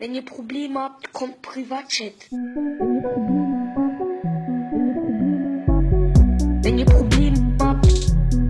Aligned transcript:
Wenn 0.00 0.14
ihr 0.14 0.24
Probleme 0.24 0.80
habt, 0.80 1.12
kommt 1.12 1.42
Privatchat. 1.42 2.14
Wenn 6.62 6.78
ihr 6.78 6.86
Probleme 6.86 7.56
habt, 7.60 7.86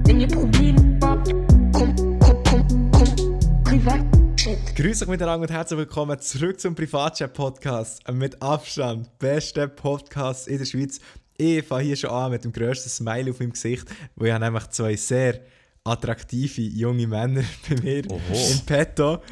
wenn 0.06 0.20
ihr 0.20 0.28
Probleme 0.28 0.96
habt, 1.02 1.32
kommt, 1.72 1.98
kommt, 2.20 2.48
kommt, 2.48 2.92
kommt 2.92 3.64
Privatchat. 3.64 4.76
Grüß 4.76 5.02
euch 5.02 5.08
miteinander 5.08 5.48
und 5.48 5.50
herzlich 5.50 5.80
willkommen 5.80 6.20
zurück 6.20 6.60
zum 6.60 6.76
Privatchat-Podcast. 6.76 8.08
Mit 8.12 8.40
Abstand 8.40 9.18
bester 9.18 9.66
Podcast 9.66 10.46
in 10.46 10.58
der 10.58 10.66
Schweiz. 10.66 11.00
Ich 11.36 11.64
fange 11.64 11.82
hier 11.82 11.96
schon 11.96 12.10
an 12.10 12.30
mit 12.30 12.44
dem 12.44 12.52
grössten 12.52 12.90
Smile 12.90 13.32
auf 13.32 13.40
meinem 13.40 13.54
Gesicht, 13.54 13.88
wo 14.14 14.24
ich 14.24 14.30
habe 14.30 14.44
nämlich 14.44 14.68
zwei 14.68 14.94
sehr 14.94 15.40
attraktive 15.82 16.60
junge 16.62 17.08
Männer 17.08 17.42
bei 17.68 17.74
mir 17.82 18.08
Oho. 18.08 18.52
im 18.52 18.60
Petto. 18.64 19.18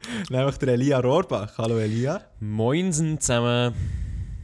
Nämlich 0.30 0.56
der 0.56 0.68
Elia 0.74 1.00
Rohrbach. 1.00 1.58
Hallo 1.58 1.78
Elia. 1.78 2.22
Moinsen 2.40 3.20
zusammen. 3.20 3.74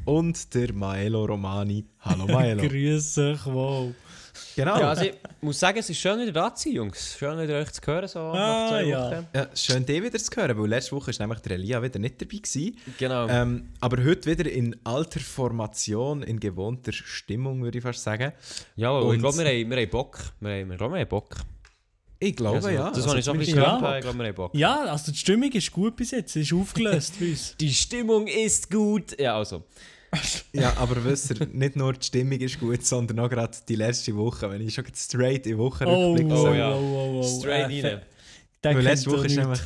Und 0.04 0.54
der 0.54 0.72
Maelo 0.72 1.24
Romani. 1.24 1.84
Hallo 2.00 2.26
Maelo. 2.26 2.62
Grüß 2.68 3.18
euch, 3.18 3.46
wow. 3.46 3.92
genau. 4.54 4.78
Ja, 4.78 4.88
also 4.90 5.04
ich 5.04 5.14
muss 5.40 5.58
sagen, 5.58 5.78
es 5.78 5.90
ist 5.90 5.98
schön 5.98 6.20
wieder 6.20 6.30
da 6.32 6.54
zu 6.54 6.64
sein, 6.68 6.74
Jungs. 6.74 7.16
Schön 7.18 7.38
wieder 7.40 7.58
euch 7.58 7.72
zu 7.72 7.80
hören, 7.84 8.06
so 8.06 8.18
nach 8.32 8.34
Ah, 8.34 8.68
zwei 8.68 8.84
ja. 8.84 9.10
Wochen. 9.10 9.26
Ja, 9.34 9.48
schön, 9.54 9.84
dich 9.86 10.02
wieder 10.02 10.18
zu 10.18 10.30
hören, 10.36 10.56
weil 10.58 10.68
letzte 10.68 10.92
Woche 10.95 11.10
war 11.10 11.26
nämlich 11.26 11.40
der 11.40 11.52
Elia 11.56 11.82
wieder 11.82 11.98
nicht 11.98 12.20
dabei. 12.20 12.36
Gewesen. 12.36 12.76
Genau. 12.98 13.26
Ähm, 13.28 13.70
aber 13.80 14.04
heute 14.04 14.30
wieder 14.30 14.48
in 14.50 14.76
alter 14.84 15.20
Formation, 15.20 16.23
in 16.23 16.38
gewohnter 16.38 16.92
Stimmung, 16.92 17.62
würde 17.62 17.78
ich 17.78 17.82
fast 17.82 18.02
sagen. 18.04 18.32
ja, 18.76 18.90
aber 18.90 19.00
ich 19.06 19.06
und- 19.14 19.18
glaube, 19.20 19.38
wir 19.38 19.46
haben, 19.46 19.70
wir 19.70 19.76
haben 19.78 19.90
Bock. 19.90 20.18
Wir 20.40 20.50
haben, 20.60 20.70
wir 20.70 20.78
haben 20.78 21.09
Bock. 21.09 21.34
Ich 22.18 22.34
glaube 22.34 22.56
Also, 22.56 22.68
ja. 22.70 22.88
Das 22.88 22.96
Also 22.98 23.08
habe 23.10 23.18
ich 23.18 23.24
schon 23.24 23.34
ein 23.36 23.38
bisschen 23.40 23.58
Ja. 23.58 23.76
gehört. 23.78 23.96
Ich 23.96 24.02
glaube, 24.02 24.18
wir 24.18 24.26
haben 24.26 24.34
Bock. 24.34 24.54
Ja, 24.54 24.84
also 24.84 25.12
die 25.12 25.18
Stimmung 25.18 25.52
ist 25.52 25.70
gut 25.72 25.96
bis 25.96 26.10
jetzt. 26.12 26.32
Sie 26.32 26.40
ist 26.40 26.52
aufgelöst 26.52 27.14
bei 27.20 27.26
uns. 27.30 27.54
Die 27.60 27.72
Stimmung 27.74 28.26
ist 28.26 28.70
gut. 28.70 29.18
Ja, 29.20 29.36
also. 29.36 29.64
Ja, 30.52 30.73
aber 30.78 31.04
wisst 31.04 31.30
ihr, 31.30 31.46
nicht 31.52 31.76
nur 31.76 31.92
die 31.92 32.06
Stimmung 32.06 32.38
ist 32.40 32.58
gut, 32.58 32.86
sondern 32.86 33.18
auch 33.20 33.28
gerade 33.28 33.54
die 33.68 33.74
letzte 33.74 34.16
Woche, 34.16 34.48
wenn 34.50 34.66
ich 34.66 34.73
schon 34.73 34.84
straight 34.95 35.46
in 35.46 35.58
Woche 35.58 35.84
Oh, 35.86 36.12
rückblicke. 36.14 36.34
oh, 36.34 36.46
Oh, 36.46 36.48
oh, 36.50 36.54
ja. 36.54 36.74
oh, 36.74 37.20
oh, 37.23 37.38
Straight 37.40 37.70
Äh, 37.84 37.86
rein. 37.86 38.02
Weil 38.62 38.80
letzte 38.82 39.10
Woche 39.10 39.26
ist 39.26 39.36
nämlich... 39.36 39.60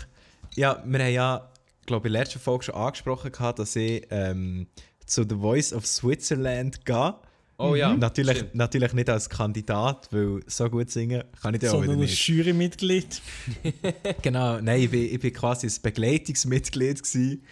Ja, 0.56 0.82
wir 0.84 0.98
haben 1.04 1.12
ja, 1.12 1.50
glaube 1.86 2.08
ich, 2.08 2.10
in 2.10 2.14
der 2.14 2.22
letzten 2.22 2.40
Folge 2.40 2.64
schon 2.64 2.74
angesprochen, 2.74 3.30
gehabt, 3.30 3.60
dass 3.60 3.76
ich 3.76 4.04
ähm, 4.10 4.66
zu 5.06 5.22
The 5.28 5.36
Voice 5.36 5.72
of 5.72 5.86
Switzerland 5.86 6.84
gehe. 6.84 7.14
Oh 7.60 7.74
ja. 7.74 7.94
natürlich, 7.96 8.38
stimmt. 8.38 8.54
natürlich 8.54 8.92
nicht 8.92 9.10
als 9.10 9.28
Kandidat, 9.28 10.08
weil 10.12 10.40
so 10.46 10.68
gut 10.70 10.90
singen 10.90 11.24
kann 11.40 11.54
ich 11.54 11.62
ja 11.62 11.70
auch 11.70 11.74
wieder 11.82 11.86
Sondern 11.86 12.00
als 12.02 12.10
nicht. 12.10 12.28
Jurymitglied. 12.28 13.22
Genau, 14.22 14.60
nein, 14.60 14.80
ich 14.82 14.90
bin, 14.90 15.02
ich 15.14 15.20
bin 15.20 15.32
quasi 15.32 15.66
ein 15.66 15.72
Begleitungsmitglied 15.82 17.02
gewesen, 17.02 17.44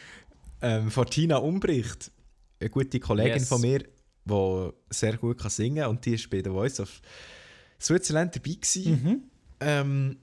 ähm, 0.63 0.91
von 0.91 1.07
Tina 1.07 1.37
Umbricht, 1.37 2.11
eine 2.61 2.71
gute 2.71 2.99
Kollegin 3.01 3.35
Yes. 3.39 3.49
von 3.49 3.61
mir, 3.61 3.85
die 4.25 4.71
sehr 4.91 5.17
gut 5.17 5.39
kann 5.39 5.51
singen 5.51 5.87
und 5.87 6.05
die 6.05 6.19
war 6.19 6.31
bei 6.31 6.39
The 6.43 6.51
Voice 6.51 6.81
of 6.81 7.01
Switzerland 7.81 8.35
dabei. 8.37 8.55
Gewesen. 8.55 8.91
Mhm. 9.03 9.23
Ähm, 9.61 10.17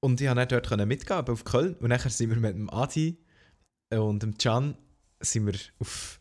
und 0.00 0.20
ich 0.20 0.28
konnte 0.28 0.46
dort 0.46 0.68
können 0.68 0.88
mitgehen, 0.88 1.16
aber 1.18 1.32
auf 1.32 1.44
Köln. 1.44 1.74
Und 1.80 1.88
nachher 1.88 2.10
sind 2.10 2.30
wir 2.30 2.36
mit 2.36 2.54
dem 2.54 2.70
Adi 2.70 3.18
und 3.90 4.22
dem 4.22 4.36
Can 4.38 4.76
sind 5.20 5.46
wir 5.46 5.54
auf 5.78 6.20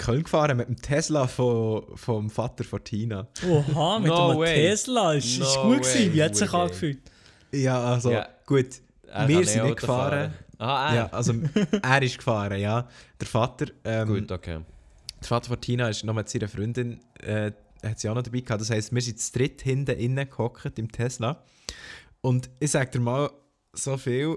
Köln 0.00 0.22
gefahren 0.24 0.56
mit 0.56 0.68
dem 0.68 0.76
Tesla 0.80 1.26
von, 1.26 1.84
vom 1.96 2.30
Vater 2.30 2.64
von 2.64 2.82
Tina. 2.82 3.28
Oha, 3.48 3.98
mit 3.98 4.08
No 4.08 4.38
way. 4.38 4.54
Tesla. 4.54 5.14
Ist, 5.14 5.26
ist 5.38 5.56
No 5.56 5.62
gut 5.64 5.70
way, 5.72 5.78
gewesen. 5.80 6.14
Wie 6.14 6.22
hat 6.22 6.32
es 6.32 6.38
sich 6.38 6.52
angefühlt? 6.52 6.98
Ja, 7.52 7.82
also 7.84 8.10
Ja. 8.12 8.28
gut. 8.46 8.66
Er 9.12 9.28
wir 9.28 9.44
sind 9.44 9.64
nicht 9.64 9.76
gefahren. 9.80 10.30
fahren. 10.30 10.34
Ah, 10.58 10.94
Ja, 10.94 11.02
er. 11.06 11.14
also 11.14 11.32
er 11.82 12.02
ist 12.02 12.16
gefahren, 12.18 12.60
ja. 12.60 12.88
Der 13.20 13.26
Vater, 13.26 13.66
ähm, 13.84 14.08
Gut, 14.08 14.30
okay. 14.32 14.60
der 15.20 15.26
Vater 15.28 15.48
von 15.48 15.60
Tina 15.60 15.88
ist 15.88 16.04
noch 16.04 16.14
mit 16.14 16.28
seiner 16.28 16.48
Freundin, 16.48 17.00
äh, 17.22 17.50
hat 17.82 17.98
sie 17.98 18.08
auch 18.08 18.14
noch 18.14 18.22
dabei 18.22 18.40
gehabt. 18.40 18.60
Das 18.60 18.70
heisst, 18.70 18.94
wir 18.94 19.00
sind 19.02 19.18
zu 19.18 19.32
dritt 19.32 19.62
hinten 19.62 19.98
innen 19.98 20.28
gehockt 20.30 20.78
im 20.78 20.90
Tesla. 20.92 21.42
Und 22.20 22.50
ich 22.60 22.70
sag 22.70 22.92
dir 22.92 23.00
mal 23.00 23.30
so 23.72 23.96
viel, 23.96 24.36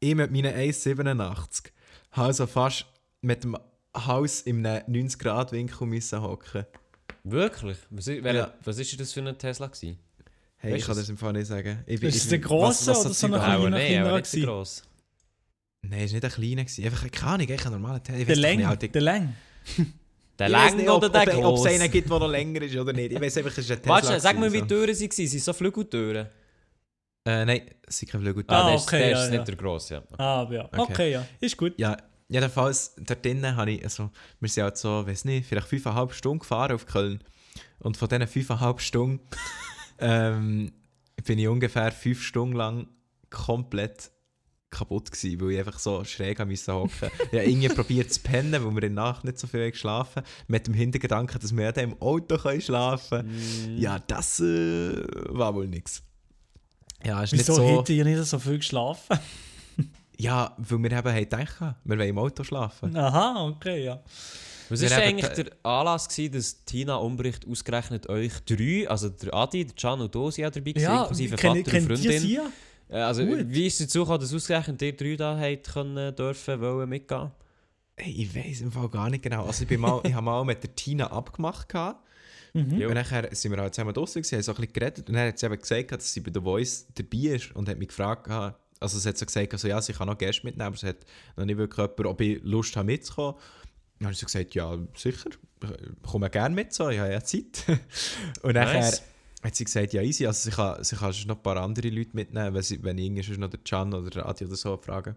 ich 0.00 0.14
mit 0.14 0.30
meinen 0.30 0.54
1,87 0.54 1.70
habe 2.12 2.26
also 2.26 2.46
fast 2.46 2.86
mit 3.20 3.44
dem 3.44 3.56
Haus 3.96 4.40
in 4.42 4.64
einem 4.66 4.84
90-Grad-Winkel 5.06 5.86
müssen 5.86 6.20
hocken. 6.22 6.64
Wirklich? 7.24 7.78
Was 7.90 8.06
ist, 8.08 8.24
wer, 8.24 8.34
Ja. 8.34 8.52
was 8.64 8.78
ist 8.78 8.98
das 8.98 9.12
für 9.12 9.20
ein 9.20 9.36
Tesla 9.38 9.66
gewesen? 9.66 9.98
Hey, 10.56 10.72
Weißt 10.72 10.80
ich 10.80 10.86
kann 10.86 10.96
das 10.96 11.08
im 11.08 11.16
Fall 11.18 11.32
nicht 11.32 11.46
sagen. 11.46 11.82
Ich, 11.86 12.02
Ist 12.02 12.16
ich, 12.16 12.22
es 12.22 12.28
der 12.28 12.38
grosse 12.38 12.90
oder 12.92 13.12
so 13.12 13.26
ein 13.26 13.32
kleiner 13.32 13.42
Ah, 13.66 13.70
nein, 13.70 13.86
Kinder 13.86 14.08
aber 14.08 14.18
nicht 14.20 14.44
gross. 14.44 14.82
Nein, 15.82 16.00
es 16.00 16.12
war 16.12 16.14
nicht 16.20 16.24
ein 16.24 16.30
kleiner. 16.30 16.64
gewesen. 16.64 16.84
Einfach 16.84 17.10
keine 17.10 17.32
Ahnung, 17.32 17.48
echt 17.48 17.66
ein 17.66 17.72
normaler 17.72 18.02
Tesla. 18.02 18.20
Ich 18.20 18.26
Der 18.26 18.36
Läng. 18.36 18.78
Der 18.92 19.00
Läng. 19.02 19.34
Der 20.38 20.48
Ich 20.48 20.74
nicht, 20.74 20.88
oder 20.88 21.06
ob, 21.06 21.12
der 21.12 21.22
ob, 21.38 21.44
ob 21.44 21.54
es 21.56 21.62
gross? 21.62 21.66
einen 21.66 21.90
gibt, 21.90 22.10
der 22.10 22.18
noch 22.18 22.28
länger 22.28 22.62
ist 22.62 22.74
oder 22.76 22.92
nicht. 22.92 23.12
Ich 23.12 23.20
weiß 23.20 23.36
einfach, 23.38 23.50
es 23.52 23.58
ist 23.58 23.70
ein 23.70 23.76
Tesla. 23.78 23.94
Warte, 23.94 24.20
sag 24.20 24.38
mir, 24.38 24.52
wie 24.52 24.62
Türen 24.62 24.88
waren. 24.88 24.94
Sind 24.94 25.18
es 25.18 25.44
so 25.44 25.52
Flügeltüren? 25.52 26.26
Äh, 27.24 27.44
nein, 27.44 27.62
es 27.86 27.98
sind 27.98 28.10
keine 28.10 28.24
Flügeltüren. 28.24 28.60
Ah, 28.62 28.66
der 28.68 28.76
ist, 28.76 28.82
okay, 28.84 28.98
der 28.98 29.10
ja, 29.10 29.18
ist 29.24 29.30
ja. 29.30 29.36
nicht 29.38 29.48
der 29.48 29.56
grosse, 29.56 29.94
ja. 29.94 30.02
Ah, 30.16 30.40
aber 30.40 30.54
ja. 30.54 30.64
Okay. 30.64 30.80
Okay, 30.80 31.12
ja. 31.12 31.26
Ist 31.40 31.56
gut. 31.56 31.74
Ja, 31.78 31.96
jedenfalls, 32.32 32.94
dort 32.96 33.24
drinnen 33.24 33.56
habe 33.56 33.72
ich, 33.72 33.84
also, 33.84 34.10
wir 34.40 34.48
sind 34.48 34.64
halt 34.64 34.76
so, 34.76 35.06
weiß 35.06 35.24
nicht, 35.24 35.46
vielleicht 35.46 35.68
fünfeinhalb 35.68 36.12
Stunden 36.12 36.40
gefahren 36.40 36.72
auf 36.72 36.86
Köln. 36.86 37.22
Und 37.78 37.96
von 37.96 38.08
diesen 38.08 38.26
fünfeinhalb 38.26 38.80
Stunden 38.80 39.20
ähm, 39.98 40.72
bin 41.24 41.38
ich 41.38 41.48
ungefähr 41.48 41.92
fünf 41.92 42.22
Stunden 42.22 42.56
lang 42.56 42.88
komplett 43.30 44.10
kaputt 44.70 45.12
gewesen, 45.12 45.40
weil 45.40 45.50
ich 45.52 45.58
einfach 45.58 45.78
so 45.78 46.02
schräg 46.04 46.40
haben 46.40 46.50
musste 46.50 46.74
hocken. 46.74 46.90
Ich 47.30 47.38
habe 47.38 47.44
irgendwie 47.44 47.68
probiert 47.68 48.12
zu 48.12 48.20
pennen, 48.20 48.52
weil 48.52 48.70
wir 48.74 48.82
in 48.84 48.94
der 48.94 49.04
Nacht 49.04 49.24
nicht 49.24 49.38
so 49.38 49.46
viel 49.46 49.70
geschlafen 49.70 50.22
mit 50.48 50.66
dem 50.66 50.74
Hintergedanken, 50.74 51.38
dass 51.40 51.54
wir 51.54 51.64
ja 51.64 51.72
dann 51.72 51.92
im 51.92 52.02
Auto 52.02 52.38
können 52.38 52.60
schlafen 52.60 53.18
können. 53.28 53.78
Ja, 53.78 53.98
das 53.98 54.40
äh, 54.40 55.04
war 55.28 55.54
wohl 55.54 55.68
nichts. 55.68 56.02
Ja, 57.04 57.22
ist 57.22 57.32
Wieso 57.32 57.52
nicht 57.52 57.70
so... 57.70 57.78
hätte 57.78 57.92
ihr 57.92 58.04
nicht 58.04 58.24
so 58.24 58.38
viel 58.38 58.58
geschlafen? 58.58 59.18
Ja, 60.18 60.54
weil 60.58 60.78
wir 60.78 60.92
eben 60.92 61.08
haben 61.08 61.14
gedacht, 61.18 61.56
wir 61.60 61.76
wollen 61.98 62.08
im 62.08 62.18
Auto 62.18 62.44
schlafen. 62.44 62.96
Aha, 62.96 63.46
okay, 63.48 63.84
ja. 63.84 64.00
Was 64.68 64.82
war 64.82 64.98
eigentlich 64.98 65.28
der 65.28 65.46
Anlass, 65.64 66.08
gewesen, 66.08 66.32
dass 66.32 66.64
Tina 66.64 66.94
Umbricht 66.96 67.46
ausgerechnet 67.46 68.08
euch 68.08 68.32
drei, 68.46 68.88
also 68.88 69.08
der 69.08 69.34
Adi, 69.34 69.64
der 69.64 69.74
Can 69.74 70.00
und 70.00 70.14
Dosi 70.14 70.42
dabei 70.42 70.60
gewesen, 70.60 70.80
Ja, 70.84 71.00
inklusive 71.02 71.36
Vater 71.36 71.58
und 71.58 71.68
Freundin? 71.68 72.38
Äh, 72.88 72.96
Also, 72.98 73.24
Gut. 73.24 73.44
wie 73.48 73.66
ist 73.66 73.80
es 73.80 73.86
dazu 73.86 74.00
gekommen, 74.00 74.20
dass 74.20 74.32
ausgerechnet 74.34 74.80
ihr 74.82 74.96
drei 74.96 75.16
da 75.16 75.40
können, 75.72 76.14
dürfen, 76.14 76.60
wollen 76.60 76.88
mitgehen? 76.88 77.30
Hey, 77.96 78.12
ich 78.22 78.34
weiß 78.34 78.62
im 78.62 78.72
Fall 78.72 78.88
gar 78.88 79.10
nicht 79.10 79.22
genau. 79.22 79.44
Also 79.46 79.62
ich, 79.62 79.68
bin 79.68 79.80
mal, 79.80 80.00
ich 80.04 80.14
habe 80.14 80.24
mal 80.24 80.44
mit 80.44 80.62
der 80.62 80.74
Tina 80.74 81.10
abgemacht. 81.10 81.68
gehabt. 81.68 82.02
Mhm. 82.54 82.82
Und 82.82 82.94
nachher 82.94 83.28
sind 83.34 83.50
wir 83.52 83.58
halt 83.60 83.74
zusammen 83.74 83.92
draußen, 83.94 84.20
gewesen, 84.22 84.36
haben 84.36 84.42
so 84.42 84.52
ein 84.52 84.56
bisschen 84.56 84.72
geredet. 84.72 85.08
Und 85.08 85.14
dann 85.14 85.28
hat 85.28 85.38
sie 85.38 85.46
eben 85.46 85.58
gesagt, 85.58 85.92
dass 85.92 86.12
sie 86.12 86.20
bei 86.20 86.30
The 86.32 86.40
Voice 86.40 86.86
dabei 86.94 87.34
ist 87.36 87.54
und 87.56 87.68
hat 87.68 87.78
mich 87.78 87.88
gefragt, 87.88 88.24
gehabt- 88.24 88.58
also 88.82 88.98
sie 88.98 89.08
hat 89.08 89.18
so 89.18 89.26
gesagt, 89.26 89.52
also, 89.52 89.68
ja, 89.68 89.80
sie 89.80 89.92
kann 89.92 90.08
noch 90.08 90.18
Gäste 90.18 90.44
mitnehmen, 90.44 90.68
aber 90.68 90.76
sie 90.76 90.88
hat 90.88 90.98
noch 91.36 91.44
nicht 91.44 91.56
wirklich 91.56 91.78
jemanden, 91.78 92.06
ob 92.06 92.20
ich 92.20 92.42
Lust 92.42 92.76
habe 92.76 92.86
mitzukommen. 92.86 93.34
Dann 93.98 94.06
habe 94.06 94.12
ich 94.12 94.18
so 94.18 94.26
gesagt, 94.26 94.54
ja, 94.54 94.76
sicher, 94.96 95.30
ich 95.62 96.02
komme 96.02 96.28
gerne 96.28 96.54
mit, 96.54 96.72
so, 96.72 96.88
ich 96.88 96.98
habe 96.98 97.12
ja 97.12 97.22
Zeit. 97.22 97.64
und 98.42 98.54
nachher 98.54 98.80
Nice. 98.80 99.02
hat 99.42 99.54
sie 99.54 99.64
gesagt, 99.64 99.92
ja, 99.92 100.02
easy, 100.02 100.26
also 100.26 100.50
sie 100.50 100.54
kann, 100.54 100.82
sie 100.82 100.96
kann 100.96 101.12
sonst 101.12 101.26
noch 101.26 101.36
ein 101.36 101.42
paar 101.42 101.56
andere 101.56 101.88
Leute 101.88 102.10
mitnehmen, 102.14 102.54
wenn, 102.54 102.62
sie, 102.62 102.82
wenn 102.82 102.98
ich 102.98 103.06
irgendwie 103.06 103.36
noch 103.38 103.50
den 103.50 103.62
Can 103.64 103.94
oder 103.94 104.10
den 104.10 104.22
Adi 104.22 104.44
oder 104.44 104.56
so 104.56 104.76
fragen. 104.76 105.16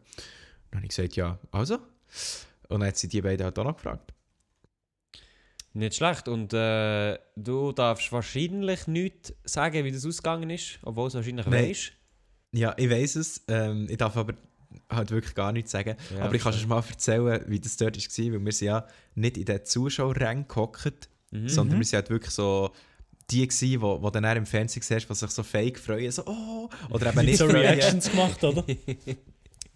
Dann 0.70 0.80
habe 0.80 0.86
ich 0.86 0.96
gesagt, 0.96 1.16
ja, 1.16 1.40
also. 1.52 1.76
Und 2.68 2.80
dann 2.80 2.86
hat 2.88 2.98
sie 2.98 3.08
die 3.08 3.22
beiden 3.22 3.44
halt 3.44 3.58
auch 3.58 3.64
noch 3.64 3.76
gefragt. 3.76 4.14
Nicht 5.74 5.96
schlecht. 5.96 6.28
Und 6.28 6.54
äh, 6.54 7.20
du 7.36 7.74
darfst 7.74 8.12
wahrscheinlich 8.12 8.88
nichts 8.88 9.34
sagen, 9.44 9.84
wie 9.84 9.92
das 9.92 10.06
ausgegangen 10.06 10.50
ist, 10.50 10.80
obwohl 10.84 11.08
es 11.08 11.16
wahrscheinlich 11.16 11.46
Nein. 11.48 11.70
weißt. 11.70 11.92
Ja, 12.56 12.74
ich 12.78 12.90
weiß 12.90 13.16
es. 13.18 13.44
Ähm, 13.48 13.88
ich 13.90 13.98
darf 13.98 14.16
aber 14.18 14.34
halt 14.90 15.12
wirklich 15.12 15.36
gar 15.36 15.52
nichts 15.52 15.72
sagen. 15.72 15.96
Ja, 16.16 16.24
aber 16.26 16.36
ich 16.36 16.42
kann 16.44 16.54
schon 16.54 16.70
mal 16.70 16.84
erzählen, 16.88 17.44
wie 17.48 17.60
das 17.60 17.76
dort 17.78 17.98
war, 17.98 18.34
weil 18.34 18.46
wir 18.46 18.52
sind 18.52 18.66
ja 18.68 18.88
nicht 19.16 19.38
in 19.38 19.46
den 19.46 19.66
Zuschauerrängen 19.66 20.48
gehockt, 20.48 21.10
Mhm. 21.32 21.50
sondern 21.50 21.80
wir 21.80 21.86
sind 21.86 21.98
halt 21.98 22.10
wirklich 22.12 22.32
so 22.32 22.72
die 23.32 23.46
gsi, 23.48 23.70
die 23.70 23.82
wo, 23.82 24.02
wo 24.02 24.10
dann 24.12 24.24
im 24.38 24.46
Fernsehen 24.46 24.84
siehst, 24.84 25.10
die 25.10 25.16
sich 25.16 25.32
so 25.32 25.44
fake 25.44 25.80
freuen, 25.80 26.12
so 26.12 26.24
«Oh!» 26.28 26.70
oder 26.92 27.10
eben 27.12 27.26
Nicht 27.26 27.38
so. 27.40 27.46
Reactions 27.48 28.10
gemacht, 28.10 28.44
oder? 28.44 28.64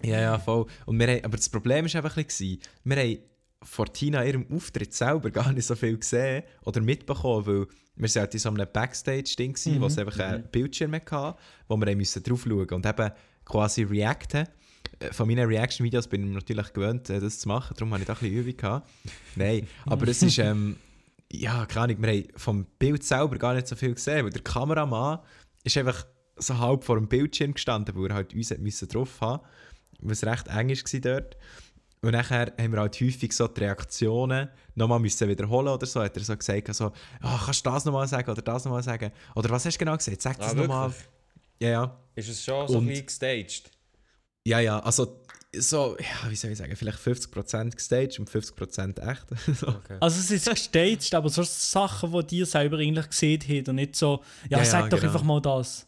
Ja, 0.02 0.22
ja, 0.22 0.40
voll. 0.40 0.66
Und 0.86 0.98
wir 0.98 1.08
haben, 1.08 1.26
aber 1.26 1.36
das 1.36 1.50
Problem 1.50 1.86
war 1.86 1.96
einfach 1.96 2.16
ein 2.16 2.24
bisschen, 2.24 2.60
wir 2.86 2.96
haben 2.98 3.18
vor 3.64 3.92
Tina 3.92 4.24
ihrem 4.26 4.46
Auftritt 4.50 4.94
selber 4.94 5.30
gar 5.30 5.52
nicht 5.52 5.66
so 5.66 5.76
viel 5.76 5.98
gesehen 5.98 6.44
oder 6.64 6.80
mitbekommen, 6.80 7.46
weil 7.46 7.68
wir 8.00 8.08
sind 8.10 8.22
halt 8.22 8.34
in 8.34 8.40
so 8.40 8.50
einem 8.50 8.68
Backstage-Ding 8.72 9.56
Mhm. 9.66 9.82
wo 9.82 9.86
es 9.88 9.98
einfach 9.98 10.18
einen 10.20 10.44
Bildschirm 10.44 10.94
hatte, 10.94 11.36
wo 11.68 11.78
wir 11.78 11.96
müssen 11.96 12.24
drauf 12.24 12.44
schauen 12.44 12.70
und 12.70 12.86
eben 12.86 13.12
quasi 13.46 13.84
reacten. 13.84 14.48
Äh, 15.00 15.12
Von 15.14 15.28
meinen 15.28 15.48
Reaction-Videos 15.48 16.08
bin 16.08 16.28
ich 16.28 16.34
natürlich 16.34 16.74
gewöhnt, 16.74 17.10
äh, 17.10 17.20
das 17.20 17.40
zu 17.40 17.48
machen, 17.48 17.76
darum 17.78 17.94
hatte 17.94 18.04
ich 18.04 18.08
da 18.08 18.14
ein 18.14 18.20
bisschen 18.20 18.38
Übung. 18.38 18.58
Gehabt. 18.58 18.90
Nein, 19.36 19.68
aber 19.86 20.08
es 20.08 20.24
ist, 20.24 20.38
ähm, 20.40 20.78
ja, 21.32 21.66
keine 21.66 21.94
Ahnung, 21.94 22.02
wir 22.02 22.10
haben 22.12 22.28
vom 22.36 22.66
Bild 22.80 23.04
selber 23.04 23.38
gar 23.38 23.54
nicht 23.54 23.68
so 23.68 23.76
viel 23.76 23.94
gesehen, 23.94 24.24
weil 24.26 24.32
der 24.32 24.42
Kameramann 24.42 25.20
ist 25.64 25.78
einfach 25.78 26.06
so 26.38 26.58
halb 26.58 26.84
vor 26.84 26.96
dem 26.96 27.08
Bildschirm 27.08 27.54
gestanden, 27.54 27.96
wo 27.96 28.06
er 28.06 28.16
halt 28.16 28.34
uns 28.34 28.50
drauf 28.88 29.22
haben 29.22 29.42
was 30.02 30.24
recht 30.24 30.48
eng 30.48 30.70
war 30.70 31.00
dort. 31.02 31.38
Und 32.02 32.12
nachher 32.12 32.54
haben 32.58 32.72
wir 32.72 32.80
halt 32.80 33.00
häufig 33.02 33.34
so 33.34 33.48
die 33.48 33.60
Reaktionen 33.62 34.48
nochmal 34.76 35.00
müssen 35.00 35.28
wiederholen 35.28 35.68
oder 35.68 35.86
so. 35.86 36.02
Hat 36.02 36.16
er 36.16 36.24
so 36.24 36.36
gesagt, 36.38 36.74
so, 36.74 36.94
ah, 37.22 37.40
kannst 37.44 37.66
du 37.66 37.70
das 37.70 37.84
nochmal 37.86 38.08
sagen 38.08 38.30
oder 38.32 38.42
das 38.42 38.64
nochmal 38.64 38.84
sagen? 38.84 39.12
Oder 39.36 39.50
was 39.50 39.66
hast 39.66 39.76
du 39.76 39.80
genau 39.80 39.98
gesagt? 39.98 40.22
Sag 40.22 40.38
das 40.40 40.52
Ah, 40.52 40.54
nochmal. 40.56 40.94
Ja, 41.62 41.70
ja. 41.70 42.00
Ist 42.16 42.30
es 42.30 42.44
schon 42.44 42.68
so 42.70 42.78
Und- 42.78 42.88
bisschen 42.88 43.06
gestaged? 43.06 43.72
Ja, 44.46 44.60
ja, 44.62 44.80
also 44.80 45.22
so, 45.54 45.98
ja, 46.00 46.30
wie 46.30 46.36
soll 46.36 46.52
ich 46.52 46.58
sagen, 46.58 46.74
vielleicht 46.76 47.00
50% 47.00 47.76
gestaged 47.76 48.20
und 48.20 48.30
50% 48.30 49.00
echt. 49.00 49.26
so. 49.60 49.68
Okay. 49.68 49.98
Also 50.00 50.20
es 50.22 50.32
ist 50.32 50.50
gestaged, 50.50 51.14
aber 51.14 51.28
so 51.30 51.44
Sachen, 51.44 52.12
die 52.14 52.28
dir 52.28 52.46
selber 52.46 52.78
eigentlich 52.78 53.10
gesehen 53.10 53.42
haben 53.42 53.70
und 53.72 53.76
nicht 53.76 53.96
so, 53.98 54.24
ja, 54.50 54.58
Ja, 54.58 54.58
ja, 54.60 54.66
sag 54.66 54.90
doch 54.90 55.00
genau. 55.02 55.12
einfach 55.12 55.24
mal 55.26 55.42
das. 55.42 55.86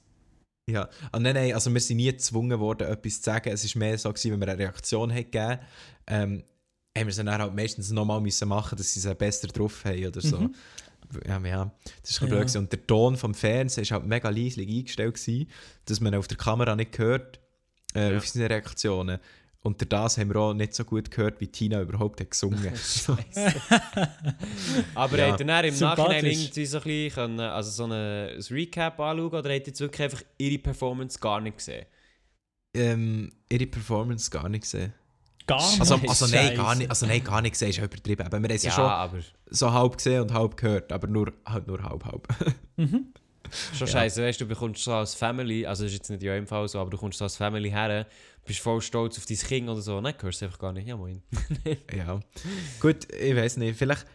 Ja, 0.69 0.90
ah, 1.12 1.19
nein, 1.19 1.34
nein, 1.36 1.54
also 1.54 1.74
wir 1.74 1.80
sind 1.81 1.98
nie 1.98 2.12
gezwungen 2.12 2.60
worden, 2.60 2.88
etwas 2.88 3.18
zu 3.18 3.24
sagen. 3.24 3.50
Es 3.50 3.75
war 3.75 3.80
mehr 3.80 3.98
so, 3.98 4.10
gewesen, 4.10 4.31
wenn 4.34 4.40
wir 4.40 4.48
eine 4.50 4.60
Reaktion 4.60 5.12
haben 5.12 5.18
gegeben 5.31 5.60
ähm, 6.08 6.44
haben 6.98 7.06
wir 7.06 7.12
es 7.12 7.16
dann 7.16 7.30
halt 7.31 7.56
meistens 7.56 7.90
nochmal 7.92 8.19
müssen 8.19 8.50
machen, 8.50 8.78
dass 8.78 8.94
sie 8.94 9.08
es 9.08 9.16
besser 9.18 9.48
drauf 9.48 9.84
haben 9.86 10.06
oder 10.06 10.19
so. 10.22 10.40
Mhm. 10.40 10.56
Ja, 11.28 11.40
ja, 11.40 11.72
das 12.02 12.12
ist 12.12 12.22
ein 12.22 12.30
Ja. 12.30 12.36
blöd. 12.36 12.56
Und 12.56 12.72
der 12.72 12.86
Ton 12.86 13.18
vom 13.18 13.34
Fernsehen 13.34 13.90
war 13.90 14.00
halt 14.00 14.08
mega 14.08 14.30
leislich 14.30 14.69
eingestellt, 14.69 15.16
gewesen, 15.16 15.50
dass 15.86 16.00
man 16.00 16.16
auf 16.16 16.28
der 16.28 16.38
Kamera 16.38 16.75
nicht 16.75 16.98
hört, 16.98 17.40
äh, 17.96 18.12
Ja. 18.12 18.18
auf 18.18 18.28
seine 18.28 18.50
Reaktionen. 18.50 19.19
Und 19.63 19.80
durch 19.80 19.90
das 19.90 20.18
haben 20.18 20.30
wir 20.34 20.38
auch 20.38 20.54
nicht 20.56 20.74
so 20.74 20.84
gut 20.84 21.12
gehört, 21.12 21.40
wie 21.40 21.48
Tina 21.48 21.81
überhaupt 21.81 22.19
hat 22.19 22.31
gesungen 22.31 22.72
so. 22.75 23.16
Aber 24.96 25.18
Ja. 25.18 25.28
ihr 25.30 25.38
dann 25.46 25.66
im. 25.66 25.78
Nachhinein 25.80 26.25
irgendwie 26.25 26.66
so 26.66 26.78
ein 26.78 26.84
bisschen 26.84 27.12
können, 27.13 27.40
also 27.40 27.69
so 27.69 27.84
eine, 27.84 28.31
ein 28.36 28.44
Recap 28.56 29.00
anschauen 29.00 29.28
oder 29.28 29.38
habt 29.38 29.50
ihr 29.50 29.68
jetzt 29.68 29.80
wirklich 29.80 30.02
einfach 30.02 30.24
ihre 30.38 30.58
Performance 30.58 31.19
gar 31.19 31.40
nicht 31.42 31.58
gesehen? 31.58 31.86
ähm, 32.74 33.30
ihre 33.50 33.66
Performance 33.68 34.30
gar 34.31 34.48
nicht 34.50 34.62
gesehen. 34.62 34.94
Gar 35.46 35.60
Also, 35.80 35.98
nicht. 35.98 36.10
also, 36.10 36.28
nein, 36.28 36.56
gar 36.56 36.74
nicht, 36.75 36.90
also 36.90 37.06
nein, 37.06 37.24
gar 37.24 37.42
nicht 37.42 37.52
gesehen, 37.52 37.69
ist 37.72 37.78
ja 37.78 37.84
übertrieben. 37.84 38.25
Aber 38.25 38.40
wir 38.42 38.48
haben 38.50 38.58
sie 38.58 38.68
Ja, 38.68 38.74
schon 38.74 38.86
aber 38.86 39.19
so 39.50 39.72
halb 39.74 39.98
gesehen 39.98 40.22
und 40.22 40.34
halb 40.34 40.56
gehört, 40.56 40.92
aber 40.94 41.08
nur, 41.08 41.34
halt 41.46 41.68
nur 41.68 41.84
halb, 41.84 42.06
halb. 42.06 42.28
Mhm. 42.78 43.13
schon 43.74 43.88
Ja. 43.88 43.94
scheiße, 43.94 44.22
weißt 44.24 44.40
du, 44.42 44.46
du 44.46 44.50
bekommst 44.50 44.84
so 44.84 44.94
als 44.94 45.14
Family, 45.16 45.66
also 45.66 45.84
das 45.84 45.92
ist 45.92 45.98
jetzt 46.00 46.10
nicht 46.10 46.24
in 46.24 46.30
eurem 46.30 46.48
Fall 46.48 46.68
so, 46.68 46.80
aber 46.80 46.90
du 46.90 46.98
kommst 46.98 47.18
so 47.18 47.26
als 47.26 47.36
Family 47.36 47.70
her, 47.70 48.06
bist 48.46 48.60
voll 48.60 48.82
stolz 48.82 49.18
auf 49.18 49.26
dein 49.26 49.38
Kind 49.38 49.70
oder 49.70 49.82
so, 49.82 50.00
nein, 50.02 50.16
hörst 50.20 50.42
du 50.42 50.46
einfach 50.46 50.60
gar 50.60 50.74
nicht, 50.74 50.88
ja 50.88 50.98
moin. 50.98 51.22
ja. 51.96 52.20
Gut, 52.80 53.12
ich 53.14 53.36
weiß 53.36 53.58
nicht, 53.58 53.78
vielleicht 53.78 54.06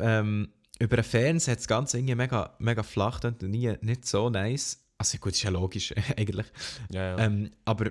ähm, 0.00 0.48
über 0.78 0.96
den 0.96 1.04
Fernseher 1.04 1.52
hat 1.52 1.58
das 1.58 1.68
Ganze 1.68 1.98
irgendwie 1.98 2.14
mega, 2.14 2.54
mega 2.58 2.82
flach 2.82 3.22
und 3.24 3.42
nie, 3.42 3.74
nicht 3.80 4.06
so 4.06 4.30
nice. 4.30 4.78
Also 4.96 5.18
gut, 5.18 5.32
ist 5.32 5.42
ja 5.42 5.50
logisch 5.50 5.92
eigentlich. 6.16 6.46
Ja, 6.90 7.16
ja. 7.16 7.18
Ähm, 7.18 7.50
aber 7.64 7.90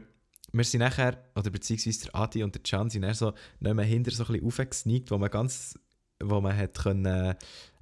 wir 0.51 0.63
sind 0.63 0.79
nachher, 0.79 1.17
oder 1.35 1.49
beziehungsweise 1.49 2.05
der 2.05 2.15
Adi 2.15 2.43
und 2.43 2.55
der 2.55 2.61
Can 2.63 2.89
sind 2.89 3.13
so 3.15 3.33
nicht 3.59 3.73
mehr 3.73 3.85
hinter 3.85 4.11
so 4.11 4.23
ein 4.23 4.27
bisschen 4.33 4.47
aufgesneakt, 4.47 5.11
wo 5.11 5.17
man 5.17 5.29
ganz, 5.29 5.77
wo 6.23 6.39
man 6.41 6.55
hat 6.57 6.77
können, 6.77 7.05
äh, 7.05 7.35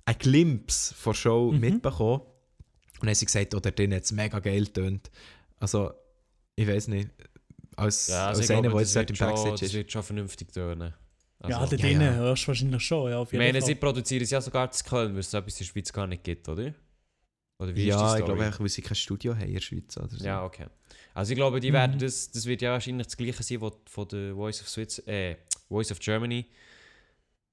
einen 0.05 0.17
Glimpse 0.19 0.93
von 0.95 1.13
Show 1.13 1.51
Mhm. 1.51 1.59
mitbekommen. 1.59 2.21
Und 2.95 3.01
dann 3.03 3.09
haben 3.09 3.15
sie 3.15 3.25
gesagt, 3.25 3.53
oh, 3.55 3.59
der 3.59 3.71
drin 3.73 3.93
hat 3.93 4.03
es 4.03 4.11
mega 4.11 4.39
geil 4.39 4.67
tönt. 4.67 5.11
Also, 5.59 5.91
ich 6.55 6.67
weiß 6.67 6.87
nicht, 6.89 7.09
als, 7.75 8.07
ja, 8.07 8.27
also 8.27 8.39
als 8.41 8.49
ich 8.49 8.55
einer, 8.55 8.69
der 8.69 8.71
das 8.71 8.93
jetzt 8.93 8.95
dort 8.95 9.01
wird, 9.01 9.09
im 9.09 9.15
schon, 9.15 9.27
Backstage 9.27 9.51
das 9.51 9.61
ist. 9.63 9.73
wird 9.73 9.91
schon 9.91 10.03
vernünftig 10.03 10.51
tönen. 10.53 10.93
ja, 11.47 11.57
Also, 11.59 11.75
da 11.75 11.81
ja, 11.83 11.83
drinnen 11.89 12.01
ja. 12.07 12.13
hörst 12.15 12.43
du 12.43 12.47
wahrscheinlich 12.47 12.83
schon, 12.83 13.11
ja, 13.11 13.17
auf 13.19 13.27
ich 13.29 13.33
jeden 13.33 13.45
meine, 13.45 13.59
Fall. 13.59 13.67
sie 13.67 13.75
produzieren 13.75 14.23
es 14.23 14.29
ja 14.29 14.39
sogar 14.41 14.71
zu 14.71 14.83
Köln, 14.85 15.13
weil 15.13 15.19
es 15.19 15.31
so 15.31 15.37
etwas 15.37 15.53
in 15.55 15.65
der 15.65 15.71
Schweiz 15.71 15.91
gar 15.93 16.07
nicht 16.07 16.23
gibt, 16.23 16.47
oder? 16.47 16.73
Oder 17.57 17.73
wie 17.75 17.85
Ja, 17.85 18.17
ich 18.17 18.25
glaube, 18.25 18.43
einfach, 18.43 18.59
weil 18.59 18.69
sie 18.69 18.81
kein 18.81 18.95
Studio 18.95 19.33
haben 19.33 19.47
in 19.47 19.53
der 19.53 19.61
Schweiz 19.61 19.95
oder 19.97 20.09
so. 20.09 20.23
Ja, 20.25 20.43
okay. 20.43 20.67
Also 21.13 21.31
ich 21.31 21.37
glaube, 21.37 21.59
die 21.61 21.69
Mhm. 21.69 21.73
werden 21.75 21.99
das, 21.99 22.29
das 22.31 22.45
wird 22.45 22.61
ja 22.61 22.71
wahrscheinlich 22.71 23.07
das 23.07 23.15
gleiche 23.17 23.43
sein, 23.43 23.61
was 23.61 23.73
von 23.89 24.07
der 24.09 24.33
Voice 24.35 24.61
of 24.61 24.67
Swiss, 24.69 24.99
äh, 25.07 25.37
Voice 25.69 25.91
of 25.91 25.99
Germany. 25.99 26.45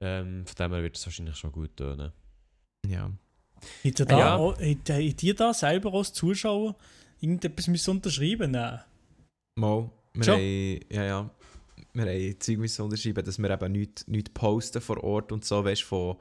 Ähm, 0.00 0.44
von 0.46 0.54
dem 0.56 0.72
her 0.72 0.82
wird 0.82 0.96
es 0.96 1.06
wahrscheinlich 1.06 1.36
schon 1.36 1.52
gut 1.52 1.76
tönen. 1.76 2.12
ja. 2.86 3.10
Hat 3.84 3.98
ihr 4.00 4.06
da 4.06 4.18
Ja. 4.18 4.36
auch, 4.36 4.58
hat, 4.58 4.90
habt 4.90 5.22
ihr 5.22 5.34
da 5.34 5.54
selber 5.54 5.92
als 5.94 6.12
Zuschauer 6.12 6.76
irgendetwas 7.20 7.68
müssen 7.68 7.90
unterschreiben 7.90 8.50
Nein. 8.52 8.80
Mal, 9.56 9.90
wir 10.14 10.24
Schon? 10.24 10.34
haben, 10.34 10.80
ja, 10.90 11.04
ja, 11.04 11.30
wir 11.92 12.02
haben 12.04 12.40
Zeug 12.40 12.58
müssen 12.58 12.82
unterschreiben, 12.82 13.24
dass 13.24 13.38
wir 13.38 13.50
eben 13.50 13.72
nichts 13.72 14.06
nicht 14.08 14.34
posten 14.34 14.80
vor 14.80 15.02
Ort 15.04 15.30
und 15.32 15.44
so, 15.44 15.64
weißt 15.64 15.82
von 15.82 16.16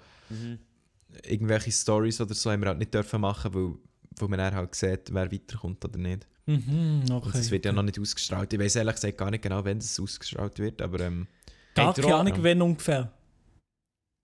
irgendwelche 1.23 1.71
Stories 1.71 2.21
oder 2.21 2.33
so 2.33 2.51
haben 2.51 2.61
wir 2.61 2.67
halt 2.69 2.77
nicht 2.79 2.93
dürfen 2.93 3.21
machen, 3.21 3.53
weil, 3.53 3.73
weil 4.19 4.29
man 4.29 4.39
dann 4.39 4.55
halt 4.55 4.75
sieht, 4.75 5.13
wer 5.13 5.31
weiterkommt 5.31 5.83
oder 5.83 5.97
nicht. 5.97 6.27
Mhm, 6.45 7.03
okay. 7.11 7.25
Und 7.25 7.35
das 7.35 7.51
wird 7.51 7.65
ja 7.65 7.71
noch 7.71 7.83
nicht 7.83 7.99
ausgestrahlt. 7.99 8.51
Ich 8.53 8.59
weiß 8.59 8.75
ehrlich 8.77 8.95
gesagt 8.95 9.17
gar 9.17 9.29
nicht 9.31 9.43
genau, 9.43 9.63
wann 9.63 9.79
das 9.79 9.99
ausgestrahlt 9.99 10.57
wird, 10.59 10.81
aber 10.81 10.99
ähm, 11.01 11.27
Gar 11.73 11.93
keine 11.93 12.07
auch- 12.15 12.19
Ahnung, 12.19 12.35
ja. 12.35 12.43
wenn 12.43 12.61
ungefähr. 12.61 13.11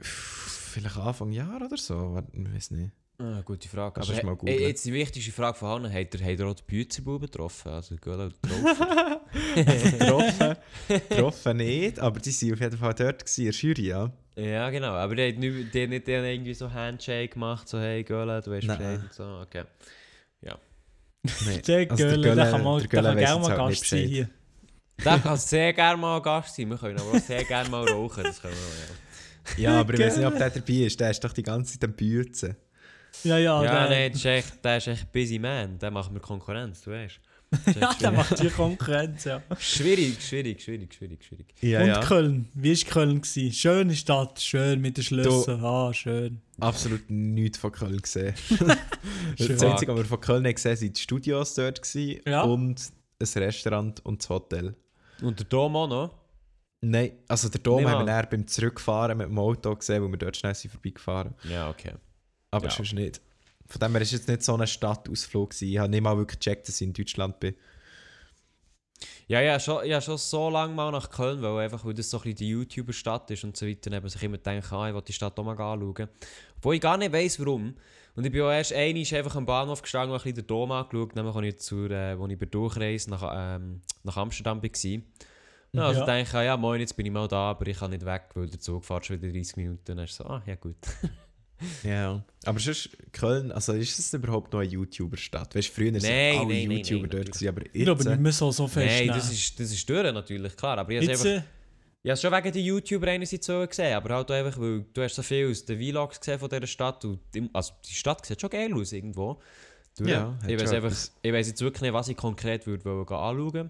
vielleicht 0.01 0.97
Anfang 0.97 1.31
Jahr 1.31 1.61
oder 1.61 1.77
so, 1.77 2.21
ich 2.33 2.53
weiß 2.53 2.71
nicht. 2.71 2.91
Ah, 3.19 3.41
gute 3.43 3.67
Frage. 3.67 3.99
Das 3.99 4.09
Aber 4.11 4.37
he- 4.45 4.59
jetzt 4.67 4.85
die 4.85 4.93
wichtigste 4.93 5.31
Frage 5.31 5.57
von 5.57 5.85
allen. 5.85 5.93
Habt 5.93 6.13
ihr 6.13 6.45
auch 6.45 6.53
die 6.53 6.63
Büzerbuben 6.67 7.25
getroffen? 7.25 7.69
Also 7.71 7.95
Göller 7.95 8.29
getroffen? 8.29 9.17
getroffen, 9.99 10.55
getroffen 10.87 11.57
nicht, 11.57 11.99
aber 11.99 12.19
die 12.19 12.31
waren 12.31 12.53
auf 12.53 12.59
jeden 12.59 12.77
Fall 12.77 12.93
dort 12.93 13.25
gewesen, 13.25 13.41
in 13.45 13.51
der 13.51 13.53
Jury, 13.59 13.87
ja. 13.87 14.11
ja, 14.35 14.69
genau. 14.69 14.91
Aber 14.93 15.15
die 15.15 15.23
haben 15.33 15.39
nicht, 15.39 15.73
die 15.73 15.83
haben 15.83 16.03
denen 16.03 16.25
irgendwie 16.25 16.53
so 16.53 16.71
Handshake 16.71 17.29
gemacht, 17.33 17.67
so 17.67 17.79
hey 17.79 18.03
Göller, 18.03 18.39
du 18.41 18.51
weißt. 18.51 18.67
Bescheid 18.67 18.99
und 19.01 19.13
so. 19.13 19.23
Okay. 19.41 19.63
Nee. 21.45 21.61
Der 21.61 21.91
Also 21.91 22.03
der 22.07 22.17
Göller, 22.19 22.35
der 22.35 22.51
kann, 22.51 22.63
mal, 22.63 22.79
der 22.79 22.87
kann 22.89 23.17
gerne 23.17 23.39
mal 23.41 23.49
halt 23.49 23.57
Gast 23.57 23.85
sein 23.89 24.07
hier. 24.07 24.29
Der 25.03 25.19
kann 25.19 25.37
sehr 25.37 25.73
gerne 25.73 25.97
mal 25.99 26.21
Gast 26.21 26.55
sein. 26.55 26.69
Wir 26.69 26.77
können 26.77 26.99
aber 26.99 27.11
auch 27.11 27.19
sehr 27.19 27.43
gerne 27.43 27.69
mal 27.69 27.83
rauchen. 27.89 28.23
Das 28.23 28.41
können 28.41 28.53
wir 28.53 29.53
auch, 29.55 29.57
Ja, 29.59 29.79
aber 29.79 29.93
ich 29.95 29.99
weiß 29.99 30.17
nicht, 30.17 30.25
ob 30.27 30.37
der 30.37 30.51
dabei 30.51 30.73
ist. 30.73 30.99
Der 30.99 31.09
ist 31.11 31.23
doch 31.23 31.33
die 31.33 31.43
ganze 31.43 31.73
Zeit 31.73 31.89
am 31.89 31.95
Büzen. 31.95 32.55
Ja, 33.23 33.37
ja, 33.37 33.63
ja. 33.63 33.63
Ja, 33.63 33.87
der, 33.87 33.97
nein, 33.97 34.11
das 34.11 34.19
ist 34.19 34.25
echt, 34.25 34.65
der 34.65 34.77
ist 34.77 34.87
echt 34.87 35.11
busy 35.11 35.39
man. 35.39 35.77
Der 35.79 35.91
macht 35.91 36.11
mir 36.11 36.19
Konkurrenz, 36.19 36.81
du 36.81 36.91
weißt. 36.91 37.19
ja, 37.79 37.93
der 37.93 38.11
macht 38.11 38.41
die 38.43 38.49
Konkurrenz, 38.49 39.23
ja. 39.23 39.41
Schwierig, 39.57 40.21
schwierig, 40.21 40.61
schwierig, 40.61 40.93
schwierig, 40.93 41.23
schwierig. 41.23 41.53
Ja, 41.61 41.79
Und 41.81 41.87
ja. 41.87 41.99
Köln, 42.01 42.49
wie 42.53 42.75
war 42.75 42.91
Köln? 42.91 43.21
Gewesen? 43.21 43.53
Schöne 43.53 43.95
Stadt, 43.95 44.41
schön 44.41 44.81
mit 44.81 44.97
den 44.97 45.03
Schlössern. 45.05 45.63
Ah, 45.63 45.93
schön. 45.93 46.41
Absolut 46.59 47.09
nichts 47.09 47.57
von 47.57 47.71
Köln 47.71 48.01
gesehen. 48.01 48.33
Schön. 49.37 49.47
das 49.49 49.63
Einzige, 49.63 49.91
was 49.93 49.99
wir 49.99 50.05
von 50.05 50.19
Köln 50.19 50.45
haben 50.45 50.53
gesehen 50.55 50.81
waren 50.81 50.93
die 50.93 50.99
Studios 51.01 51.53
dort 51.53 51.81
gewesen 51.81 52.21
Ja. 52.27 52.41
und 52.41 52.81
ein 53.21 53.27
Restaurant 53.43 54.03
und 54.05 54.21
das 54.21 54.29
Hotel. 54.29 54.75
Und 55.21 55.39
der 55.39 55.45
Dom 55.45 55.75
auch 55.75 55.87
noch? 55.87 56.15
Nein, 56.81 57.11
also 57.27 57.49
der 57.49 57.61
Dom 57.61 57.87
haben 57.87 58.05
wir 58.05 58.11
dann 58.11 58.29
beim 58.29 58.47
Zurückfahren 58.47 59.17
mit 59.17 59.27
dem 59.27 59.39
Auto 59.39 59.75
gesehen, 59.75 60.03
wo 60.03 60.07
wir 60.09 60.17
dort 60.17 60.35
schnell 60.37 60.53
sind 60.55 60.71
vorbeigefahren 60.71 61.33
Ja, 61.49 61.69
okay. 61.69 61.93
Aber 62.51 62.65
Ja. 62.67 62.71
sonst 62.71 62.93
nicht. 62.93 63.21
Von 63.67 63.79
dem 63.79 63.87
her 63.91 63.95
war 63.95 64.01
es 64.01 64.11
jetzt 64.11 64.27
nicht 64.27 64.43
so 64.43 64.55
ein 64.55 64.65
Stadtausflug. 64.67 65.49
gewesen. 65.49 65.67
Ich 65.69 65.77
habe 65.77 65.89
nicht 65.89 66.01
mal 66.01 66.17
wirklich 66.17 66.39
gecheckt, 66.39 66.67
dass 66.67 66.79
ich 66.79 66.87
in 66.87 66.93
Deutschland 66.93 67.39
bin. 67.39 67.55
Ja, 69.27 69.41
ja, 69.41 69.59
schon, 69.59 69.85
ja, 69.85 69.99
schon 70.01 70.17
so 70.17 70.49
lange 70.49 70.73
mal 70.73 70.89
nach 70.91 71.09
Köln, 71.09 71.41
weil, 71.41 71.65
einfach, 71.65 71.83
weil 71.85 71.93
das 71.93 72.09
so 72.09 72.17
ein 72.17 72.23
bisschen 72.23 72.37
die 72.37 72.49
YouTuber-Stadt 72.49 73.29
ist 73.31 73.43
und 73.43 73.55
so 73.57 73.67
weiter, 73.67 73.91
eben 73.91 74.07
sich 74.09 74.23
immer 74.23 74.37
denken, 74.37 74.73
ah, 74.73 74.87
ich 74.87 74.95
will 74.95 75.01
die 75.01 75.13
Stadt 75.13 75.37
auch 75.37 75.43
mal 75.43 75.51
anschauen. 75.51 76.07
Obwohl 76.57 76.75
ich 76.75 76.81
gar 76.81 76.97
nicht 76.97 77.11
weiss, 77.11 77.37
warum. 77.39 77.75
Und 78.15 78.25
ich 78.25 78.31
bin 78.31 78.41
auch 78.41 78.49
erst 78.49 78.73
einmal 78.73 79.03
einfach 79.13 79.35
am 79.35 79.45
Bahnhof 79.45 79.81
gestanden 79.81 80.11
und 80.11 80.15
ein 80.19 80.23
bisschen 80.23 80.35
den 80.37 80.47
Dom 80.47 80.71
angeschaut, 80.71 81.15
nämlich 81.15 81.35
als 81.35 81.45
ich, 81.45 81.57
zur, 81.59 81.91
äh, 81.91 82.13
als 82.13 82.31
ich 82.31 82.39
bei 82.39 82.45
Durchreise 82.47 83.09
nach, 83.11 83.31
ähm, 83.35 83.81
nach 84.03 84.17
Amsterdam 84.17 84.63
war. 84.63 84.69
Ja, 85.73 85.85
also 85.87 85.99
Ja. 85.99 86.05
denke 86.05 86.29
ich, 86.29 86.33
ah, 86.33 86.43
ja, 86.43 86.57
moin, 86.57 86.79
jetzt 86.79 86.95
bin 86.95 87.05
ich 87.05 87.11
mal 87.11 87.27
da, 87.27 87.49
aber 87.51 87.67
ich 87.67 87.77
kann 87.77 87.91
nicht 87.91 88.05
weg, 88.05 88.29
weil 88.33 88.47
der 88.49 88.59
Zug 88.59 88.85
fährt 88.85 89.05
schon 89.05 89.21
wieder 89.21 89.31
30 89.31 89.57
Minuten. 89.57 89.81
Dann 89.85 89.99
ist 89.99 90.15
so, 90.15 90.23
ah, 90.25 90.41
ja 90.47 90.55
gut. 90.55 90.77
Ja. 91.83 92.23
Aber 92.45 92.59
sonst, 92.59 92.89
Köln, 93.11 93.51
also 93.51 93.73
ist 93.73 93.97
es 93.97 94.13
überhaupt 94.13 94.53
noch 94.53 94.59
eine 94.59 94.69
YouTuber-Stadt? 94.69 95.55
Weißt 95.55 95.69
du, 95.69 95.73
früher 95.73 95.93
waren 95.93 96.01
Nein, 96.01 96.37
alle 96.37 96.47
nein, 96.47 96.67
nein, 96.67 96.77
YouTuber 96.77 97.01
nein, 97.01 97.09
dort, 97.09 97.25
gewesen, 97.27 97.47
aber 97.47 97.61
Ich 97.65 97.83
glaube 97.83 97.99
jetzt... 98.01 98.09
nicht 98.09 98.17
äh, 98.19 98.21
mehr 98.21 98.31
so, 98.31 98.51
so 98.51 98.67
fest. 98.67 98.95
Nein, 98.99 99.07
das 99.07 99.31
ist, 99.31 99.59
das 99.59 99.71
ist 99.71 99.89
durch 99.89 100.13
natürlich, 100.13 100.55
klar. 100.55 100.77
Aber 100.77 100.91
ich 100.91 100.97
habe 100.97 101.05
Jetzt, 101.11 101.25
einfach... 101.25 101.41
äh, 101.41 101.47
Ja, 102.03 102.15
schon 102.15 102.31
wegen 102.31 102.51
den 102.51 102.63
YouTuber 102.63 103.07
einerseits 103.07 103.45
so 103.47 103.65
gesehen, 103.67 103.93
aber 103.95 104.15
halt 104.15 104.31
auch 104.31 104.35
einfach, 104.35 104.59
weil 104.59 104.85
du 104.93 105.01
hast 105.01 105.15
so 105.15 105.23
viel 105.23 105.49
aus 105.49 105.65
den 105.65 105.77
Vlogs 105.79 106.19
gesehen 106.19 106.39
von 106.39 106.49
dieser 106.49 106.67
Stadt 106.67 107.03
und 107.05 107.19
die, 107.33 107.49
also 107.53 107.73
die 107.85 107.93
Stadt 107.93 108.25
sieht 108.25 108.39
schon 108.39 108.49
geil 108.49 108.73
aus 108.73 108.91
irgendwo. 108.93 109.41
Du, 109.97 110.05
Ja, 110.05 110.37
ich 110.47 110.61
weiß 110.61 110.71
einfach, 110.73 110.95
ich 111.21 111.33
weiß 111.33 111.47
jetzt 111.47 111.61
wirklich 111.61 111.81
nicht, 111.81 111.93
was 111.93 112.07
ich 112.07 112.15
konkret 112.15 112.65
würde 112.67 112.85
wollen 112.85 113.07
anschauen. 113.07 113.69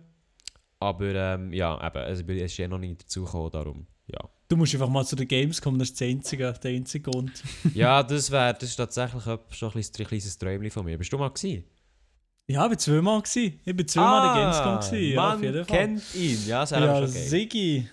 Aber 0.79 1.05
ähm, 1.15 1.53
ja, 1.53 1.75
eben, 1.87 1.97
also 1.97 2.21
ich 2.21 2.27
bin- 2.27 2.37
es 2.37 2.51
ist 2.51 2.57
ja 2.57 2.67
noch 2.67 2.77
nicht 2.77 3.01
dazu 3.03 3.23
gekommen, 3.23 3.49
darum, 3.49 3.87
ja. 4.07 4.19
Du 4.47 4.55
musst 4.55 4.73
einfach 4.73 4.89
mal 4.89 5.05
zu 5.05 5.15
den 5.15 5.27
Games 5.27 5.61
kommen, 5.61 5.79
das 5.79 5.89
ist 5.89 6.01
das 6.01 6.07
einzige, 6.07 6.53
der 6.63 6.71
einzige 6.71 7.09
Grund. 7.11 7.31
ja, 7.73 8.01
das 8.03 8.31
wäre, 8.31 8.53
das 8.53 8.69
ist 8.69 8.75
tatsächlich 8.75 9.23
schon 9.23 9.39
ein 9.39 9.71
kleines, 9.71 9.91
ein 9.99 10.05
kleines 10.05 10.37
Träumchen 10.37 10.71
von 10.71 10.85
mir. 10.85 10.97
Bist 10.97 11.11
du 11.11 11.17
mal 11.17 11.29
gewesen? 11.29 11.63
Ja, 12.49 12.63
ich 12.65 12.69
war 12.71 12.77
zweimal. 12.77 13.21
Gewesen. 13.21 13.59
Ich 13.65 13.77
war 13.77 13.87
zweimal 13.87 14.21
an 14.29 14.35
der 14.35 14.43
Gamescom. 14.43 14.91
Gewesen. 14.91 15.13
Ja, 15.13 15.21
Ah, 15.21 15.33
auf 15.35 15.41
jeden 15.43 15.65
Fall. 15.65 15.77
kennt 15.77 16.15
ihn, 16.15 16.47
ja, 16.47 16.61
das 16.61 16.69
ja, 16.71 16.97
schon. 16.97 17.07
Sigi. 17.07 17.87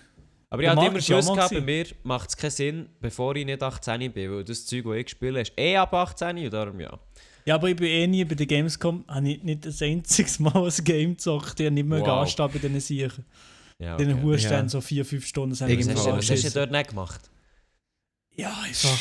Aber 0.49 0.61
ich 0.61 0.67
Der 0.69 0.75
Marc 0.75 1.09
immer 1.09 1.23
mal 1.23 1.35
gehabt, 1.35 1.53
bei 1.53 1.61
mir 1.61 1.85
macht 2.03 2.29
es 2.29 2.37
keinen 2.37 2.51
Sinn, 2.51 2.89
bevor 3.01 3.35
ich 3.35 3.45
nicht 3.45 3.61
18 3.61 4.11
bin, 4.13 4.31
weil 4.31 4.43
das 4.45 4.65
Zeug, 4.65 4.85
das 4.85 4.95
ich 4.95 5.09
spiele, 5.09 5.41
ist 5.41 5.51
eh 5.57 5.75
ab 5.75 5.93
18 5.93 6.37
und 6.37 6.53
darum 6.53 6.79
ja. 6.79 6.97
Ja, 7.45 7.55
aber 7.55 7.69
ich 7.69 7.75
bin 7.75 7.87
eh 7.87 8.07
nie 8.07 8.23
bei 8.23 8.35
der 8.35 8.45
Gamescom, 8.45 9.03
habe 9.07 9.29
ich 9.29 9.43
nicht 9.43 9.65
ein 9.65 9.75
einziges 9.81 10.39
Mal 10.39 10.55
ein 10.55 10.83
Game 10.83 11.11
gezockt. 11.11 11.59
Ich 11.59 11.65
habe 11.65 11.75
nicht 11.75 11.85
mehr 11.87 11.99
Wow. 12.01 12.33
wow. 12.37 12.51
bei 12.51 12.59
diesen 12.59 12.79
Sichen. 12.79 13.25
Ja, 13.79 13.97
Den 13.97 14.13
okay. 14.13 14.21
Hust 14.23 14.43
Ja. 14.45 14.49
dann 14.51 14.69
so 14.69 14.79
vier, 14.81 15.05
fünf 15.05 15.25
Stunden 15.25 15.53
sind 15.55 15.67
Was 15.69 15.89
hast, 15.89 16.05
du- 16.05 16.11
was 16.11 16.29
hast 16.29 16.43
du 16.45 16.49
dort 16.59 16.71
nicht 16.71 16.89
gemacht? 16.89 17.29
Ja, 18.35 18.53
einfach, 18.63 18.97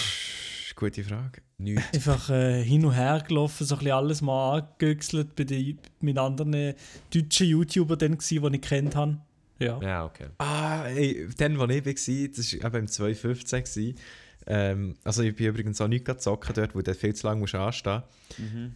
Gute 0.76 1.04
Frage. 1.04 1.40
Nichts. 1.58 1.84
einfach 1.94 2.30
äh, 2.30 2.62
hin 2.64 2.84
und 2.84 2.92
her 2.94 3.22
gelaufen, 3.26 3.64
so 3.64 3.76
ein 3.76 3.78
bisschen 3.78 3.92
alles 3.92 4.20
mal 4.22 4.58
angegüchselt 4.58 5.36
bei 5.36 5.44
den, 5.44 5.78
mit 6.00 6.18
anderen 6.18 6.74
deutschen 7.14 7.46
YouTubern, 7.46 7.98
dann 7.98 8.18
gewesen, 8.18 8.50
die 8.52 8.56
ich 8.56 8.62
kennt 8.62 8.96
habe. 8.96 9.18
Ja. 9.60 9.80
Ja, 9.80 10.04
okay. 10.04 10.26
Ah, 10.38 10.86
ey, 10.88 11.28
dann, 11.36 11.56
wo 11.58 11.64
ich 11.66 11.84
war, 11.86 12.28
das 12.36 12.52
war 12.60 12.66
eben 12.66 12.76
im 12.76 12.88
2015. 12.88 13.62
gewesen. 13.64 13.94
Ähm, 14.48 14.96
also 15.04 15.22
ich 15.22 15.36
bin 15.36 15.46
übrigens 15.46 15.80
auch 15.80 15.86
nicht 15.88 16.20
zocken 16.20 16.54
dort, 16.54 16.74
wo 16.74 16.82
du 16.82 16.92
viel 16.94 17.14
zu 17.14 17.26
lange 17.28 17.40
musst 17.40 17.54
anstehen 17.54 18.02
Mhm. 18.36 18.74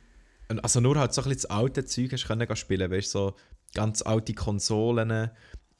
Also 0.62 0.80
nur 0.80 0.96
halt 0.98 1.12
so 1.12 1.20
ein 1.20 1.24
bisschen 1.28 1.42
das 1.42 1.50
alte 1.50 1.84
Zeug 1.84 2.12
hast 2.12 2.26
können 2.26 2.56
spielen, 2.56 2.90
weißt 2.90 3.14
du, 3.14 3.18
so 3.18 3.36
ganz 3.74 4.00
alte 4.02 4.32
Konsolen 4.32 5.30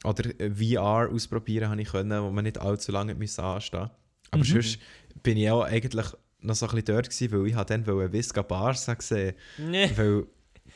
oder 0.05 0.41
äh, 0.41 0.51
VR 0.51 1.11
ausprobieren 1.13 1.71
habe 1.71 1.81
ich 1.83 1.89
können, 1.89 2.23
wo 2.23 2.31
man 2.31 2.45
nicht 2.45 2.59
allzu 2.59 2.93
lange 2.93 3.15
müssen 3.15 3.41
anstehen 3.41 3.91
Aber 4.31 4.41
Mhm. 4.41 4.45
sonst 4.45 4.79
bin 5.23 5.37
ich 5.37 5.51
auch 5.51 5.63
eigentlich 5.65 6.07
noch 6.41 6.55
so 6.55 6.67
ein 6.67 6.71
bisschen 6.71 6.85
dort 6.85 7.11
gewesen, 7.11 7.33
weil 7.33 7.47
ich 7.49 7.55
habe 7.55 7.67
dann 7.67 7.87
wollte 7.87 8.13
Visca 8.13 8.43
Barca 8.43 8.95
gesehen 8.95 9.35
Nee. 9.59 9.91
Weil 9.97 10.27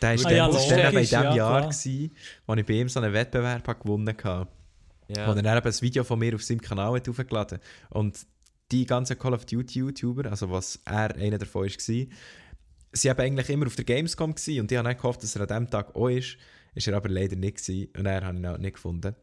der 0.00 0.14
ist 0.14 0.26
Ah 0.26 0.28
dann, 0.30 0.36
ja, 0.38 0.46
das 0.48 0.62
ist 0.62 0.70
dann 0.70 0.78
eben 0.80 0.88
in 0.88 0.94
logisch, 0.94 1.10
dem 1.10 1.22
ja, 1.22 1.36
Jahr, 1.36 1.60
gewesen, 1.62 2.10
wo 2.46 2.54
ich 2.54 2.66
bei 2.66 2.72
ihm 2.74 2.88
so 2.88 3.00
einen 3.00 3.12
Wettbewerb 3.12 3.68
habe 3.68 3.80
gewonnen 3.80 4.16
hatte. 4.24 4.48
Ja. 5.08 5.26
Wo 5.28 5.32
er 5.32 5.42
dann 5.42 5.58
eben 5.58 5.66
ein 5.66 5.80
Video 5.82 6.02
von 6.04 6.18
mir 6.18 6.34
auf 6.34 6.42
seinem 6.42 6.60
Kanal 6.60 6.94
hat 6.94 7.06
hochgeladen 7.08 7.58
Und 7.90 8.26
die 8.72 8.86
ganzen 8.86 9.18
Call 9.18 9.34
of 9.34 9.44
Duty 9.44 9.80
YouTuber, 9.80 10.30
also 10.30 10.50
was 10.50 10.80
er 10.86 11.14
einer 11.14 11.38
davon 11.38 11.64
war, 11.64 11.68
sie 11.78 12.08
waren 13.08 13.20
eigentlich 13.20 13.50
immer 13.50 13.66
auf 13.66 13.76
der 13.76 13.84
Gamescom 13.84 14.34
gewesen, 14.34 14.60
und 14.60 14.72
ich 14.72 14.78
habe 14.78 14.88
dann 14.88 14.96
gehofft, 14.96 15.22
dass 15.22 15.36
er 15.36 15.42
an 15.42 15.48
diesem 15.48 15.70
Tag 15.70 15.94
auch 15.94 16.08
ist. 16.08 16.36
Ist 16.74 16.88
er 16.88 16.96
aber 16.96 17.08
leider 17.08 17.36
nicht 17.36 17.58
gewesen, 17.58 17.88
und 17.96 18.06
er 18.06 18.24
habe 18.24 18.36
ihn 18.38 18.46
auch 18.46 18.58
nicht 18.58 18.74
gefunden. 18.74 19.14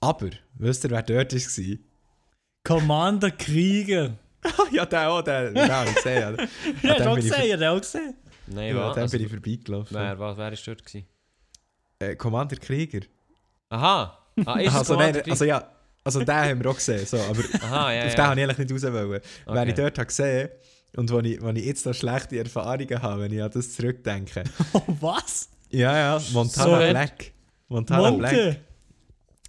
Aber, 0.00 0.30
wisst 0.54 0.84
ihr, 0.84 0.90
wer 0.90 1.02
dort 1.02 1.32
war? 1.34 1.76
Commander 2.64 3.30
Krieger. 3.30 4.14
ja, 4.72 4.86
der 4.86 5.10
auch, 5.10 5.22
der, 5.22 5.50
den 5.52 5.70
habe 5.70 5.90
ich 5.90 5.96
gesehen. 5.96 6.36
Ja, 6.82 6.94
du 6.96 7.10
auch 7.10 7.14
bin 7.16 7.26
ich 7.26 7.32
gesehen, 7.32 7.60
ja, 7.60 7.70
auch 7.72 7.80
gesehen. 7.80 8.14
Nein, 8.46 8.74
Ja, 8.74 8.86
was? 8.88 8.94
dann 8.94 9.02
Also, 9.04 9.16
bin 9.18 9.26
ich 9.26 9.32
vorbeigelaufen. 9.32 9.96
wer, 9.96 10.18
was, 10.18 10.36
wer 10.36 10.52
ist 10.52 10.66
dort 10.66 10.84
gewesen? 10.84 11.06
Äh, 11.98 12.16
Commander 12.16 12.56
Krieger. 12.56 13.00
Aha! 13.68 14.18
Ah, 14.46 14.58
ist 14.60 14.74
Also, 14.74 14.96
nein, 14.96 15.22
also 15.28 15.44
ja, 15.44 15.70
also 16.02 16.20
den 16.20 16.34
haben 16.34 16.64
wir 16.64 16.70
auch 16.70 16.74
gesehen, 16.76 17.04
so, 17.06 17.18
aber 17.18 17.42
Aha, 17.62 17.92
ja, 17.92 18.04
auf 18.06 18.14
den 18.14 18.18
ja. 18.18 18.26
habe 18.28 18.40
ich 18.40 18.44
eigentlich 18.48 18.58
nicht 18.70 18.72
raus 18.84 18.92
wollen. 18.92 19.10
Wenn 19.10 19.56
Okay. 19.58 19.68
ich 19.68 19.74
dort 19.74 19.98
habe 19.98 20.06
gesehen 20.06 20.48
und 20.96 21.10
wo 21.12 21.18
ich, 21.20 21.40
wo 21.42 21.48
ich 21.50 21.64
jetzt 21.64 21.84
noch 21.86 21.94
schlechte 21.94 22.38
Erfahrungen 22.38 23.02
habe, 23.02 23.22
wenn 23.22 23.32
ich 23.32 23.42
an 23.42 23.50
das 23.50 23.74
zurückdenke. 23.74 24.44
Oh, 24.72 24.82
was? 25.00 25.50
Ja, 25.70 25.96
ja, 25.96 26.22
Montana 26.32 26.86
So, 26.86 26.90
Black. 26.90 27.32
Montana 27.68 28.10
Black. 28.10 28.32
Monte? 28.32 28.60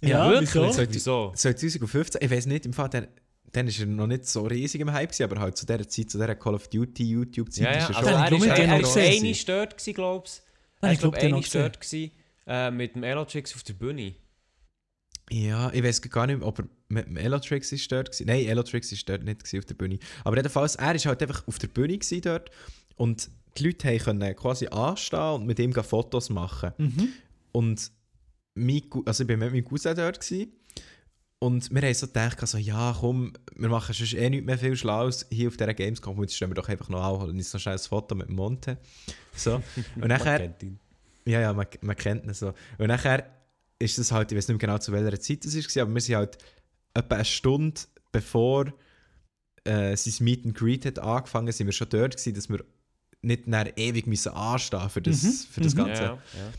Ja, 0.02 0.30
Wirklich? 0.30 0.54
wieso? 0.54 0.88
Wieso? 0.90 1.32
2015, 1.34 2.20
ich 2.22 2.30
weiß 2.30 2.46
nicht, 2.46 2.66
im 2.66 2.72
Fall, 2.72 2.88
dann, 2.88 3.06
dann 3.52 3.68
ist 3.68 3.78
er 3.78 3.86
noch 3.86 4.06
nicht 4.06 4.26
so 4.26 4.42
riesig 4.42 4.80
im 4.80 4.92
Hype, 4.92 5.10
gewesen, 5.10 5.24
aber 5.24 5.40
halt 5.40 5.56
zu 5.56 5.64
dieser 5.64 5.88
Zeit, 5.88 6.10
zu 6.10 6.18
dieser 6.18 6.34
Call 6.34 6.54
of 6.54 6.68
Duty 6.68 7.04
YouTube-Zeit, 7.04 7.64
Ja, 7.64 7.72
ja, 7.72 7.78
ist 7.78 7.90
er 7.90 7.96
also 7.96 8.36
schon 8.36 8.40
Den 8.40 8.48
er 8.48 8.56
er, 8.56 8.56
den 8.56 8.70
er 8.70 8.80
ist 8.80 8.96
eine 8.96 9.34
stört 9.34 9.76
gewesen, 9.78 9.94
glaubst 9.94 10.38
du? 10.38 10.42
Nein, 10.82 10.90
Er 10.90 10.94
ich 10.94 11.00
glaub, 11.00 11.14
ist, 11.14 11.22
den 11.22 11.34
eine 11.34 11.42
stört 11.44 11.80
gewesen, 11.80 12.10
äh, 12.46 12.70
mit 12.70 12.94
dem 12.96 13.04
Elotrix 13.04 13.54
auf 13.54 13.62
der 13.62 13.74
Bühne. 13.74 14.14
Ja, 15.30 15.72
ich 15.72 15.82
weiß 15.82 16.02
gar 16.02 16.26
nicht, 16.26 16.42
ob 16.42 16.58
er 16.58 16.64
mit 16.88 17.06
dem 17.06 17.16
Elotrix 17.16 17.72
ist 17.72 17.90
dort 17.90 18.08
war. 18.20 18.26
Nein, 18.26 18.44
Elotrix 18.46 18.92
ist 18.92 19.08
dort 19.08 19.22
nicht 19.22 19.42
auf 19.56 19.64
der 19.64 19.74
Bühne. 19.74 19.98
Aber 20.24 20.36
jedenfalls, 20.36 20.76
er 20.76 20.94
ist 20.94 21.06
halt 21.06 21.22
einfach 21.22 21.46
auf 21.46 21.58
der 21.58 21.68
Bühne 21.68 21.98
dort 22.22 22.50
und 23.02 23.30
die 23.58 23.64
Leute 23.64 23.98
können 23.98 24.36
quasi 24.36 24.68
anstehen 24.68 25.34
und 25.34 25.46
mit 25.46 25.58
ihm 25.58 25.72
Fotos 25.74 26.30
machen. 26.30 26.70
Mhm. 26.78 27.08
Und 27.50 27.90
mein, 28.54 28.82
also 29.04 29.24
ich 29.24 29.28
war 29.28 29.36
mit 29.38 29.50
meinem 29.50 29.64
Cousin 29.64 29.96
dort 29.96 30.20
gewesen, 30.20 30.52
und 31.40 31.74
wir 31.74 31.82
haben 31.82 31.94
so 31.94 32.06
gedacht, 32.06 32.40
also, 32.40 32.56
ja 32.56 32.96
komm, 33.00 33.32
wir 33.56 33.68
machen 33.68 33.92
sonst 33.92 34.14
eh 34.14 34.30
nicht 34.30 34.46
mehr 34.46 34.56
viel 34.56 34.76
Schlaues 34.76 35.26
hier 35.32 35.48
auf 35.48 35.56
dieser 35.56 35.74
Gamescom, 35.74 36.20
jetzt 36.20 36.36
stellen 36.36 36.52
wir 36.52 36.54
doch 36.54 36.68
einfach 36.68 36.88
noch 36.90 37.02
an, 37.02 37.30
uns 37.30 37.52
noch 37.52 37.58
schnell 37.58 37.74
ein 37.74 37.80
Foto 37.80 38.14
mit 38.14 38.28
dem 38.28 38.36
Monte. 38.36 38.78
So. 39.34 39.60
Und 39.96 40.06
nachher... 40.06 40.38
Kennt 40.38 40.62
ihn. 40.62 40.78
Ja, 41.24 41.40
ja, 41.40 41.52
man, 41.52 41.66
man 41.80 41.96
kennt 41.96 42.24
ihn 42.24 42.34
so. 42.34 42.54
Und 42.78 42.86
nachher 42.86 43.28
ist 43.80 43.98
das 43.98 44.12
halt, 44.12 44.30
ich 44.30 44.38
weiß 44.38 44.46
nicht 44.46 44.62
mehr 44.62 44.68
genau 44.68 44.78
zu 44.78 44.92
welcher 44.92 45.18
Zeit 45.18 45.44
das 45.44 45.56
war, 45.56 45.82
aber 45.82 45.94
wir 45.94 46.00
sind 46.00 46.14
halt 46.14 46.38
etwa 46.94 47.16
eine 47.16 47.24
Stunde 47.24 47.80
bevor 48.12 48.72
äh, 49.64 49.96
sein 49.96 50.24
Meet 50.24 50.46
and 50.46 50.54
Greet 50.54 50.86
hat 50.86 51.00
angefangen, 51.00 51.50
sind 51.50 51.66
wir 51.66 51.72
schon 51.72 51.88
dort 51.88 52.16
gewesen, 52.16 52.34
dass 52.34 52.48
wir 52.48 52.64
nicht 53.22 53.46
ewig 53.76 54.06
müssen 54.06 54.32
anstehen 54.32 54.90
für 54.90 55.00
das, 55.00 55.22
Mhm, 55.22 55.32
für 55.50 55.60
das 55.60 55.74
mhm. 55.74 55.78
Ganze. 55.78 56.02
Ja, 56.02 56.08
ja. 56.08 56.52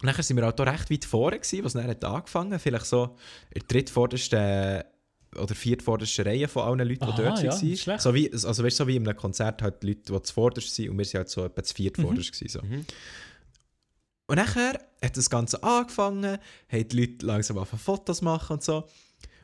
Und 0.00 0.06
nachher 0.06 0.22
sind 0.22 0.36
wir 0.36 0.48
auch 0.48 0.52
da 0.52 0.64
recht 0.64 0.90
weit 0.90 1.04
vorne 1.04 1.38
gewesen, 1.38 1.64
was 1.64 1.72
dann 1.74 1.86
hat 1.86 2.04
angefangen, 2.04 2.58
vielleicht 2.58 2.86
so 2.86 3.16
in 3.50 3.60
der 3.60 3.68
drittvordersten 3.68 4.82
oder 5.36 5.54
viertvordersten 5.54 6.26
Reihe 6.26 6.46
von 6.46 6.62
allen 6.64 6.88
Leuten, 6.88 7.06
die 7.06 7.12
Aha, 7.12 7.16
dort 7.16 7.42
ja, 7.42 7.52
waren. 7.52 7.98
So 7.98 8.14
wie, 8.14 8.30
also 8.32 8.62
weißt, 8.62 8.76
so 8.76 8.86
wie 8.86 8.96
in 8.96 9.08
einem 9.08 9.16
Konzert 9.16 9.62
halt 9.62 9.82
die 9.82 9.88
Leute, 9.88 10.12
die 10.12 10.22
zuvorderst 10.22 10.74
sind 10.74 10.90
und 10.90 10.98
wir 10.98 11.04
sind 11.04 11.18
halt 11.18 11.28
so 11.28 11.44
etwa 11.44 11.62
zu 11.62 11.74
viertvorderst 11.74 12.32
gewesen, 12.32 12.60
so. 12.60 12.66
Mhm. 12.66 12.84
Und 14.26 14.36
nachher 14.36 14.80
hat 15.02 15.16
das 15.16 15.28
Ganze 15.28 15.62
angefangen, 15.62 16.38
haben 16.68 16.88
die 16.88 17.00
Leute 17.00 17.26
langsam 17.26 17.58
angefangen 17.58 17.82
Fotos 17.82 18.22
machen 18.22 18.54
und 18.54 18.62
so. 18.62 18.88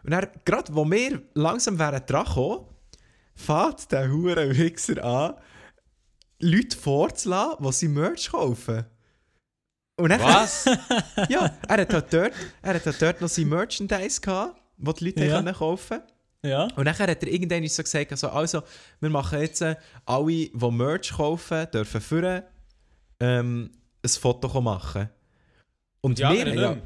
Und 0.02 0.11
dann, 0.11 0.28
gerade 0.45 0.75
wo 0.75 0.88
wir 0.90 1.23
langsam 1.35 1.78
wären 1.78 2.02
dran 2.07 2.25
gekommen, 2.25 2.66
fährt 3.35 3.92
der 3.92 4.11
hure 4.11 4.57
Wichser 4.57 5.04
an, 5.04 5.35
Leute 6.41 6.77
vorzulassen, 6.77 7.65
die 7.65 7.73
sie 7.73 7.89
Merch 7.89 8.31
kaufen. 8.31 8.85
Und 9.97 10.11
dann, 10.11 10.21
Was? 10.21 10.65
ja, 11.29 11.55
er 11.69 11.77
hat 11.77 11.93
halt 11.93 12.13
dort, 12.13 12.33
er 12.63 12.75
hat 12.75 12.87
halt 12.87 13.03
dort 13.03 13.21
noch 13.21 13.29
sein 13.29 13.49
Merchandise 13.49 14.21
gehabt, 14.21 14.61
das 14.79 14.95
die 14.95 15.05
Leute 15.07 15.25
Ja. 15.27 15.37
können 15.37 15.55
kaufen 15.55 16.01
Ja. 16.43 16.69
Und 16.75 16.85
nachher 16.85 17.07
hat 17.09 17.23
er 17.23 17.29
irgendwann 17.29 17.67
so 17.69 17.83
gesagt, 17.83 18.11
also, 18.13 18.31
also 18.31 18.63
wir 19.01 19.11
machen 19.11 19.41
jetzt, 19.41 19.61
äh, 19.61 19.77
alle, 20.07 20.27
die 20.27 20.71
Merch 20.71 21.13
kaufen, 21.13 21.67
dürfen 21.71 22.01
für 22.01 22.45
ähm, 23.21 23.71
ein 24.03 24.09
Foto 24.09 24.61
machen. 24.63 25.11
Und 26.01 26.19
Die 26.19 26.23
wir, 26.23 26.55
ja, 26.55 26.77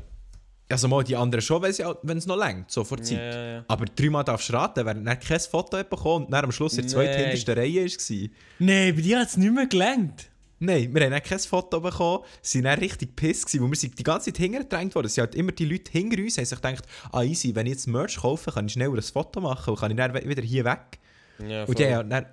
also 0.70 0.88
mal 0.88 1.04
die 1.04 1.14
anderen 1.16 1.42
schon, 1.42 1.60
wenn 1.62 1.72
sie- 1.72 1.84
wenn 2.02 2.18
es 2.18 2.26
noch 2.26 2.36
längt, 2.38 2.70
so 2.70 2.84
vor. 2.84 2.98
Zeit. 3.02 3.18
Ja, 3.18 3.24
ja, 3.34 3.52
ja. 3.56 3.64
Aber 3.68 3.84
dreimal 3.84 4.24
darfst 4.24 4.48
du 4.48 4.52
raten, 4.54 4.84
wer 4.86 4.94
dann 4.94 5.20
kein 5.20 5.40
Foto 5.40 5.76
hat 5.76 5.90
bekommen 5.90 6.26
und 6.26 6.30
dann 6.32 6.44
am 6.44 6.52
Schluss 6.52 6.78
in 6.78 6.86
der 6.86 6.96
Nein. 6.96 7.06
zweithintersten 7.06 7.54
Reihe 7.58 7.84
war. 7.86 8.28
Nein, 8.60 8.94
bei 8.96 9.00
dir 9.02 9.20
hat 9.20 9.28
es 9.28 9.36
nicht 9.36 9.52
mehr 9.52 9.66
gelangt. 9.66 10.30
Nein, 10.60 10.94
wir 10.94 11.02
haben 11.04 11.10
dann 11.10 11.22
kein 11.22 11.38
Foto 11.40 11.80
bekommen, 11.80 12.24
sind 12.40 12.64
dann 12.64 12.78
richtig 12.78 13.14
piss 13.16 13.44
weil 13.60 13.68
wir 13.68 13.76
sind 13.76 13.98
die 13.98 14.02
ganze 14.02 14.32
Zeit 14.32 14.38
hingedrängt 14.38 14.94
worden. 14.94 15.06
Es 15.08 15.14
sind 15.14 15.22
halt 15.22 15.34
immer 15.34 15.52
die 15.52 15.66
Leute 15.66 15.90
hinter 15.92 16.16
uns, 16.22 16.38
haben 16.38 16.44
sich 16.46 16.60
gedacht, 16.60 16.84
ah 17.12 17.22
easy, 17.22 17.54
wenn 17.54 17.66
ich 17.66 17.72
jetzt 17.72 17.86
Merch 17.86 18.16
kaufe, 18.16 18.50
kann 18.52 18.66
ich 18.66 18.72
schneller 18.72 18.94
ein 18.94 19.02
Foto 19.02 19.40
machen 19.40 19.70
und 19.70 19.78
kann 19.80 19.90
ich 19.90 19.96
dann 19.98 20.14
wieder 20.14 20.42
hier 20.42 20.64
weg. 20.64 20.98
Ja, 21.46 21.64
Und 21.64 21.78
die 21.78 21.86
haben 21.92 22.08
dann 22.08 22.26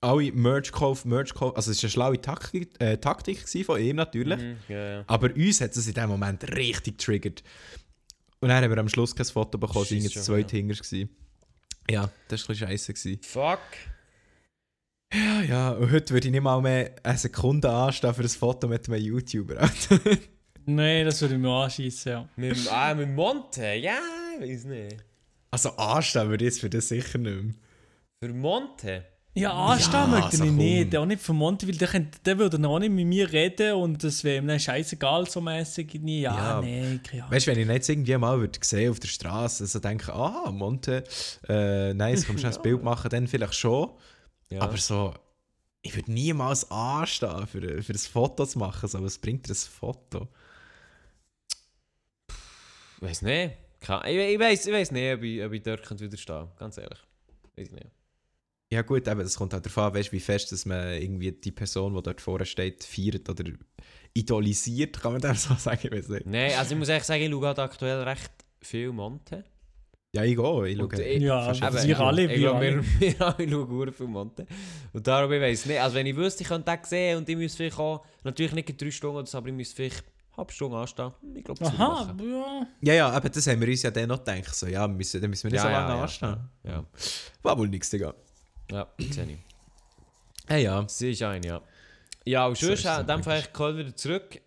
alle 0.00 0.32
Merch 0.32 0.70
gekauft, 0.72 1.04
Merch 1.06 1.32
gekauft. 1.32 1.56
Also 1.56 1.70
es 1.70 1.78
war 1.78 1.84
eine 1.84 1.90
schlaue 1.90 2.20
Taktik, 2.20 2.70
äh, 2.80 2.96
Taktik 2.98 3.48
von 3.64 3.80
ihm 3.80 3.96
natürlich. 3.96 4.38
Mhm, 4.38 4.56
ja, 4.68 4.90
ja. 4.98 5.04
Aber 5.06 5.34
uns 5.34 5.60
hat 5.60 5.76
es 5.76 5.86
in 5.86 5.94
dem 5.94 6.08
Moment 6.08 6.44
richtig 6.56 6.98
getriggert. 6.98 7.42
Und 8.40 8.48
dann 8.50 8.62
haben 8.62 8.70
wir 8.70 8.78
am 8.78 8.88
Schluss 8.88 9.14
kein 9.16 9.26
Foto 9.26 9.58
bekommen, 9.58 9.84
es 9.84 9.90
war 9.90 9.96
Scheisse 9.96 9.96
irgendwie 9.96 10.14
schon, 10.14 10.22
zwei 10.22 10.38
ja. 10.38 10.46
Tingers. 10.46 10.78
gewesen. 10.82 11.10
Ja, 11.90 12.10
das 12.28 12.42
war 12.48 12.54
ein 12.54 12.58
bisschen 12.58 12.68
scheiße. 12.68 12.94
gewesen. 12.94 13.20
Fuck. 13.22 13.58
Ja, 15.12 15.42
ja, 15.42 15.70
und 15.70 15.90
heute 15.90 16.12
würde 16.12 16.28
ich 16.28 16.32
nicht 16.32 16.42
mal 16.42 16.60
mehr 16.60 16.94
eine 17.02 17.16
Sekunde 17.18 17.70
anstehen 17.70 18.12
für 18.14 18.22
ein 18.22 18.28
Foto 18.28 18.68
mit 18.68 18.88
einem 18.88 19.00
YouTuber. 19.02 19.68
Nein, 20.66 21.06
das 21.06 21.20
würde 21.22 21.34
ich 21.36 21.40
mir 21.40 21.48
anschießen, 21.50 22.12
ja. 22.12 22.28
Mit, 22.36 22.54
dem- 22.56 22.68
ah, 22.70 22.94
mit 22.94 23.08
Monte? 23.08 23.72
Ja, 23.74 23.98
ich 24.38 24.50
weiß 24.50 24.64
nicht. 24.64 24.96
also 25.50 25.70
anstehen 25.76 26.28
würde 26.28 26.44
ich 26.44 26.50
jetzt 26.52 26.60
für 26.60 26.68
das 26.68 26.88
sicher 26.88 27.16
nicht 27.18 27.42
mehr. 27.42 27.54
Für 28.22 28.34
Monte? 28.34 29.04
Ja, 29.40 29.52
anstehen 29.52 30.10
möchte 30.10 30.26
also 30.26 30.44
ich 30.44 30.50
nicht. 30.52 30.96
Auch 30.96 31.06
nicht 31.06 31.22
von 31.22 31.36
Monte, 31.36 31.66
weil 31.68 31.76
der, 31.76 31.88
könnte- 31.88 32.18
der 32.24 32.38
würde 32.38 32.58
noch 32.58 32.78
nicht 32.78 32.90
mit 32.90 33.06
mir 33.06 33.30
reden 33.32 33.74
und 33.74 34.02
das 34.04 34.22
wäre 34.24 34.38
ihm 34.38 34.46
dann 34.48 34.60
scheißegal 34.60 35.28
so 35.28 35.40
mäßig. 35.40 35.94
Nie. 36.00 36.22
Ja, 36.22 36.34
Ja. 36.34 36.60
nee, 36.60 36.98
keine 37.02 37.22
Ahnung. 37.22 37.34
Weißt 37.34 37.46
du, 37.46 37.50
wenn 37.52 37.58
ich 37.60 37.68
jetzt 37.68 37.88
irgendwie 37.88 38.16
mal 38.16 38.38
würde 38.38 38.58
sehen 38.62 38.90
auf 38.90 39.00
der 39.00 39.08
Straße, 39.08 39.64
also 39.64 39.78
denke, 39.78 40.12
aha, 40.12 40.50
Monte, 40.50 41.04
äh, 41.48 41.94
nice, 41.94 42.26
kommst 42.26 42.44
du 42.44 42.48
ein 42.48 42.56
Bild 42.62 42.82
machen, 42.82 43.08
dann 43.10 43.26
vielleicht 43.26 43.54
schon. 43.54 43.90
Ja. 44.50 44.62
Aber 44.62 44.76
so, 44.76 45.14
ich 45.82 45.94
würde 45.94 46.10
niemals 46.12 46.70
anstehen, 46.70 47.46
für, 47.46 47.82
für 47.82 47.92
ein 47.92 47.98
Foto 47.98 48.44
zu 48.46 48.58
machen. 48.58 48.88
So, 48.88 49.02
was 49.02 49.18
bringt 49.18 49.46
dir 49.48 49.52
ein 49.52 49.56
Foto? 49.56 50.28
Ich 52.96 53.02
weiß 53.02 53.22
nicht. 53.22 53.54
Ich, 53.80 53.88
ich, 53.88 54.38
weiß, 54.40 54.66
ich 54.66 54.72
weiß 54.72 54.90
nicht, 54.90 55.14
ob 55.14 55.22
ich, 55.22 55.42
ob 55.44 55.52
ich 55.52 55.62
dort 55.62 55.82
könnte 55.84 56.04
widerstehen 56.04 56.48
Ganz 56.58 56.78
ehrlich. 56.78 56.98
Weiß 57.56 57.66
ich 57.68 57.72
nicht. 57.72 57.86
Ja 58.70 58.82
gut, 58.82 59.08
eben, 59.08 59.20
das 59.20 59.36
kommt 59.36 59.54
halt 59.54 59.64
darauf 59.64 59.78
an, 59.78 59.94
weißt, 59.94 60.12
wie 60.12 60.20
fest 60.20 60.52
dass 60.52 60.66
man 60.66 60.92
irgendwie 60.92 61.32
die 61.32 61.52
Person, 61.52 61.94
die 61.94 62.02
dort 62.02 62.20
vorne 62.20 62.44
steht, 62.44 62.84
feiert 62.84 63.28
oder 63.30 63.44
idolisiert, 64.14 65.00
kann 65.00 65.12
man 65.12 65.20
das 65.22 65.44
so 65.44 65.54
sagen, 65.54 65.80
ich 65.84 65.90
weiß 65.92 66.08
nicht. 66.08 66.26
Nein, 66.26 66.52
also 66.58 66.72
ich 66.72 66.78
muss 66.78 66.88
echt 66.88 67.06
sagen, 67.06 67.22
ich 67.22 67.30
schaue 67.30 67.46
halt 67.46 67.58
aktuell 67.58 68.02
recht 68.02 68.30
viel 68.60 68.92
Monte. 68.92 69.44
Ja, 70.14 70.24
ich 70.24 70.36
gehe, 70.36 70.66
ich 70.68 70.80
Und 70.80 70.92
schaue. 70.92 71.02
ich- 71.04 71.22
Ja, 71.22 71.36
aber 71.38 71.54
jeden 71.56 71.88
wir 71.88 71.96
Tag. 71.96 72.06
alle, 72.06 72.22
ich 72.24 72.28
wir 72.30 72.38
glaube, 72.38 72.58
alle. 72.58 72.82
wir, 73.00 73.00
wir 73.18 73.20
alle 73.26 73.48
schauen 73.50 73.92
viel 73.92 74.06
Monte. 74.06 74.46
Und 74.92 75.06
darum, 75.06 75.32
ich 75.32 75.40
weiß 75.40 75.66
nicht. 75.66 75.80
Also 75.80 75.96
wenn 75.96 76.06
ich 76.06 76.16
wüsste, 76.16 76.42
ich 76.42 76.48
könnte 76.48 76.70
den 76.70 76.84
sehen 76.84 77.18
und 77.18 77.28
ich 77.28 77.36
müsste 77.36 77.56
vielleicht 77.58 77.78
auch, 77.78 78.04
natürlich 78.24 78.52
nicht 78.52 78.70
in 78.70 78.76
drei 78.76 78.90
Stunden 78.90 79.16
oder 79.18 79.26
so, 79.26 79.38
aber 79.38 79.48
ich 79.48 79.54
müsste 79.54 79.76
vielleicht 79.76 80.04
halbe 80.36 80.52
Stunde 80.52 80.76
anstehen. 80.78 81.12
Ich 81.34 81.44
glaube, 81.44 81.60
das 81.60 81.68
Aha, 81.74 82.16
ja. 82.22 82.66
Ja, 82.80 82.94
ja, 82.94 83.10
aber 83.10 83.28
das 83.28 83.46
haben 83.46 83.60
wir 83.60 83.68
uns 83.68 83.82
ja 83.82 83.90
dann 83.90 84.08
noch 84.08 84.24
gedacht. 84.24 84.54
So, 84.54 84.66
ja, 84.66 84.88
müssen, 84.88 85.20
dann 85.20 85.30
müssen 85.30 85.44
wir 85.44 85.52
nicht 85.52 85.60
so 85.62 85.68
lange 85.68 85.94
ja, 85.94 86.02
anstehen. 86.02 86.36
Ja, 86.64 86.84
War 87.42 87.58
wohl 87.58 87.68
nichts, 87.68 87.90
Digga. 87.90 88.14
Ja, 88.70 88.86
sehe 88.98 89.24
ich. 89.24 89.38
Hey, 90.46 90.64
ja. 90.64 90.84
Sie 90.88 91.10
ist 91.12 91.22
ein, 91.22 91.42
ja. 91.42 91.60
Ja, 92.24 92.46
und 92.46 92.56
So 92.58 92.66
sonst, 92.68 92.82
so 92.82 92.90
in 93.00 93.06
dem 93.06 93.22
Fall 93.22 93.40
ich 93.40 93.52
Köln 93.52 93.76
wieder 93.78 93.94
zurück. 93.96 94.40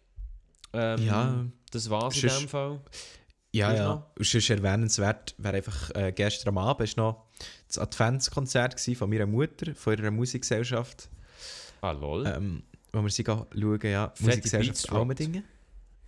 Ähm, 0.74 1.06
Ja. 1.06 1.46
Das 1.72 1.90
war's 1.90 2.16
in 2.16 2.30
Sonst- 2.30 2.42
dem 2.42 2.50
Fall. 2.50 2.80
Ja, 3.54 3.74
ja. 3.74 3.86
noch? 3.88 4.04
Und 4.18 4.26
sonst 4.26 4.50
erwähnenswert 4.50 5.36
wäre 5.38 5.58
einfach 5.58 5.90
äh, 5.96 6.12
gestern 6.14 6.50
am 6.50 6.58
Abend 6.60 6.88
ist 6.90 6.98
noch 6.98 7.26
das 7.68 7.78
Adventskonzert 7.80 8.80
von 8.98 9.10
meiner 9.10 9.26
Mutter, 9.26 9.74
von 9.76 9.98
ihrer 9.98 10.12
Musikgesellschaft, 10.12 11.10
Ah, 11.82 11.92
lol. 11.92 12.26
ähm, 12.28 12.64
wo 12.94 13.02
wir 13.02 13.10
sie 13.10 13.24
schauen, 13.26 13.48
ja, 13.84 14.10
Fette 14.10 14.24
Musikgesellschaft. 14.26 14.92
Almendingen. 14.92 15.44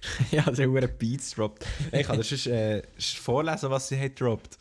ja, 0.32 0.44
der 0.52 0.68
hure 0.70 0.88
Beats 0.88 1.32
droppt. 1.32 1.66
Ich 1.94 2.06
kann 2.08 2.18
dir 2.18 2.24
sonst, 2.24 2.48
äh, 2.48 2.82
vorlesen, 3.00 3.70
was 3.70 3.88
sie 3.88 4.00
hat 4.00 4.20
droppt. 4.20 4.58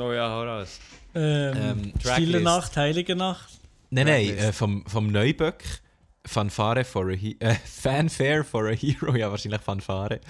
Oh 0.00 0.12
ja, 0.12 0.28
hau 0.30 0.42
raus. 0.44 0.80
Ähm, 1.14 1.56
Ähm, 1.56 1.92
Stille. 2.00 2.40
Nacht, 2.40 2.76
Heilige 2.76 3.16
Nacht. 3.16 3.48
Nein, 3.90 4.06
nein, 4.06 4.36
äh, 4.36 4.52
vom, 4.52 4.84
vom 4.86 5.08
Neuböck. 5.08 5.64
Fanfare 6.26 6.84
for 6.84 7.08
a 7.08 7.12
He 7.12 7.36
äh, 7.40 7.54
Fanfare 7.64 8.44
for 8.44 8.68
a 8.68 8.72
Hero, 8.72 9.14
ja 9.16 9.30
wahrscheinlich 9.30 9.62
Fanfare. 9.62 10.20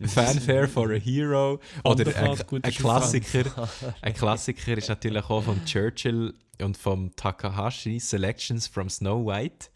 Fanfare 0.00 0.68
for 0.68 0.90
a 0.90 0.94
Hero. 0.94 1.60
Oder 1.84 2.16
ein, 2.16 2.38
ein. 2.62 2.72
Klassiker. 2.72 3.68
Ein 4.00 4.14
Klassiker 4.14 4.78
ist 4.78 4.88
natürlich 4.88 5.24
auch 5.28 5.42
von 5.42 5.64
Churchill 5.64 6.34
und 6.62 6.76
vom 6.76 7.14
Takahashi 7.14 8.00
Selections 8.00 8.66
from 8.66 8.88
Snow 8.88 9.26
White. 9.26 9.68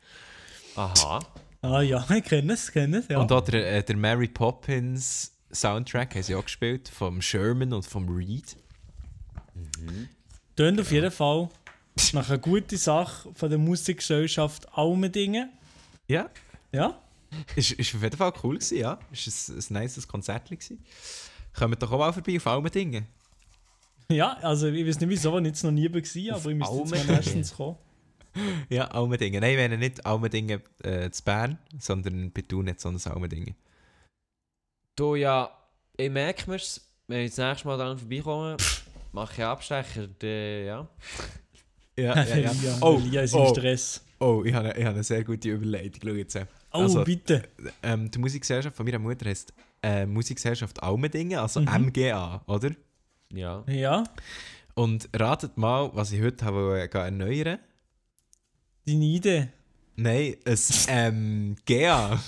Aha. 0.76 1.20
Ah 1.60 1.80
ja, 1.80 2.04
ich 2.16 2.24
kenne 2.24 2.54
es, 2.54 2.72
kenne 2.72 2.98
es, 2.98 3.08
ja. 3.08 3.18
Und 3.18 3.30
auch 3.30 3.42
der, 3.42 3.76
äh, 3.76 3.82
der 3.84 3.96
Mary 3.96 4.28
Poppins 4.28 5.32
Soundtrack 5.52 6.14
haben 6.14 6.22
sie 6.22 6.34
auch 6.34 6.44
gespielt, 6.44 6.88
vom 6.88 7.20
Sherman 7.20 7.72
und 7.72 7.84
vom 7.84 8.08
Reed. 8.08 8.56
Tönt 10.56 10.80
auf 10.80 10.90
jeden 10.92 11.10
Fall 11.10 11.48
nach 12.12 12.28
einer 12.28 12.38
guten 12.38 12.76
Sache 12.76 13.30
von 13.34 13.48
der 13.50 13.58
Musikgesellschaft 13.58 14.66
Almendingen. 14.76 15.50
Ja, 16.08 16.30
Ja? 16.72 16.98
ist, 17.56 17.72
ist 17.72 17.94
auf 17.94 18.02
jeden 18.02 18.16
Fall 18.16 18.32
cool 18.42 18.56
gewesen, 18.56 18.78
ja. 18.78 18.98
Ist 19.10 19.48
ein, 19.48 19.76
ein 19.76 19.82
nices 19.82 20.06
Konzert 20.06 20.48
gewesen. 20.50 20.84
Kommen 21.54 21.78
doch 21.78 21.90
auch 21.92 21.98
mal 21.98 22.12
vorbei 22.12 22.36
auf 22.36 22.46
Almendingen. 22.46 23.06
Ja, 24.08 24.34
also 24.42 24.68
ich 24.68 24.86
weiß 24.86 25.00
nicht 25.00 25.08
wieso, 25.08 25.38
ich 25.38 25.46
jetzt 25.46 25.64
noch 25.64 25.70
nie 25.70 25.90
war, 25.92 26.36
aber 26.36 26.50
ich 26.50 26.56
müsste 26.56 26.76
jetzt 26.76 27.06
mal 27.06 27.14
erstens 27.14 27.54
kommen. 27.54 27.76
Ja, 28.70 28.86
Almendingen. 28.86 29.42
Nein, 29.42 29.50
ich 29.50 29.56
meine 29.58 29.76
nicht 29.76 30.06
Almendingen 30.06 30.62
äh, 30.82 31.10
zu 31.10 31.22
Bern, 31.22 31.58
sondern 31.78 32.32
bei 32.32 32.40
Thun 32.40 32.64
nicht, 32.64 32.80
sondern 32.80 33.12
Almendingen. 33.12 33.54
Du 34.96 35.16
ja, 35.16 35.50
ich 35.98 36.10
merke 36.10 36.50
mir's, 36.50 36.80
wenn 37.08 37.26
ich 37.26 37.34
das 37.34 37.38
nächste 37.46 37.68
Mal 37.68 37.76
dann 37.76 37.98
vorbeikomme, 37.98 38.56
mache 39.12 39.32
ich 39.38 39.44
Abstecher, 39.44 40.06
der, 40.08 40.64
ja. 40.64 40.88
Ja, 41.96 42.14
Elia, 42.22 42.52
Oh, 42.80 42.98
Elia 42.98 43.22
ist 43.22 43.34
im 43.34 43.40
oh. 43.40 43.48
Stress. 43.54 44.02
Oh, 44.18 44.42
ich 44.44 44.54
habe, 44.54 44.68
ich 44.76 44.84
habe 44.84 44.94
eine 44.94 45.04
sehr 45.04 45.22
gute 45.24 45.50
Überleitung. 45.50 46.00
Schau 46.02 46.14
jetzt. 46.14 46.36
äh. 46.36 46.46
Oh, 46.72 46.78
Also- 46.82 47.04
bitte. 47.04 47.42
Ähm, 47.82 48.10
die 48.10 48.18
Musikgesellschaft 48.18 48.74
von 48.76 48.86
meiner 48.86 48.98
Mutter 48.98 49.28
heißt 49.28 49.52
äh, 49.82 50.06
Musikgesellschaft 50.06 50.82
Almendingen, 50.82 51.38
also 51.38 51.60
Mhm. 51.60 51.86
MGA, 51.88 52.42
oder? 52.46 52.70
Ja. 53.32 53.62
Ja, 53.66 54.04
Und 54.74 55.08
ratet 55.14 55.56
mal, 55.58 55.90
was 55.94 56.12
ich 56.12 56.22
heute 56.22 56.44
habe 56.46 56.80
äh, 56.80 56.96
erneuern 56.98 57.58
deine 58.86 59.04
Idee. 59.04 59.48
Nein, 59.96 60.36
ein 60.88 61.54
MGA. 61.54 62.18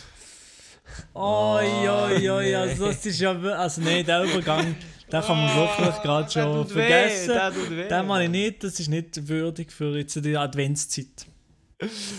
Oh, 1.15 1.59
ja, 1.61 2.11
ja, 2.41 2.61
also 2.61 2.87
das 2.87 3.07
ist 3.07 3.21
ja, 3.21 3.33
also 3.33 3.81
nee, 3.81 4.03
der 4.03 4.25
Übergang, 4.25 4.77
den 5.11 5.21
kann 5.21 5.37
man 5.37 5.57
wirklich 5.57 6.03
gerade 6.03 6.31
schon 6.31 6.67
vergessen. 6.69 7.89
Den 7.89 8.07
meine 8.07 8.25
ich 8.25 8.31
nicht, 8.31 8.65
das 8.65 8.79
ist 8.81 8.89
nicht 8.89 9.29
würdig 9.29 9.73
für 9.73 9.97
jetzt 9.97 10.23
die 10.25 10.37
Adventszeit. 10.37 11.27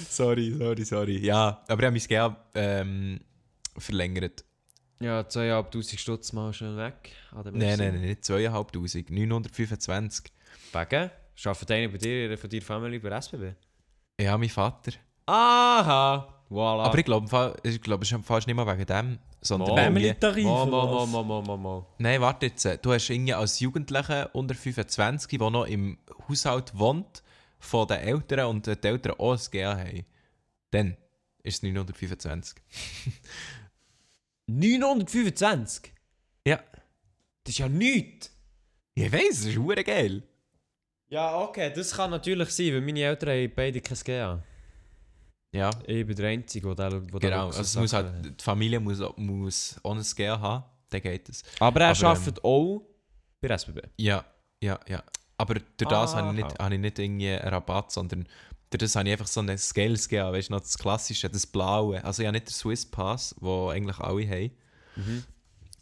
sorry, 0.10 0.56
sorry, 0.58 0.86
sorry. 0.86 1.18
Ja, 1.20 1.64
aber 1.68 1.84
ich 1.84 1.86
habe 1.88 1.92
mein 1.92 2.08
GA 2.08 2.38
ähm, 2.56 3.20
verlängert. 3.78 4.44
Ja, 5.00 5.22
2'500 5.22 5.98
Stutz 5.98 6.34
mal 6.34 6.54
schon 6.54 6.78
weg. 6.78 7.12
der 7.34 7.52
Nein, 7.52 7.78
nein, 7.78 7.94
nein, 7.94 8.02
nicht 8.02 8.26
2500, 8.26 9.10
925. 9.10 10.32
Wegen? 10.72 11.12
Arbeitet 11.44 11.72
einer 11.72 11.90
bei 11.90 11.98
dir, 11.98 12.38
von 12.38 12.50
deiner 12.50 12.62
Familie 12.64 13.00
bei 13.00 13.10
SBB? 13.10 13.56
Ja, 14.20 14.38
mein 14.38 14.50
Vater. 14.50 14.94
Aha! 15.26 16.35
Voilà. 16.50 16.84
Aber 16.84 16.98
ich 16.98 17.06
glaube, 17.06 17.58
ich 17.64 17.82
glaube, 17.82 18.04
es 18.04 18.12
ist 18.12 18.26
fast 18.26 18.48
nicht 18.48 18.56
mal 18.56 18.68
wegen 18.68 18.86
dem, 18.86 19.20
sondern 19.42 19.70
irgendwie... 19.70 19.84
Family-Tarif 19.84 20.44
Mo, 20.44 20.66
mo, 20.66 20.86
mo, 20.86 21.06
mo, 21.06 21.24
mo, 21.24 21.42
mo, 21.42 21.58
mo. 21.58 21.88
Nein, 21.98 22.22
warte 22.22 22.48
jetzt. 22.48 22.66
Du 22.84 22.94
hast 22.94 23.10
irgendwie 23.10 23.34
als 23.34 23.60
Jugendlicher 23.60 24.30
unter 24.34 24.54
25, 24.54 25.40
der 25.40 25.50
noch 25.50 25.66
im 25.66 25.98
Haushalt 26.28 26.78
wohnt, 26.78 27.24
von 27.58 27.88
den 27.88 27.98
Eltern 27.98 28.48
und 28.48 28.68
die 28.68 28.88
Eltern 28.88 29.16
auch 29.18 29.34
ein 29.34 29.40
GA 29.52 29.78
haben. 29.78 30.06
Dann 30.70 30.98
ist 31.42 31.56
es 31.56 31.64
925. 31.64 32.62
925? 34.48 35.94
Ja. 36.46 36.58
Das 37.44 37.54
ist 37.54 37.58
ja 37.58 37.68
nichts! 37.68 38.32
Ich 38.94 39.12
weiss, 39.12 39.44
das 39.44 39.56
ist 39.56 39.86
geil. 39.86 40.24
Ja, 41.10 41.40
okay, 41.40 41.72
das 41.76 41.92
kann 41.92 42.12
natürlich 42.12 42.50
sein, 42.50 42.74
weil 42.74 42.82
meine 42.82 43.02
Eltern 43.02 43.30
haben 43.30 43.52
beide 43.56 43.82
kein 43.82 43.98
GA. 44.04 44.44
Ja, 45.56 45.70
Ich 45.88 46.06
bin 46.06 46.16
der 46.16 46.28
Einzige, 46.30 46.76
der 46.76 46.90
da 46.90 47.02
wo 47.12 47.18
genau. 47.20 47.48
Also 47.48 47.62
es 47.62 47.76
muss 47.76 47.94
halt, 47.94 48.12
die 48.40 48.44
Familie 48.44 48.80
muss, 48.80 49.00
muss 49.18 49.80
ein 49.84 50.04
GA 50.16 50.40
haben, 50.40 50.64
dann 50.90 51.02
geht 51.02 51.30
es. 51.30 51.44
Aber 51.60 51.82
er 51.82 51.90
Aber, 51.92 52.00
ähm, 52.00 52.06
arbeitet 52.08 52.44
auch 52.44 52.82
bei 53.42 53.48
SBB. 53.50 53.80
Ja, 53.98 54.26
ja, 54.62 54.80
ja. 54.88 55.04
Aber 55.38 55.56
durch 55.56 55.90
das 55.90 56.14
Ah, 56.14 56.18
habe 56.22 56.38
ich, 56.38 56.44
nicht, 56.44 56.60
habe 56.60 56.74
ich 56.76 56.80
nicht 56.82 57.00
irgendwie 57.00 57.30
einen 57.32 57.50
Rabatt, 57.54 57.92
sondern 57.92 58.28
durch 58.70 58.80
das 58.80 58.96
habe 58.96 59.08
ich 59.08 59.14
einfach 59.14 59.28
so 59.28 59.42
ein 59.42 59.58
Scales 59.58 60.08
GA, 60.10 60.32
weißt 60.32 60.50
du, 60.50 60.54
noch 60.54 60.62
das 60.62 60.78
klassische, 60.78 61.30
das 61.30 61.46
blaue. 61.46 62.04
Also 62.04 62.22
ich 62.22 62.28
habe 62.28 62.36
nicht 62.36 62.48
den 62.48 62.54
Swiss 62.54 62.86
Pass, 62.86 63.36
wo 63.40 63.70
eigentlich 63.70 64.00
alle 64.00 64.28
haben. 64.28 64.52
Mhm. 64.98 65.24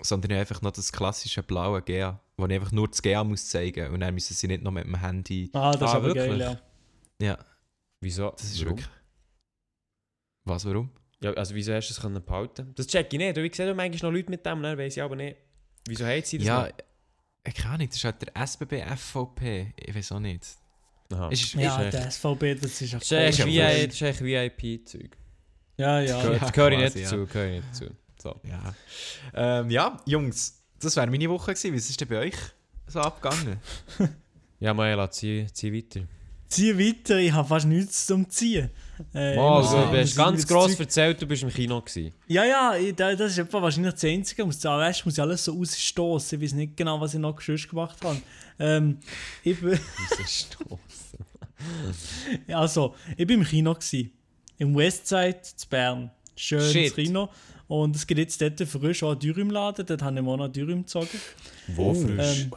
sondern 0.01 0.31
ich 0.31 0.35
habe 0.35 0.41
einfach 0.41 0.61
noch 0.63 0.71
das 0.71 0.91
klassische 0.91 1.43
blaue 1.43 1.81
GA, 1.83 2.19
wo 2.37 2.45
ich 2.47 2.53
einfach 2.53 2.71
nur 2.71 2.87
das 2.89 3.01
GA 3.01 3.23
muss 3.23 3.47
zeigen 3.47 3.93
und 3.93 3.99
dann 4.01 4.13
müssen 4.13 4.33
sie 4.33 4.47
nicht 4.47 4.63
noch 4.63 4.71
mit 4.71 4.85
dem 4.85 4.95
Handy. 4.99 5.49
Ah, 5.53 5.71
das 5.71 5.81
ist 5.81 5.93
Ah, 5.93 5.97
aber 5.97 6.07
wirklich? 6.07 6.25
geil, 6.27 6.39
ja. 6.39 7.25
Ja, 7.27 7.37
Wieso? 8.01 8.31
das 8.31 8.43
ist 8.45 8.59
Warum? 8.65 8.77
wirklich. 8.79 8.89
Was, 10.45 10.65
warum? 10.65 10.89
Ja, 11.21 11.31
also 11.33 11.55
wieso 11.55 11.73
hast 11.73 11.87
du 11.89 11.93
es 11.93 12.01
können 12.01 12.23
behalten? 12.23 12.73
Das 12.75 12.87
check 12.87 13.11
ich 13.13 13.17
nicht. 13.19 13.37
Ich 13.37 13.55
sehe 13.55 13.73
manchmal 13.73 14.11
noch 14.11 14.17
Leute 14.17 14.29
mit 14.29 14.45
dem, 14.45 14.61
dann 14.61 14.77
weiss 14.77 14.97
ich 14.97 15.03
aber 15.03 15.15
nicht. 15.15 15.37
Wieso 15.87 16.05
haben 16.05 16.21
sie 16.23 16.37
das 16.37 16.47
Ja, 16.47 16.61
noch? 16.63 16.69
ich 17.47 17.53
kann 17.55 17.77
nicht, 17.77 17.91
das 17.91 17.97
ist 17.97 18.03
halt 18.05 18.21
der 18.21 18.35
SBB 18.37 18.81
FVP. 18.95 19.73
Ich 19.77 19.95
weiß 19.95 20.11
auch 20.13 20.19
nicht. 20.19 20.45
Aha. 21.13 21.29
Es 21.31 21.41
ist, 21.41 21.53
Ja, 21.53 21.89
der 21.89 22.11
SVB, 22.11 22.55
das 22.61 22.81
ist 22.81 22.93
Das 22.93 23.03
ist 23.03 23.13
ein- 23.13 23.25
das 23.25 23.93
ist 23.95 24.01
echt 24.01 24.21
VIP-Zeug. 24.23 25.17
Ja, 25.77 26.01
Das 26.01 26.09
ja. 26.09 26.17
gehört- 26.21 26.33
Ja, 26.33 26.39
das 26.39 26.51
gehöre 26.53 26.71
ich 26.71 26.77
nicht 26.79 27.05
dazu. 27.05 27.15
ja. 27.17 27.25
Gehöre 27.25 27.45
ich 27.47 27.51
nicht 27.63 27.67
dazu. 27.71 27.93
So. 28.21 28.39
ja. 28.43 28.75
Ähm, 29.33 29.69
ja, 29.69 29.97
Jungs, 30.05 30.61
das 30.79 30.95
wäre 30.95 31.07
meine 31.07 31.29
Woche 31.29 31.53
gewesen. 31.53 31.73
Wie 31.73 31.77
ist 31.77 31.89
es 31.89 31.97
denn 31.97 32.07
bei 32.07 32.19
euch 32.19 32.35
so 32.87 32.99
abgegangen? 32.99 33.59
Ja, 34.59 34.73
Maela, 34.73 35.11
zieh, 35.11 35.45
zieh 35.51 35.73
weiter. 35.73 36.07
Zieh 36.47 36.77
weiter, 36.79 37.17
ich 37.17 37.33
habe 37.33 37.45
fast 37.47 37.65
nichts 37.65 38.05
zum 38.05 38.29
Ziehen. 38.29 38.69
Äh, 39.13 39.37
Oh, 39.37 39.59
muss- 39.59 39.73
also, 39.73 39.91
du 39.91 39.97
hast 39.99 40.15
ganz 40.15 40.47
gross 40.47 40.79
erzählt, 40.79 41.21
du 41.21 41.25
bist 41.25 41.43
im 41.43 41.49
Kino 41.49 41.81
gewesen. 41.81 42.13
Ja, 42.27 42.45
ja, 42.45 42.75
ich, 42.75 42.95
das 42.95 43.31
ist 43.31 43.37
etwa 43.39 43.61
wahrscheinlich 43.61 43.93
das 43.93 44.03
Einzige. 44.03 44.45
Muss, 44.45 44.63
Rest 44.65 45.05
muss 45.05 45.15
ich 45.15 45.21
alles 45.21 45.43
so 45.45 45.59
ausstoßen. 45.59 46.39
Ich 46.39 46.43
weiß 46.45 46.53
nicht 46.53 46.77
genau, 46.77 46.99
was 47.01 47.13
ich 47.13 47.19
noch 47.19 47.39
sonst 47.41 47.67
gemacht 47.69 47.97
habe. 48.03 48.21
Ähm, 48.59 48.99
ich 49.43 49.59
bin, 49.59 49.79
also, 52.53 52.95
ich 53.17 53.25
bin 53.27 53.39
im 53.41 53.45
Kino. 53.45 53.73
Gewesen, 53.73 54.11
Im 54.57 54.75
Westside 54.75 55.41
zu 55.41 55.67
Bern. 55.67 56.11
Schönes 56.35 56.71
Shit. 56.71 56.95
Kino. 56.95 57.29
Und 57.67 57.95
es 57.95 58.05
gibt 58.05 58.19
jetzt 58.19 58.41
dort 58.41 58.59
frisch 58.67 59.01
auch 59.03 59.11
einen 59.11 59.19
Dürüm-Laden. 59.19 59.85
Dort 59.85 60.01
habe 60.01 60.15
ich 60.15 60.21
mir 60.21 60.29
auch 60.31 60.37
noch 60.37 60.47
Dürüm 60.49 60.81
gezogen. 60.81 61.07
Wo 61.67 61.93
frisch? 61.93 62.41
Ähm, 62.43 62.51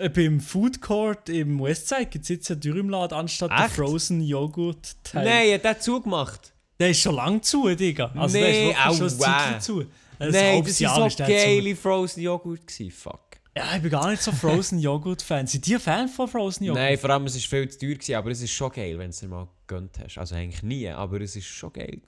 äh, 0.00 0.08
beim 0.08 0.40
Food 0.40 0.80
Court 0.80 1.28
im 1.28 1.60
Westside 1.62 2.06
gibt 2.06 2.24
es 2.24 2.28
jetzt 2.28 2.50
einen 2.50 2.60
Dürümladen 2.60 3.16
anstatt 3.18 3.50
der? 3.50 3.68
Frozen 3.68 4.20
Joghurt 4.22 4.96
Teil. 5.04 5.24
Nein, 5.24 5.54
hat 5.54 5.64
der 5.64 5.80
zugemacht? 5.80 6.52
Der 6.78 6.90
ist 6.90 7.00
schon 7.00 7.14
lang 7.14 7.42
zu, 7.42 7.68
Digga. 7.74 8.10
Also 8.16 8.38
der 8.38 8.48
Nee, 8.50 8.70
ist 8.70 8.76
wirklich 8.78 8.96
schon 8.96 9.06
ein 9.06 9.12
aua. 9.12 9.38
Zeitchen 9.38 9.60
zu. 9.60 9.80
Ein 10.18 10.30
Nein, 10.32 10.64
das 10.64 10.78
Jahr 10.78 10.98
war 11.00 11.06
ist 11.06 11.18
so 11.18 11.24
der 11.24 11.36
geile 11.36 11.76
Frozen 11.76 12.20
Joghurt. 12.22 12.66
gewesen, 12.66 12.90
Fuck. 12.90 13.20
Ja, 13.56 13.74
ich 13.76 13.82
bin 13.82 13.90
gar 13.90 14.08
nicht 14.10 14.22
so 14.22 14.32
Frozen 14.32 14.78
Joghurt 14.78 15.22
Fan. 15.22 15.46
Seid 15.46 15.66
ihr 15.68 15.80
Fan 15.80 16.08
von 16.08 16.28
Frozen 16.28 16.64
Joghurt? 16.64 16.82
Nein, 16.82 16.98
vor 16.98 17.10
allem, 17.10 17.24
es 17.26 17.34
war 17.34 17.58
viel 17.60 17.68
zu 17.68 17.78
teuer, 17.78 17.94
gewesen, 17.94 18.14
aber 18.14 18.30
es 18.30 18.40
ist 18.42 18.52
schon 18.52 18.70
geil, 18.70 18.96
wenn 18.98 19.06
du 19.06 19.10
es 19.10 19.20
dir 19.20 19.28
mal 19.28 19.48
gegönnt 19.66 19.98
hast. 20.02 20.18
Also 20.18 20.34
eigentlich 20.36 20.62
nie, 20.62 20.88
aber 20.88 21.20
es 21.20 21.36
ist 21.36 21.46
schon 21.46 21.72
geil. 21.72 22.00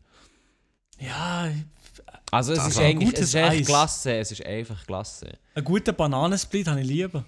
Ja, 0.98 1.48
Also 2.30 2.52
es 2.52 2.66
ist 2.66 2.78
eigentlich 2.78 3.12
es 3.14 3.20
ist 3.20 3.36
Eis. 3.36 3.66
klasse, 3.66 4.14
es 4.16 4.30
ist 4.32 4.46
einfach 4.46 4.86
klasse. 4.86 5.36
einen 5.54 5.64
guten 5.64 5.94
Bananensplit 5.94 6.68
habe 6.68 6.80
ich 6.80 6.86
lieber. 6.86 7.24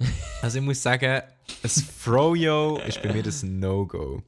Also 0.42 0.58
ich 0.58 0.64
muss 0.64 0.82
sagen, 0.82 1.20
ein 1.62 1.70
Froyo 1.98 2.78
ist 2.86 3.02
bei 3.02 3.12
mir 3.12 3.22
das 3.22 3.42
No-Go. 3.42 4.22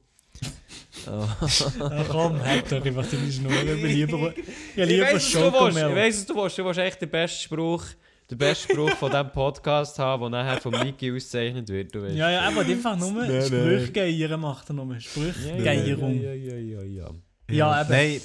Ach 1.07 2.07
komm, 2.09 2.39
halt 2.43 2.71
doch 2.71 2.85
einfach 2.85 3.05
deine 3.09 3.31
Schnur. 3.31 3.51
Ich 3.51 3.65
bin 3.65 3.85
lieber, 3.87 4.33
ich 4.37 4.77
Ich 4.77 4.85
lieber 4.87 5.05
weiss, 5.05 5.13
was 5.15 5.31
du 5.31 5.51
willst. 5.51 5.77
Ich 5.77 5.95
weiss, 5.95 6.19
was 6.19 6.25
du 6.27 6.35
willst. 6.35 6.57
Du 6.59 6.65
willst 6.65 6.79
echt 6.79 7.01
den 7.01 7.09
besten 7.09 7.41
Spruch, 7.43 7.83
den 8.29 8.37
besten 8.37 8.73
Spruch 8.73 8.91
von 8.91 9.11
diesem 9.11 9.31
Podcast 9.31 9.99
haben, 9.99 10.31
der 10.31 10.43
nachher 10.43 10.61
von 10.61 10.71
Niki 10.73 11.11
ausgezeichnet 11.11 11.67
wird. 11.67 11.93
Du 11.93 12.03
weißt. 12.03 12.15
Ja, 12.15 12.29
ja, 12.29 12.41
aber 12.41 12.61
einfach 12.61 12.97
nur 12.97 13.11
nein. 13.27 13.41
Sprüchgeieren 13.45 14.39
macht 14.39 14.69
er 14.69 14.73
nur. 14.73 14.99
Sprüchgeierung. 14.99 16.21
Ja, 16.21 16.33
ja, 16.33 16.55
ja, 16.55 16.81
ja, 16.81 16.83
ja. 16.83 17.09
Ja, 17.49 17.81
eben. 17.81 17.89
Nein. 17.89 18.21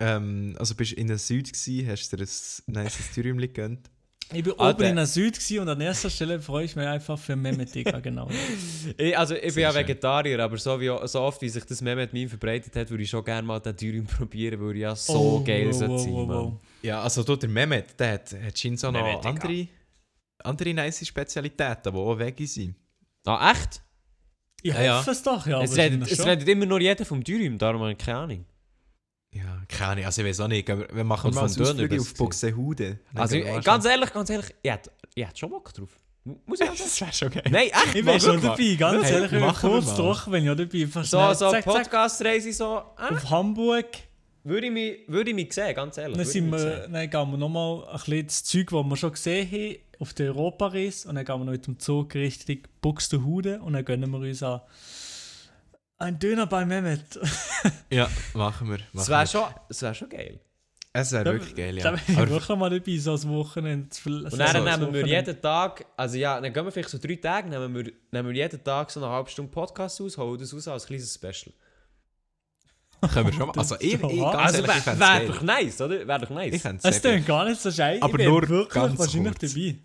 Ähm, 0.00 0.56
also 0.58 0.74
bist 0.74 0.92
du 0.92 0.96
in 0.96 1.08
der 1.08 1.18
Süd 1.18 1.52
gsi, 1.52 1.84
hast 1.88 2.12
du 2.12 2.16
dir 2.16 2.24
ein 2.24 2.72
nice 2.72 2.98
Türchen 3.14 3.38
gegönnt? 3.38 3.90
Ich 4.32 4.46
war 4.46 4.70
oben 4.70 4.82
in 4.84 4.96
der 4.96 5.06
Süd 5.06 5.38
und 5.60 5.68
an 5.68 5.80
erster 5.80 6.08
Stelle 6.10 6.40
freue 6.40 6.64
ich 6.64 6.74
mich 6.74 6.86
einfach 6.86 7.18
für 7.18 7.36
Mehmet 7.36 7.74
Digga, 7.74 8.00
genau. 8.00 8.28
Ich, 8.96 9.16
also, 9.16 9.34
ich 9.34 9.42
bin 9.42 9.50
Sehr 9.52 9.62
ja 9.64 9.72
schön. 9.72 9.80
Vegetarier, 9.82 10.40
aber 10.40 10.56
so, 10.56 10.80
wie, 10.80 10.90
so 11.06 11.20
oft, 11.20 11.40
wie 11.42 11.48
sich 11.48 11.64
das 11.64 11.80
Mehmet 11.82 12.12
Meme 12.12 12.28
verbreitet 12.28 12.74
hat, 12.74 12.90
würde 12.90 13.02
ich 13.02 13.10
schon 13.10 13.22
gerne 13.24 13.46
mal 13.46 13.60
den 13.60 13.76
Dürüm 13.76 14.06
probieren, 14.18 14.60
weil 14.60 14.70
er 14.70 14.76
ja 14.76 14.96
so 14.96 15.12
Oh, 15.40 15.44
geil 15.44 15.66
wow, 15.70 15.80
wow, 15.88 16.00
sein. 16.02 16.12
wow, 16.12 16.28
wow. 16.28 16.52
Ja, 16.82 17.02
also 17.02 17.22
du, 17.22 17.36
der 17.36 17.48
Mehmet, 17.48 17.98
der 18.00 18.12
hat, 18.14 18.32
hat 18.32 18.58
scheinbar 18.58 18.78
so 18.78 18.90
noch 18.90 19.02
Mehmet, 19.02 19.18
Digga. 19.24 19.28
andere, 19.30 19.68
andere 20.42 20.74
nice 20.74 21.06
Spezialitäten, 21.06 21.92
die 21.92 21.98
auch 21.98 22.18
Veggie 22.18 22.46
sind. 22.46 22.74
Ah, 23.26 23.52
echt? 23.52 23.82
Ich 24.62 24.72
Ja, 24.72 24.82
ja. 24.82 24.98
hoffe 24.98 25.10
es 25.10 25.22
doch, 25.22 25.46
ja. 25.46 25.60
es, 25.62 25.76
redet, 25.76 26.10
es 26.10 26.24
redet 26.24 26.48
immer 26.48 26.66
nur 26.66 26.80
jeder 26.80 27.04
vom 27.04 27.22
Dürüm, 27.22 27.58
darum 27.58 27.82
habe 27.82 27.92
ich 27.92 27.98
keine 27.98 28.18
Ahnung. 28.18 28.44
Ja, 29.34 29.62
keine 29.68 29.90
Ahnung, 29.90 30.04
also 30.06 30.22
ich 30.22 30.28
weiß 30.28 30.40
auch 30.40 30.48
nicht, 30.48 30.70
aber 30.70 30.86
wir 30.94 31.04
machen 31.04 31.28
Und 31.28 31.34
mal 31.34 31.42
einen 31.42 31.60
Ausflug 31.60 32.00
auf 32.00 32.14
Buxtehude. 32.14 33.00
Also, 33.14 33.36
ganz 33.62 33.84
ehrlich, 33.84 34.12
ganz 34.12 34.30
ehrlich, 34.30 34.54
ich 34.62 34.70
hätte, 34.70 34.92
ich 35.14 35.26
hätte 35.26 35.38
schon 35.38 35.50
Bock 35.50 35.72
drauf. 35.74 35.88
Muss 36.46 36.60
ich. 36.60 36.68
Das 36.70 37.00
wäre 37.00 37.12
schon 37.12 37.30
geil. 37.30 37.42
Nein, 37.50 37.66
echt? 37.66 37.94
Ich 37.96 38.04
bin 38.04 38.20
schon 38.20 38.40
dabei, 38.40 38.74
ganz 38.76 39.06
Hey, 39.06 39.14
ehrlich, 39.14 39.32
ich 39.32 39.60
kurz 39.60 39.94
durch, 39.96 40.30
wenn 40.30 40.44
ich 40.44 40.50
auch 40.50 40.56
dabei 40.56 40.86
bin. 40.86 41.04
So, 41.04 41.34
so 41.34 41.50
Podcast-Reise, 41.50 42.52
so, 42.52 42.82
äh, 42.96 43.14
Auf 43.14 43.30
Hamburg, 43.30 43.88
würde 44.44 44.66
ich 44.68 44.72
mich, 44.72 44.98
würde 45.08 45.30
ich 45.30 45.36
mich 45.36 45.52
sehen, 45.52 45.74
ganz 45.74 45.98
ehrlich. 45.98 46.16
dann, 46.16 46.26
sind 46.26 46.50
wir, 46.50 46.88
dann 46.88 47.10
gehen 47.10 47.30
wir 47.30 47.36
nochmal 47.36 47.84
ein 47.88 47.98
bisschen 47.98 48.26
das 48.26 48.44
Zeug, 48.44 48.70
das 48.70 48.84
wir 48.84 48.96
schon 48.96 49.12
gesehen 49.12 49.50
haben, 49.50 49.76
auf 49.98 50.14
der 50.14 50.28
Europareise 50.28 51.08
und 51.08 51.16
dann 51.16 51.24
gehen 51.24 51.40
wir 51.40 51.44
noch 51.44 51.52
mit 51.52 51.66
dem 51.66 51.78
Zug 51.78 52.14
Richtung 52.14 52.58
Buxtehude 52.80 53.60
und 53.60 53.72
dann 53.72 53.84
gönnen 53.84 54.10
wir 54.10 54.18
uns 54.18 54.42
an 54.42 54.60
ein 55.98 56.18
Döner 56.18 56.46
bei 56.46 56.64
Mehmet. 56.64 57.18
Ja, 57.90 58.08
machen 58.34 58.68
wir. 58.70 58.78
Das 58.92 59.08
Machen 59.08 59.08
wäre 59.08 59.20
wir. 59.20 59.26
schon, 59.26 59.54
das 59.68 59.82
wär 59.82 59.94
schon 59.94 60.08
geil. 60.08 60.40
Es 60.96 61.10
wäre 61.12 61.24
wirklich 61.24 61.54
geil, 61.56 61.76
ja. 61.78 61.94
ich 61.94 62.16
Aber 62.16 62.28
wirklich 62.28 62.56
mal 62.56 62.70
dabei, 62.70 62.96
so 62.98 63.12
als 63.12 63.26
Wochenende. 63.28 63.88
Und 64.04 64.38
dann 64.38 64.66
als 64.68 64.78
nehmen 64.78 64.92
wir 64.94 65.06
jeden 65.06 65.40
Tag, 65.40 65.84
also 65.96 66.16
ja, 66.16 66.40
dann 66.40 66.52
gehen 66.52 66.64
wir 66.64 66.70
vielleicht 66.70 66.90
so 66.90 66.98
drei 66.98 67.16
Tage, 67.16 67.48
nehmen 67.48 67.74
wir, 67.74 67.92
nehmen 68.12 68.28
wir 68.28 68.34
jeden 68.36 68.62
Tag 68.62 68.90
so 68.90 69.02
eine 69.02 69.10
halbe 69.12 69.28
Stunde 69.30 69.50
Podcast 69.50 70.00
aus, 70.00 70.16
holen 70.18 70.38
das 70.38 70.54
raus 70.54 70.68
als 70.68 70.86
kleines 70.86 71.12
Special. 71.14 71.52
können 73.12 73.26
wir 73.26 73.32
schon 73.32 73.46
mal. 73.48 73.52
Das 73.54 73.72
Also 73.72 73.76
ich, 73.84 73.94
ich 73.94 74.00
ganz 74.00 74.12
Also 74.12 74.58
ehrlich, 74.58 74.76
ich 74.76 74.86
wäre 74.86 74.98
wär 75.00 75.26
doch 75.26 75.42
nice, 75.42 75.80
oder? 75.80 76.06
Wäre 76.06 76.20
doch 76.20 76.30
nice. 76.30 76.64
Es 76.82 77.00
klingt 77.00 77.26
gar 77.26 77.44
nicht 77.44 77.60
so 77.60 77.70
scheiße. 77.72 78.02
Aber 78.02 78.18
nur 78.22 78.48
wirklich 78.48 78.68
ganz 78.68 78.98
wahrscheinlich 78.98 79.34
kurz. 79.38 79.52
dabei. 79.52 79.76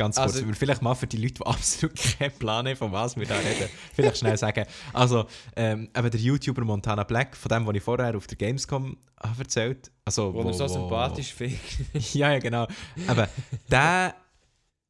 Ganz 0.00 0.16
kurz, 0.16 0.36
Also- 0.36 0.52
vielleicht 0.54 0.80
mal 0.80 0.94
für 0.94 1.06
die 1.06 1.18
Leute, 1.18 1.34
die 1.34 1.46
absolut 1.46 1.94
keinen 1.94 2.32
Plan 2.32 2.66
haben, 2.66 2.74
von 2.74 2.90
was 2.90 3.18
wir 3.18 3.26
da 3.26 3.36
reden, 3.36 3.68
vielleicht 3.94 4.16
schnell 4.16 4.38
sagen. 4.38 4.64
Also, 4.94 5.26
ähm, 5.56 5.90
eben 5.94 6.10
der 6.10 6.18
YouTuber 6.18 6.64
Montana 6.64 7.04
Black, 7.04 7.36
von 7.36 7.50
dem, 7.50 7.66
was 7.66 7.74
ich 7.76 7.82
vorher 7.82 8.16
auf 8.16 8.26
der 8.26 8.38
Gamescom 8.38 8.96
habe 9.22 9.42
erzählt 9.42 9.90
also 10.06 10.32
Wo 10.32 10.42
man 10.42 10.54
so 10.54 10.66
sympathisch 10.66 11.34
findet. 11.34 11.60
ja, 12.14 12.32
ja, 12.32 12.38
genau. 12.38 12.66
Aber 13.08 13.28
der 13.70 14.14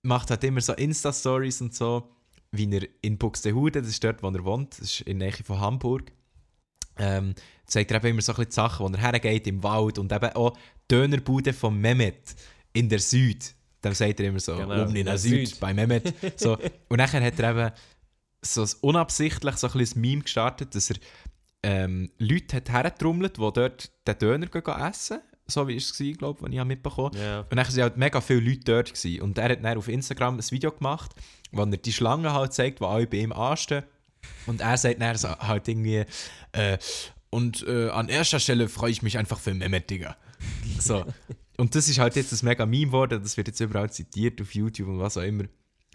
macht 0.03 0.31
halt 0.31 0.44
immer 0.44 0.61
so 0.61 0.75
Insta-Stories 0.75 1.61
und 1.61 1.75
so, 1.75 2.09
wie 2.53 2.73
er 2.73 2.87
in 3.03 3.18
Buxtehude, 3.18 3.83
das 3.83 3.90
ist 3.90 4.05
dort, 4.05 4.23
wo 4.23 4.29
er 4.29 4.44
wohnt, 4.44 4.75
das 4.75 4.92
ist 4.92 5.01
in 5.01 5.18
der 5.18 5.31
Nähe 5.31 5.44
von 5.44 5.59
Hamburg, 5.59 6.12
ähm, 6.99 7.35
zeigt 7.66 7.90
er 7.90 7.96
eben 7.96 8.07
immer 8.07 8.23
so 8.23 8.31
ein 8.31 8.37
bisschen 8.37 8.51
die 8.51 8.55
Sachen, 8.55 8.87
wo 8.87 8.96
er 8.96 9.01
hergeht 9.01 9.49
im 9.49 9.61
Wald 9.64 9.99
und 9.99 10.12
eben 10.12 10.31
auch 10.37 10.57
Dönerbude 10.88 11.53
von 11.53 11.77
Mehmet 11.81 12.37
in 12.73 12.88
der 12.88 13.01
Süd. 13.01 13.57
Dann 13.80 13.94
sagt 13.94 14.20
er 14.20 14.28
immer 14.28 14.40
so, 14.40 14.56
Genau, 14.56 14.82
oben 14.82 14.96
in 14.96 15.04
der 15.04 15.14
der 15.14 15.18
Süd, 15.18 15.48
Süd. 15.48 15.60
bei 15.60 15.72
Mehmet. 15.72 16.14
So. 16.36 16.58
Und 16.88 16.98
nachher 16.98 17.22
hat 17.24 17.38
er 17.38 17.50
eben 17.50 17.70
so 18.42 18.66
unabsichtlich 18.82 19.56
so 19.56 19.68
ein 19.68 19.72
bisschen 19.78 20.00
Meme 20.00 20.22
gestartet, 20.22 20.74
dass 20.74 20.90
er 20.90 20.96
ähm, 21.62 22.10
Leute 22.18 22.56
hat 22.56 22.70
hergetrommelt, 22.70 23.36
die 23.36 23.40
dort 23.40 23.90
den 24.06 24.18
Döner 24.18 24.46
gehen 24.46 24.80
essen. 24.80 25.20
So 25.46 25.66
wie 25.66 25.76
es 25.76 25.98
war, 25.98 26.12
glaube 26.12 26.48
ich, 26.48 26.56
ich 26.56 26.64
mitbekommen 26.64 27.06
habe. 27.08 27.18
Ja. 27.18 27.40
Und 27.40 27.56
dann 27.56 27.66
waren 27.66 27.82
halt 27.82 27.96
mega 27.96 28.20
viele 28.20 28.40
Leute 28.40 28.60
dort. 28.64 28.94
Gewesen. 28.94 29.22
Und 29.22 29.36
er 29.36 29.50
hat 29.50 29.64
dann 29.64 29.78
auf 29.78 29.88
Instagram 29.88 30.36
ein 30.36 30.50
Video 30.50 30.70
gemacht, 30.70 31.10
wo 31.50 31.62
er 31.62 31.66
die 31.66 31.92
Schlange 31.92 32.32
halt 32.32 32.52
zeigt, 32.52 32.80
die 32.80 32.84
alle 32.84 33.06
bei 33.06 33.18
ihm 33.18 33.32
anstehen. 33.32 33.82
Und 34.46 34.60
er 34.60 34.76
sagt 34.76 35.00
dann 35.00 35.16
so, 35.16 35.28
halt 35.28 35.66
irgendwie, 35.66 36.04
äh, 36.52 36.78
und 37.30 37.66
äh, 37.66 37.88
an 37.88 38.08
erster 38.08 38.38
Stelle 38.40 38.68
freue 38.68 38.90
ich 38.90 39.02
mich 39.02 39.18
einfach 39.18 39.38
für 39.38 39.52
Mehmet, 39.54 39.90
Digga. 39.90 40.16
So. 40.78 41.04
Und 41.61 41.75
das 41.75 41.88
ist 41.88 41.99
halt 41.99 42.16
jetzt 42.16 42.33
ein 42.33 42.46
mega 42.46 42.64
Meme 42.64 42.87
geworden, 42.87 43.23
das 43.23 43.37
wird 43.37 43.49
jetzt 43.49 43.61
überall 43.61 43.90
zitiert 43.90 44.40
auf 44.40 44.55
YouTube 44.55 44.88
und 44.88 44.99
was 44.99 45.18
auch 45.18 45.23
immer. 45.23 45.44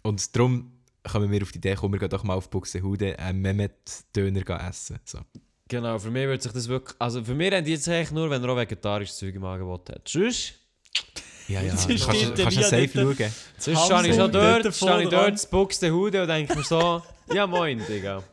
Und 0.04 0.36
darum 0.36 0.72
kommen 1.04 1.32
wir 1.32 1.42
auf 1.42 1.52
die 1.52 1.58
Idee, 1.58 1.74
kommen 1.74 1.94
wir 1.94 2.00
gehen 2.00 2.10
doch 2.10 2.24
mal 2.24 2.36
auf 2.36 2.52
Buxtehude 2.52 3.18
einen 3.18 3.42
Mehmet-Döner 3.42 4.42
gehen 4.42 4.60
essen. 4.60 5.00
So. 5.04 5.20
Genau, 5.68 5.98
für 5.98 6.12
mich 6.12 6.28
würde 6.28 6.44
sich 6.44 6.52
das 6.52 6.68
wirklich. 6.68 6.96
Also 7.00 7.24
für 7.24 7.34
mich 7.34 7.52
rennt 7.52 7.68
jetzt 7.68 7.90
eigentlich 7.90 8.12
nur, 8.12 8.30
wenn 8.30 8.44
er 8.44 8.50
auch 8.50 8.58
vegetarisches 8.58 9.18
Zeug 9.18 9.34
im 9.34 9.44
Angebot 9.44 9.90
hat. 9.90 10.06
Tschüss. 10.06 10.54
Ja, 11.48 11.62
ja, 11.62 11.72
Das 11.72 11.88
kannst, 11.88 12.38
du 12.38 12.64
safe 12.64 12.90
schauen. 12.94 13.16
Sonst 13.58 13.86
stehe 13.86 14.08
ich 14.08 14.16
schon 14.16 14.32
dort 14.32 14.76
stehe 14.76 15.04
ich 15.04 15.10
dort, 15.10 15.40
spuckst 15.40 15.82
den 15.82 15.94
Hude 15.94 16.22
und 16.22 16.28
denke 16.28 16.56
mir 16.56 16.64
so, 16.64 17.02
ja 17.34 17.48
moin, 17.48 17.82
Digga. 17.88 18.24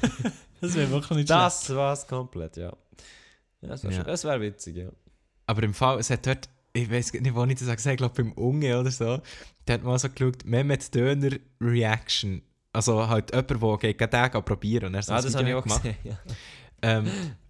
Das 0.60 0.74
wäre 0.76 0.90
wirklich 0.90 1.16
nicht 1.18 1.30
Das 1.30 1.74
war's 1.74 2.06
komplett, 2.06 2.56
ja. 2.56 2.72
ja 3.62 3.68
das 3.68 3.82
wäre 3.82 3.94
Ja. 3.94 4.14
ja. 4.14 4.24
wär 4.24 4.40
witzig, 4.40 4.76
ja. 4.76 4.90
Aber 5.46 5.62
im 5.64 5.74
Fall, 5.74 5.98
es 5.98 6.08
hat 6.08 6.24
dort, 6.24 6.48
ich 6.72 6.90
weiß 6.90 7.12
nicht, 7.14 7.34
wo 7.34 7.44
ich 7.44 7.58
das 7.58 7.60
gesagt 7.68 7.84
habe, 7.84 7.92
ich 7.92 7.98
glaube 7.98 8.14
beim 8.22 8.32
Unge 8.32 8.78
oder 8.78 8.90
so, 8.90 9.20
der 9.66 9.74
hat 9.74 9.82
mal 9.84 9.98
so 9.98 10.08
geschaut, 10.08 10.44
Mehmet 10.44 10.94
Döner 10.94 11.36
Reaction. 11.60 12.42
Also 12.72 13.06
halt 13.08 13.34
jemand, 13.34 13.82
der 13.82 13.92
geht 13.94 14.00
den 14.00 14.10
Tag 14.10 14.44
probieren 14.44 14.86
und 14.86 14.94
er 14.94 15.02
so 15.02 15.12
Ah, 15.12 15.20
das 15.20 15.34
habe 15.34 15.48
ich 15.48 15.54
auch 15.54 15.62
gemacht. 15.62 15.82
gesehen. 15.82 15.96
Ja, 16.04 16.18
Ähm, 16.84 17.06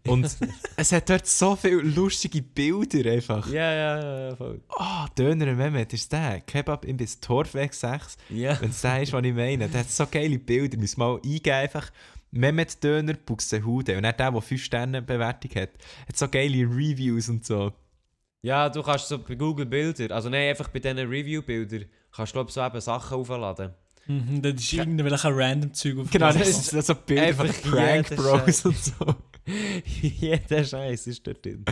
und 0.09 0.29
es 0.77 0.93
hat 0.93 1.09
dort 1.09 1.27
so 1.27 1.55
viele 1.57 1.81
lustige 1.83 2.43
Bilder 2.43 3.11
einfach. 3.13 3.47
ja, 3.49 3.73
ja, 3.73 4.29
ja, 4.31 4.37
voll. 4.37 4.61
Ah, 4.77 5.07
Döner 5.17 5.47
und 5.53 5.57
Mehmet 5.57 5.93
ist 5.95 6.13
der. 6.13 6.41
Kebab 6.41 6.85
im 6.85 6.97
bis 6.97 7.19
Torfweg 7.21 7.73
6. 7.73 8.17
Ja. 8.31 8.61
Wenn 8.61 8.71
es 8.71 8.81
der 8.83 9.01
ist, 9.03 9.13
was 9.13 9.25
ich 9.25 9.33
meine. 9.33 9.69
Der 9.69 9.81
hat 9.81 9.91
so 9.91 10.07
geile 10.11 10.39
Bilder. 10.39 10.77
Müssen 10.77 10.99
mal 11.01 11.15
eingeben 11.25 11.51
einfach. 11.57 11.91
Mehmet 12.33 12.83
Döner 12.83 13.15
Buxtehude. 13.15 13.97
Und 13.97 14.03
dann 14.03 14.17
der, 14.19 14.33
der 14.33 14.41
5 14.43 14.63
Sterne 14.63 15.01
Bewertung 15.03 15.51
hat, 15.55 15.71
hat 16.09 16.17
so 16.19 16.29
geile 16.29 16.65
Reviews 16.65 17.29
und 17.29 17.47
so. 17.47 17.73
Ja, 18.43 18.69
du 18.69 18.83
kannst 18.83 19.09
so 19.09 19.19
bei 19.19 19.35
Google 19.35 19.67
Bilder, 19.67 20.15
also 20.15 20.29
nein, 20.29 20.51
einfach 20.51 20.69
bei 20.69 20.81
diesen 20.81 20.99
Review-Bildern, 20.99 21.87
kannst 22.15 22.33
du 22.33 22.35
glaube 22.35 22.53
so 22.53 22.61
eben 22.65 22.81
Sachen 22.81 23.17
aufladen. 23.17 23.73
Mhm, 24.07 24.43
das 24.43 24.55
ist 24.55 24.73
irgendwelcher 24.73 25.31
random 25.33 25.73
Zeug 25.73 25.99
auf 25.99 26.11
Genau, 26.11 26.33
das 26.33 26.49
ist 26.49 26.73
das 26.73 26.89
so 26.89 26.95
Bilder 26.95 27.35
von 27.35 27.47
Einfach 27.47 27.71
Prank 27.71 28.11
jeder 28.11 28.23
Bros 28.23 28.65
und 28.65 28.77
so. 28.77 29.15
Jeder 30.01 30.65
Scheiß 30.65 31.09
ist 31.09 31.27
dort 31.27 31.45
drin. 31.45 31.65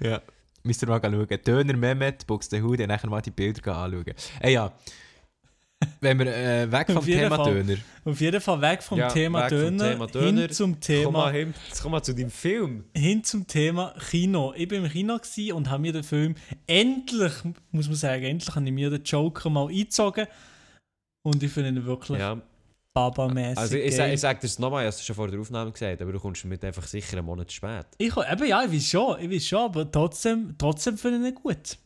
Ja. 0.00 0.20
Müsst 0.64 0.82
ihr 0.82 0.88
mal 0.88 1.00
schauen. 1.00 1.38
Döner 1.44 1.76
Mehmet, 1.76 2.26
Buxtehude, 2.26 2.86
nachher 2.86 3.08
mal 3.08 3.20
die 3.20 3.30
Bilder 3.30 3.76
anschauen. 3.76 4.14
Ey, 4.40 4.54
ja. 4.54 4.72
Wenn 6.00 6.18
wir 6.18 6.26
äh, 6.26 6.70
weg 6.72 6.90
vom 6.90 7.04
Thema 7.04 7.36
Fall. 7.36 7.54
Döner. 7.62 7.78
Auf 8.04 8.20
jeden 8.20 8.40
Fall 8.40 8.60
weg 8.60 8.82
vom 8.82 8.98
Ja, 8.98 9.08
Thema, 9.08 9.42
weg 9.44 9.50
vom 9.50 9.58
Döner, 9.78 9.90
Thema 9.92 10.06
Döner. 10.06 10.40
hin 10.42 10.50
zum 10.50 10.72
Komm 10.72 10.80
Thema 10.80 11.10
mal 11.10 11.32
hin, 11.32 11.54
jetzt 11.68 11.82
komm 11.82 11.92
mal 11.92 12.02
zu 12.02 12.14
deinem 12.14 12.30
Film. 12.30 12.84
hin 12.96 13.22
zum 13.24 13.46
Thema 13.46 13.94
Kino. 14.10 14.52
Ich 14.56 14.68
bin 14.68 14.84
im 14.84 14.90
Kino 14.90 15.18
gsi 15.18 15.52
und 15.52 15.70
habe 15.70 15.82
mir 15.82 15.92
den 15.92 16.02
Film 16.04 16.34
endlich, 16.66 17.32
muss 17.70 17.86
man 17.86 17.96
sagen, 17.96 18.24
endlich 18.24 18.54
habe 18.54 18.66
ich 18.66 18.72
mir 18.72 18.90
den 18.90 19.02
Joker 19.04 19.50
mal 19.50 19.68
eingezogen. 19.68 20.26
Und 21.24 21.42
ich 21.42 21.52
finde 21.52 21.68
ihn 21.70 21.84
wirklich 21.86 22.18
Ja, 22.18 22.40
babamäßig. 22.94 23.58
also 23.58 23.76
ich, 23.76 23.84
ich, 23.84 23.90
geil. 23.90 23.96
sag- 24.08 24.12
ich 24.14 24.20
sag 24.20 24.40
dir 24.40 24.46
das 24.48 24.58
nochmal, 24.58 24.82
ich 24.82 24.86
habe 24.88 24.96
es 24.96 25.04
schon 25.06 25.14
vor 25.16 25.28
der 25.28 25.38
Aufnahme 25.40 25.70
gesagt, 25.70 26.02
aber 26.02 26.12
du 26.12 26.18
kommst 26.18 26.44
mit 26.44 26.64
einfach 26.64 26.86
sicher 26.86 27.16
einen 27.18 27.26
Monat 27.26 27.52
spät. 27.52 27.86
ich, 27.98 28.16
eben, 28.16 28.46
ja, 28.46 28.64
ich 28.64 28.72
weiß 28.72 28.88
schon, 28.90 29.20
ich 29.20 29.30
weiß 29.30 29.46
schon, 29.46 29.60
aber 29.60 29.90
trotzdem, 29.90 30.54
trotzdem 30.58 30.98
finde 30.98 31.20
ich 31.28 31.34
ihn 31.34 31.40
gut. 31.40 31.78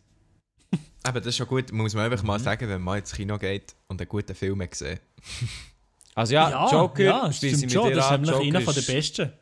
Aber 1.03 1.21
das 1.21 1.29
ist 1.29 1.37
schon 1.37 1.47
gut, 1.47 1.71
muss 1.73 1.95
man 1.95 2.05
einfach 2.11 2.23
Mhm. 2.23 2.27
mal 2.29 2.41
sagen, 2.41 2.69
wenn 2.69 2.81
man 2.83 2.99
ins 2.99 3.13
Kino 3.13 3.39
geht 3.39 3.75
und 3.89 4.01
einen 4.01 4.09
guten 4.09 4.35
Film 4.35 4.59
gesehen 4.69 4.99
Also 6.15 6.33
ja, 6.35 6.71
Joker, 6.73 7.03
ja, 7.03 7.33
schließe 7.33 7.47
ich 7.47 7.53
stimmt 7.59 7.63
mit 7.63 7.73
schon, 7.73 7.89
dir 7.91 7.97
das 7.97 8.05
ist 8.07 8.11
nämlich 8.13 8.31
einer 8.35 8.45
Joker 8.61 8.61
von 8.63 8.75
der 8.75 8.93
besten. 8.95 9.33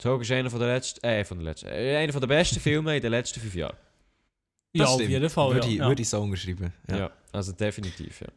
Joker 0.00 0.22
ist 0.22 0.30
einer 0.30 0.50
von 0.50 0.60
der 0.60 0.68
letzten, 0.74 1.04
äh, 1.06 1.24
von 1.24 1.38
der 1.38 1.44
letzten, 1.46 1.66
äh, 1.68 1.96
einer 1.96 2.12
von 2.12 2.20
der 2.20 2.28
besten 2.28 2.60
Filme 2.60 2.94
in 2.96 3.02
den 3.02 3.10
letzten 3.10 3.40
fünf 3.40 3.54
Jahren. 3.56 3.76
Ja, 4.72 4.84
Das 4.84 4.88
auf 4.90 4.94
stimmt. 5.00 5.10
jeden 5.10 5.30
Fall. 5.30 5.54
Würde, 5.54 5.66
ja. 5.66 5.72
ich, 5.72 5.78
ja. 5.78 5.88
würde 5.88 6.02
ich 6.02 6.08
so 6.08 6.20
unterschreiben. 6.20 6.72
Ja. 6.88 7.10
also 7.32 7.52
definitiv, 7.52 8.20
ja. 8.20 8.28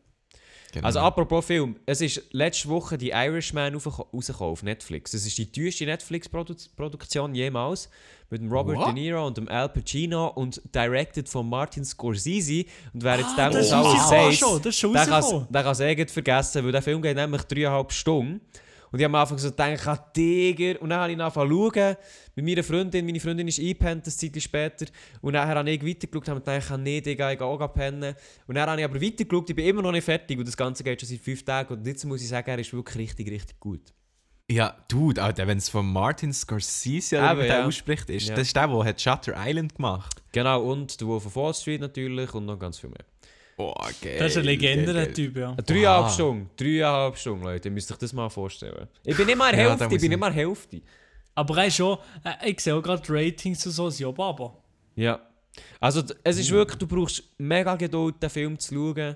Genau. 0.72 0.86
Also 0.86 1.00
apropos 1.00 1.46
Film, 1.46 1.76
es 1.86 2.02
ist 2.02 2.22
letzte 2.32 2.70
Woche 2.70 2.98
die 2.98 3.10
Irishman 3.10 3.76
rausgekommen 3.76 4.52
auf 4.54 4.64
Netflix. 4.64 5.14
Es 5.14 5.26
ist 5.26 5.38
die 5.38 5.52
teuerste 5.52 5.86
Netflix-Produktion 5.86 7.34
jemals 7.34 7.90
mit 8.30 8.42
dem 8.42 8.52
Robert 8.52 8.78
What? 8.78 8.88
De 8.88 8.94
Niro 8.94 9.26
und 9.26 9.38
dem 9.38 9.48
Al 9.48 9.70
Pacino 9.70 10.28
und 10.28 10.62
directed 10.74 11.28
von 11.28 11.50
Martin 11.50 11.84
Scorsese. 11.84 12.66
Und 12.94 13.04
wer 13.04 13.18
jetzt 13.18 13.32
Ah, 13.38 13.50
denkt, 13.50 13.56
das 13.56 13.72
alles 13.72 14.10
sagt, 14.10 14.76
schon 14.76 14.94
der 14.94 15.64
kann 15.64 15.72
es 15.72 15.82
eigentlich 15.82 16.12
vergessen, 16.12 16.64
weil 16.64 16.72
der 16.72 16.82
Film 16.82 17.02
geht 17.02 17.16
nämlich 17.16 17.42
dreieinhalb 17.44 17.92
Stunden. 17.92 18.42
Und 18.92 19.00
ich 19.00 19.06
habe 19.06 19.16
am 19.16 19.22
Anfang 19.22 19.38
so 19.38 19.50
gedacht, 19.50 19.88
ah, 19.88 19.96
Tiger. 19.98 20.82
Und 20.82 20.90
dann 20.90 21.00
habe 21.02 21.12
ich 21.12 21.20
angefangen 21.20 21.50
zu 21.52 21.72
schauen 21.74 21.96
mit 22.36 22.46
meiner 22.46 22.64
Freundin. 22.64 23.06
Meine 23.06 23.20
Freundin 23.20 23.48
ist 23.48 23.60
eingepennt, 23.60 24.08
ein 24.08 24.12
Zeit 24.12 24.42
später. 24.42 24.86
Und 25.22 25.34
dann 25.34 25.48
habe 25.48 25.70
ich 25.70 25.86
weitergeschaut 25.86 26.28
und 26.28 26.30
habe 26.30 26.40
gedacht, 26.40 26.72
ah, 26.72 26.78
nee, 26.78 27.02
Digga, 27.02 27.32
ich 27.32 27.38
gehe 27.38 27.48
auch 27.48 27.74
pennen. 27.74 28.16
Und 28.48 28.56
dann 28.56 28.70
habe 28.70 28.82
ich 28.82 28.86
aber 28.86 29.02
weitergeschaut, 29.02 29.50
ich 29.50 29.56
bin 29.56 29.66
immer 29.66 29.82
noch 29.82 29.92
nicht 29.92 30.04
fertig. 30.06 30.38
Und 30.40 30.48
das 30.48 30.58
Ganze 30.58 30.84
geht 30.84 31.00
schon 31.00 31.10
seit 31.10 31.20
fünf 31.20 31.44
Tagen. 31.44 31.74
Und 31.74 31.86
jetzt 31.86 32.04
muss 32.06 32.22
ich 32.22 32.28
sagen, 32.28 32.50
er 32.50 32.60
ist 32.60 32.74
wirklich 32.74 32.98
richtig, 32.98 33.30
richtig 33.30 33.60
gut. 33.60 33.82
Ja, 34.52 34.76
Dude, 34.88 35.22
Alter, 35.22 35.46
wenn 35.46 35.60
es 35.60 35.70
von 35.70 35.86
Martin 35.86 36.34
Scorsese 36.34 37.20
oder 37.20 37.32
Eben, 37.34 37.42
der 37.42 37.48
ja. 37.60 37.66
ausspricht, 37.68 38.10
ist, 38.10 38.30
Ja. 38.30 38.36
das 38.36 38.48
ist 38.48 38.56
der, 38.56 38.68
der 38.68 38.84
hat 38.84 39.00
Shutter 39.00 39.36
Island 39.38 39.76
gemacht. 39.76 40.24
Genau, 40.32 40.64
und 40.64 40.92
The 41.00 41.06
Wolf 41.06 41.28
of 41.28 41.36
Wall 41.36 41.54
Street 41.54 41.82
natürlich 41.82 42.34
und 42.34 42.48
noch 42.48 42.58
ganz 42.58 42.80
viel 42.80 42.90
mehr. 42.90 43.06
Oh, 43.62 43.74
geil. 44.02 44.18
Das 44.20 44.32
ist 44.32 44.38
ein 44.38 44.46
Legende, 44.46 44.86
geil, 44.86 44.94
der 44.94 45.06
geil. 45.08 45.14
Typ, 45.14 45.38
ja. 45.38 45.50
Eine 45.52 45.64
Dreieinhalb 45.64 46.04
Oha. 46.06 46.10
Stunden, 46.10 46.50
dreieinhalb 46.56 47.18
Stunden, 47.18 47.44
Leute, 47.44 47.68
ihr 47.68 47.72
müsst 47.74 47.92
euch 47.92 47.98
das 47.98 48.14
mal 48.14 48.30
vorstellen. 48.30 48.88
Ich 49.04 49.18
bin 49.18 49.26
nicht 49.26 49.38
mal 49.38 49.52
Ja, 49.58 49.58
Hälfte, 49.60 49.78
da 49.80 49.86
ich 49.86 49.90
bin 49.90 50.04
ich- 50.04 50.10
nicht 50.10 50.20
mal 50.20 50.32
Hälfte. 50.34 50.82
Aber 51.36 51.58
er 51.58 51.66
ist 51.68 51.76
schon, 51.76 51.98
äh, 52.24 52.50
ich 52.52 52.60
sehe 52.62 52.74
auch 52.74 52.82
gerade 52.82 53.04
Ratings 53.10 53.66
und 53.66 53.74
so, 53.74 53.90
sind 53.90 54.08
aber 54.08 54.26
aber. 54.26 54.64
Ja. 54.96 55.20
Also 55.80 56.02
es 56.24 56.38
ist 56.40 56.50
wirklich, 56.52 56.78
du 56.78 56.88
brauchst 56.88 57.22
mega 57.38 57.76
Geduld, 57.76 58.22
den 58.24 58.30
Film 58.30 58.58
zu 58.58 58.74
schauen. 58.74 59.16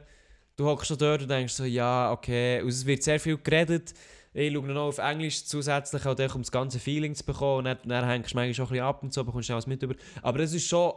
Du 0.57 0.65
hockst 0.65 0.87
schon 0.87 0.97
dort 0.97 1.21
und 1.21 1.29
denkst 1.29 1.53
so, 1.53 1.63
ja, 1.63 2.11
okay. 2.11 2.61
Und 2.61 2.67
es 2.67 2.85
wird 2.85 3.01
sehr 3.01 3.19
viel 3.19 3.37
geredet. 3.37 3.93
Ich 4.33 4.51
schaue 4.53 4.67
noch 4.67 4.87
auf 4.87 4.97
Englisch 4.97 5.45
zusätzlich, 5.45 6.05
auch 6.05 6.35
um 6.35 6.41
das 6.41 6.51
ganze 6.51 6.79
Feeling 6.79 7.15
zu 7.15 7.23
bekommen. 7.25 7.59
Und 7.59 7.65
dann, 7.65 7.77
dann 7.85 8.05
hängst 8.07 8.31
du 8.33 8.35
manchmal 8.35 8.53
schon 8.53 8.65
ein 8.65 8.69
bisschen 8.71 8.83
ab 8.85 9.03
und 9.03 9.13
so, 9.13 9.23
bekommst 9.23 9.47
du 9.49 9.53
alles 9.53 9.67
mit 9.67 9.81
über. 9.83 9.95
Aber 10.21 10.39
es 10.41 10.53
ist 10.53 10.67
schon 10.67 10.91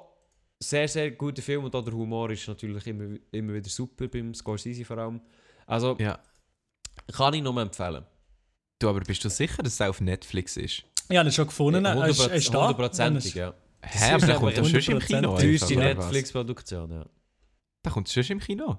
sehr, 0.62 0.88
sehr 0.88 1.10
guter 1.12 1.42
Film 1.42 1.64
und 1.64 1.74
auch 1.74 1.84
der 1.84 1.94
Humor 1.94 2.30
ist 2.30 2.48
natürlich 2.48 2.86
immer, 2.86 3.16
immer 3.32 3.54
wieder 3.54 3.68
super, 3.68 4.08
beim 4.08 4.34
Scorsese 4.34 4.84
vor 4.84 4.98
allem. 4.98 5.20
Also 5.66 5.96
Ja. 5.98 6.18
kann 7.12 7.34
ich 7.34 7.42
nur 7.42 7.60
empfehlen. 7.60 8.04
Du, 8.78 8.88
aber 8.88 9.00
bist 9.00 9.24
du 9.24 9.28
sicher, 9.30 9.62
dass 9.62 9.80
er 9.80 9.90
auf 9.90 10.00
Netflix 10.00 10.56
ist? 10.56 10.84
Ich 11.08 11.16
habe 11.16 11.28
ihn 11.28 11.32
schon 11.32 11.46
gefunden. 11.46 11.84
ist, 11.84 12.20
er 12.20 12.34
ist 12.34 12.52
da. 12.52 12.60
Hundertprozentig, 12.68 13.34
ja. 13.34 13.54
Hä, 13.82 14.08
aber 14.10 14.16
ist 14.16 14.26
der 14.26 14.36
aber 14.36 14.52
kommt 14.52 14.58
doch 14.74 14.80
schon 14.80 14.94
im 14.94 15.00
Kino. 15.00 15.36
100%. 15.36 15.40
Teuerste? 15.40 15.76
Netflix-Produktion, 15.76 16.90
ja. 16.90 17.06
Der 17.84 17.92
kommt 17.92 18.08
schon 18.08 18.24
im 18.24 18.40
Kino. 18.40 18.78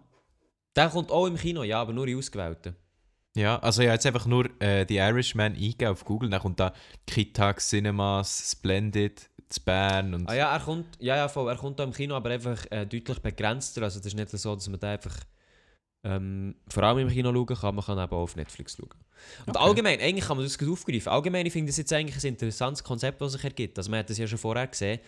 Der 0.76 0.90
kommt 0.90 1.12
auch 1.12 1.26
im 1.26 1.38
Kino, 1.38 1.64
ja, 1.64 1.82
aber 1.82 1.94
nur 1.94 2.08
in 2.08 2.18
ausgewählten. 2.18 2.76
Ja, 3.36 3.60
also 3.60 3.82
ich 3.82 3.88
habe 3.88 3.94
jetzt 3.96 4.06
einfach 4.06 4.26
nur 4.26 4.50
äh, 4.62 4.86
The 4.88 4.98
Irishman 4.98 5.54
eingegeben 5.54 5.88
auf 5.92 6.04
Google, 6.04 6.30
dann 6.30 6.42
kommt 6.42 6.60
da 6.60 6.74
Kitag 7.06 7.62
Cinemas, 7.62 8.52
Splendid, 8.52 9.30
zu 9.50 9.62
Bern 9.62 10.14
und... 10.14 10.30
Ah 10.30 10.34
ja, 10.36 10.54
er 10.54 10.60
kommt, 10.60 10.86
ja, 11.00 11.16
ja, 11.16 11.28
voll, 11.28 11.50
er 11.50 11.58
kommt 11.58 11.80
da 11.80 11.84
im 11.84 11.94
Kino, 11.94 12.16
aber 12.16 12.30
einfach 12.30 12.66
äh, 12.70 12.86
deutlich 12.86 13.20
begrenzter. 13.20 13.82
Also 13.84 14.00
das 14.00 14.08
ist 14.08 14.16
nicht 14.16 14.30
so, 14.30 14.56
dass 14.56 14.68
man 14.68 14.80
da 14.80 14.92
einfach 14.92 15.16
ähm, 16.04 16.56
vor 16.68 16.84
allem 16.84 17.00
im 17.00 17.10
Kino 17.10 17.34
schauen 17.34 17.46
kann, 17.58 17.76
man 17.76 17.84
kann 17.84 17.98
eben 17.98 18.12
auch 18.12 18.22
auf 18.24 18.36
Netflix 18.36 18.78
schauen. 18.78 18.90
Und 19.46 19.56
Okay. 19.58 19.66
allgemein, 19.66 20.00
eigentlich 20.00 20.26
kann 20.26 20.38
man 20.38 20.46
das 20.46 20.58
gut 20.58 20.70
aufgreifen. 20.70 21.12
Allgemein, 21.12 21.46
ich 21.46 21.54
finde 21.54 21.70
das 21.70 21.78
jetzt 21.78 21.92
eigentlich 21.92 22.24
ein 22.24 22.28
interessantes 22.30 22.84
Konzept, 22.84 23.20
was 23.20 23.34
sich 23.34 23.44
ergibt. 23.44 23.78
Also 23.78 23.90
man 23.90 24.00
hat 24.00 24.10
das 24.10 24.18
ja 24.18 24.28
schon 24.28 24.38
vorher 24.38 24.68
gesehen. 24.68 25.00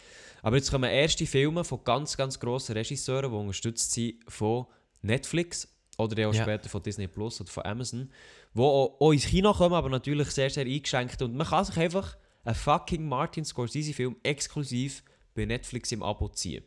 Aber 0.41 0.55
jetzt 0.55 0.71
kommen 0.71 0.89
erste 0.89 1.25
Filme 1.25 1.63
von 1.63 1.83
ganz, 1.83 2.17
ganz 2.17 2.39
grossen 2.39 2.73
Regisseuren, 2.73 3.31
die 3.31 3.37
unterstützt 3.37 3.91
sind 3.91 4.15
von 4.27 4.65
Netflix 5.01 5.67
oder 5.97 6.27
auch 6.27 6.33
Ja. 6.33 6.43
später 6.43 6.69
von 6.69 6.81
Disney 6.81 7.07
Plus 7.07 7.39
oder 7.39 7.51
von 7.51 7.65
Amazon, 7.65 8.09
die 8.53 8.59
auch, 8.59 8.97
auch 8.99 9.11
ins 9.11 9.25
Kino 9.25 9.53
kommen, 9.53 9.75
aber 9.75 9.89
natürlich 9.89 10.31
sehr, 10.31 10.49
sehr 10.49 10.65
eingeschränkt. 10.65 11.21
Und 11.21 11.35
man 11.35 11.45
kann 11.47 11.65
sich 11.65 11.77
einfach 11.77 12.17
einen 12.43 12.55
fucking 12.55 13.07
Martin 13.07 13.45
Scorsese-Film 13.45 14.15
exklusiv 14.23 15.03
bei 15.35 15.45
Netflix 15.45 15.91
im 15.91 16.03
Abo 16.03 16.29
ziehen. 16.29 16.63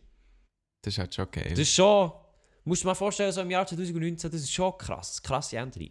Das 0.83 0.95
ist 0.95 0.99
halt 0.99 1.15
schon 1.15 1.31
geil. 1.31 1.51
Das 1.51 1.59
ist 1.61 1.75
schon, 1.75 2.13
musst 2.65 2.83
du 2.83 2.87
dir 2.87 2.91
mal 2.91 2.95
vorstellen, 2.95 3.33
so 3.33 3.41
im 3.41 3.51
Jahr 3.51 3.67
2019, 3.67 4.31
das 4.31 4.41
ist 4.43 4.53
schon 4.53 4.77
krass, 4.79 5.23
krasse 5.23 5.57
Änderung. 5.57 5.91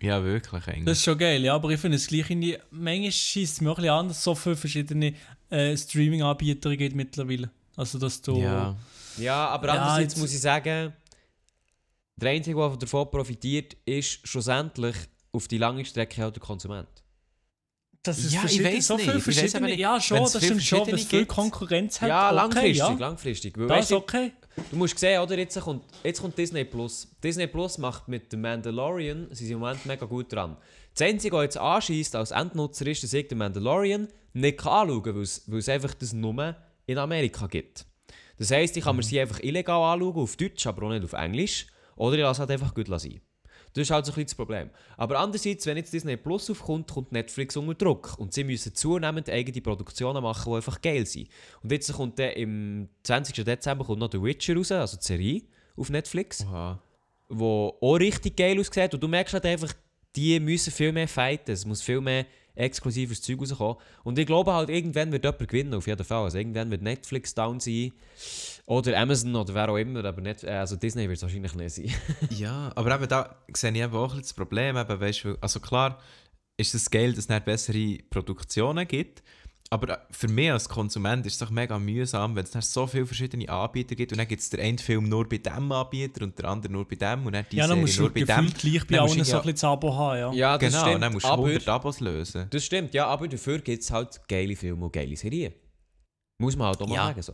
ja, 0.00 0.22
wirklich 0.22 0.66
eigentlich. 0.68 0.84
Das 0.84 0.98
ist 0.98 1.04
schon 1.04 1.18
geil, 1.18 1.42
ja, 1.44 1.54
aber 1.54 1.70
ich 1.70 1.80
finde 1.80 1.96
es 1.96 2.06
gleich 2.06 2.30
in 2.30 2.40
die. 2.40 2.56
Manchmal 2.70 3.12
schießt 3.12 3.54
es 3.54 3.60
mir 3.60 3.70
auch 3.70 3.78
ein 3.78 3.82
bisschen 3.82 3.94
an, 3.94 4.08
dass 4.08 4.18
es 4.18 4.24
so 4.24 4.34
viele 4.34 4.56
verschiedene 4.56 5.14
äh, 5.50 5.76
Streaming-Anbieter 5.76 6.76
gibt 6.76 6.94
mittlerweile. 6.96 7.50
Also, 7.76 7.98
dass 7.98 8.20
du. 8.22 8.40
Ja. 8.40 8.76
Ja, 9.18 9.48
aber 9.48 9.66
Ja, 9.68 9.72
andererseits 9.74 10.14
jetzt- 10.14 10.20
muss 10.20 10.32
ich 10.32 10.40
sagen, 10.40 10.92
der 12.16 12.30
Einzige, 12.30 12.56
der 12.56 12.76
davon 12.76 13.10
profitiert, 13.10 13.76
ist 13.84 14.26
schlussendlich 14.26 14.94
auf 15.32 15.48
die 15.48 15.58
lange 15.58 15.84
Strecke 15.84 16.22
halt 16.22 16.36
der 16.36 16.42
Konsument. 16.42 16.88
Das 18.02 18.18
ist 18.18 18.32
Ja, 18.32 18.44
ich 18.44 18.62
weiss 18.64 18.86
so 18.86 18.96
nicht. 18.96 19.08
Ich 19.08 19.14
weiss 19.14 19.22
verschiedene. 19.24 19.66
nicht, 19.66 19.78
ja, 19.80 20.00
schon, 20.00 20.18
wenn's 20.18 20.32
das 20.32 20.40
viel 20.42 20.48
stimmt 20.50 20.62
schon, 20.62 20.86
wenn 20.86 20.94
es 20.94 21.04
viel. 21.04 21.26
Konkurrenz 21.26 22.00
hat. 22.00 22.08
ja, 22.08 22.26
okay, 22.28 22.36
langfristig, 22.36 22.76
ja. 22.78 22.92
langfristig. 22.92 23.58
Weil, 23.58 23.66
Das 23.68 23.80
ist 23.80 23.90
du, 23.90 23.96
okay. 23.96 24.32
Du 24.70 24.76
musst 24.76 24.98
sehen, 24.98 25.20
oder? 25.20 25.38
Jetzt 25.38 25.60
kommt, 25.60 25.84
jetzt 26.02 26.20
kommt 26.20 26.36
Disney 26.38 26.64
Plus. 26.64 27.08
Disney 27.22 27.46
Plus 27.46 27.78
macht 27.78 28.08
mit 28.08 28.30
The 28.30 28.36
Mandalorian, 28.36 29.28
sie 29.30 29.44
sind 29.46 29.54
im 29.54 29.60
Moment 29.60 29.84
mega 29.86 30.04
gut 30.06 30.32
dran. 30.32 30.56
Das 30.94 31.06
Einzige, 31.06 31.36
was 31.36 31.44
jetzt 31.44 31.58
anschießt 31.58 32.16
als 32.16 32.30
Endnutzer 32.32 32.86
ist, 32.86 33.02
dass 33.04 33.12
ich 33.12 33.28
den 33.28 33.38
Mandalorian 33.38 34.08
nicht 34.32 34.58
kann 34.58 34.88
anschauen 34.88 35.02
kann, 35.02 35.14
weil 35.16 35.22
es- 35.22 35.46
es 35.46 35.68
einfach 35.68 35.94
das 35.94 36.12
nur 36.12 36.56
in 36.86 36.98
Amerika 36.98 37.46
gibt. 37.46 37.84
Das 38.36 38.50
heisst, 38.50 38.76
ich 38.76 38.84
kann 38.84 38.96
mir 38.96 39.02
sie 39.02 39.20
einfach 39.20 39.40
illegal 39.40 39.80
anschauen, 39.94 40.16
auf 40.16 40.36
Deutsch, 40.36 40.66
aber 40.66 40.86
auch 40.86 40.90
nicht 40.90 41.04
auf 41.04 41.12
Englisch. 41.12 41.66
Oder 41.96 42.16
ich 42.16 42.22
lasse 42.22 42.40
halt 42.40 42.50
einfach 42.50 42.72
gut 42.74 42.86
sein. 43.00 43.20
Das 43.74 43.82
ist 43.82 43.90
halt 43.90 44.06
so 44.06 44.12
ein 44.12 44.14
bisschen 44.14 44.26
das 44.26 44.34
Problem. 44.34 44.70
Aber 44.96 45.18
andererseits, 45.18 45.66
wenn 45.66 45.76
jetzt 45.76 45.92
Disney 45.92 46.16
Plus 46.16 46.50
aufkommt, 46.50 46.90
kommt 46.90 47.12
Netflix 47.12 47.56
unter 47.56 47.74
Druck. 47.74 48.18
Und 48.18 48.32
sie 48.32 48.44
müssen 48.44 48.74
zunehmend 48.74 49.28
eigene 49.28 49.60
Produktionen 49.60 50.22
machen, 50.22 50.50
die 50.50 50.56
einfach 50.56 50.80
geil 50.80 51.06
sind. 51.06 51.28
Und 51.62 51.72
jetzt 51.72 51.92
kommt 51.92 52.18
der 52.18 52.36
im 52.36 52.88
20. 53.02 53.44
Dezember 53.44 53.84
kommt 53.84 54.00
noch 54.00 54.10
The 54.10 54.22
Witcher 54.22 54.56
raus, 54.56 54.72
also 54.72 54.96
die 54.96 55.04
Serie 55.04 55.42
auf 55.76 55.90
Netflix, 55.90 56.44
Oha. 56.44 56.82
wo 57.28 57.76
auch 57.80 57.94
richtig 57.96 58.36
geil 58.36 58.58
aussieht. 58.58 58.94
Und 58.94 59.02
du 59.02 59.08
merkst 59.08 59.34
halt 59.34 59.46
einfach, 59.46 59.72
die 60.16 60.40
müssen 60.40 60.72
viel 60.72 60.92
mehr 60.92 61.08
fighten. 61.08 61.52
Es 61.52 61.64
muss 61.64 61.82
viel 61.82 62.00
mehr 62.00 62.26
exklusives 62.58 63.22
Zeug 63.22 63.40
rauskommen. 63.40 63.76
Und 64.04 64.18
ich 64.18 64.26
glaube 64.26 64.52
halt, 64.52 64.68
irgendwann 64.68 65.12
wird 65.12 65.24
jemand 65.24 65.48
gewinnen, 65.48 65.74
auf 65.74 65.86
jeden 65.86 66.04
Fall. 66.04 66.24
Also 66.24 66.38
irgendwann 66.38 66.70
wird 66.70 66.82
Netflix 66.82 67.34
down 67.34 67.60
sein. 67.60 67.92
Oder 68.66 68.98
Amazon 68.98 69.34
oder 69.34 69.54
wer 69.54 69.68
auch 69.68 69.76
immer. 69.76 70.04
Aber 70.04 70.20
nicht, 70.20 70.44
äh, 70.44 70.50
also 70.50 70.76
Disney 70.76 71.08
wird 71.08 71.16
es 71.16 71.22
wahrscheinlich 71.22 71.54
nicht 71.54 71.74
sein. 71.74 71.90
Ja, 72.30 72.70
aber 72.74 72.94
eben 72.94 73.08
da 73.08 73.36
sehe 73.52 73.70
ich 73.70 73.78
eben 73.78 73.94
auch 73.94 74.12
ein 74.12 74.20
das 74.20 74.34
Problem. 74.34 74.76
Eben, 74.76 75.00
weißt, 75.00 75.26
also 75.40 75.60
klar 75.60 75.98
ist 76.56 76.74
es 76.74 76.90
geil, 76.90 77.10
dass 77.10 77.24
es 77.24 77.28
nicht 77.28 77.44
bessere 77.44 77.98
Produktionen 78.10 78.86
gibt. 78.86 79.22
Aber 79.70 79.88
äh, 79.90 79.98
für 80.10 80.28
mich 80.28 80.50
als 80.50 80.66
Konsument 80.68 81.26
ist 81.26 81.34
es 81.34 81.38
doch 81.40 81.50
mega 81.50 81.78
mühsam, 81.78 82.34
wenn 82.34 82.44
es 82.44 82.52
dann 82.52 82.62
so 82.62 82.86
viele 82.86 83.04
verschiedene 83.04 83.46
Anbieter 83.50 83.94
gibt 83.94 84.12
und 84.12 84.18
dann 84.18 84.26
gibt 84.26 84.40
es 84.40 84.48
den 84.48 84.60
einen 84.60 84.78
Film 84.78 85.04
nur 85.10 85.28
bei 85.28 85.36
diesem 85.36 85.70
Anbieter 85.70 86.24
und 86.24 86.38
der 86.38 86.46
andere 86.48 86.72
nur 86.72 86.88
bei 86.88 86.96
dem 86.96 87.26
und 87.26 87.34
dann 87.34 87.44
die 87.52 87.56
Ja, 87.56 87.64
dann 87.66 87.70
Serie 87.76 87.82
musst 87.82 87.98
nur 87.98 88.08
du 88.10 88.14
bei 88.14 88.20
dem. 88.40 88.46
gleich 88.54 88.86
bei 88.86 88.98
allen 88.98 89.08
so 89.10 89.14
ja- 89.16 89.20
ein 89.20 89.24
bisschen 89.42 89.52
das 89.52 89.64
Abo 89.64 89.94
haben, 89.94 90.18
ja. 90.18 90.32
Ja, 90.32 90.56
das 90.58 90.72
Genau, 90.72 90.86
stimmt. 90.86 91.02
dann 91.02 91.12
musst 91.12 91.26
du 91.26 91.28
aber, 91.30 91.42
100 91.44 91.68
Abos 91.68 92.00
lösen. 92.00 92.46
Das 92.48 92.64
stimmt, 92.64 92.94
ja, 92.94 93.06
aber 93.08 93.28
dafür 93.28 93.58
gibt 93.58 93.82
es 93.82 93.90
halt 93.90 94.20
geile 94.26 94.56
Filme 94.56 94.86
und 94.86 94.92
geile 94.92 95.14
Serien. 95.16 95.52
Muss 96.40 96.56
man 96.56 96.68
halt 96.68 96.80
auch 96.80 96.88
mal 96.88 96.94
Ja. 96.94 97.06
sagen 97.08 97.22
so. 97.22 97.32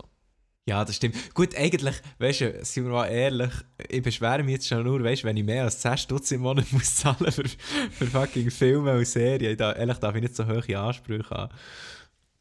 Ja, 0.66 0.82
das 0.82 0.96
stimmt. 0.96 1.34
Gut, 1.34 1.54
eigentlich, 1.54 1.94
weißt 2.18 2.40
du, 2.40 2.64
sind 2.64 2.84
wir 2.87 2.92
mal 2.92 3.06
ehrlich, 3.06 3.50
ich 3.90 4.02
beschwere 4.02 4.42
mich 4.42 4.54
jetzt 4.54 4.66
schon 4.66 4.82
nur, 4.82 5.04
weißt 5.04 5.22
du, 5.22 5.26
wenn 5.28 5.37
ich 5.37 5.44
mehr 5.44 5.64
als 5.64 5.78
10 5.78 5.98
Stutz 5.98 6.30
im 6.32 6.40
Monat 6.40 6.64
muss 6.72 6.96
zahlen 6.96 7.30
für, 7.30 7.44
für 7.90 8.06
fucking 8.06 8.50
Filme 8.50 8.96
und 8.96 9.06
Serien. 9.06 9.56
Da, 9.58 9.72
ehrlich 9.74 9.98
darf 9.98 10.14
ich 10.16 10.22
nicht 10.22 10.34
so 10.34 10.46
hohe 10.46 10.78
Ansprüche 10.78 11.28
haben. 11.30 11.52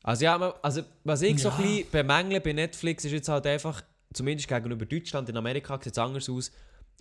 Also 0.04 0.26
ja, 0.26 0.38
man- 0.38 0.54
also 0.62 0.84
was 1.04 1.22
ich 1.22 1.42
so 1.42 1.50
Ja. 1.50 1.56
ein 1.56 1.62
bisschen 1.63 1.89
bemängle 1.92 2.42
bei 2.42 2.54
Netflix 2.54 3.06
ist 3.06 3.12
jetzt 3.13 3.30
halt 3.30 3.46
einfach, 3.48 3.82
zumindest 4.13 4.48
gegenüber 4.48 4.86
Deutschland, 4.86 5.30
in 5.30 5.38
Amerika 5.38 5.80
sieht 5.82 5.94
es 5.94 5.98
anders 5.98 6.30
aus, 6.30 6.52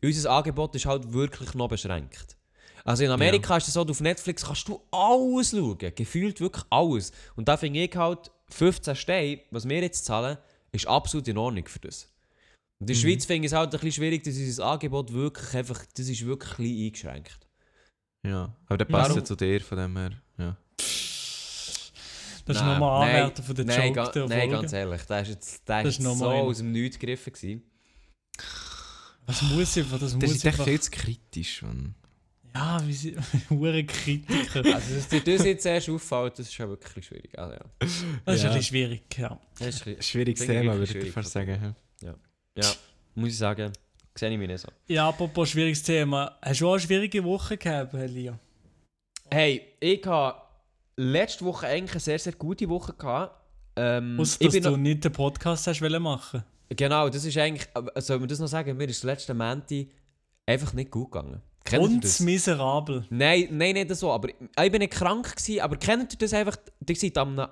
unser 0.03 0.31
Angebot 0.31 0.75
ist 0.77 0.87
halt 0.87 1.13
wirklich 1.13 1.55
noch 1.55 1.69
beschränkt. 1.69 2.37
Also 2.85 3.05
in 3.05 3.11
Amerika 3.11 3.57
ist 3.57 3.69
es 3.69 3.75
so, 3.75 3.83
auf 3.83 4.01
Netflix 4.01 4.45
kannst 4.45 4.67
du 4.69 4.81
alles 4.91 5.51
schauen, 5.51 5.79
gefühlt 5.95 6.41
wirklich 6.41 6.65
alles. 6.71 7.13
Und 7.37 7.49
da 7.49 7.57
finde 7.57 7.81
ich 7.81 7.95
halt, 7.97 8.31
15 8.51 8.97
Steine, 8.97 9.41
was 9.51 9.69
wir 9.69 9.81
jetzt 9.81 10.05
zahlen, 10.05 10.37
ist 10.73 10.87
absolut 10.87 11.27
in 11.29 11.39
Ordnung 11.39 11.67
für 11.67 11.79
das. 11.79 12.05
Und 12.81 12.89
in 12.91 12.95
der 12.95 12.95
Schweiz 12.95 13.25
finde 13.25 13.47
ich 13.47 13.53
es 13.53 13.57
halt 13.59 13.69
ein 13.69 13.71
bisschen 13.73 13.93
schwierig, 13.93 14.25
dass 14.25 14.37
unser 14.37 14.67
Angebot 14.67 15.13
wirklich 15.13 15.55
einfach, 15.55 15.85
das 15.95 16.09
ist 16.09 16.25
wirklich 16.27 16.51
ein 16.53 16.57
bisschen 16.91 17.11
eingeschränkt. 17.11 17.49
Ja, 18.27 18.55
aber 18.67 18.79
der 18.79 18.85
passt 18.87 19.15
ja 19.17 19.25
zu 19.25 19.37
dir, 19.37 19.61
von 19.61 19.79
dem 19.79 19.97
her. 19.97 20.13
Ja. 20.39 20.57
Das 22.45 22.57
ist 22.57 22.63
nochmal 22.65 23.09
Anwärter 23.09 23.43
von 23.43 23.55
der 23.55 23.65
nein, 23.65 23.81
Joke 23.89 23.93
ga, 23.93 24.11
der 24.11 24.27
nein, 24.29 24.39
Folge. 24.41 24.55
ganz 24.57 24.73
ehrlich, 24.73 25.03
der 25.03 25.23
ist 25.23 25.29
jetzt, 25.29 25.69
der 25.69 25.83
Das 25.85 25.99
ist 25.99 26.03
so 26.03 26.27
aus 26.27 26.59
dem 26.59 26.73
Nichts 26.73 26.99
gegriffen 26.99 27.33
gewesen. 27.33 27.63
Das 29.27 29.43
muss 29.43 29.77
einfach, 29.79 29.99
das 29.99 30.13
Das 30.13 30.15
muss 30.15 30.25
ist 30.33 30.45
echt 30.45 30.47
einfach. 30.55 30.65
viel 30.65 30.81
zu 30.81 30.91
kritisch. 30.91 31.63
Mann. 31.63 31.95
Ja, 32.55 32.83
wie 32.87 32.93
sie. 32.93 33.17
Hure 33.51 33.85
Kritiker. 33.85 34.75
Also, 34.75 34.95
dass 34.95 35.09
dir 35.09 35.21
das 35.23 35.45
jetzt 35.47 35.65
erst 35.65 35.89
auffällt, 35.89 36.39
das 36.39 36.47
ist 36.47 36.55
schon 36.55 36.69
wirklich 36.69 37.07
schwierig. 37.07 37.39
Also, 37.39 37.55
ja. 37.55 37.61
Das 37.81 37.91
ist 37.91 38.03
Ja. 38.03 38.51
ein 38.51 38.57
bisschen 38.57 38.63
schwierig, 38.63 39.03
ja. 39.19 39.41
Das 39.59 39.69
ist 39.69 39.87
ein 39.87 40.03
Schwieriges 40.03 40.41
ich 40.43 40.47
Thema, 40.49 40.77
würde 40.77 40.99
ich 40.99 41.13
fast 41.13 41.31
sagen. 41.33 41.75
ja. 42.03 42.15
ja, 42.57 42.73
muss 43.15 43.29
ich 43.31 43.39
sagen, 43.39 43.73
sehe 44.15 44.31
ich 44.31 44.39
mich 44.39 44.49
nicht 44.49 44.61
so. 44.61 44.69
Ja, 44.89 45.09
apropos 45.09 45.49
schwieriges 45.51 45.83
Thema. 45.83 46.37
Hast 46.43 46.61
du 46.61 46.69
auch 46.69 46.73
eine 46.73 46.81
schwierige 46.81 47.25
Woche 47.25 47.57
gehabt, 47.57 47.95
Elia? 47.95 48.39
Hey, 49.31 49.63
ich 49.81 50.05
habe 50.05 50.39
letzte 50.97 51.45
Woche 51.45 51.67
eigentlich 51.67 51.93
eine 51.93 52.01
sehr, 52.01 52.19
sehr 52.19 52.33
gute 52.35 52.69
Woche 52.69 52.93
gehabt. 52.95 53.41
Ähm, 53.77 54.19
ich 54.21 54.39
dass 54.39 54.53
du 54.55 54.71
noch, 54.71 54.77
nicht 54.77 55.05
den 55.05 55.13
Podcast 55.13 55.67
hast 55.67 55.81
wollen 55.81 56.03
machen 56.03 56.45
genau, 56.77 57.09
das 57.09 57.25
ist 57.25 57.37
eigentlich, 57.39 57.69
aber 57.75 58.01
soll 58.01 58.19
man 58.19 58.29
das 58.29 58.39
noch 58.39 58.49
sagen, 58.49 58.77
mir 58.77 58.89
ist 58.89 59.03
das 59.03 59.05
letzte 59.05 59.35
Menti 59.35 59.91
einfach 60.47 60.73
nicht 60.73 60.91
gut 60.91 61.13
gegangen. 61.13 61.41
Kennt 61.65 61.83
ihr 61.83 61.89
Und 61.89 62.05
das? 62.05 62.21
miserabel. 62.21 63.05
Nein, 63.11 63.49
nein, 63.53 63.75
nicht 63.75 63.95
so. 63.95 64.11
Aber 64.11 64.29
ich 64.29 64.73
bin 64.73 64.81
nicht 64.81 64.93
krank 64.93 65.37
gewesen, 65.37 65.61
aber 65.61 65.77
kennt 65.77 66.13
ihr 66.13 66.19
das 66.19 66.35
einfach? 66.35 66.57
Ihr 66.87 66.97
seid 66.97 67.17
am, 67.19 67.47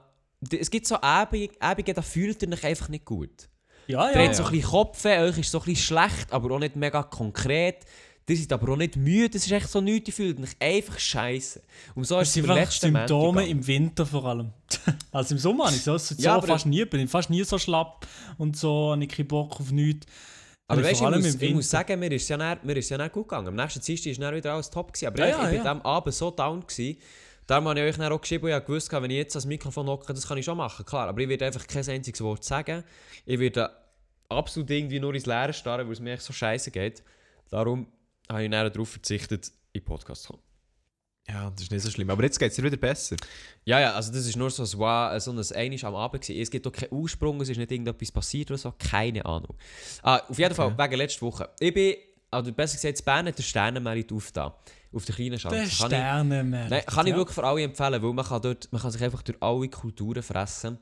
es 0.51 0.71
gibt 0.71 0.87
so 0.87 1.01
Abende, 1.01 1.95
da 1.95 2.03
fühlt 2.03 2.43
ihr 2.43 2.53
euch 2.53 2.65
einfach 2.65 2.89
nicht 2.89 3.05
gut. 3.05 3.49
Ja, 3.87 4.11
Ihr 4.11 4.21
ja. 4.21 4.27
habt 4.27 4.37
so 4.37 4.45
ein 4.45 4.51
bisschen 4.53 4.71
Kopfweh, 4.71 5.19
euch 5.19 5.39
ist 5.39 5.51
so 5.51 5.59
ein 5.59 5.65
bisschen 5.65 5.99
schlecht, 5.99 6.33
aber 6.33 6.55
auch 6.55 6.59
nicht 6.59 6.77
mega 6.77 7.03
konkret. 7.03 7.85
Ihr 8.29 8.37
seid 8.37 8.53
aber 8.53 8.73
auch 8.73 8.77
nicht 8.77 8.95
müde, 8.97 9.37
es 9.37 9.45
ist 9.45 9.51
echt 9.51 9.69
so 9.69 9.81
nichts, 9.81 10.09
ihr 10.09 10.15
fühlt 10.15 10.41
euch 10.41 10.57
einfach 10.61 10.99
scheiße. 10.99 11.61
Und 11.97 12.05
so 12.05 12.17
Das 12.19 12.29
ist 12.29 12.29
es 12.29 12.35
sind 12.35 12.45
im 12.45 12.55
letzten 12.55 12.93
Symptome 12.93 13.47
im 13.49 13.67
Winter 13.67 14.07
vor 14.07 14.25
allem. 14.25 14.53
also 15.13 15.35
im 15.35 15.39
Sommer 15.41 15.67
habe 15.67 15.75
ich 15.75 15.83
so, 15.83 15.99
so 15.99 16.15
Ja, 16.19 16.41
fast 16.41 16.67
nie, 16.67 16.85
bin 16.85 17.01
ich 17.01 17.11
fast 17.11 17.29
nie 17.29 17.43
so 17.43 17.59
schlapp 17.59 18.07
und 18.39 18.57
so, 18.57 18.93
habe 18.93 19.03
ich 19.03 19.09
keinen 19.09 19.27
Bock 19.27 19.59
auf 19.59 19.73
nichts. 19.73 20.07
Aber 20.69 20.85
weißt, 20.85 21.03
ich, 21.03 21.09
muss, 21.11 21.35
ich 21.43 21.55
muss 21.55 21.69
sagen, 21.69 21.99
mir 21.99 22.13
ist 22.13 22.23
es 22.23 22.29
ja, 22.29 22.37
dann- 22.37 22.61
mir 22.63 22.77
ist 22.77 22.89
ja 22.89 22.97
dann 22.97 23.11
gut 23.11 23.27
gegangen. 23.29 23.49
Am 23.49 23.57
nächsten 23.57 23.81
Dienstag 23.81 24.17
war 24.21 24.27
dann 24.31 24.37
wieder 24.37 24.55
alles 24.55 24.71
top. 24.71 24.93
Gewesen. 24.93 25.07
Aber 25.09 25.19
Ja, 25.19 25.27
ich, 25.27 25.33
ja, 25.33 25.45
ich 25.51 25.57
bin 25.57 25.65
ja. 25.65 25.71
am 25.73 25.83
Abend 25.83 26.15
so 26.15 26.31
down. 26.31 26.61
Gewesen. 26.61 26.97
Darum 27.49 27.67
habe 27.67 27.81
ich 27.81 27.87
euch 27.87 27.97
dann 27.97 28.13
auch 28.13 28.21
geschrieben, 28.21 28.45
und 28.45 28.53
ich 28.57 28.65
gewusst, 28.65 28.93
wenn 28.93 29.11
ich 29.11 29.17
jetzt 29.17 29.35
ans 29.35 29.47
Mikrofon 29.47 29.89
hocke, 29.89 30.15
das 30.15 30.29
kann 30.29 30.39
ich 30.39 30.45
schon 30.45 30.57
machen, 30.57 30.87
klar. 30.87 31.09
Aber 31.09 31.21
ich 31.21 31.29
werde 31.29 31.47
einfach 31.47 31.67
kein 31.67 31.89
einziges 31.89 32.21
Wort 32.21 32.45
sagen. 32.45 32.85
Ich 33.27 33.41
werde 33.41 33.69
absolut 34.29 34.71
irgendwie 34.71 35.01
nur 35.01 35.13
ins 35.13 35.27
Leere 35.27 35.53
starren, 35.53 35.87
weil 35.89 35.93
es 35.95 35.99
mir 35.99 36.13
echt 36.13 36.23
so 36.23 36.33
scheiße 36.33 36.71
geht. 36.71 37.03
Darum 37.51 37.89
habe 38.33 38.45
ich 38.45 38.51
dann 38.51 38.73
darauf 38.73 38.89
verzichtet, 38.89 39.51
in 39.73 39.81
den 39.81 39.85
Podcast 39.85 40.23
zu 40.23 40.33
kommen. 40.33 40.43
Ja, 41.29 41.51
das 41.51 41.63
ist 41.63 41.71
nicht 41.71 41.83
so 41.83 41.91
schlimm. 41.91 42.11
Aber 42.11 42.25
jetzt 42.25 42.39
geht 42.39 42.51
es 42.51 42.57
dir 42.57 42.65
wieder 42.65 42.77
besser. 42.77 43.15
Ja, 43.65 43.79
ja, 43.79 43.93
also 43.93 44.11
das 44.11 44.27
ist 44.27 44.37
nur 44.37 44.51
so 44.51 44.65
ein, 44.65 44.79
Wa- 44.81 45.21
so 45.21 45.31
ein 45.31 45.39
Einisch 45.55 45.85
am 45.85 45.95
Abend 45.95 46.23
gewesen. 46.23 46.41
Es 46.41 46.51
gibt 46.51 46.67
auch 46.67 46.73
keinen 46.73 46.93
Ursprung, 46.93 47.41
es 47.41 47.49
ist 47.49 47.57
nicht 47.59 47.71
irgendetwas 47.71 48.11
passiert 48.11 48.51
oder 48.51 48.59
so, 48.59 48.73
keine 48.77 49.25
Ahnung. 49.25 49.55
Ah, 50.03 50.17
auf 50.29 50.39
jeden 50.39 50.55
Fall, 50.55 50.77
wegen 50.77 50.97
letzter 50.97 51.23
Woche. 51.23 51.49
Ich 51.61 51.73
bin, 51.73 51.95
also 52.31 52.53
besser 52.53 52.77
gesagt, 52.77 52.99
in 52.99 53.05
Bern 53.05 53.27
hat 53.27 53.39
der 53.39 53.43
Sternenmerit 53.45 54.13
aufgetan. 54.13 54.53
Auf 54.93 55.05
der 55.05 55.15
kleinen 55.15 55.39
Schanze. 55.39 55.57
Der 55.59 55.67
Sternenmann. 55.67 56.69
Nein, 56.69 56.83
kann 56.85 57.07
ich 57.07 57.13
ja. 57.13 57.17
wirklich 57.17 57.35
für 57.35 57.45
alle 57.45 57.63
empfehlen, 57.63 58.03
weil 58.03 58.13
man 58.13 58.25
kann, 58.25 58.43
dort, 58.43 58.73
man 58.73 58.83
kann 58.83 58.91
sich 58.91 59.03
einfach 59.03 59.23
durch 59.23 59.41
alle 59.41 59.69
Kulturen 59.69 60.23
fressen, 60.23 60.79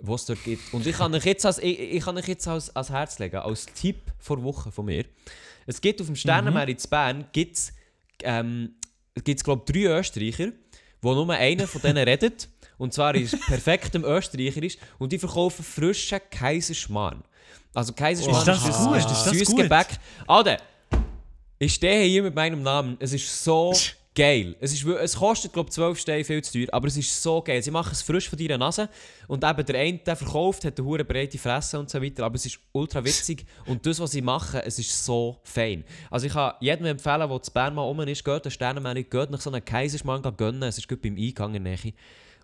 die 0.00 0.10
es 0.12 0.24
dort 0.26 0.42
gibt. 0.42 0.74
Und 0.74 0.84
ich 0.84 0.96
kann 0.96 1.14
euch 1.14 1.24
jetzt 1.24 1.46
als, 1.46 1.58
ich, 1.58 1.78
ich 1.78 2.02
kann 2.04 2.16
euch 2.16 2.26
jetzt 2.26 2.48
als, 2.48 2.74
als 2.74 2.90
Herz 2.90 3.20
legen, 3.20 3.36
als 3.36 3.66
Tipp 3.66 4.12
vor 4.18 4.42
Woche 4.42 4.72
von 4.72 4.86
mir. 4.86 5.04
Es 5.66 5.80
gibt 5.80 6.00
auf 6.00 6.06
dem 6.06 6.16
Sternenmeer 6.16 6.68
in 6.68 6.76
Bern, 6.90 7.24
gibt's, 7.32 7.72
ähm, 8.22 8.74
gibt's, 9.22 9.42
glaube 9.44 9.62
ich, 9.66 9.72
drei 9.72 9.98
Österreicher, 9.98 10.52
wo 11.00 11.14
nur 11.14 11.30
einer 11.30 11.66
von 11.66 11.80
denen 11.82 12.04
redet. 12.08 12.48
Und 12.76 12.92
zwar 12.92 13.14
ist 13.14 13.38
perfektem 13.46 14.04
Österreicherisch. 14.04 14.76
Und 14.98 15.12
die 15.12 15.18
verkaufen 15.18 15.64
frischen 15.64 16.18
Kaiserschmarrn. 16.30 17.22
Also 17.72 17.92
Kaiserschmarrn 17.92 18.38
Ist 18.38 18.48
das 18.48 18.68
ist, 18.68 18.76
gut? 18.84 18.96
ist 18.96 19.10
Ist 19.10 19.26
das 19.26 19.38
das? 19.38 19.56
Gebäck. 19.56 19.86
Alter, 20.26 20.58
ich 21.58 21.74
stehe 21.74 22.04
hier 22.04 22.22
mit 22.22 22.34
meinem 22.34 22.62
Namen. 22.62 22.96
Es 23.00 23.12
ist 23.12 23.44
so 23.44 23.72
geil. 24.14 24.56
Es, 24.60 24.72
ist, 24.72 24.84
es 24.84 25.16
kostet, 25.16 25.52
glaube 25.52 25.68
ich, 25.68 25.74
12 25.74 25.98
Steine 25.98 26.24
viel 26.24 26.42
zu 26.42 26.52
teuer, 26.52 26.68
aber 26.72 26.86
es 26.86 26.96
ist 26.96 27.22
so 27.22 27.42
geil. 27.42 27.62
Sie 27.62 27.70
machen 27.70 27.90
es 27.92 28.02
frisch 28.02 28.28
von 28.28 28.38
deiner 28.38 28.58
Nase 28.58 28.88
und 29.26 29.44
eben 29.44 29.66
der 29.66 29.80
eine, 29.80 29.98
der 29.98 30.16
verkauft, 30.16 30.64
hat 30.64 30.78
eine 30.78 30.86
hure 30.86 31.04
breite 31.04 31.38
Fresse 31.38 31.78
und 31.78 31.90
so 31.90 32.00
weiter, 32.00 32.24
aber 32.24 32.36
es 32.36 32.46
ist 32.46 32.60
ultra 32.72 33.04
witzig 33.04 33.44
und 33.66 33.84
das, 33.84 33.98
was 34.00 34.12
sie 34.12 34.22
machen, 34.22 34.60
es 34.64 34.78
ist 34.78 35.04
so 35.04 35.40
fein. 35.44 35.84
Also 36.10 36.26
ich 36.26 36.32
kann 36.32 36.54
jedem 36.60 36.86
empfehlen, 36.86 37.28
der 37.28 37.42
zu 37.42 37.52
Bern 37.52 37.74
mal 37.74 37.82
rum 37.82 38.00
ist, 38.00 38.24
geht 38.24 38.44
den 38.44 38.50
Sternenmännchen, 38.50 39.10
geht 39.10 39.30
nach 39.30 39.40
so 39.40 39.50
einem 39.50 39.64
Kaiserschmarrn 39.64 40.22
gönnen, 40.36 40.62
es 40.62 40.78
ist 40.78 40.88
gut 40.88 41.02
beim 41.02 41.16
Eingang 41.16 41.54
in 41.54 41.64
der 41.64 41.76
Nähe 41.76 41.92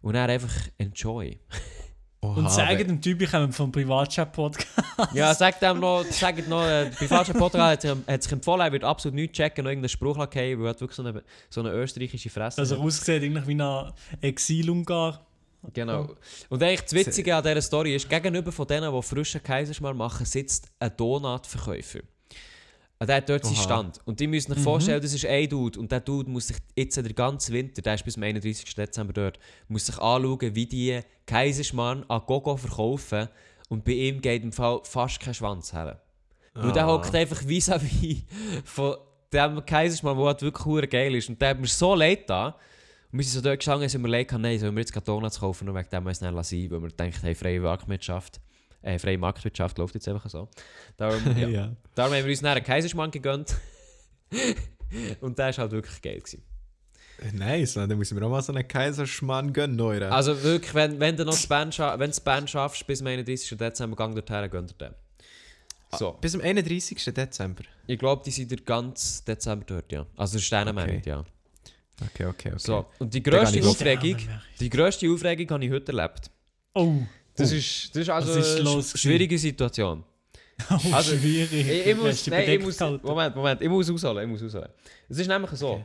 und 0.03 0.15
dann 0.15 0.29
einfach 0.29 0.55
enjoy. 0.79 1.39
Oha, 2.23 2.35
Und 2.35 2.51
sagen 2.51 2.87
dem 2.87 3.01
Typ, 3.01 3.23
ich 3.23 3.31
komme 3.31 3.51
vom 3.51 3.73
Privatchat-Podcast. 3.73 4.69
Ja, 5.15 5.33
sagt 5.35 5.63
dem 5.63 5.81
noch, 5.81 6.05
sagt 6.05 6.47
noch, 6.49 6.63
äh, 6.63 6.91
bei 7.01 7.09
falschen 7.09 7.33
Podcast 7.35 7.85
hat, 7.85 7.97
hat 8.07 8.23
sich 8.23 8.33
empfohlen, 8.33 8.61
er 8.61 8.73
wird 8.73 8.85
absolut 8.85 9.15
nichts 9.15 9.39
checken, 9.39 9.65
noch 9.65 9.71
irgendeinen 9.71 9.89
Spruch 9.89 10.19
lassen, 10.19 10.35
weil 10.35 10.65
er 10.65 10.69
hat 10.69 10.81
wirklich 10.81 10.97
so 10.97 11.03
eine, 11.03 11.23
so 11.49 11.61
eine 11.61 11.71
österreichische 11.71 12.29
Fresse. 12.29 12.61
Er 12.61 12.79
aussieht 12.79 13.23
irgendwie 13.23 13.57
wie 13.57 13.63
ein 13.63 13.93
Exil-Ungar. 14.21 15.25
Genau. 15.73 16.15
Und 16.49 16.63
eigentlich 16.63 16.83
das 16.83 16.93
Witzige 16.93 17.37
an 17.37 17.43
dieser 17.43 17.63
Story 17.63 17.95
ist, 17.95 18.09
gegenüber 18.09 18.53
von 18.53 18.67
denen, 18.67 18.95
die 18.95 19.03
frischen 19.03 19.43
Kaiserschmarrn 19.43 19.97
machen, 19.97 20.27
sitzt 20.27 20.69
ein 20.79 20.95
Donutverkäufer. 20.97 22.01
Und 23.01 23.09
der 23.09 23.17
hat 23.17 23.29
dort 23.31 23.45
seinen 23.45 23.55
Oha. 23.57 23.63
Stand. 23.63 24.01
Und 24.05 24.21
die 24.21 24.27
müssen 24.27 24.53
sich 24.53 24.63
vorstellen, 24.63 25.01
das 25.01 25.15
ist 25.15 25.25
ein 25.25 25.49
Dude. 25.49 25.81
Und 25.81 25.91
der 25.91 26.01
Dude 26.01 26.31
muss 26.31 26.49
sich 26.49 26.59
jetzt 26.77 26.99
den 26.99 27.15
ganzen 27.15 27.55
Winter, 27.55 27.81
der 27.81 27.95
ist 27.95 28.05
bis 28.05 28.15
zum 28.15 28.23
31. 28.23 28.75
Dezember 28.75 29.15
dort, 29.15 29.39
muss 29.69 29.87
sich 29.87 29.97
anschauen, 29.99 30.55
wie 30.55 30.67
die 30.67 31.01
Kaiserschmarrn 31.25 32.05
an 32.09 32.21
Gogo 32.27 32.59
verkaufen. 32.59 33.29
Und 33.71 33.85
bei 33.87 33.93
ihm 33.93 34.21
geht 34.21 34.43
im 34.43 34.53
Fall 34.53 34.81
fast 34.85 35.19
kein 35.19 35.33
Schwanz 35.33 35.73
her. 35.73 36.03
Weil 36.53 36.73
der 36.73 36.85
Ah. 36.85 36.89
hockt 36.93 37.15
einfach 37.15 37.41
vis-à-vis 37.43 38.25
von 38.65 38.97
dem 39.33 39.65
Kaiserschmarrn, 39.65 40.19
der 40.19 40.27
halt 40.27 40.43
wirklich 40.43 40.91
geil 40.91 41.15
ist. 41.15 41.31
Und 41.31 41.41
der 41.41 41.51
hat 41.51 41.61
mir 41.61 41.69
so 41.69 41.95
leid 41.95 42.29
da. 42.29 42.49
Und 43.13 43.19
wir 43.19 43.25
sind 43.25 43.33
so 43.33 43.41
dort 43.41 43.61
gestanden 43.61 43.85
und 43.85 43.89
sind 43.89 44.01
überlegt, 44.03 44.33
nein, 44.33 44.59
sollen 44.59 44.75
wir 44.77 44.81
jetzt 44.83 45.09
Donuts 45.09 45.41
kaufen 45.41 45.69
und 45.71 45.75
wegen 45.75 45.89
dem 45.89 46.05
wir 46.05 46.11
es 46.11 46.19
sein, 46.19 46.35
weil 46.71 46.83
wir 46.83 46.91
denken, 46.91 47.19
hey, 47.23 47.35
freie 47.35 47.61
Marktwirtschaft. 47.61 48.41
Äh, 48.83 48.99
freie 48.99 49.19
Marktwirtschaft 49.19 49.77
läuft 49.79 49.95
jetzt 49.95 50.09
einfach 50.09 50.29
so. 50.29 50.49
Darum, 50.97 51.21
ja. 51.37 51.49
ja. 51.49 51.77
Darum 51.95 52.15
haben 52.15 52.25
wir 52.25 52.31
uns 52.31 52.45
einen 52.45 52.65
Kaiserschmarrn 52.65 53.11
gegönnt. 53.11 53.57
und 55.21 55.39
der 55.39 55.47
war 55.49 55.57
halt 55.57 55.73
wirklich 55.73 56.01
geil. 56.03 56.19
Gewesen. 56.19 56.43
Nice, 57.35 57.75
dann 57.75 57.89
müssen 57.99 58.19
wir 58.19 58.27
auch 58.27 58.31
mal 58.31 58.41
so 58.41 58.53
einen 58.53 58.67
Kaiserschmarrn 58.67 59.53
gönnen, 59.53 59.77
Neure. 59.77 60.11
Also 60.11 60.43
wirklich, 60.43 60.75
wenn, 60.75 60.99
wenn 61.01 61.17
du 61.17 61.25
noch 61.25 61.33
das 61.35 61.47
Band, 61.47 61.75
scha 61.75 61.93
wenn 61.93 62.07
du 62.07 62.07
das 62.07 62.21
Band 62.21 62.49
schaffst, 62.49 62.87
bis 62.87 62.99
zum 62.99 63.09
31. 63.09 63.59
Dezember, 63.59 63.97
gang 63.97 64.15
dorthin, 64.15 64.51
gönnt 64.51 64.71
ihr 64.73 64.89
den. 64.89 64.95
So, 65.99 66.13
Bis 66.21 66.33
zum 66.33 66.41
31. 66.41 67.05
Dezember. 67.13 67.65
ich 67.87 67.99
glaube, 67.99 68.23
die 68.25 68.31
sind 68.31 68.51
der 68.51 68.59
ganzen 68.59 69.25
Dezember 69.25 69.65
dort, 69.67 69.93
ja. 69.93 70.07
Also 70.17 70.35
der 70.39 70.43
Sternenmann, 70.43 70.89
Okay. 70.89 71.03
ja. 71.05 71.25
Okay, 72.03 72.27
okay, 72.27 72.49
okay. 72.49 72.59
So, 72.59 72.87
und 72.99 73.13
die 73.13 73.23
grösste. 73.23 73.61
Aufregung, 73.67 74.17
die 74.59 74.71
grösste 74.71 75.11
Aufregung 75.11 75.51
habe 75.51 75.65
ich 75.65 75.71
heute 75.71 75.93
erlebt. 75.93 76.31
Oh, 76.75 76.95
Das, 77.41 77.53
ist, 77.53 77.91
das 77.95 78.03
ist 78.03 78.09
also 78.11 78.39
ist 78.39 78.61
eine 78.61 78.83
schwierige 78.83 79.39
Situation. 79.39 80.05
oh 80.71 80.79
Also, 80.93 81.17
schwierig. 81.17 81.53
Ich, 81.53 81.87
ich, 81.87 81.97
muss, 81.97 82.27
nein, 82.27 82.49
ich 82.49 82.61
muss? 82.63 82.79
Moment, 82.81 83.35
Moment, 83.35 83.63
ich 83.63 83.69
muss 83.69 83.91
ausholen, 83.91 84.25
ich 84.25 84.29
muss 84.31 84.43
ausholen. 84.43 84.71
Es 85.09 85.19
ist 85.19 85.27
nämlich 85.27 85.51
so. 85.53 85.71
Okay. 85.71 85.85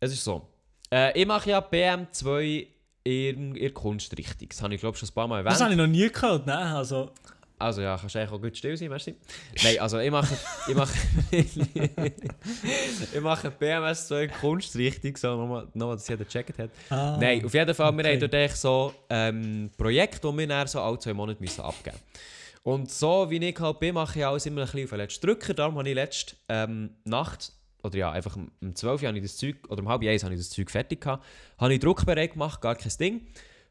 Es 0.00 0.12
ist 0.12 0.24
so. 0.24 0.46
Äh, 0.92 1.18
ich 1.20 1.26
mache 1.26 1.50
ja 1.50 1.58
BM2 1.60 2.66
in, 3.04 3.54
in 3.56 3.74
Kunstrichtung. 3.74 4.48
Das 4.48 4.62
habe 4.62 4.74
ich 4.74 4.80
glaube 4.80 4.96
schon 4.96 5.08
ein 5.08 5.14
paar 5.14 5.28
Mal 5.28 5.42
Das 5.42 5.60
habe 5.60 5.72
erwähnt. 5.72 5.80
ich 5.80 5.86
noch 5.86 5.92
nie 5.92 6.10
gehört, 6.10 6.46
ne? 6.46 6.56
Also, 6.56 7.10
Also 7.60 7.82
ja, 7.82 7.98
kannst 7.98 8.14
du 8.14 8.18
eigentlich 8.18 8.32
auch 8.32 8.40
gut 8.40 8.56
still 8.56 8.74
sein, 8.74 8.88
merci. 8.88 9.14
Nein, 9.62 9.78
also 9.80 9.98
ich 9.98 10.10
mache, 10.10 10.34
ich 10.66 10.74
mache, 10.74 10.94
ich 11.30 13.20
mache 13.20 13.48
BMS2 13.48 14.22
in 14.22 14.30
Kunstrichtung, 14.30 15.14
so 15.14 15.36
nochmal, 15.36 15.68
nochmal, 15.74 15.96
dass 15.96 16.08
jeder 16.08 16.24
gecheckt 16.24 16.58
hat. 16.58 16.70
ah, 16.88 17.18
Nein, 17.20 17.44
auf 17.44 17.52
jeden 17.52 17.74
Fall, 17.74 17.92
wir 17.92 18.00
okay. 18.00 18.18
haben 18.18 18.30
dort 18.30 18.56
so 18.56 18.94
ähm, 19.10 19.70
Projekte, 19.76 20.26
die 20.26 20.38
wir 20.38 20.46
dann 20.46 20.66
so 20.66 20.80
alle 20.80 20.98
zwei 20.98 21.12
Monate 21.12 21.38
müssen 21.38 21.60
abgeben 21.60 21.96
müssen. 21.96 22.40
Und 22.62 22.90
so 22.90 23.30
wie 23.30 23.36
ich 23.36 23.60
halt 23.60 23.78
bin, 23.78 23.94
mache 23.94 24.18
ich 24.18 24.24
alles 24.24 24.46
immer 24.46 24.62
ein 24.62 24.64
bisschen 24.66 24.84
auf 24.84 24.90
den 24.90 24.98
letzten 24.98 25.26
Drücker. 25.26 25.52
Darum 25.52 25.76
habe 25.76 25.88
ich 25.88 25.94
letzte 25.94 26.36
ähm, 26.48 26.96
Nacht, 27.04 27.52
oder 27.82 27.98
ja, 27.98 28.10
einfach 28.10 28.36
um, 28.36 28.50
um 28.62 28.74
12 28.74 29.02
Uhr 29.02 29.08
habe 29.08 29.18
ich 29.18 29.24
das 29.24 29.36
Zeug, 29.36 29.56
oder 29.68 29.82
um 29.82 29.88
halb 29.90 30.02
eins 30.02 30.24
habe 30.24 30.32
ich 30.32 30.40
das 30.40 30.48
Zeug 30.48 30.70
fertig 30.70 31.02
gehabt, 31.02 31.26
habe 31.58 31.74
ich 31.74 31.80
druckbereit 31.80 32.32
gemacht, 32.32 32.62
gar 32.62 32.74
kein 32.74 32.92
Ding. 32.98 33.26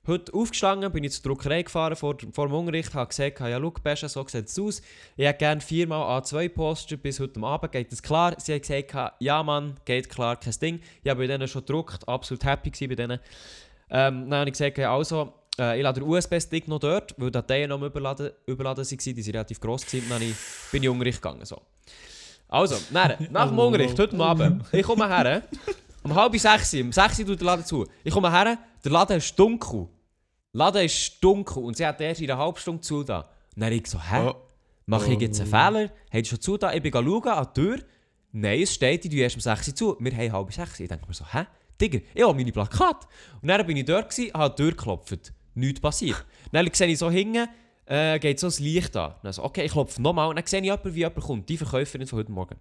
Heute 0.10 0.34
aufgestanden, 0.34 0.92
bin 0.92 1.04
ich 1.04 1.12
zur 1.12 1.22
Druckerei 1.22 1.62
gefahren 1.62 1.96
vor, 1.96 2.18
vor 2.32 2.48
dem 2.48 2.56
Unterricht, 2.56 2.96
habe 2.96 3.10
gesagt, 3.10 3.42
ja, 3.42 3.60
schau, 3.60 3.70
Bescha, 3.70 4.10
so 4.10 4.26
sieht 4.28 4.48
es 4.48 4.58
aus. 4.58 4.82
Ich 5.16 5.24
hätte 5.24 5.38
gerne 5.38 5.62
viermal 5.62 6.20
A2-Poster, 6.20 6.98
bis 6.98 7.20
heute 7.20 7.40
Abend 7.44 7.72
geht 7.72 7.92
das 7.92 8.02
klar. 8.02 8.34
Sie 8.40 8.56
hat 8.56 8.64
gesagt, 8.64 9.14
ja 9.20 9.44
Mann, 9.44 9.76
geht 9.86 10.10
klar, 10.10 10.36
kein 10.38 10.54
Ding. 10.60 10.80
Ich 11.04 11.12
habe 11.12 11.20
bei 11.20 11.28
denen 11.28 11.48
schon 11.48 11.62
gedruckt, 11.62 12.08
absolut 12.08 12.44
happy 12.44 12.72
gewesen 12.72 12.90
bei 12.90 12.96
denen. 12.96 13.20
Ähm, 13.92 14.32
dann 14.32 14.40
habe 14.40 14.50
ich 14.50 14.54
gesagt, 14.54 14.80
ja, 14.80 14.96
also, 14.96 15.32
äh, 15.60 15.78
ich 15.78 15.84
lade 15.84 16.00
den 16.00 16.10
USB-Stick 16.10 16.68
noch 16.68 16.80
dort, 16.80 17.14
weil 17.18 17.28
die 17.28 17.34
Dateien 17.34 17.70
noch 17.70 17.80
überladen, 17.80 18.32
überladen 18.48 18.84
waren, 18.84 18.98
die 18.98 19.16
waren 19.16 19.32
relativ 19.32 19.60
gross. 19.60 19.86
Gewesen. 19.86 20.10
Dann 20.10 20.22
bin 20.22 20.34
ich 20.72 20.84
in 20.86 20.90
Unterricht 20.90 21.22
gegangen. 21.22 21.46
So. 21.46 21.62
Also, 22.48 22.78
dann, 22.92 23.28
nach 23.30 23.48
dem 23.48 23.60
Oh, 23.60 23.68
Unterricht, 23.68 24.00
heute 24.00 24.20
Abend, 24.20 24.64
ich 24.72 24.82
komme 24.82 25.08
her, 25.08 25.44
um 26.02 26.16
halb 26.16 26.36
sechs, 26.36 26.74
um 26.74 26.92
sechs 26.92 27.18
tut 27.18 27.40
der 27.40 27.46
Laden 27.46 27.64
zu. 27.64 27.86
Ich 28.04 28.12
komme 28.12 28.32
her, 28.32 28.58
der 28.84 28.92
Laden 28.92 29.18
ist 29.18 29.38
dunkel. 29.38 29.88
Laden 30.54 30.86
ist 30.86 31.24
dunkel 31.24 31.64
und 31.64 31.78
sie 31.78 31.86
hat 31.86 32.02
erst 32.02 32.22
in 32.22 32.32
einer 32.32 32.40
halben 32.40 32.58
Stunde 32.58 32.82
zu 32.82 33.04
da. 33.04 33.22
Und 33.56 33.62
dann 33.62 33.72
ich 33.72 33.88
so, 33.88 34.00
hä? 34.02 34.30
Oh. 34.30 34.36
Mache 34.86 35.14
ich 35.14 35.20
jetzt 35.20 35.40
einen 35.40 35.50
Fehler? 35.50 35.92
Hat 36.12 36.28
schon 36.28 36.42
zu 36.42 36.58
da? 36.58 36.74
Ich 36.74 36.82
bin 36.82 36.92
schauen 36.92 37.28
an 37.28 37.48
die 37.56 37.62
Tür. 37.62 37.80
Nein, 38.32 38.62
es 38.62 38.74
steht, 38.74 39.04
die 39.04 39.10
tun 39.10 39.20
erst 39.20 39.36
um 39.36 39.42
6 39.42 39.68
Uhr 39.68 39.76
zu. 39.76 39.98
Wir 40.00 40.12
haben 40.18 40.32
halb 40.32 40.52
sechs. 40.54 40.80
Ich 40.80 40.88
denke 40.88 41.08
mir 41.08 41.14
so, 41.14 41.26
hä? 41.32 41.46
Digga, 41.80 42.00
ich 42.14 42.24
habe 42.24 42.34
meine 42.34 42.52
Plakate. 42.52 43.08
Und 43.42 43.48
dann 43.48 43.66
bin 43.66 43.78
ich 43.78 43.86
dort, 43.86 44.10
gewesen, 44.10 44.34
habe 44.34 44.54
die 44.56 44.64
Tür 44.64 44.72
geklopft. 44.72 45.34
Nichts 45.54 45.80
passiert. 45.80 46.26
Dann 46.52 46.68
sehe 46.74 46.88
ich 46.88 46.98
so 46.98 47.10
hinten, 47.12 47.48
äh, 47.86 48.18
geht 48.20 48.40
so 48.40 48.48
das 48.48 48.60
Licht 48.60 48.96
an. 48.98 49.14
Dann 49.22 49.34
so, 49.34 49.44
okay, 49.44 49.66
ich 49.66 49.72
klopfe 49.72 50.02
nochmal. 50.02 50.30
Und 50.30 50.36
dann 50.38 50.46
sehe 50.48 50.60
ich 50.60 50.66
jemanden, 50.66 50.94
wie 50.96 51.00
jemand 51.00 51.20
kommt. 51.22 51.50
Die 51.50 51.58
Verkäuferin 51.58 52.08
von 52.08 52.20
heute 52.20 52.32
Morgen. 52.32 52.56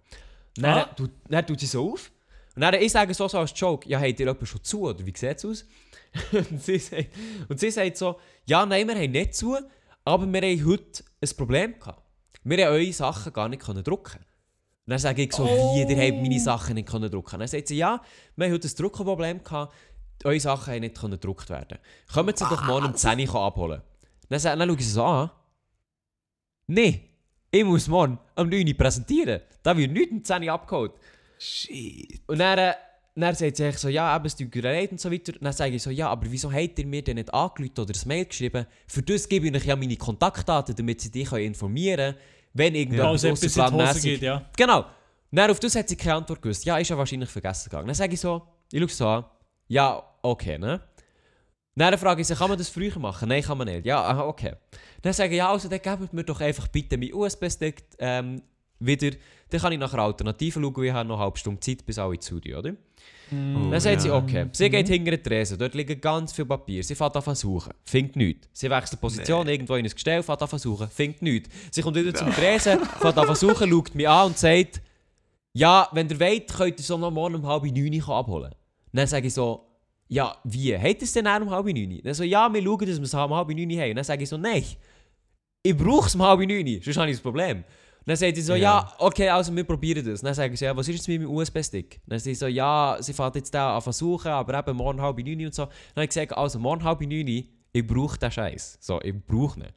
Und 0.57 0.63
dann, 0.63 0.77
Ah. 0.77 0.83
tut, 0.95 1.11
dann 1.27 1.45
tut 1.45 1.59
sie 1.59 1.65
so 1.65 1.93
auf. 1.93 2.11
Und 2.55 2.61
dann 2.61 2.73
ich 2.75 2.91
sage 2.91 3.13
so, 3.13 3.27
so 3.27 3.39
als 3.39 3.53
Joke, 3.55 3.87
ja, 3.89 3.99
habt 3.99 4.19
ihr 4.19 4.25
jemand 4.27 4.47
schon 4.47 4.63
zu? 4.63 4.81
Oder 4.81 4.99
wie 5.05 5.13
sieht 5.15 5.37
es 5.37 5.45
aus? 5.45 5.65
und, 6.31 6.61
sie 6.63 6.77
sagt, 6.79 7.07
und 7.47 7.59
sie 7.59 7.71
sagt 7.71 7.97
so, 7.97 8.19
ja, 8.45 8.65
nein, 8.65 8.87
wir 8.87 8.95
haben 8.95 9.11
nicht 9.11 9.35
zu, 9.35 9.57
aber 10.05 10.25
wir 10.25 10.41
haben 10.41 10.65
heute 10.65 11.03
ein 11.21 11.29
Problem 11.37 11.79
gehabt. 11.79 12.01
Wir 12.43 12.65
haben 12.65 12.73
eure 12.73 12.93
Sachen 12.93 13.31
gar 13.33 13.47
nicht 13.49 13.61
können 13.61 13.83
drucken. 13.83 14.19
dann 14.85 14.97
sage 14.99 15.21
ich 15.23 15.33
so, 15.33 15.43
Oh. 15.43 15.75
wie, 15.75 15.81
ihr 15.93 15.97
habt 16.07 16.21
meine 16.21 16.39
Sachen 16.39 16.75
nicht 16.75 16.87
können 16.89 17.11
drucken 17.11 17.37
Dann 17.39 17.47
sagt 17.47 17.67
sie, 17.67 17.77
ja, 17.77 18.01
wir 18.35 18.45
haben 18.47 18.53
heute 18.53 18.67
ein 18.67 18.75
Druckerproblem 18.75 19.43
gehabt, 19.43 19.73
eure 20.23 20.39
Sachen 20.39 20.73
haben 20.73 20.81
nicht 20.81 20.97
können 20.97 21.11
gedruckt 21.13 21.49
werden. 21.49 21.77
Kommen 22.11 22.35
Sie 22.35 22.43
doch 22.43 22.65
morgen 22.65 22.87
um 22.87 22.95
10 22.95 23.19
Uhr 23.29 23.35
abholen. 23.41 23.81
Dann, 24.29 24.39
sag- 24.39 24.57
dann 24.57 24.67
schaue 24.67 24.77
ich 24.77 24.85
sie 24.85 24.91
so 24.91 25.03
an. 25.03 25.31
Nein, 26.67 27.01
ich 27.51 27.63
muss 27.63 27.87
morgen 27.87 28.19
um 28.35 28.49
9 28.49 28.67
Uhr 28.67 28.73
präsentieren. 28.73 29.41
Da 29.63 29.75
wird 29.77 29.91
nichts 29.91 30.11
um 30.11 30.23
10 30.23 30.43
Uhr 30.43 30.53
abgeholt. 30.53 30.91
Shit. 31.37 32.21
Und 32.27 32.37
dann, 32.39 32.57
äh, 32.59 32.73
dann 33.15 33.35
sagt 33.35 33.57
sie 33.57 33.71
so, 33.71 33.89
ja, 33.89 34.15
eben, 34.15 34.25
es 34.25 34.35
tut 34.35 34.53
leid 34.55 34.91
und 34.91 34.99
so 35.01 35.11
weiter. 35.11 35.33
Dann 35.39 35.51
sage 35.53 35.75
ich 35.75 35.83
so, 35.83 35.89
ja, 35.89 36.09
aber 36.09 36.31
wieso 36.31 36.51
habt 36.51 36.79
ihr 36.79 36.85
mir 36.85 37.01
denn 37.03 37.15
nicht 37.15 37.33
angerufen 37.33 37.79
oder 37.79 37.93
ein 37.93 38.07
Mail 38.07 38.25
geschrieben? 38.25 38.65
Für 38.87 39.01
das 39.01 39.27
gebe 39.27 39.47
ich 39.47 39.55
euch 39.55 39.65
ja 39.65 39.75
meine 39.75 39.95
Kontaktdaten, 39.97 40.75
damit 40.75 41.01
sie 41.01 41.11
dich 41.11 41.31
informieren 41.31 42.13
können, 42.13 42.15
wenn 42.53 42.75
Also 43.01 43.27
die 43.27 43.33
ausserplanmässig- 43.33 43.89
Hose 43.95 44.01
geht, 44.01 44.21
ja. 44.21 44.45
Genau. 44.55 44.85
Dann 45.31 45.51
auf 45.51 45.59
das 45.59 45.75
hat 45.75 45.87
sie 45.89 45.95
keine 45.95 46.15
Antwort 46.15 46.41
gewusst. 46.41 46.65
Ja, 46.65 46.77
ist 46.77 46.89
ja 46.89 46.97
wahrscheinlich 46.97 47.29
vergessen 47.29 47.69
gegangen. 47.69 47.87
Dann 47.87 47.95
sage 47.95 48.13
ich 48.13 48.19
so, 48.19 48.41
ich 48.71 48.79
schaue 48.79 48.89
so 48.89 49.07
an. 49.07 49.25
Ja, 49.67 50.03
okay, 50.23 50.57
ne? 50.57 50.81
Dann 51.75 51.97
frage 51.97 52.21
ich 52.21 52.27
sie, 52.27 52.35
kann 52.35 52.49
man 52.49 52.57
das 52.57 52.67
früher 52.69 52.97
machen? 52.99 53.29
Nein, 53.29 53.43
kann 53.43 53.57
man 53.57 53.67
nicht. 53.67 53.85
Ja, 53.85 54.03
aha, 54.03 54.23
okay. 54.25 54.53
Dann 55.01 55.13
sage 55.13 55.31
ich, 55.31 55.37
ja, 55.37 55.51
also 55.51 55.69
dann 55.69 55.81
gebt 55.81 56.13
mir 56.13 56.23
doch 56.23 56.41
einfach 56.41 56.67
bitte 56.67 56.97
meinen 56.97 57.13
USB-Stick 57.13 57.83
ähm, 57.99 58.41
wieder. 58.79 59.11
Dann 59.49 59.61
kann 59.61 59.73
ich 59.73 59.79
nach 59.79 59.93
einer 59.93 60.03
Alternative 60.03 60.59
schauen, 60.61 60.83
ich 60.83 60.91
habe 60.91 61.07
noch 61.07 61.15
eine 61.15 61.23
halbe 61.23 61.37
Stunde 61.37 61.59
Zeit 61.59 61.85
bis 61.85 61.97
alle 61.97 62.19
zu 62.19 62.39
dir, 62.39 62.59
oder? 62.59 62.73
Oh, 63.31 63.69
Dann 63.69 63.79
sagt 63.79 64.01
sie, 64.01 64.07
ja. 64.07 64.17
okay. 64.17 64.47
Sie 64.53 64.69
geht 64.69 64.87
hinter 64.87 65.11
die 65.11 65.21
Tresen, 65.21 65.57
dort 65.57 65.75
liegen 65.75 66.01
ganz 66.01 66.33
viel 66.33 66.45
Papier. 66.45 66.83
Sie 66.83 66.95
fährt 66.95 67.15
an 67.15 67.21
versuchen, 67.21 67.73
findet 67.83 68.15
nichts. 68.15 68.49
Sie 68.53 68.69
wechselt 68.69 68.99
Position 68.99 69.47
irgendwo 69.47 69.75
in 69.75 69.85
ein 69.85 69.91
Gestell, 69.91 70.23
fährt 70.23 70.41
an 70.41 70.47
versuchen, 70.47 70.87
findet 70.89 71.21
nichts. 71.21 71.49
Sie 71.71 71.81
kommt 71.81 71.95
wieder 71.95 72.13
zum 72.13 72.31
Tresen, 72.31 72.79
fährt 72.99 73.17
an 73.17 73.25
versuchen, 73.25 73.69
schaut 73.69 73.93
mich 73.93 74.09
an 74.09 74.27
und 74.27 74.37
sagt, 74.37 74.81
ja, 75.53 75.87
wenn 75.91 76.09
ihr 76.09 76.19
wollt, 76.19 76.51
könnt 76.51 76.79
ihr 76.79 76.83
so 76.83 76.97
noch 76.97 77.11
morgen 77.11 77.35
um 77.35 77.45
halb 77.45 77.63
neun 77.63 78.01
abholen. 78.01 78.55
Dann 78.93 79.07
sage 79.07 79.27
ich 79.27 79.33
so, 79.33 79.65
ja, 80.07 80.35
wie? 80.43 80.69
Ihr 80.71 80.83
es 80.99 81.13
denn 81.13 81.27
auch 81.27 81.39
um 81.39 81.51
halb 81.51 81.67
neun? 81.67 82.01
Dann 82.03 82.13
so, 82.15 82.23
ja, 82.23 82.51
wir 82.51 82.63
schauen, 82.63 82.79
dass 82.79 82.97
wir 82.97 83.03
es 83.03 83.13
um 83.13 83.35
halb 83.35 83.49
neun 83.49 83.79
haben. 83.79 83.95
Dann 83.95 84.03
sage 84.03 84.23
ich 84.23 84.29
so, 84.29 84.37
nein, 84.37 84.63
ich 85.61 85.77
brauche 85.77 86.07
es 86.07 86.15
um 86.15 86.23
halb 86.23 86.39
neun, 86.39 86.81
sonst 86.81 86.97
habe 86.97 87.11
ich 87.11 87.17
das 87.17 87.21
Problem. 87.21 87.63
Dann 88.09 88.17
sagt 88.17 88.35
sie 88.37 88.41
so, 88.41 88.53
ja. 88.55 88.79
Ja. 88.79 88.93
okay, 88.97 89.29
also 89.29 89.55
wir 89.55 89.63
probieren 89.63 90.03
das. 90.03 90.21
Dann 90.21 90.33
sage 90.33 90.51
ich 90.51 90.59
so, 90.59 90.65
ja, 90.65 90.75
was 90.75 90.87
ist 90.87 90.95
jetzt 90.95 91.07
mit 91.07 91.21
meinem 91.21 91.29
USB-Stick? 91.31 92.01
Dann 92.07 92.17
sagt 92.17 92.23
sie 92.23 92.33
so, 92.33 92.47
ja, 92.47 92.97
sie 92.99 93.13
fährt 93.13 93.35
jetzt 93.35 93.53
da 93.53 93.75
an 93.75 93.81
versuchen, 93.83 94.29
aber 94.31 94.57
eben 94.57 94.75
morgen 94.75 94.99
halb 94.99 95.19
neun 95.19 95.45
und 95.45 95.53
so. 95.53 95.65
Dann 95.65 95.71
habe 95.97 96.03
ich 96.05 96.09
gesagt, 96.09 96.35
also 96.35 96.57
morgen 96.57 96.83
halb 96.83 97.01
neun, 97.01 97.27
ich 97.27 97.85
brauche 97.85 98.17
den 98.17 98.31
Scheiß. 98.31 98.79
So, 98.81 98.99
ich 99.01 99.13
brauche 99.27 99.59
ihn. 99.59 99.67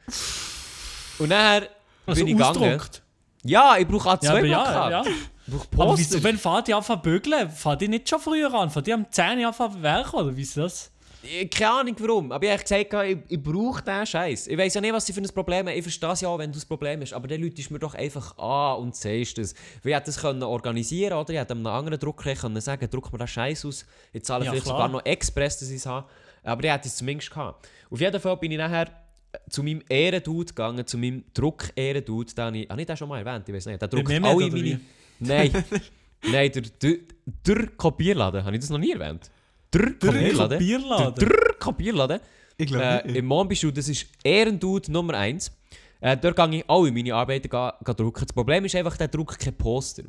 Und 1.19 1.29
dann 1.29 1.65
Also 2.07 2.25
bin 2.25 2.29
ich 2.29 2.43
gegangen. 2.43 2.81
Ja, 3.45 3.77
ich 3.77 3.87
brauche 3.87 4.09
A2 4.09 4.25
Ja, 4.25 4.31
aber 4.31 4.47
ja, 4.47 4.63
Plakat. 4.63 4.91
ja. 4.91 5.03
Ich 5.05 5.53
brauche 5.53 5.67
Aber 5.83 5.91
Poster. 5.91 5.99
wieso, 5.99 6.23
wenn 6.25 6.39
fahrt 6.39 6.69
ihr 6.69 6.77
einfach 6.77 6.97
bügeln, 7.03 7.51
fahrt 7.51 7.83
ihr 7.83 7.89
nicht 7.89 8.09
schon 8.09 8.21
früher 8.21 8.55
an? 8.55 8.71
Fahrt 8.71 8.87
ihr 8.89 8.95
am 8.95 9.11
10 9.11 9.41
Uhr 9.41 9.49
einfach 9.49 9.71
werken, 9.83 10.17
oder 10.17 10.37
wie 10.37 10.43
ist 10.43 10.57
das? 10.57 10.92
Ich- 11.23 11.51
Keine 11.51 11.71
Ahnung 11.71 11.97
warum, 12.01 12.33
aber 12.33 12.45
ich 12.45 12.51
habe 12.53 12.63
gesagt, 12.63 12.93
ich, 13.09 13.19
ich 13.29 13.43
brauche 13.43 13.83
diesen 13.83 14.07
Scheiß. 14.07 14.47
Ich 14.49 14.59
weiß 14.59 14.75
ja 14.75 14.81
nicht, 14.81 14.93
was 14.93 15.07
sie 15.07 15.13
für 15.13 15.21
ein 15.21 15.29
Problem 15.29 15.67
haben. 15.69 15.77
Ich 15.77 15.83
verstehe 15.83 16.11
es 16.11 16.21
ja 16.21 16.29
auch, 16.29 16.39
wenn 16.39 16.51
du 16.51 16.57
das 16.57 16.65
Problem 16.67 17.01
hast. 17.01 17.13
Aber 17.13 17.29
dann 17.29 17.41
läutest 17.41 17.71
du 17.71 17.75
mir 17.75 17.79
doch 17.79 17.95
einfach 17.95 18.37
an 18.39 18.81
und 18.83 18.97
sagst 18.97 19.39
das. 19.39 19.55
Weil 19.83 19.93
ich 19.93 19.97
hätte 19.97 20.07
das 20.07 20.21
können 20.21 20.43
organisieren 20.43 21.13
oder 21.15 21.31
ich 21.33 21.39
hätte 21.39 21.53
einem 21.55 21.67
anderen 21.67 21.99
Drucker 21.99 22.35
können 22.35 22.61
sagen, 22.61 22.89
druck 22.91 23.13
mir 23.13 23.19
den 23.19 23.29
Scheiß 23.29 23.65
aus. 23.65 23.87
Ich 24.13 24.25
zahle 24.25 24.45
Ja, 24.45 24.51
vielleicht 24.51 24.65
klar. 24.67 24.77
sogar 24.77 24.89
noch 24.89 25.05
Express, 25.07 25.59
dass 25.61 25.71
ich 25.71 25.77
es 25.77 25.87
habe. 25.87 26.09
Aber 26.43 26.65
ich 26.65 26.71
hätte 26.73 26.89
es 26.89 26.97
zumindest 26.97 27.31
gehabt. 27.31 27.69
Auf 27.91 28.01
jeden 28.01 28.21
Fall 28.21 28.37
bin 28.39 28.51
ich 28.53 28.59
nachher 28.59 28.89
zu 29.49 29.63
meinem 29.63 29.83
Ehrendude 29.89 30.47
gegangen, 30.49 30.87
zu 30.87 30.99
meinem 30.99 31.25
Druck-Ehrendude. 31.33 32.35
Den 32.35 32.55
ich, 32.57 32.69
habe 32.69 32.81
ich 32.81 32.87
den 32.87 32.97
schon 32.97 33.09
mal 33.09 33.25
erwähnt? 33.25 33.49
Ich 33.49 33.55
weiß 33.55 33.67
nicht. 33.67 33.81
Der 33.81 33.89
druckt 33.89 34.11
alle 34.11 34.21
meine... 34.23 34.55
wie? 34.55 34.79
Nein. 35.21 35.65
Nein, 36.25 36.53
der, 36.53 36.63
der, 36.63 36.97
der 37.47 37.67
Kopierladen. 37.77 38.45
Habe 38.45 38.55
ich 38.57 38.61
das 38.61 38.71
noch 38.71 38.79
nie 38.79 38.93
erwähnt? 38.93 39.31
Der 39.73 39.91
Der 39.91 39.93
Kopierladen. 40.13 40.59
Kopierladen. 40.59 41.15
Der, 41.15 41.29
der 41.29 41.55
Kopierladen. 41.59 42.21
Ich 42.57 42.67
glaube 42.67 42.85
Äh, 42.85 43.07
nicht. 43.07 43.17
Im 43.17 43.27
Monbischul, 43.27 43.73
das 43.73 43.89
ist 43.89 44.07
Ehrendude 44.23 44.91
Nummer 44.93 45.15
1. 45.15 45.51
Äh, 46.01 46.17
dort 46.17 46.37
gehe 46.37 46.59
ich 46.59 46.65
alle 46.69 46.93
meine 46.93 47.15
Arbeiten 47.15 47.49
ga, 47.49 47.77
ga 47.83 47.95
drucken. 47.95 48.25
Das 48.27 48.33
Problem 48.33 48.65
ist 48.65 48.75
einfach, 48.75 48.97
der 48.97 49.09
druckt 49.09 49.39
kein 49.39 49.55
Poster. 49.55 50.03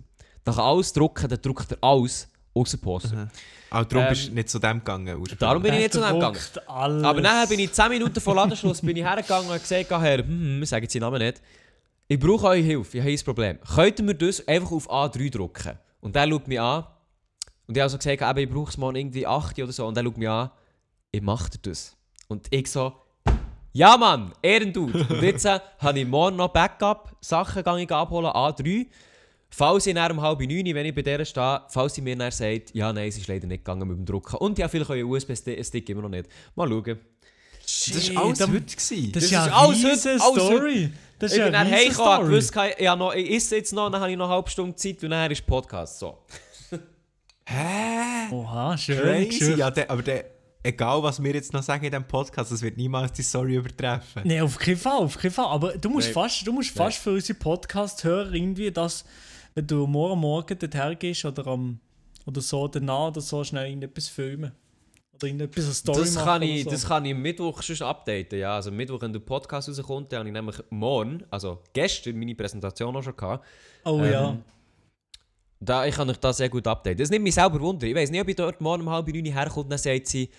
Nach 0.46 0.58
alles 0.58 0.92
drucken, 0.92 1.30
dann 1.30 1.42
druckt 1.42 1.72
er 1.72 1.78
alles 1.82 2.28
außer 2.54 2.78
Poster. 2.78 3.30
Auch 3.70 3.86
darum 3.86 4.04
ähm, 4.06 4.10
bist 4.10 4.28
du 4.28 4.34
nicht 4.34 4.50
zu 4.50 4.60
dem 4.60 4.80
gegangen. 4.80 5.24
Darum 5.40 5.64
bin 5.64 5.74
ich 5.74 5.80
Der 5.80 5.84
nicht 5.88 5.94
zu 5.94 6.00
dem 6.02 6.14
gegangen. 6.14 6.38
Alles. 6.68 7.04
Aber 7.04 7.22
nachher 7.22 7.48
bin 7.48 7.60
ich 7.60 7.72
10 7.72 7.90
Minuten 7.90 8.20
vor 8.20 8.36
Ladenschluss 8.36 8.82
bin 8.82 8.98
ich 8.98 9.04
hergegangen 9.04 9.50
und 9.50 9.60
gesagt, 9.62 9.90
Herr, 9.90 10.18
hm, 10.20 10.60
wir 10.60 10.68
sagen 10.68 10.84
jetzt 10.84 10.96
Namen 10.96 11.20
nicht. 11.20 11.42
Ich 12.08 12.20
brauche 12.20 12.48
eure 12.48 12.58
Hilfe, 12.58 12.98
ich 12.98 13.04
habe 13.04 13.12
ein 13.14 13.20
Problem. 13.24 13.58
Könnt 13.76 14.00
ihr 14.00 14.06
mir 14.06 14.16
das 14.16 14.46
einfach 14.48 14.72
auf 14.72 14.90
A3 14.92 15.32
drucken? 15.32 15.80
Und 16.02 16.16
der 16.16 16.28
schaut 16.30 16.48
mich 16.48 16.60
an. 16.60 16.84
Und 17.68 17.76
ich 17.78 17.82
habe 17.82 17.90
so 17.90 17.98
gesagt, 17.98 18.22
eben, 18.22 18.38
ich 18.40 18.50
brauche 18.54 18.70
es 18.70 18.78
mal 18.78 18.96
irgendwie 18.96 19.26
8 19.26 19.60
oder 19.60 19.72
so. 19.72 19.86
Und 19.88 19.96
der 19.96 20.04
schaut 20.04 20.18
mich 20.18 20.30
an, 20.30 20.50
ich 21.12 21.22
mache 21.22 21.50
das. 21.62 21.96
Und 22.28 22.48
ich 22.50 22.70
so, 22.70 22.94
ja 23.72 23.98
Mann, 23.98 24.34
Ehrendude. 24.42 25.06
Und 25.10 25.22
jetzt 25.22 25.46
äh, 25.46 25.60
habe 25.80 26.00
ich 26.00 26.08
morgen 26.08 26.36
noch 26.38 26.50
Backup-Sachen 26.50 27.64
ich 27.80 27.92
abholen, 27.92 28.28
A3. 28.32 28.88
Falls 29.50 29.86
ich 29.86 29.94
nach 29.94 30.10
um 30.10 30.20
halb 30.20 30.40
neun, 30.40 30.66
wenn 30.74 30.86
ich 30.88 30.96
bei 30.96 31.04
der 31.04 31.24
stehe, 31.26 31.62
falls 31.70 31.94
sie 31.94 32.02
mir 32.02 32.16
dann 32.18 32.32
sagt, 32.32 32.74
ja 32.74 32.92
nein, 32.92 33.08
es 33.08 33.18
ist 33.18 33.28
leider 33.28 33.46
nicht 33.46 33.64
gegangen 33.64 33.88
mit 33.88 33.98
dem 33.98 34.06
Drucken. 34.06 34.38
Und 34.38 34.58
ja, 34.58 34.68
vielleicht 34.68 34.90
euren 34.90 35.06
USB-Stick 35.06 35.88
immer 35.90 36.02
noch 36.02 36.10
nicht. 36.10 36.28
Mal 36.56 36.68
schauen. 36.68 37.00
Das 37.62 38.16
war 38.16 38.26
alles 38.26 38.40
da- 38.40 38.48
heute. 38.48 38.60
gewesen. 38.62 39.12
Das 39.12 39.14
Das 39.14 39.24
ist 39.26 39.32
ja 39.32 39.44
eine 39.44 39.54
alles 39.56 39.84
heute- 39.84 40.10
alles 40.10 40.24
heute. 40.24 40.42
Story. 40.58 40.92
Das 41.20 41.32
ist 41.32 41.38
Ich 41.38 41.40
ja 41.40 41.46
bin 41.46 41.54
dann 41.54 41.72
heimgekommen, 41.72 42.14
Story. 42.14 42.30
gewusst, 42.30 42.54
ich, 42.80 42.96
noch, 42.96 43.14
ich 43.14 43.32
esse 43.32 43.56
jetzt 43.56 43.72
noch, 43.74 43.90
dann 43.90 44.02
habe 44.02 44.12
ich 44.12 44.18
noch 44.18 44.26
eine 44.26 44.34
halbe 44.34 44.50
Stunde 44.50 44.76
Zeit 44.76 45.02
und 45.04 45.12
dann 45.12 45.32
ist 45.32 45.46
Podcast. 45.46 46.00
So. 46.00 46.18
Hä? 47.46 48.32
Oha, 48.32 48.78
schön. 48.78 48.98
Crazy. 49.00 49.32
schön. 49.40 49.58
Ja, 49.58 49.70
der, 49.70 49.90
aber 49.90 50.02
der, 50.02 50.26
egal 50.64 51.04
was 51.04 51.22
wir 51.22 51.34
jetzt 51.34 51.54
noch 51.54 51.64
sagen 51.64 51.84
in 51.84 51.92
diesem 51.92 52.08
Podcast, 52.08 52.52
das 52.52 52.62
wird 52.62 52.78
niemals 52.78 53.12
die 53.12 53.22
Story 53.24 53.56
übertreffen. 53.56 54.24
Nein, 54.26 54.42
auf 54.42 54.58
keinen 54.58 54.78
Fall, 54.78 54.98
auf 55.00 55.18
keinen 55.18 55.32
Fall. 55.32 55.46
Aber 55.48 55.74
du 55.78 55.90
musst 55.90 56.08
Nein. 56.08 56.14
fast, 56.14 56.48
du 56.48 56.54
musst 56.54 56.72
fast 56.72 56.98
für 56.98 57.12
unsere 57.12 57.38
Podcast-Hörer 57.38 58.34
irgendwie, 58.34 58.72
dass, 58.72 59.04
wenn 59.56 59.68
du 59.68 59.86
morgen 59.88 60.20
Morgen 60.20 60.58
dorthin 60.58 60.98
gehst 60.98 61.26
oder, 61.26 61.46
am, 61.48 61.80
oder 62.26 62.42
so 62.42 62.68
danach 62.68 63.10
oder 63.10 63.22
so, 63.22 63.44
schnell 63.44 63.68
irgendetwas 63.68 64.08
filmen. 64.08 64.52
Oder 65.16 65.28
irgendetwas 65.28 65.66
eine 65.66 65.74
Story 65.74 66.00
Das 66.00 66.16
machen. 66.16 66.26
kann, 66.26 66.42
ich, 66.42 66.64
so. 66.64 66.70
das 66.72 66.88
kann 66.88 67.06
ich 67.06 67.14
am 67.14 67.22
Mittwoch 67.22 67.62
schon 67.62 67.82
updaten. 67.86 68.40
Ja. 68.40 68.56
Also 68.56 68.70
am 68.70 68.78
Mittwoch, 68.78 69.02
wenn 69.02 69.14
der 69.14 69.20
Podcast 69.20 69.68
rauskommt, 69.70 70.12
dann 70.12 70.20
habe 70.20 70.30
ich 70.30 70.34
nämlich 70.34 70.56
morgen, 70.70 71.24
also 71.30 71.60
gestern, 71.74 72.18
meine 72.18 72.34
Präsentation 72.36 72.96
auch 72.96 73.04
schon 73.04 73.16
gehabt. 73.16 73.46
Oh 73.86 74.00
Ähm, 74.00 74.12
ja. 74.12 74.38
Da, 75.66 75.86
ich 75.86 75.96
kann 75.96 76.10
euch 76.10 76.18
das 76.18 76.38
sehr 76.38 76.50
gut 76.50 76.68
updaten. 76.68 76.98
Das 76.98 77.10
nimmt 77.10 77.24
mich 77.24 77.36
selber 77.36 77.60
Wunder. 77.60 77.88
Ich 77.88 77.96
weiß 77.96 78.12
nicht, 78.12 78.22
ob 78.22 78.28
ich 78.28 78.36
dort 78.36 78.60
morgen 78.62 78.82
um 78.84 78.90
halb 78.90 79.08
neun 79.08 79.26
herkomme 79.26 79.64
und 79.64 79.70
dann 79.70 79.80
sagt 79.80 80.08
sie, 80.08 80.30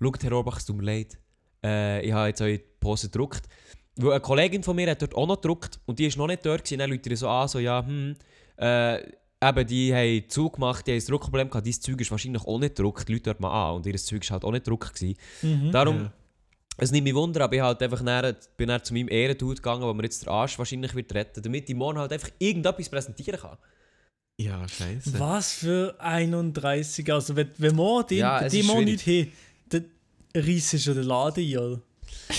schaut, 0.00 0.22
Herr 0.22 0.32
Orbach, 0.32 0.58
es 0.58 0.66
tut 0.66 0.76
mir 0.76 0.82
leid. 0.84 1.18
Äh, 1.64 2.04
ich 2.06 2.12
habe 2.12 2.28
jetzt 2.28 2.40
eure 2.40 2.58
Pose 2.80 3.08
gedruckt. 3.08 3.48
Weil 3.96 4.12
eine 4.12 4.20
Kollegin 4.20 4.62
von 4.62 4.74
mir 4.74 4.90
hat 4.90 5.02
dort 5.02 5.14
auch 5.14 5.26
noch 5.26 5.36
gedruckt 5.36 5.78
und 5.86 5.98
die 5.98 6.06
ist 6.06 6.16
noch 6.16 6.26
nicht 6.26 6.44
dort 6.44 6.64
gewesen. 6.64 6.78
Dann 6.78 6.90
läutet 6.90 7.06
ihr 7.08 7.16
so 7.16 7.28
an, 7.28 7.46
so, 7.46 7.58
ja, 7.58 7.84
hm, 7.84 8.16
äh, 8.56 8.98
eben, 9.42 9.66
die 9.66 9.94
haben 9.94 10.28
zugemacht, 10.28 10.86
die 10.86 10.92
haben 10.92 10.98
ein 10.98 11.06
Druckproblem 11.06 11.50
gehabt, 11.50 11.66
dein 11.66 11.72
Zeug 11.74 12.00
ist 12.00 12.10
wahrscheinlich 12.10 12.42
auch 12.42 12.58
nicht 12.58 12.76
gedruckt, 12.76 13.06
die 13.08 13.12
Leute 13.12 13.24
dort 13.24 13.40
mal 13.40 13.70
an 13.70 13.76
und 13.76 13.86
ihr 13.86 13.96
Zeug 13.98 14.22
war 14.28 14.34
halt 14.34 14.44
auch 14.44 14.52
nicht 14.52 14.64
gedruckt. 14.64 14.94
Gewesen. 14.94 15.16
Mhm. 15.42 15.70
Darum, 15.72 15.96
Ja. 16.04 16.12
es 16.78 16.90
nimmt 16.90 17.04
mich 17.04 17.14
Wunder, 17.14 17.42
aber 17.44 17.54
ich 17.54 17.60
halt 17.60 17.82
einfach 17.82 18.02
näher, 18.02 18.34
bin 18.56 18.68
dann 18.68 18.82
zu 18.82 18.94
meinem 18.94 19.08
Ehrendude 19.08 19.56
gegangen, 19.56 19.82
wo 19.82 19.92
mir 19.92 20.04
jetzt 20.04 20.24
der 20.24 20.32
Arsch 20.32 20.58
wahrscheinlich 20.58 20.94
wird 20.94 21.14
retten, 21.14 21.42
damit 21.42 21.68
ich 21.68 21.76
morgen 21.76 21.98
halt 21.98 22.12
einfach 22.12 22.30
irgendetwas 22.38 22.88
präsentieren 22.88 23.38
kann. 23.38 23.58
Ja, 24.40 24.66
scheiße. 24.68 25.18
Was 25.18 25.52
für 25.52 25.94
31. 26.00 27.12
Also, 27.12 27.36
wenn, 27.36 27.50
wenn 27.58 27.76
wir 27.76 28.04
die, 28.04 28.16
Ja, 28.16 28.44
ja, 28.46 28.62
mal 28.64 28.82
schwierig. 28.82 29.06
nicht 29.06 29.06
haben, 29.06 29.32
dann 30.34 30.42
reissen 30.42 30.78
schon 30.78 30.94
den 30.94 31.04
Laden 31.04 31.44
ein, 31.44 31.58
oder? 31.58 31.80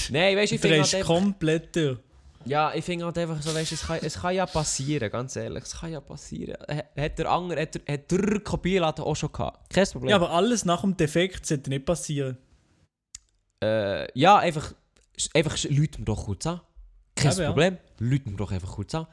Nein, 0.10 0.38
weißt 0.38 0.52
du, 0.52 0.56
ich 0.56 0.62
finde 0.62 0.82
halt 0.82 0.96
einfach, 0.96 1.08
komplett 1.16 1.76
durch. 1.76 1.98
ja, 2.46 2.74
ich 2.74 2.84
finde 2.84 3.06
halt 3.06 3.18
einfach 3.18 3.42
so, 3.42 3.54
weißt, 3.54 3.72
du, 3.72 3.76
es 3.76 3.82
kann, 3.84 4.00
es 4.02 4.14
kann 4.16 4.36
ja 4.36 4.46
passieren, 4.46 5.10
ganz 5.12 5.36
ehrlich, 5.36 5.64
es 5.64 5.80
kann 5.80 5.92
ja 5.92 6.02
passieren. 6.02 6.58
H- 6.70 7.02
Hat 7.02 7.20
der 7.20 7.32
andere, 7.32 7.62
hat 7.62 7.76
der, 7.76 7.94
hat 7.94 8.12
der 8.12 8.40
Kopierladen 8.42 9.04
auch 9.06 9.16
schon 9.16 9.32
gehabt. 9.32 9.74
Kein 9.74 9.88
Problem. 9.88 10.10
Ja, 10.10 10.16
aber 10.18 10.32
alles 10.32 10.66
nach 10.66 10.82
dem 10.82 10.98
Defekt 10.98 11.46
sollte 11.46 11.70
nicht 11.70 11.86
passieren. 11.86 12.38
äh, 13.64 14.08
ja 14.20 14.38
einfach, 14.38 14.74
einfach 15.34 15.58
lüt 15.70 16.00
mir 16.00 16.06
doch 16.06 16.26
kurz 16.26 16.46
an. 16.48 16.62
Kein 17.16 17.32
Eben, 17.34 17.42
ja. 17.42 17.48
Problem, 17.48 17.78
lüt 18.00 18.26
mir 18.28 18.36
doch 18.36 18.52
einfach 18.52 18.72
kurz 18.74 18.94
an. 18.96 19.08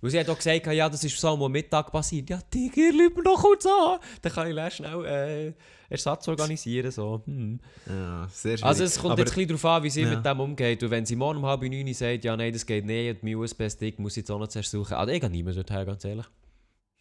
Weil 0.00 0.10
sie 0.10 0.20
hat 0.20 0.28
auch 0.28 0.36
gesagt, 0.36 0.66
ja, 0.66 0.88
das 0.88 1.02
ist 1.02 1.18
so 1.18 1.28
am 1.44 1.50
Mittag 1.50 1.90
passiert. 1.90 2.30
Ja, 2.30 2.38
Digga, 2.54 2.92
mir 2.92 3.10
doch 3.24 3.40
kurz 3.42 3.66
an. 3.66 3.98
Dann 4.22 4.32
kann 4.32 4.48
ich 4.48 4.54
dann 4.54 4.70
schnell 4.70 5.04
äh, 5.04 5.52
Ersatz 5.88 6.28
organisieren. 6.28 6.90
So. 6.92 7.22
Hm. 7.26 7.58
Ja, 7.86 8.28
sehr 8.30 8.56
schwierig. 8.58 8.64
Also 8.64 8.84
es 8.84 8.98
kommt 8.98 9.12
Aber 9.12 9.22
jetzt 9.22 9.32
ein 9.32 9.34
bisschen 9.34 9.48
darauf 9.48 9.64
an, 9.64 9.82
wie 9.82 9.90
sie 9.90 10.02
Ja. 10.02 10.10
mit 10.14 10.24
dem 10.24 10.40
umgeht. 10.40 10.82
Und 10.84 10.90
wenn 10.90 11.04
sie 11.04 11.16
morgen 11.16 11.38
um 11.38 11.46
halb 11.46 11.62
neun 11.62 11.92
sagt, 11.94 12.24
ja 12.24 12.36
nein, 12.36 12.52
das 12.52 12.64
geht 12.64 12.84
nicht, 12.84 13.10
und 13.16 13.22
mein 13.24 13.34
USB-Stick 13.34 13.98
muss 13.98 14.12
ich 14.12 14.18
jetzt 14.18 14.30
auch 14.30 14.38
noch 14.38 14.48
zuerst 14.48 14.70
suchen. 14.70 14.94
Also 14.94 15.12
ich 15.12 15.20
gehe 15.20 15.30
niemand 15.30 15.56
dorthin, 15.56 15.84
ganz 15.86 16.04
ehrlich. 16.04 16.26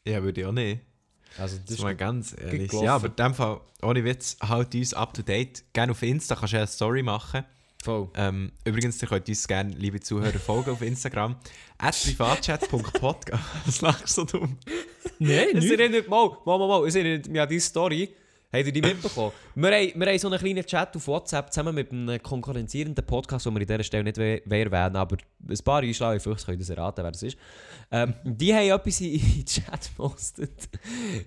Ja, 0.05 0.23
würde 0.23 0.41
ich 0.41 0.47
auch 0.47 0.51
nicht. 0.51 0.81
Also 1.37 1.57
Das 1.63 1.75
ist 1.75 1.83
mal 1.83 1.95
ganz 1.95 2.35
ehrlich. 2.39 2.71
Ja, 2.73 2.95
aber 2.95 3.07
in 3.07 3.15
dem 3.15 3.33
Fall, 3.35 3.59
ohne 3.83 4.03
Witz, 4.05 4.37
halt 4.41 4.73
uns 4.73 4.93
up 4.95 5.13
to 5.13 5.21
date. 5.21 5.65
Gerne 5.73 5.91
auf 5.91 6.01
Insta 6.01 6.35
kannst 6.35 6.53
du 6.53 6.57
ja 6.57 6.61
eine 6.63 6.67
Story 6.67 7.03
machen. 7.03 7.43
Voll. 7.83 8.09
Ähm, 8.15 8.51
übrigens, 8.65 9.01
ihr 9.01 9.07
könnt 9.07 9.29
uns 9.29 9.47
gerne, 9.47 9.73
liebe 9.73 9.99
Zuhörer, 9.99 10.39
folgen 10.39 10.71
auf 10.71 10.81
Instagram. 10.81 11.35
at 11.77 11.95
privatchat.podcast. 12.03 13.43
Was 13.65 13.81
lachst 13.81 14.17
du 14.17 14.21
so 14.21 14.25
dumm? 14.25 14.57
Nein, 15.19 15.47
nicht. 15.53 15.71
erinnert, 15.71 16.07
mal, 16.07 16.29
mal, 16.45 16.57
mal, 16.57 16.67
mal, 16.67 16.87
es 16.87 16.95
erinnert 16.95 17.27
mich 17.27 17.39
an 17.41 17.47
diese 17.49 17.67
Story. 17.67 18.09
Habt 18.51 18.65
ihr 18.65 18.71
die 18.71 18.81
mitbekommen? 18.81 19.33
wir, 19.55 19.71
haben, 19.71 19.99
wir 19.99 20.07
haben 20.07 20.17
so 20.19 20.29
einen 20.29 20.39
kleinen 20.39 20.65
Chat 20.65 20.95
auf 20.95 21.05
WhatsApp 21.07 21.51
zusammen 21.51 21.75
mit 21.75 21.91
einem 21.91 22.21
konkurrenzierenden 22.23 23.05
Podcast, 23.05 23.45
den 23.45 23.53
wir 23.53 23.61
in 23.61 23.67
dieser 23.67 23.83
Stelle 23.83 24.03
nicht 24.05 24.17
we- 24.17 24.41
erwähnen, 24.49 24.95
aber 24.95 25.17
ein 25.47 25.57
paar 25.65 25.81
einschlaue 25.81 26.19
Füchse 26.21 26.45
können 26.45 26.59
das 26.59 26.69
erraten, 26.69 27.03
wer 27.03 27.11
das 27.11 27.23
ist. 27.23 27.37
Ähm, 27.91 28.13
die 28.23 28.53
haben 28.53 28.69
etwas 28.69 29.01
in, 29.01 29.15
in 29.15 29.19
den 29.19 29.45
Chat 29.45 29.89
gepostet, 29.89 30.69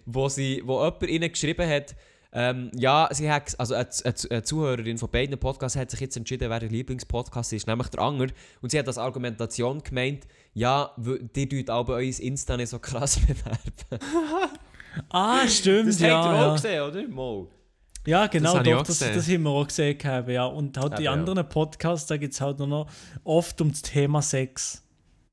wo, 0.07 0.29
sie, 0.31 0.63
wo 0.65 0.83
jemand 0.83 1.03
ihnen 1.03 1.31
geschrieben 1.31 1.69
hat, 1.69 1.95
ähm, 2.33 2.71
ja, 2.75 3.09
sie 3.11 3.31
hat, 3.31 3.59
also 3.59 3.75
eine, 3.75 4.43
Zuhörerin 4.43 4.99
von 4.99 5.11
beiden 5.11 5.37
Podcasts 5.39 5.77
hat 5.77 5.91
sich 5.91 6.01
jetzt 6.01 6.17
entschieden, 6.17 6.49
wer 6.49 6.61
der 6.61 6.69
Lieblingspodcast 6.69 7.53
ist, 7.53 7.67
nämlich 7.67 7.89
der 7.89 8.01
Anger. 8.01 8.29
Und 8.61 8.71
sie 8.71 8.79
hat 8.79 8.87
als 8.87 8.99
Argumentation 8.99 9.83
gemeint, 9.83 10.27
ja, 10.55 10.93
die 10.97 11.49
tut 11.49 11.71
aber 11.71 11.95
euer 11.95 12.21
Insta 12.21 12.57
nicht 12.57 12.69
so 12.69 12.79
krass 12.79 13.19
bewerben. 13.27 14.05
Ah, 15.09 15.47
stimmt, 15.47 15.89
Das 15.89 16.01
ja. 16.01 16.21
habt 16.21 16.27
ihr 16.27 16.35
auch 16.35 16.47
ja. 16.49 16.53
gesehen, 16.55 16.83
oder? 16.83 17.09
Mal. 17.09 17.47
Ja, 18.07 18.27
genau, 18.27 18.57
ich 18.57 18.63
doch, 18.65 18.81
auch 18.81 18.83
das, 18.83 18.99
das 18.99 19.29
haben 19.29 19.43
wir 19.43 19.51
auch 19.51 19.67
gesehen. 19.67 19.99
gehabt, 19.99 20.29
Ja. 20.29 20.47
Und 20.47 20.77
halt 20.77 20.99
die 20.99 21.05
Ja, 21.05 21.13
ja. 21.13 21.19
anderen 21.19 21.49
Podcasts, 21.49 22.09
da 22.09 22.17
geht 22.17 22.33
es 22.33 22.41
halt 22.41 22.59
nur 22.59 22.67
noch 22.67 22.91
oft 23.23 23.61
um 23.61 23.71
das 23.71 23.83
Thema 23.83 24.21
Sex. 24.21 24.83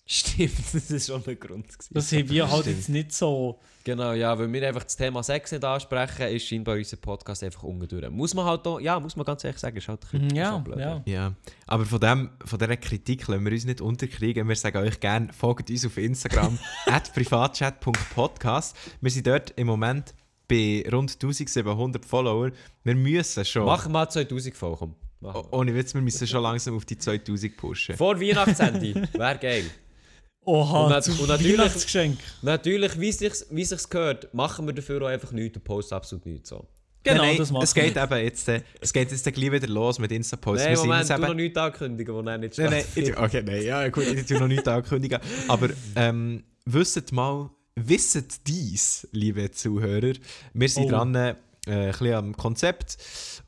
Stimmt, 0.10 0.54
das 0.74 0.90
ist 0.90 1.08
schon 1.08 1.22
ein 1.28 1.38
Grund. 1.40 1.68
Gewesen. 1.68 1.94
Das 1.94 2.12
haben 2.14 2.30
wir 2.30 2.50
halt 2.50 2.62
Stimmt. 2.62 2.78
jetzt 2.78 2.90
nicht 2.90 3.12
so. 3.14 3.60
Genau, 3.84 4.14
ja, 4.14 4.38
weil 4.40 4.52
wir 4.52 4.68
einfach 4.68 4.84
das 4.84 4.96
Thema 4.96 5.22
Sex 5.22 5.52
nicht 5.52 5.64
ansprechen, 5.64 6.28
ist 6.28 6.46
scheinbar 6.46 6.76
unser 6.76 6.98
Podcast 6.98 7.44
einfach 7.44 7.64
ungeduldig. 7.64 8.10
Muss 8.10 8.34
man 8.34 8.46
halt 8.46 8.66
auch, 8.68 8.80
ja, 8.80 9.00
muss 9.00 9.16
man 9.16 9.26
ganz 9.26 9.44
ehrlich 9.44 9.60
sagen, 9.60 9.78
ist 9.78 9.88
halt 9.88 10.02
ein 10.14 10.20
bisschen 10.22 10.36
Ja, 10.36 10.54
so 10.54 10.60
blöd. 10.60 10.80
ja. 10.80 11.02
Ja, 11.06 11.34
aber 11.68 11.86
von, 11.86 12.00
dem, 12.00 12.30
von 12.44 12.58
dieser 12.60 12.78
Kritik 12.78 13.28
lassen 13.28 13.46
wir 13.46 13.52
uns 13.52 13.66
nicht 13.66 13.80
unterkriegen. 13.82 14.48
Wir 14.48 14.56
sagen 14.56 14.78
euch 14.80 15.00
gerne, 15.00 15.32
folgt 15.34 15.70
uns 15.70 15.86
auf 15.86 15.98
Instagram 15.98 16.58
at 16.88 17.14
privatchat.podcast. 17.14 18.76
Wir 19.02 19.12
sind 19.12 19.28
dort 19.28 19.52
im 19.58 19.68
Moment 19.68 20.14
bei 20.48 20.84
rund 20.92 21.12
1700 21.14 22.06
Follower. 22.06 22.52
Wir 22.84 22.96
müssen 22.96 23.44
schon, 23.46 23.66
Machen 23.66 23.92
wir 23.92 24.08
2000 24.10 24.56
voll, 24.56 24.76
komm. 24.78 24.96
Machen 25.20 25.44
wir. 25.46 25.54
ohne 25.54 25.74
Witz, 25.76 25.94
wir 25.94 26.02
müssen 26.02 26.28
schon 26.28 26.44
langsam 26.44 26.76
auf 26.78 26.86
die 26.86 26.98
2000 26.98 27.58
pushen. 27.58 27.96
Vor 27.98 28.20
Weihnachtsende, 28.20 29.08
wäre 29.14 29.38
geil. 29.38 29.66
Oha, 30.48 30.84
Und 30.86 30.90
nat- 30.92 31.04
zu 31.04 31.12
und 31.12 31.28
natürlich-. 31.28 32.18
Natürlich, 32.42 33.00
wie 33.00 33.10
es 33.10 33.18
sich 33.20 33.34
wie 33.52 33.66
sich's 33.66 33.90
gehört, 33.90 34.34
machen 34.34 34.66
wir 34.66 34.74
dafür 34.74 35.02
auch 35.02 35.08
einfach 35.08 35.32
nichts 35.34 35.58
und 35.58 35.64
posten 35.66 35.94
absolut 35.96 36.26
nichts 36.26 36.50
so. 36.50 36.66
Genau, 37.04 37.18
nein, 37.22 37.28
nein, 37.32 37.38
das 37.38 37.52
machen 37.52 37.64
es 37.64 37.74
geht 37.74 37.96
eben 37.98 38.18
jetzt, 38.24 38.48
äh, 38.50 38.62
es 38.82 38.92
geht 38.94 39.12
jetzt 39.12 39.24
gleich 39.34 39.52
wieder 39.52 39.68
los 39.68 40.00
mit 40.00 40.12
Insta-Posts. 40.12 40.64
Nein, 40.66 40.74
Wir 40.76 40.84
Moment, 40.84 41.10
du 41.10 41.14
eben- 41.14 41.22
noch 41.24 41.34
nichts 41.34 41.58
ankündigen, 41.58 42.14
wo 42.16 42.20
er 42.22 42.38
nicht 42.38 42.58
Nein, 42.58 42.70
nein, 42.70 42.80
stattfindet. 42.82 43.14
ich, 43.14 43.20
okay, 43.20 43.44
nein, 43.46 43.64
ja 43.64 43.88
gut, 43.90 44.08
ich 44.08 44.26
tue 44.26 44.40
noch 44.40 44.48
nichts 44.48 44.68
ankündigen. 44.68 45.20
Aber 45.48 45.70
ähm, 45.96 46.44
wisset 46.66 47.12
mal, 47.12 47.50
wisset 47.76 48.48
dies, 48.48 49.08
liebe 49.12 49.52
Zuhörer, 49.52 50.14
wir 50.54 50.70
sind 50.70 50.86
Oh. 50.86 50.90
dran, 50.90 51.16
äh, 51.16 51.36
ein 51.68 51.92
bisschen 51.92 52.14
am 52.14 52.36
Konzept 52.38 52.98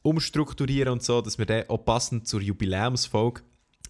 umstrukturieren 0.02 0.92
und 0.94 1.04
so, 1.04 1.22
dass 1.22 1.38
wir 1.38 1.46
dann 1.46 1.64
auch 1.70 1.84
passend 1.84 2.28
zur 2.28 2.42
Jubiläumsfolge 2.42 3.42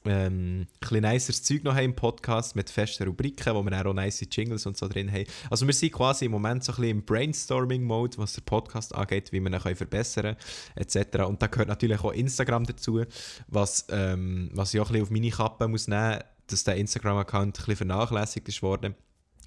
ähm, 0.09 0.61
ein 0.61 0.67
bisschen 0.79 1.01
niceres 1.01 1.43
Zeug 1.43 1.63
noch 1.63 1.75
haben 1.75 1.85
im 1.85 1.95
Podcast 1.95 2.55
mit 2.55 2.69
festen 2.69 3.07
Rubriken, 3.07 3.53
wo 3.53 3.63
wir 3.63 3.85
auch 3.85 3.93
nice 3.93 4.25
Jingles 4.31 4.65
und 4.65 4.77
so 4.77 4.87
drin 4.87 5.11
haben. 5.11 5.25
Also 5.49 5.65
wir 5.65 5.73
sind 5.73 5.93
quasi 5.93 6.25
im 6.25 6.31
Moment 6.31 6.63
so 6.63 6.71
ein 6.71 6.75
bisschen 6.77 6.97
im 6.97 7.05
Brainstorming-Mode, 7.05 8.17
was 8.17 8.33
der 8.33 8.41
Podcast 8.41 8.93
angeht, 8.95 9.31
wie 9.31 9.39
wir 9.39 9.51
ihn 9.51 9.75
verbessern 9.75 10.35
können, 10.35 10.87
etc. 10.87 11.23
Und 11.25 11.41
da 11.41 11.47
gehört 11.47 11.69
natürlich 11.69 11.99
auch 12.03 12.11
Instagram 12.11 12.65
dazu, 12.65 13.03
was, 13.47 13.85
ähm, 13.89 14.49
was 14.53 14.73
ich 14.73 14.79
auch 14.79 14.87
ein 14.87 14.93
bisschen 14.93 15.03
auf 15.03 15.11
meine 15.11 15.29
Kappe 15.29 15.67
muss 15.67 15.87
nehmen, 15.87 16.19
dass 16.47 16.63
der 16.63 16.75
Instagram-Account 16.75 17.47
ein 17.47 17.65
bisschen 17.65 17.75
vernachlässigt 17.75 18.47
ist 18.47 18.61
worden. 18.61 18.95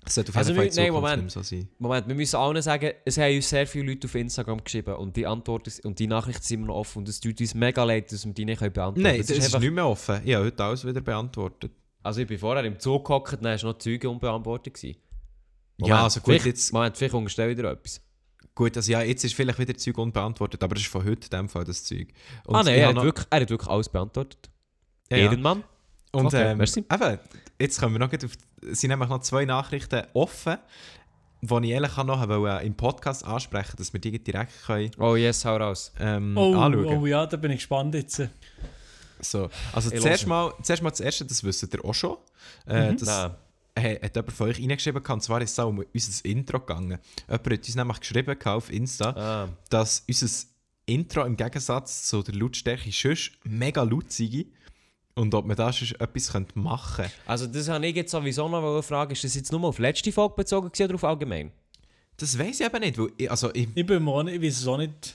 Das 0.04 0.14
sollte 0.16 0.30
auf 0.30 0.36
Also 0.36 0.52
jeden 0.52 0.58
Fall 0.58 0.66
in 0.68 0.74
wir- 0.76 0.82
nein, 0.82 0.92
Moment. 0.92 1.30
so 1.30 1.42
sein. 1.42 1.68
Moment, 1.78 2.08
wir 2.08 2.14
müssen 2.14 2.36
allen 2.36 2.60
sagen, 2.60 2.90
es 3.04 3.18
haben 3.18 3.34
uns 3.36 3.48
sehr 3.48 3.66
viele 3.66 3.92
Leute 3.92 4.06
auf 4.08 4.14
Instagram 4.14 4.62
geschrieben 4.64 4.94
und 4.96 5.16
die 5.16 5.26
Antworten 5.26 5.72
und 5.84 5.98
die 5.98 6.06
Nachrichten 6.08 6.42
sind 6.42 6.58
immer 6.58 6.66
noch 6.68 6.76
offen 6.76 6.98
und 6.98 7.08
es 7.08 7.20
tut 7.20 7.40
uns 7.40 7.54
mega 7.54 7.84
leid, 7.84 8.10
dass 8.10 8.26
wir 8.26 8.32
die 8.32 8.44
nicht 8.44 8.58
können 8.58 8.72
beantworten 8.72 9.02
Nein, 9.02 9.12
können. 9.24 9.38
das 9.38 9.46
ist, 9.48 9.60
nicht 9.60 9.70
mehr 9.72 9.86
offen. 9.86 10.20
Ich 10.24 10.34
habe 10.34 10.44
heute 10.46 10.64
alles 10.64 10.84
wieder 10.84 11.00
beantwortet. 11.00 11.70
Also 12.02 12.20
ich 12.20 12.26
bin 12.26 12.36
vorher 12.38 12.64
im 12.64 12.78
Zug 12.80 13.06
gehockt, 13.06 13.32
dann 13.34 13.44
war 13.44 13.64
noch 13.72 13.78
Züge 13.78 14.10
unbeantwortet. 14.10 14.74
Gewesen. 14.74 14.96
Ja, 15.78 16.02
also 16.02 16.20
gut, 16.20 16.44
jetzt- 16.44 16.72
Moment, 16.72 16.96
vielleicht 16.96 17.14
unterstelle 17.14 17.52
ich 17.52 17.58
wieder 17.58 17.70
etwas. 17.70 18.00
Gut, 18.54 18.76
also 18.76 18.92
ja, 18.92 19.02
jetzt 19.02 19.24
ist 19.24 19.34
vielleicht 19.34 19.58
wieder 19.58 19.74
Zeug 19.76 19.96
unbeantwortet, 19.98 20.62
aber 20.62 20.76
es 20.76 20.82
ist 20.82 20.88
von 20.90 21.04
heute 21.04 21.26
in 21.26 21.30
dem 21.30 21.48
Fall 21.48 21.64
das 21.64 21.84
Zeug. 21.84 22.08
Und 22.44 22.54
ah 22.56 22.62
nein, 22.62 22.74
er 22.78 22.88
hat, 22.88 22.96
wirklich, 23.02 23.26
er 23.30 23.40
hat 23.40 23.50
wirklich 23.50 23.70
alles 23.70 23.88
beantwortet. 23.88 24.50
Ja, 25.10 25.16
ja. 25.16 25.24
Ehrenmann. 25.24 25.62
Und 26.12 26.26
Okay, 26.26 26.50
ähm, 26.52 26.58
merci. 26.58 26.80
eben, 26.80 27.18
jetzt 27.58 27.80
kommen 27.80 27.94
wir 27.94 27.98
noch 28.00 28.12
auf, 28.12 28.30
es 28.70 28.80
sind 28.80 28.90
nämlich 28.90 29.08
noch 29.08 29.20
zwei 29.20 29.44
Nachrichten 29.46 30.02
offen, 30.12 30.58
die 31.40 31.54
ich 31.64 31.70
ehrlich 31.70 31.96
noch 31.96 32.28
wollte, 32.28 32.64
im 32.66 32.74
Podcast 32.74 33.24
ansprechen, 33.24 33.74
dass 33.78 33.92
wir 33.92 34.00
die 34.00 34.22
direkt 34.22 34.52
können, 34.66 34.90
Oh 34.98 35.16
yes, 35.16 35.44
hau 35.44 35.56
raus. 35.56 35.90
ähm, 35.98 36.36
Oh, 36.36 36.54
anschauen 36.54 36.86
oh 36.98 37.06
ja, 37.06 37.26
da 37.26 37.36
bin 37.36 37.50
ich 37.52 37.58
gespannt 37.58 37.94
jetzt. 37.94 38.22
So, 39.20 39.48
also 39.72 39.90
Ich 39.92 40.00
zuerst 40.00 40.26
mal, 40.26 40.52
zuerst 40.62 40.82
mal 40.82 40.90
das 40.90 41.00
Erste, 41.00 41.24
das 41.24 41.42
wisst 41.44 41.72
ihr 41.72 41.84
auch 41.84 41.94
schon. 41.94 42.16
Äh, 42.66 42.94
das 42.94 43.08
Nein. 43.08 43.30
hat, 43.78 44.02
hat 44.02 44.16
jemand 44.16 44.32
von 44.32 44.48
euch 44.48 44.60
reingeschrieben, 44.60 45.02
und 45.04 45.22
zwar 45.22 45.40
ist 45.40 45.52
es 45.52 45.58
auch 45.58 45.68
um 45.68 45.82
unser 45.94 46.24
Intro 46.24 46.60
gegangen. 46.60 46.98
Jemand 47.28 47.46
hat 47.46 47.58
uns 47.66 47.74
nämlich 47.74 48.00
geschrieben 48.00 48.36
auf 48.44 48.70
Insta, 48.70 49.10
Ah. 49.16 49.48
dass 49.70 50.04
unser 50.08 50.46
Intro 50.86 51.24
im 51.24 51.36
Gegensatz 51.36 52.04
zu 52.08 52.22
der 52.22 52.34
Lautstärke 52.34 52.90
sonst 52.92 53.32
mega 53.44 53.82
laut 53.82 54.12
sei 54.12 54.44
und 55.14 55.34
ob 55.34 55.46
man 55.46 55.56
da 55.56 55.72
sonst 55.72 55.92
etwas 56.00 56.32
könnte 56.32 56.58
machen 56.58 56.96
könnte. 57.04 57.12
Also 57.26 57.46
das 57.46 57.68
habe 57.68 57.86
ich 57.86 57.94
jetzt 57.96 58.10
sowieso 58.10 58.48
noch 58.48 58.62
eine 58.62 58.82
Frage. 58.82 59.12
Ist 59.12 59.24
das 59.24 59.34
jetzt 59.34 59.52
nur 59.52 59.62
auf 59.64 59.76
die 59.76 59.82
letzte 59.82 60.12
Folge 60.12 60.34
bezogen 60.36 60.68
gewesen 60.70 60.84
oder 60.84 60.94
auf 60.94 61.04
allgemein? 61.04 61.52
Das 62.16 62.38
weiß 62.38 62.60
ich 62.60 62.66
eben 62.66 62.80
nicht, 62.80 62.98
weil 62.98 63.08
ich, 63.16 63.30
also 63.30 63.50
ich, 63.54 63.68
Ich 63.74 63.86
bin 63.86 64.02
mir 64.04 64.10
auch 64.10 64.22
nicht, 64.22 64.36
ich 64.36 64.42
weiß 64.42 64.58
es 64.60 64.66
auch 64.66 64.76
nicht. 64.78 65.14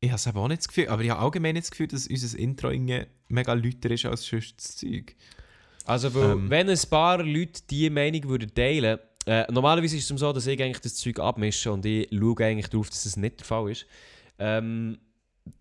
ich 0.00 0.10
habe 0.10 0.16
es 0.16 0.26
eben 0.26 0.38
auch 0.38 0.48
nicht 0.48 0.60
das 0.60 0.68
Gefühl, 0.68 0.88
aber 0.88 1.02
ich 1.02 1.10
habe 1.10 1.20
allgemein 1.20 1.54
nicht 1.54 1.64
das 1.64 1.70
Gefühl, 1.70 1.88
dass 1.88 2.06
unser 2.06 2.38
Intro 2.38 2.70
irgendwie 2.70 3.02
mega 3.28 3.52
lauter 3.52 3.90
ist 3.90 4.04
als 4.06 4.24
sonst 4.26 4.54
das 4.58 4.76
Zeug. 4.76 5.14
Also 5.86 6.14
weil, 6.14 6.32
Ähm. 6.32 6.50
wenn 6.50 6.68
ein 6.70 6.78
paar 6.88 7.22
Leute 7.22 7.60
diese 7.68 7.90
Meinung 7.90 8.24
würden 8.28 8.54
teilen 8.54 8.98
äh, 9.26 9.50
normalerweise 9.50 9.96
ist 9.96 10.10
es 10.10 10.20
so, 10.20 10.32
dass 10.34 10.46
ich 10.46 10.60
eigentlich 10.62 10.80
das 10.82 10.96
Zeug 10.96 11.18
abmische 11.18 11.72
und 11.72 11.86
ich 11.86 12.08
schaue 12.12 12.44
eigentlich 12.44 12.68
darauf, 12.68 12.90
dass 12.90 13.04
das 13.04 13.16
nicht 13.16 13.40
der 13.40 13.46
Fall 13.46 13.70
ist. 13.70 13.86
Ähm, 14.38 14.98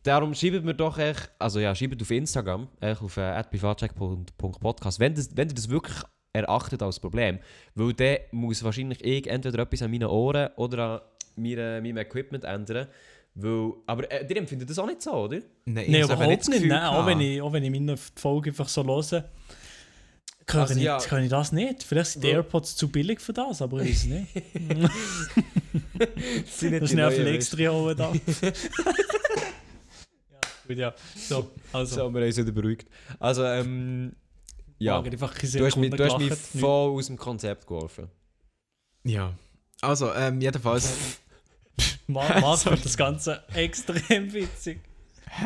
darum 0.03 0.33
schreibt 0.33 0.63
mir 0.63 0.73
doch 0.73 0.97
echt, 0.97 1.31
also 1.39 1.59
ja, 1.59 1.73
schreibt 1.75 2.01
auf 2.01 2.11
Instagram, 2.11 2.67
echt 2.79 3.01
auf 3.01 3.17
äh, 3.17 3.43
privatcheck.podcast, 3.43 4.99
wenn, 4.99 5.15
das, 5.15 5.35
wenn 5.35 5.49
ihr 5.49 5.55
das 5.55 5.69
wirklich 5.69 5.97
erachtet 6.33 6.81
als 6.81 6.99
Problem, 6.99 7.39
weil 7.75 7.93
dann 7.93 8.17
muss 8.31 8.63
wahrscheinlich 8.63 9.03
ich 9.03 9.27
entweder 9.27 9.59
etwas 9.59 9.81
an 9.81 9.91
meinen 9.91 10.07
Ohren 10.07 10.49
oder 10.55 10.79
an 10.79 11.01
meiner, 11.35 11.81
meinem 11.81 11.97
Equipment 11.97 12.43
ändern. 12.43 12.87
Weil, 13.35 13.73
aber 13.87 14.11
äh, 14.11 14.25
ihr 14.29 14.37
empfindet 14.37 14.69
das 14.69 14.77
auch 14.77 14.85
nicht 14.85 15.01
so, 15.01 15.11
oder? 15.11 15.39
Nein, 15.65 15.85
eben 15.85 16.03
überhaupt 16.03 16.39
das 16.39 16.47
nicht. 16.47 16.57
Gefühl 16.61 16.69
Nein, 16.69 16.83
auch, 16.83 17.05
wenn 17.05 17.19
ich, 17.19 17.41
auch 17.41 17.51
wenn 17.51 17.63
ich 17.63 17.71
meine 17.71 17.97
Folge 17.97 18.51
einfach 18.51 18.67
so 18.67 18.85
höre, 18.85 19.29
kann, 20.45 20.61
Also, 20.61 20.75
ich, 20.75 20.83
ja. 20.83 20.97
kann 20.97 21.23
ich 21.23 21.29
das 21.29 21.51
nicht. 21.51 21.83
Vielleicht 21.83 22.11
sind 22.11 22.23
die 22.23 22.29
AirPods 22.29 22.75
zu 22.75 22.89
billig 22.91 23.21
für 23.21 23.33
das, 23.33 23.61
aber 23.61 23.81
ich 23.81 23.89
weiß 23.89 23.97
es 23.97 24.05
nicht. 24.05 24.27
sind 26.47 26.81
Das 26.81 26.91
ist 26.91 26.95
nicht 26.95 27.13
viel 27.13 27.27
extra 27.27 27.69
oben 27.71 27.97
da. 27.97 28.11
ja, 28.11 28.51
gut, 30.67 30.77
ja. 30.77 30.93
So, 31.15 31.51
also. 31.71 31.95
So, 31.95 32.13
wir 32.13 32.21
haben 32.21 32.27
uns 32.27 32.37
wieder 32.37 32.51
beruhigt. 32.51 32.87
Also, 33.19 33.45
ähm, 33.45 34.15
ja. 34.79 35.01
Du 35.01 35.19
hast, 35.21 35.75
mich, 35.77 35.89
du 35.91 36.03
hast 36.05 36.17
mich 36.19 36.33
voll 36.33 36.91
aus 36.97 37.07
dem 37.07 37.17
Konzept 37.17 37.67
geworfen. 37.67 38.09
Ja. 39.03 39.33
Also, 39.81 40.13
ähm, 40.13 40.41
jedenfalls. 40.41 41.19
Marc 42.07 42.59
findet 42.59 42.85
das 42.85 42.97
Ganze 42.97 43.43
extrem 43.53 44.31
witzig. 44.33 44.79
Hä? 45.29 45.45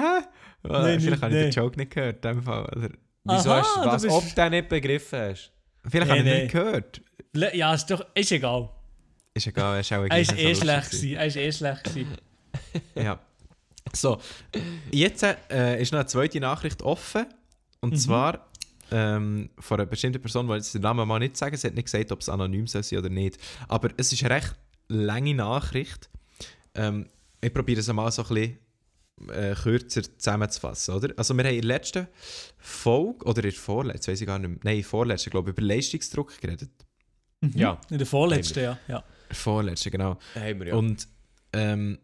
Äh, 0.63 0.67
Nein, 0.69 0.99
vielleicht 0.99 1.21
habe 1.21 1.33
ich 1.33 1.37
den 1.39 1.43
nein. 1.43 1.51
Joke 1.51 1.77
nicht 1.77 1.91
gehört, 1.91 2.25
in 2.25 2.31
dem 2.33 2.43
Fall. 2.43 2.65
Oder, 2.75 2.89
Wieso 3.23 3.51
Aha, 3.51 3.59
hast 3.59 3.75
du 3.75 3.81
du 3.81 3.87
was, 3.87 4.01
bist- 4.03 4.15
ob 4.15 4.23
du 4.29 4.35
den 4.35 4.51
nicht 4.51 4.69
begriffen 4.69 5.19
hast? 5.19 5.51
vielleicht 5.87 6.07
Nee, 6.11 6.19
habe 6.19 6.19
ich 6.19 6.25
ihn 6.25 6.33
nee. 6.33 6.41
nicht 6.43 6.51
gehört. 6.51 7.01
Le- 7.33 7.55
Ja, 7.55 7.73
ist 7.73 7.85
doch 7.87 8.05
ist 8.13 8.31
egal. 8.31 8.69
Ist 9.33 9.47
egal, 9.47 9.75
er 9.75 9.79
ist 9.81 9.91
auch 9.93 10.05
Er 10.09 10.19
ist 10.19 10.33
eh 10.37 10.55
schlecht 10.55 10.91
gewesen. 10.91 11.13
Er 11.15 11.25
ist 11.27 11.35
eh 11.35 11.51
schlecht 11.51 11.83
gewesen. 11.83 12.17
Ja. 12.95 13.19
So, 13.93 14.19
jetzt 14.91 15.23
äh, 15.23 15.81
ist 15.81 15.91
noch 15.91 15.99
eine 15.99 16.07
zweite 16.07 16.39
Nachricht 16.39 16.81
offen. 16.81 17.25
Und 17.79 17.93
Mhm. 17.93 17.97
zwar 17.97 18.47
ähm, 18.91 19.49
von 19.59 19.79
einer 19.79 19.85
bestimmten 19.85 20.21
Person, 20.21 20.47
die 20.47 20.53
jetzt 20.53 20.73
den 20.73 20.81
Namen 20.81 21.07
mal 21.07 21.19
nicht 21.19 21.37
sagen, 21.37 21.55
sie 21.57 21.67
hat 21.67 21.75
nicht 21.75 21.85
gesagt, 21.85 22.11
ob 22.11 22.21
es 22.21 22.29
anonym 22.29 22.67
soll 22.67 22.83
sein 22.83 22.99
oder 22.99 23.09
nicht. 23.09 23.37
Aber 23.67 23.89
es 23.97 24.11
ist 24.13 24.23
eine 24.23 24.35
recht 24.35 24.55
lange 24.87 25.33
Nachricht. 25.35 26.09
Ähm, 26.73 27.09
ich 27.41 27.53
probiere 27.53 27.79
es 27.81 27.87
mal 27.93 28.09
so 28.11 28.23
ein 28.23 28.27
bisschen 28.29 28.57
äh, 29.29 29.55
kürzer 29.55 30.01
zusammenzufassen, 30.17 30.95
oder? 30.95 31.13
Also 31.17 31.33
wir 31.35 31.43
haben 31.43 31.53
in 31.53 31.61
der 31.61 31.67
letzten 31.67 32.07
Folge, 32.57 33.25
oder 33.25 33.43
in 33.43 33.49
der 33.49 33.59
vorletzten, 33.59 34.11
weiß 34.11 34.21
ich 34.21 34.27
gar 34.27 34.39
nicht 34.39 34.49
mehr, 34.49 34.59
nein, 34.63 34.75
in 34.77 34.81
der 34.81 34.89
vorletzten, 34.89 35.29
glaube 35.29 35.49
ich, 35.51 35.57
über 35.57 35.67
Leistungsdruck 35.67 36.39
geredet. 36.41 36.69
Ja. 37.53 37.79
In 37.89 37.97
der 37.97 38.07
vorletzten, 38.07 38.63
ja. 38.63 38.79
ja. 38.87 39.03
Vorletzte, 39.31 39.91
genau. 39.91 40.17
Haben 40.33 40.59
wir 40.59 40.67
ja. 40.67 40.75
Und 40.75 41.07
ähm, 41.53 41.99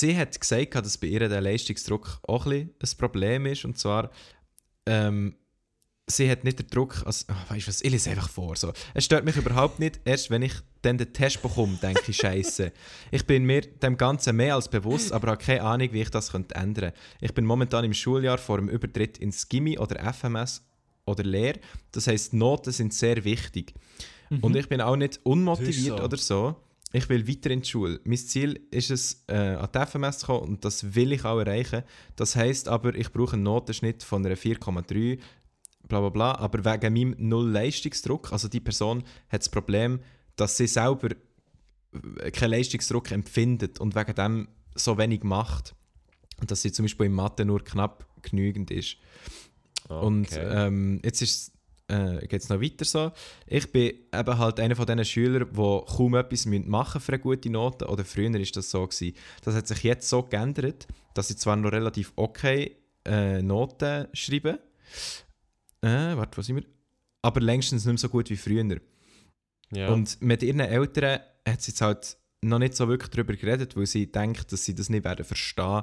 sie 0.00 0.16
hat 0.16 0.38
gesagt, 0.40 0.74
dass 0.74 0.98
bei 0.98 1.08
ihr 1.08 1.28
der 1.28 1.40
Leistungsdruck 1.40 2.20
auch 2.26 2.46
ein, 2.46 2.70
ein 2.80 2.98
Problem 2.98 3.46
ist. 3.46 3.64
Und 3.64 3.78
zwar 3.78 4.10
ähm, 4.86 5.34
sie 6.06 6.30
hat 6.30 6.44
nicht 6.44 6.58
den 6.58 6.68
Druck, 6.68 7.02
also, 7.04 7.26
oh, 7.28 7.52
weißt 7.52 7.66
du 7.66 7.68
was, 7.68 7.80
ich 7.82 7.90
lese 7.90 8.10
einfach 8.10 8.28
vor. 8.28 8.56
So. 8.56 8.72
Es 8.94 9.04
stört 9.04 9.24
mich 9.24 9.36
überhaupt 9.36 9.80
nicht, 9.80 10.00
erst 10.04 10.30
wenn 10.30 10.42
ich 10.42 10.54
dann 10.82 10.98
den 10.98 11.12
Test 11.12 11.42
bekomme, 11.42 11.76
denke 11.82 12.02
ich, 12.08 12.16
Scheiße. 12.16 12.72
Ich 13.10 13.26
bin 13.26 13.44
mir 13.44 13.62
dem 13.62 13.96
Ganzen 13.96 14.36
mehr 14.36 14.54
als 14.54 14.68
bewusst, 14.68 15.12
aber 15.12 15.32
habe 15.32 15.42
keine 15.42 15.62
Ahnung, 15.62 15.88
wie 15.92 16.02
ich 16.02 16.10
das 16.10 16.30
könnte 16.30 16.54
ändern 16.54 16.92
könnte. 16.92 17.00
Ich 17.20 17.34
bin 17.34 17.44
momentan 17.44 17.84
im 17.84 17.94
Schuljahr 17.94 18.38
vor 18.38 18.58
dem 18.58 18.68
Übertritt 18.68 19.18
ins 19.18 19.48
Gimmi 19.48 19.78
oder 19.78 20.12
FMS 20.12 20.62
oder 21.06 21.24
Lehr. 21.24 21.58
Das 21.90 22.06
heisst, 22.06 22.34
Noten 22.34 22.72
sind 22.72 22.94
sehr 22.94 23.24
wichtig. 23.24 23.74
Und 24.40 24.56
ich 24.56 24.68
bin 24.68 24.80
auch 24.80 24.96
nicht 24.96 25.20
unmotiviert 25.22 25.98
so. 25.98 26.04
oder 26.04 26.16
so. 26.16 26.56
Ich 26.96 27.08
will 27.10 27.28
weiter 27.28 27.50
in 27.50 27.60
die 27.60 27.68
Schule. 27.68 28.00
Mein 28.04 28.16
Ziel 28.16 28.58
ist 28.70 28.90
es, 28.90 29.24
äh, 29.28 29.34
an 29.34 29.68
die 29.74 29.78
FMS 29.86 30.18
zu 30.18 30.26
kommen 30.26 30.48
und 30.48 30.64
das 30.64 30.94
will 30.94 31.12
ich 31.12 31.24
auch 31.26 31.38
erreichen. 31.38 31.82
Das 32.16 32.36
heisst 32.36 32.68
aber, 32.68 32.94
ich 32.94 33.12
brauche 33.12 33.34
einen 33.34 33.42
Notenschnitt 33.42 34.02
von 34.02 34.24
einer 34.24 34.36
4,3 34.36 35.18
bla 35.88 36.00
bla 36.00 36.08
bla, 36.08 36.34
aber 36.36 36.64
wegen 36.64 36.94
meinem 36.94 37.14
Null-Leistungsdruck, 37.18 38.32
also 38.32 38.48
die 38.48 38.60
Person 38.60 39.04
hat 39.28 39.42
das 39.42 39.50
Problem, 39.50 40.00
dass 40.36 40.56
sie 40.56 40.66
selber 40.66 41.10
äh, 42.20 42.30
keinen 42.30 42.52
Leistungsdruck 42.52 43.10
empfindet 43.10 43.78
und 43.78 43.94
wegen 43.94 44.14
dem 44.14 44.48
so 44.74 44.96
wenig 44.96 45.22
macht. 45.22 45.74
Und 46.40 46.50
dass 46.50 46.62
sie 46.62 46.72
zum 46.72 46.86
Beispiel 46.86 47.06
in 47.06 47.12
Mathe 47.12 47.44
nur 47.44 47.62
knapp 47.62 48.06
genügend 48.22 48.70
ist. 48.70 48.96
Und 49.88 50.28
Okay. 50.32 50.66
ähm, 50.66 51.00
jetzt 51.04 51.20
ist 51.22 51.52
äh, 51.88 52.26
geht 52.26 52.42
es 52.42 52.48
noch 52.48 52.60
weiter 52.60 52.84
so. 52.84 53.12
Ich 53.46 53.70
bin 53.70 53.92
eben 54.12 54.38
halt 54.38 54.60
einer 54.60 54.76
von 54.76 54.86
diesen 54.86 55.04
Schülern, 55.04 55.48
die 55.50 55.56
kaum 55.56 56.14
etwas 56.14 56.46
müssen 56.46 56.68
machen 56.68 57.00
für 57.00 57.12
eine 57.12 57.20
gute 57.20 57.50
Note. 57.50 57.86
Oder 57.86 58.04
früher 58.04 58.32
war 58.32 58.40
das 58.40 58.70
so. 58.70 58.86
Gewesen. 58.86 59.16
Das 59.42 59.54
hat 59.54 59.68
sich 59.68 59.82
jetzt 59.82 60.08
so 60.08 60.22
geändert, 60.22 60.86
dass 61.14 61.30
ich 61.30 61.38
zwar 61.38 61.56
noch 61.56 61.72
relativ 61.72 62.12
okay 62.16 62.76
äh, 63.04 63.40
Noten 63.42 64.08
schreibe. 64.12 64.58
Äh, 65.82 66.16
warte, 66.16 66.36
wo 66.36 66.42
sind 66.42 66.56
wir? 66.56 66.64
Aber 67.22 67.40
längstens 67.40 67.84
nicht 67.84 67.92
mehr 67.92 67.98
so 67.98 68.08
gut 68.08 68.30
wie 68.30 68.36
früher. 68.36 68.80
ja. 69.72 69.88
Und 69.88 70.20
mit 70.22 70.42
ihren 70.42 70.60
Eltern 70.60 71.20
hat 71.46 71.62
sie 71.62 71.70
jetzt 71.70 71.80
halt 71.80 72.16
noch 72.42 72.58
nicht 72.58 72.74
so 72.74 72.88
wirklich 72.88 73.10
darüber 73.10 73.34
geredet, 73.34 73.76
weil 73.76 73.86
sie 73.86 74.10
denkt, 74.10 74.52
dass 74.52 74.64
sie 74.64 74.74
das 74.74 74.88
nicht 74.88 75.04
werden 75.04 75.24
verstehen. 75.24 75.82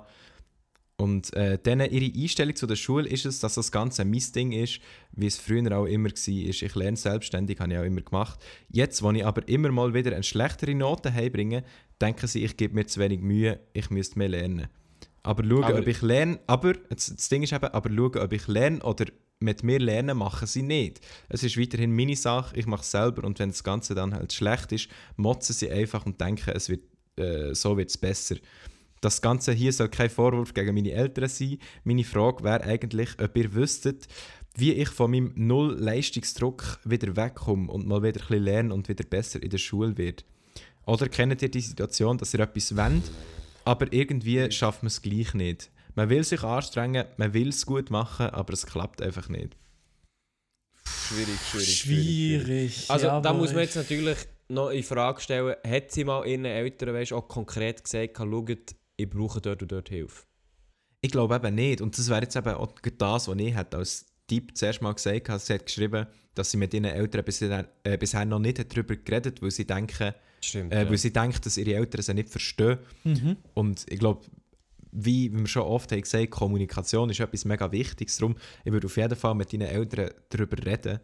Und 0.97 1.33
äh, 1.33 1.57
denen 1.57 1.89
ihre 1.91 2.13
Einstellung 2.21 2.55
zu 2.55 2.67
der 2.67 2.75
Schule 2.75 3.09
ist 3.09 3.25
es, 3.25 3.39
dass 3.39 3.55
das 3.55 3.71
Ganze 3.71 4.05
mein 4.05 4.21
Ding 4.35 4.51
ist, 4.51 4.79
wie 5.11 5.25
es 5.25 5.37
früher 5.37 5.75
auch 5.77 5.85
immer 5.85 6.09
war. 6.09 6.27
Ich 6.27 6.75
lerne 6.75 6.97
selbstständig, 6.97 7.59
habe 7.59 7.73
ich 7.73 7.79
auch 7.79 7.83
immer 7.83 8.01
gemacht. 8.01 8.39
Jetzt, 8.69 9.01
wo 9.01 9.11
ich 9.11 9.25
aber 9.25 9.47
immer 9.47 9.71
mal 9.71 9.93
wieder 9.93 10.13
eine 10.13 10.23
schlechtere 10.23 10.75
Note 10.75 11.11
heimbringe, 11.13 11.63
denken 11.99 12.27
sie, 12.27 12.43
ich 12.43 12.57
gebe 12.57 12.75
mir 12.75 12.85
zu 12.85 12.99
wenig 12.99 13.21
Mühe, 13.21 13.59
ich 13.73 13.89
müsste 13.89 14.19
mehr 14.19 14.29
lernen. 14.29 14.67
Aber 15.23 15.43
schauen, 15.43 15.63
Aber- 15.63 15.79
ob 15.79 15.87
ich 15.87 16.01
lerne, 16.01 16.39
aber 16.47 16.73
das, 16.89 17.07
Ding 17.27 17.43
ist 17.43 17.53
eben, 17.53 17.65
aber 17.65 17.89
schauen, 17.89 18.17
ob 18.17 18.33
ich 18.33 18.47
lerne 18.47 18.81
oder 18.83 19.05
mit 19.39 19.63
mir 19.63 19.79
lernen, 19.79 20.17
machen 20.17 20.47
sie 20.47 20.61
nicht. 20.61 21.01
Es 21.27 21.43
ist 21.43 21.59
weiterhin 21.59 21.95
meine 21.95 22.15
Sache, 22.15 22.55
ich 22.57 22.65
mache 22.65 22.81
es 22.81 22.91
selber 22.91 23.25
und 23.25 23.39
wenn 23.39 23.49
das 23.49 23.63
Ganze 23.63 23.95
dann 23.95 24.13
halt 24.13 24.31
schlecht 24.31 24.71
ist, 24.71 24.89
motzen 25.15 25.53
sie 25.53 25.71
einfach 25.71 26.05
und 26.05 26.19
denken, 26.21 26.51
es 26.51 26.69
wird, 26.69 26.83
äh, 27.17 27.53
so 27.53 27.75
wird 27.77 27.89
es 27.89 27.97
besser. 27.97 28.35
Das 29.03 29.21
Ganze 29.21 29.51
hier 29.51 29.73
soll 29.73 29.89
kein 29.89 30.09
Vorwurf 30.09 30.53
gegen 30.53 30.73
meine 30.73 30.93
Eltern 30.93 31.27
sein. 31.27 31.57
Meine 31.83 32.05
Frage 32.05 32.41
wäre 32.45 32.63
eigentlich, 32.63 33.09
ob 33.21 33.35
ihr 33.35 33.53
wüsstet, 33.53 34.07
wie 34.55 34.71
ich 34.71 34.87
von 34.87 35.11
meinem 35.11 35.33
Null-Leistungsdruck 35.35 36.79
wieder 36.85 37.13
wegkomme 37.17 37.69
und 37.69 37.85
mal 37.85 38.01
wieder 38.01 38.21
ein 38.21 38.27
bisschen 38.27 38.43
lerne 38.43 38.73
und 38.73 38.87
wieder 38.87 39.03
besser 39.03 39.43
in 39.43 39.49
der 39.49 39.57
Schule 39.57 39.97
werde. 39.97 40.23
Oder 40.85 41.09
kennt 41.09 41.41
ihr 41.41 41.51
die 41.51 41.59
Situation, 41.59 42.17
dass 42.17 42.33
ihr 42.33 42.39
etwas 42.39 42.77
wollt, 42.77 43.11
aber 43.65 43.91
irgendwie 43.91 44.49
schafft 44.53 44.83
man 44.83 44.87
es 44.87 45.01
gleich 45.01 45.33
nicht? 45.33 45.69
Man 45.95 46.07
will 46.09 46.23
sich 46.23 46.41
anstrengen, 46.41 47.05
man 47.17 47.33
will 47.33 47.49
es 47.49 47.65
gut 47.65 47.89
machen, 47.89 48.27
aber 48.27 48.53
es 48.53 48.65
klappt 48.65 49.01
einfach 49.01 49.27
nicht. 49.27 49.57
schwierig, 50.85 51.39
schwierig, 51.49 51.77
Schwierig. 51.77 52.85
Also 52.89 53.07
ja, 53.07 53.19
da 53.19 53.33
muss 53.33 53.51
man 53.51 53.63
jetzt 53.63 53.75
natürlich 53.75 54.17
noch 54.47 54.69
in 54.69 54.83
Frage 54.83 55.19
stellen, 55.19 55.55
hat 55.67 55.91
sie 55.91 56.05
mal 56.05 56.25
ihren 56.25 56.45
Eltern 56.45 56.93
weißt, 56.93 57.11
auch 57.11 57.27
konkret 57.27 57.83
gesagt, 57.83 58.17
schaut, 58.17 58.75
ich 58.97 59.09
brauche 59.09 59.41
dort 59.41 59.61
und 59.61 59.71
dort 59.71 59.89
Hilfe? 59.89 60.23
Ich 61.01 61.11
glaube 61.11 61.35
eben 61.35 61.55
nicht. 61.55 61.81
Und 61.81 61.97
das 61.97 62.09
wäre 62.09 62.21
jetzt 62.21 62.35
eben 62.35 62.53
auch 62.53 62.73
das, 62.97 63.27
was 63.27 63.37
ich 63.37 63.55
hätte 63.55 63.77
als 63.77 64.05
Tipp 64.27 64.55
zuerst 64.57 64.81
mal 64.81 64.93
gesagt 64.93 65.29
habe. 65.29 65.39
Sie 65.39 65.53
hat 65.53 65.65
geschrieben, 65.65 66.07
dass 66.35 66.51
sie 66.51 66.57
mit 66.57 66.73
ihren 66.73 66.85
Eltern 66.85 67.23
bisher, 67.23 67.69
äh, 67.83 67.97
bisher 67.97 68.25
noch 68.25 68.39
nicht 68.39 68.59
hat 68.59 68.71
darüber 68.71 68.95
geredet 68.95 69.41
weil 69.41 69.51
sie 69.51 69.65
denken, 69.65 70.13
Stimmt. 70.41 70.73
äh, 70.73 70.83
ja. 70.83 70.89
weil 70.89 70.97
sie 70.97 71.11
denkt, 71.11 71.45
dass 71.45 71.57
ihre 71.57 71.75
Eltern 71.75 72.01
sie 72.01 72.13
nicht 72.13 72.29
verstehen. 72.29 72.79
Mhm. 73.03 73.37
Und 73.53 73.85
ich 73.89 73.99
glaube, 73.99 74.25
wie 74.91 75.31
wir 75.35 75.47
schon 75.47 75.63
oft 75.63 75.91
haben 75.91 76.01
gesagt, 76.01 76.31
Kommunikation 76.31 77.09
ist 77.09 77.19
etwas 77.19 77.45
mega 77.45 77.71
Wichtiges. 77.71 78.17
Darum, 78.17 78.35
ich 78.63 78.71
würde 78.71 78.87
auf 78.87 78.95
jeden 78.95 79.15
Fall 79.15 79.35
mit 79.35 79.51
deinen 79.51 79.67
Eltern 79.67 80.11
darüber 80.29 80.57
reden. 80.65 80.99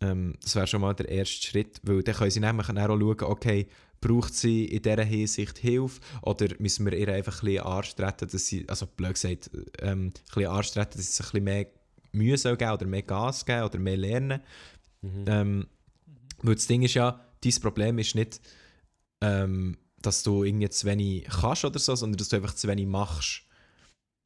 Ähm, 0.00 0.34
das 0.42 0.54
wäre 0.56 0.66
schon 0.66 0.80
mal 0.80 0.94
der 0.94 1.08
erste 1.08 1.46
Schritt, 1.46 1.80
weil 1.82 2.02
dann 2.02 2.14
können 2.14 2.30
sie 2.30 2.40
nämlich 2.40 2.66
dann 2.66 2.78
auch 2.78 2.98
schauen, 2.98 3.22
okay, 3.22 3.66
braucht 4.00 4.34
sie 4.34 4.66
in 4.66 4.82
dieser 4.82 5.04
Hinsicht 5.04 5.58
Hilfe 5.58 6.00
oder 6.22 6.48
müssen 6.58 6.86
wir 6.86 6.92
ihr 6.92 7.08
einfach 7.08 7.42
ein 7.42 7.46
bisschen 7.46 7.64
anstreten, 7.64 8.28
dass 8.30 8.46
sie, 8.46 8.68
also 8.68 8.86
blöd 8.86 9.14
gesagt, 9.14 9.50
ähm, 9.80 10.06
ein 10.06 10.12
bisschen 10.12 10.50
anstreten, 10.50 10.98
dass 10.98 11.06
sie 11.06 11.22
sich 11.22 11.26
ein 11.26 11.30
bisschen 11.32 11.44
mehr 11.44 11.66
Mühe 12.12 12.38
soll 12.38 12.56
geben 12.56 12.72
oder 12.72 12.86
mehr 12.86 13.02
Gas 13.02 13.44
geben 13.44 13.64
oder 13.64 13.78
mehr 13.78 13.96
lernen. 13.96 14.40
Mhm. 15.02 15.24
Ähm, 15.26 15.66
weil 16.42 16.54
das 16.54 16.66
Ding 16.66 16.82
ist 16.82 16.94
ja, 16.94 17.20
dein 17.42 17.60
Problem 17.60 17.98
ist 17.98 18.14
nicht, 18.14 18.40
ähm, 19.20 19.78
dass 20.00 20.22
du 20.22 20.44
irgendwie 20.44 20.68
zu 20.68 20.86
wenig 20.86 21.24
kannst 21.24 21.64
oder 21.64 21.78
so, 21.78 21.94
sondern 21.94 22.18
dass 22.18 22.28
du 22.28 22.36
einfach 22.36 22.54
zu 22.54 22.68
wenig 22.68 22.86
machst. 22.86 23.42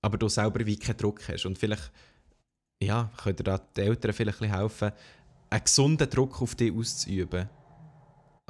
Aber 0.03 0.19
du 0.19 0.29
selber 0.29 0.65
wie 0.67 0.79
keinen 0.79 0.97
Druck 0.97 1.29
hast. 1.29 1.47
Und 1.47 1.59
vielleicht, 1.59 1.93
ja, 2.83 3.13
können 3.19 3.37
dir 3.37 3.45
da 3.45 3.59
die 3.59 3.83
Eltern 3.83 4.13
vielleicht 4.13 4.41
helfen, 4.41 4.93
einen 5.51 5.65
gesunden 5.65 6.09
Druck 6.09 6.41
auf 6.41 6.55
dich 6.55 6.73
auszuüben. 6.73 7.49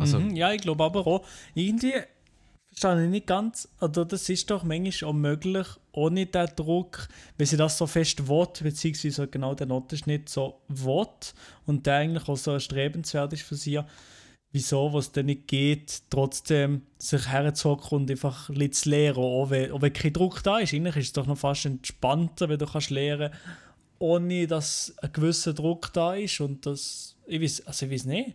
Also, 0.01 0.18
mhm, 0.18 0.36
ja, 0.36 0.53
ich 0.53 0.62
glaube 0.62 0.84
aber 0.84 1.07
auch, 1.07 1.26
irgendwie 1.55 1.94
verstehe 2.72 3.05
ich 3.05 3.11
nicht 3.11 3.26
ganz, 3.26 3.68
oder 3.80 4.05
das 4.05 4.28
ist 4.28 4.51
doch 4.51 4.62
manchmal 4.62 5.11
auch 5.11 5.14
möglich, 5.14 5.66
ohne 5.92 6.26
den 6.26 6.46
Druck, 6.57 7.09
wenn 7.36 7.46
sie 7.46 7.57
das 7.57 7.76
so 7.76 7.86
fest 7.86 8.28
will, 8.28 8.46
beziehungsweise 8.62 9.26
genau 9.26 9.55
der 9.55 9.66
Notenschnitt 9.66 10.28
so 10.28 10.61
will 10.68 11.07
und 11.66 11.86
der 11.86 11.96
eigentlich 11.96 12.28
auch 12.28 12.36
so 12.36 12.53
erstrebenswert 12.53 13.32
ist 13.32 13.42
für 13.42 13.57
sie, 13.57 13.80
wieso, 14.53 14.92
was 14.92 15.12
dann 15.12 15.26
nicht 15.26 15.48
geht, 15.48 16.03
trotzdem 16.11 16.82
sich 16.98 17.28
herzocken 17.30 17.98
und 17.98 18.11
einfach 18.11 18.48
ein 18.48 18.55
bisschen 18.55 18.72
zu 18.72 18.90
lernen, 18.90 19.18
auch 19.18 19.51
wenn, 19.51 19.72
auch 19.72 19.82
wenn 19.82 19.92
kein 19.92 20.12
Druck 20.12 20.42
da 20.42 20.59
ist. 20.59 20.72
Eigentlich 20.72 20.96
ist 20.96 21.07
es 21.07 21.12
doch 21.12 21.26
noch 21.26 21.38
fast 21.38 21.66
entspannter, 21.66 22.48
wenn 22.48 22.59
du 22.59 22.66
kannst 22.66 22.90
lernen 22.90 23.30
ohne 24.01 24.46
dass 24.46 24.94
ein 25.03 25.12
gewisser 25.12 25.53
Druck 25.53 25.92
da 25.92 26.14
ist 26.14 26.40
und 26.40 26.66
das, 26.66 27.16
ich 27.26 27.40
weiß, 27.40 27.66
also 27.66 27.86
ich 27.86 27.92
weiß 27.92 28.07
nicht. 28.07 28.34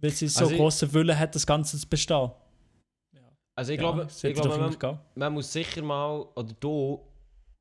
Weil 0.00 0.10
sie 0.10 0.28
so 0.28 0.40
Also 0.40 0.52
ich- 0.52 0.58
große 0.58 0.92
Wille 0.92 1.18
hat, 1.18 1.34
das 1.34 1.46
Ganze 1.46 1.78
zu 1.78 1.88
bestehen. 1.88 2.30
Also 3.56 3.72
ich 3.72 3.80
Ja, 3.80 3.90
glaube, 3.90 4.06
ich 4.22 4.34
glaube 4.34 4.56
man, 4.58 4.76
man 5.16 5.32
muss 5.32 5.52
sicher 5.52 5.82
mal, 5.82 6.20
oder 6.36 6.54
du, 6.60 7.00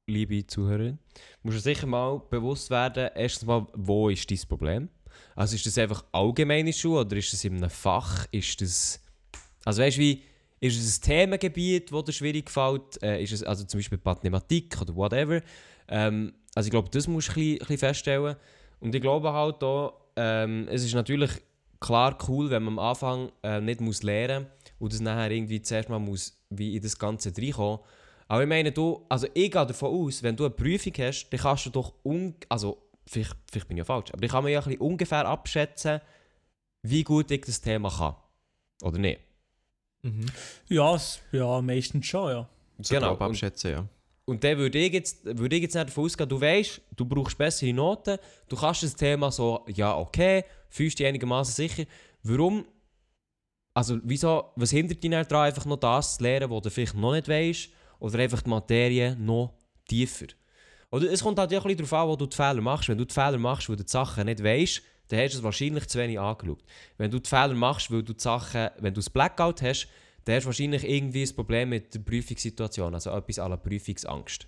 liebe 0.08 0.46
Zuhörerin, 0.46 1.00
musst 1.42 1.58
dir 1.58 1.62
sicher 1.62 1.88
mal 1.88 2.22
bewusst 2.30 2.70
werden, 2.70 3.10
erstens 3.16 3.48
mal, 3.48 3.66
wo 3.74 4.10
ist 4.10 4.30
dein 4.30 4.38
Problem? 4.48 4.90
Also 5.36 5.56
ist 5.56 5.66
das 5.66 5.76
einfach 5.80 6.06
allgemeine 6.12 6.72
Schule 6.72 7.00
oder 7.02 7.18
ist 7.18 7.34
das 7.34 7.44
in 7.44 7.58
einem 7.58 7.72
Fach? 7.72 8.28
Ist 8.32 8.62
das, 8.62 9.02
also 9.66 9.82
weißt 9.82 9.98
du 9.98 10.02
wie, 10.02 10.22
ist 10.60 10.78
es 10.80 11.00
ein 11.00 11.02
Themengebiet, 11.02 11.92
das 11.92 12.04
dir 12.04 12.14
schwierig 12.14 12.52
fällt? 12.52 13.02
Äh, 13.02 13.24
ist 13.24 13.34
es 13.34 13.42
also 13.42 13.64
zum 13.66 13.80
Beispiel 13.80 14.00
Mathematik 14.04 14.80
oder 14.80 14.96
whatever? 14.96 15.42
Ähm, 15.88 16.32
also 16.54 16.68
ich 16.68 16.72
glaube, 16.72 16.90
das 16.92 17.08
musst 17.08 17.30
du 17.30 17.32
ein 17.32 17.36
bisschen, 17.36 17.54
ein 17.54 17.58
bisschen 17.60 17.78
feststellen. 17.80 18.36
Und 18.80 18.94
ich 18.94 19.02
glaube 19.02 19.34
halt 19.34 19.64
auch, 19.64 20.00
ähm, 20.16 20.68
es 20.70 20.84
ist 20.84 20.94
natürlich 20.94 21.32
klar 21.80 22.18
cool, 22.28 22.50
wenn 22.50 22.64
man 22.64 22.80
am 22.80 22.80
Anfang 22.80 23.32
äh, 23.44 23.62
nicht 23.62 23.82
muss 23.82 24.04
lernen 24.04 24.44
muss 24.44 24.68
und 24.80 24.94
das 24.94 25.00
nachher 25.00 25.32
irgendwie 25.32 25.62
zuerst 25.62 25.90
mal 25.90 26.00
muss, 26.00 26.38
wie 26.50 26.76
in 26.76 26.82
das 26.82 26.98
Ganze 26.98 27.32
reinkommen. 27.36 27.80
Aber 28.28 28.44
ich 28.44 28.50
meine, 28.50 28.72
du, 28.72 29.06
also 29.10 29.28
ich 29.34 29.52
gehe 29.52 29.66
davon 29.66 29.90
aus, 29.90 30.22
wenn 30.22 30.36
du 30.36 30.46
eine 30.46 30.54
Prüfung 30.54 30.94
hast, 30.98 31.30
dann 31.30 31.40
kannst 31.40 31.66
du 31.66 31.70
doch, 31.70 31.94
un 32.04 32.36
also 32.50 32.78
vielleicht, 33.06 33.36
vielleicht 33.50 33.68
bin 33.68 33.78
ich 33.78 33.82
ja 33.82 33.86
falsch, 33.86 34.12
aber 34.12 34.24
ich 34.24 34.32
kann 34.32 34.44
mir 34.44 34.52
ja 34.52 34.60
ein 34.60 34.66
bisschen 34.66 34.82
ungefähr 34.82 35.26
abschätzen, 35.26 36.02
wie 36.84 37.04
gut 37.04 37.32
ich 37.32 37.42
das 37.42 37.62
Thema 37.62 37.90
kann. 37.90 38.16
Oder 38.82 39.00
nicht? 39.00 39.22
mhm. 40.02 40.26
Ja, 40.68 40.98
ja, 41.32 41.62
meistens 41.62 42.06
schon, 42.06 42.32
ja. 42.32 42.50
so 42.80 42.94
Genau, 42.94 43.18
abschätzen, 43.18 43.72
ja. 43.72 43.88
Und 44.30 44.44
dann 44.44 44.58
würde 44.58 44.78
ich 44.78 44.92
jetzt, 44.92 45.24
würde 45.24 45.56
ich 45.56 45.62
jetzt 45.62 45.76
nicht 45.76 45.88
davon 45.88 46.04
ausgehen, 46.04 46.28
du 46.28 46.42
weißt, 46.42 46.82
du 46.98 47.06
brauchst 47.06 47.38
bessere 47.38 47.72
Noten, 47.72 48.18
du 48.50 48.58
kannst 48.58 48.84
das 48.84 48.94
Thema 48.94 49.32
so, 49.32 49.64
ja, 49.74 49.96
okay, 49.98 50.44
fühlst 50.70 51.00
dich 51.00 51.08
einigermaßen 51.08 51.54
sicher. 51.54 51.86
Warum, 52.24 52.66
also 53.74 54.00
wieso, 54.04 54.52
was 54.58 54.72
hindert 54.72 55.02
dich 55.02 55.12
daran, 55.12 55.48
einfach 55.48 55.64
noch 55.66 55.78
das 55.78 56.18
zu 56.18 56.24
lernen, 56.24 56.52
was 56.52 56.62
du 56.62 56.70
vielleicht 56.70 56.96
noch 56.96 57.14
nicht 57.14 57.30
weißt, 57.30 57.70
oder 58.00 58.20
einfach 58.20 58.42
die 58.42 58.50
Materie 58.50 59.16
noch 59.16 59.54
tiefer? 59.88 60.28
Oder 60.92 61.10
es 61.10 61.24
kommt 61.24 61.40
halt 61.40 61.54
auch 61.54 61.66
ein 61.66 61.76
bisschen 61.76 61.90
darauf 61.90 61.94
an, 61.94 62.10
wo 62.10 62.16
du 62.18 62.26
die 62.26 62.36
Fehler 62.36 62.62
machst. 62.62 62.90
Wenn 62.90 62.98
du 62.98 63.06
die 63.06 63.14
Fehler 63.14 63.38
machst, 63.38 63.70
weil 63.70 63.78
du 63.78 63.84
die 63.84 63.92
Sachen 63.92 64.26
nicht 64.26 64.44
weißt, 64.44 64.82
dann 65.08 65.20
hast 65.20 65.34
du 65.36 65.38
es 65.38 65.44
wahrscheinlich 65.44 65.88
zu 65.88 66.00
wenig 66.00 66.20
angeschaut. 66.20 66.64
Wenn 66.98 67.12
du 67.12 67.20
die 67.20 67.30
Fehler 67.30 67.54
machst, 67.54 67.92
weil 67.92 68.04
du 68.04 68.14
die 68.14 68.22
Sachen, 68.22 68.70
wenn 68.80 68.94
du 68.94 69.00
das 69.00 69.10
Blackout 69.10 69.62
hast, 69.62 69.88
dann 70.28 70.36
hast 70.36 70.44
du 70.44 70.48
wahrscheinlich 70.48 70.84
irgendwie 70.84 71.24
ein 71.24 71.36
Problem 71.36 71.70
mit 71.70 71.94
der 71.94 72.00
Prüfungssituation, 72.00 72.94
also 72.94 73.12
etwas 73.12 73.38
la 73.38 73.58
Prüfungsangst. 73.58 74.48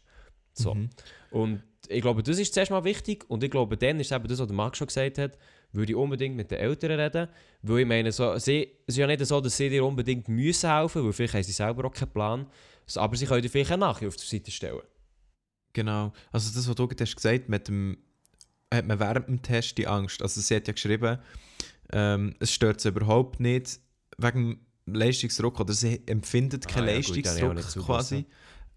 So. 0.54 0.74
Mhm. 0.74 0.90
Und 1.32 1.64
ich 1.88 2.02
glaube, 2.02 2.22
das 2.24 2.38
ist 2.38 2.54
zuerst 2.54 2.72
mal 2.72 2.84
wichtig. 2.84 3.26
Und 3.30 3.44
ich 3.44 3.52
glaube, 3.52 3.78
dann 3.78 4.00
ist 4.00 4.12
eben 4.12 4.28
das, 4.28 4.40
was 4.40 4.48
der 4.48 4.56
Max 4.56 4.78
schon 4.78 4.88
gesagt 4.88 5.18
hat, 5.18 5.38
würde 5.72 5.92
ich 5.92 5.96
unbedingt 5.96 6.36
mit 6.36 6.52
den 6.52 6.60
Eltern 6.60 7.00
reden. 7.00 7.28
Weil 7.62 7.80
ich 7.80 7.88
meine, 7.88 8.12
so, 8.12 8.38
sie, 8.38 8.70
es 8.86 8.96
ist 8.96 8.98
ja 8.98 9.08
nicht 9.08 9.26
so, 9.26 9.40
dass 9.40 9.56
sie 9.56 9.70
dir 9.70 9.86
unbedingt 9.86 10.28
müssen 10.28 10.70
helfen 10.70 11.04
weil 11.06 11.14
vielleicht 11.14 11.34
haben 11.36 11.44
sie 11.44 11.52
selber 11.52 11.86
auch 11.86 11.94
keinen 11.94 12.12
Plan. 12.12 12.48
Aber 12.96 13.16
sie 13.16 13.26
können 13.26 13.42
dir 13.42 13.50
vielleicht 13.50 13.72
eine 13.72 13.82
Nachricht 13.82 14.08
auf 14.08 14.18
die 14.18 14.26
Seite 14.26 14.52
stellen. 14.52 14.82
Genau. 15.74 16.12
Also 16.32 16.52
das, 16.54 16.68
was 16.68 16.76
du 16.76 16.88
gerade 16.88 17.04
hast 17.04 17.16
gesagt 17.16 17.50
mit 17.50 17.68
dem 17.68 17.98
hat 18.74 18.86
man 18.86 19.00
während 19.00 19.28
dem 19.28 19.42
Test 19.42 19.78
die 19.78 19.88
Angst. 19.88 20.22
Also 20.22 20.42
sie 20.42 20.56
hat 20.56 20.68
ja 20.68 20.74
geschrieben, 20.74 21.18
ähm, 21.92 22.36
es 22.40 22.54
stört 22.54 22.82
sie 22.82 22.90
überhaupt 22.90 23.40
nicht 23.40 23.80
wegen 24.18 24.66
Leistungsdruck 24.94 25.60
oder 25.60 25.74
sie 25.74 26.02
empfindet 26.08 26.68
keinen 26.68 26.90
Ah, 26.90 26.92
ja, 26.92 27.02
gut, 27.02 27.16
Leistungsdruck 27.16 27.56
nicht 27.56 27.86
quasi. 27.86 28.26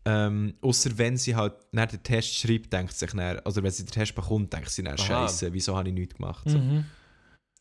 Ähm, 0.05 0.55
Außer 0.61 0.99
wenn 0.99 1.17
sie 1.17 1.37
halt 1.37 1.55
nach 1.73 1.87
den 1.87 2.03
Test 2.03 2.35
schreibt, 2.35 2.73
denkt 2.73 2.93
sie 2.93 2.99
sich 3.07 3.11
dann, 3.13 3.39
oder 3.39 3.63
wenn 3.63 3.71
sie 3.71 3.85
den 3.85 3.93
Test 3.93 4.15
bekommt, 4.15 4.53
denkt 4.53 4.71
sie 4.71 4.83
dann. 4.83 4.99
Scheiße, 4.99 5.53
wieso 5.53 5.77
habe 5.77 5.89
ich 5.89 5.95
nichts 5.95 6.15
gemacht? 6.17 6.43
So. 6.49 6.59
Mhm. 6.59 6.85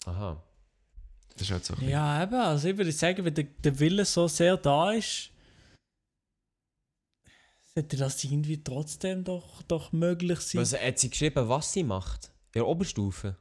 Aha. 0.05 0.41
Das 1.33 1.41
ist 1.43 1.51
halt 1.51 1.63
so 1.65 1.73
ein 1.73 1.79
bisschen- 1.79 1.91
Ja, 1.91 2.23
eben. 2.23 2.33
Also 2.33 2.67
ich 2.69 2.77
würde 2.77 2.91
sagen, 2.91 3.23
wenn 3.25 3.33
der, 3.33 3.43
der 3.43 3.79
Wille 3.79 4.05
so 4.05 4.27
sehr 4.27 4.57
da 4.57 4.91
ist, 4.91 5.29
sollte 7.73 7.95
das 7.97 8.23
irgendwie 8.23 8.61
trotzdem 8.63 9.23
doch, 9.23 9.61
doch 9.63 9.91
möglich 9.91 10.39
sein. 10.39 10.61
Was, 10.61 10.73
hat 10.73 10.99
sie 10.99 11.09
geschrieben, 11.09 11.47
was 11.47 11.71
sie 11.71 11.83
macht? 11.83 12.25
In 12.53 12.59
der 12.59 12.67
Oberstufe? 12.67 13.37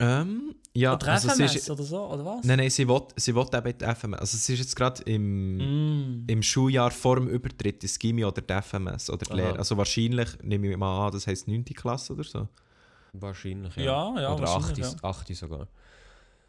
Ähm, 0.00 0.54
ja, 0.74 0.94
oder 0.94 1.08
also 1.08 1.28
sie 1.28 1.34
FMS 1.44 1.56
ist, 1.56 1.70
oder 1.70 1.82
so, 1.82 2.06
oder 2.06 2.24
was? 2.24 2.44
Nein, 2.44 2.58
nein, 2.58 2.70
sie 2.70 2.88
will, 2.88 3.02
sie 3.16 3.34
will 3.34 3.46
eben 3.52 3.78
die 3.78 3.84
FMS. 3.84 4.18
Also 4.20 4.36
sie 4.38 4.54
ist 4.54 4.58
jetzt 4.60 4.76
gerade 4.76 5.02
im, 5.02 5.56
Mm. 5.58 6.24
im 6.26 6.42
Schuljahr 6.42 6.90
vor 6.90 7.16
dem 7.16 7.28
Übertritt 7.28 7.82
ins 7.82 7.98
Gimmi 7.98 8.24
oder 8.24 8.40
die 8.40 8.52
FMS 8.62 9.10
oder 9.10 9.26
die 9.26 9.30
Aha. 9.32 9.36
Lehre. 9.36 9.58
Also 9.58 9.76
wahrscheinlich, 9.76 10.28
nehme 10.42 10.70
ich 10.70 10.76
mal 10.76 11.06
an, 11.06 11.12
das 11.12 11.26
heisst 11.26 11.46
9. 11.48 11.64
Klasse 11.66 12.14
oder 12.14 12.24
so. 12.24 12.48
Wahrscheinlich, 13.12 13.76
ja. 13.76 13.82
Ja, 13.82 14.20
ja, 14.20 14.34
Oder 14.34 14.46
wahrscheinlich, 14.46 14.86
8, 14.86 15.04
8 15.04 15.34
sogar. 15.36 15.68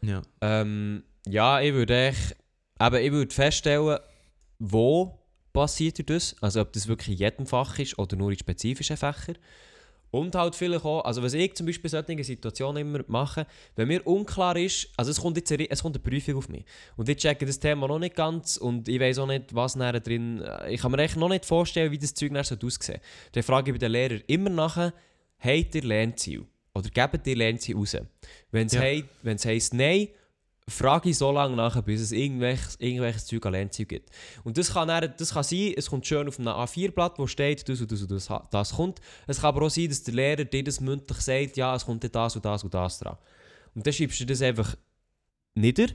Ja. 0.00 0.22
Ähm, 0.40 1.02
ja, 1.26 1.60
ich 1.60 1.74
würde 1.74 1.96
echt, 2.08 2.36
aber 2.78 3.00
ich 3.00 3.12
würde 3.12 3.34
feststellen, 3.34 3.98
wo 4.58 5.18
passiert 5.52 6.08
das? 6.08 6.36
Also 6.40 6.60
ob 6.60 6.72
das 6.72 6.86
wirklich 6.88 7.08
in 7.08 7.16
jedem 7.18 7.46
Fach 7.46 7.78
ist 7.78 7.98
oder 7.98 8.16
nur 8.16 8.30
in 8.30 8.38
spezifischen 8.38 8.96
Fächern. 8.96 9.36
Und 10.12 10.34
halt 10.34 10.54
vielleicht 10.54 10.84
auch, 10.84 11.06
also 11.06 11.22
was 11.22 11.32
ich 11.32 11.54
zum 11.54 11.64
Beispiel 11.64 11.86
in 11.86 12.04
solchen 12.04 12.22
Situationen 12.22 12.82
immer 12.82 13.00
mache, 13.06 13.46
wenn 13.76 13.88
mir 13.88 14.06
unklar 14.06 14.56
ist, 14.58 14.88
also 14.94 15.10
es 15.10 15.18
kommt 15.18 15.38
jetzt 15.38 15.50
eine, 15.50 15.70
es 15.70 15.82
kommt 15.82 15.96
eine 15.96 16.02
Prüfung 16.02 16.36
auf 16.36 16.50
mich 16.50 16.66
und 16.98 17.08
ich 17.08 17.16
checke 17.16 17.46
das 17.46 17.58
Thema 17.58 17.88
noch 17.88 17.98
nicht 17.98 18.14
ganz 18.14 18.58
und 18.58 18.88
ich 18.88 19.00
weiß 19.00 19.20
auch 19.20 19.26
nicht, 19.26 19.54
was 19.54 19.74
nachher 19.74 20.00
drin, 20.00 20.44
ich 20.68 20.82
kann 20.82 20.92
mir 20.92 20.98
echt 20.98 21.16
noch 21.16 21.30
nicht 21.30 21.46
vorstellen, 21.46 21.90
wie 21.92 21.98
das 21.98 22.12
Zeug 22.12 22.30
nachher 22.30 22.58
aussehen 22.62 22.70
soll. 22.82 23.00
Dann 23.32 23.42
frage 23.42 23.70
ich 23.70 23.74
bei 23.74 23.78
den 23.78 23.90
Lehrern 23.90 24.22
immer 24.26 24.50
nachher, 24.50 24.92
habt 25.38 25.74
ihr 25.74 25.82
Lernziel? 25.82 26.44
Oder 26.74 26.90
gebt 26.90 27.26
ihr 27.26 27.36
Lernziel 27.36 27.76
raus? 27.76 27.96
Wenn 28.50 28.66
es 28.66 28.74
Ja. 28.74 28.82
heisst 29.50 29.72
Nein, 29.72 30.08
frage 30.68 31.10
ich 31.10 31.18
so 31.18 31.32
lange 31.32 31.56
nachher, 31.56 31.82
bis 31.82 32.00
es 32.00 32.12
irgendwelches, 32.12 32.76
irgendwelches 32.78 33.26
Zeug 33.26 33.44
an 33.46 33.52
Lernziel 33.52 33.86
gibt. 33.86 34.10
Und 34.44 34.56
das 34.58 34.72
kann, 34.72 34.88
dann, 34.88 35.12
das 35.16 35.34
kann 35.34 35.42
sein, 35.42 35.74
es 35.76 35.90
kommt 35.90 36.06
schön 36.06 36.28
auf 36.28 36.38
einem 36.38 36.48
A4-Blatt, 36.48 37.18
wo 37.18 37.26
steht, 37.26 37.68
das 37.68 37.80
und 37.80 37.90
das 37.90 38.02
und 38.02 38.10
das, 38.10 38.28
das 38.50 38.74
kommt. 38.74 39.00
Es 39.26 39.40
kann 39.40 39.48
aber 39.48 39.66
auch 39.66 39.70
sein, 39.70 39.88
dass 39.88 40.02
der 40.02 40.14
Lehrer 40.14 40.44
dir 40.44 40.62
das 40.62 40.80
mündlich 40.80 41.18
sagt, 41.18 41.56
ja, 41.56 41.74
es 41.74 41.84
kommt 41.84 42.14
das 42.14 42.36
und 42.36 42.44
das 42.44 42.64
und 42.64 42.72
das 42.72 42.98
dran. 42.98 43.18
Und 43.74 43.86
dann 43.86 43.92
schreibst 43.92 44.20
du 44.20 44.26
das 44.26 44.42
einfach 44.42 44.76
nieder. 45.54 45.88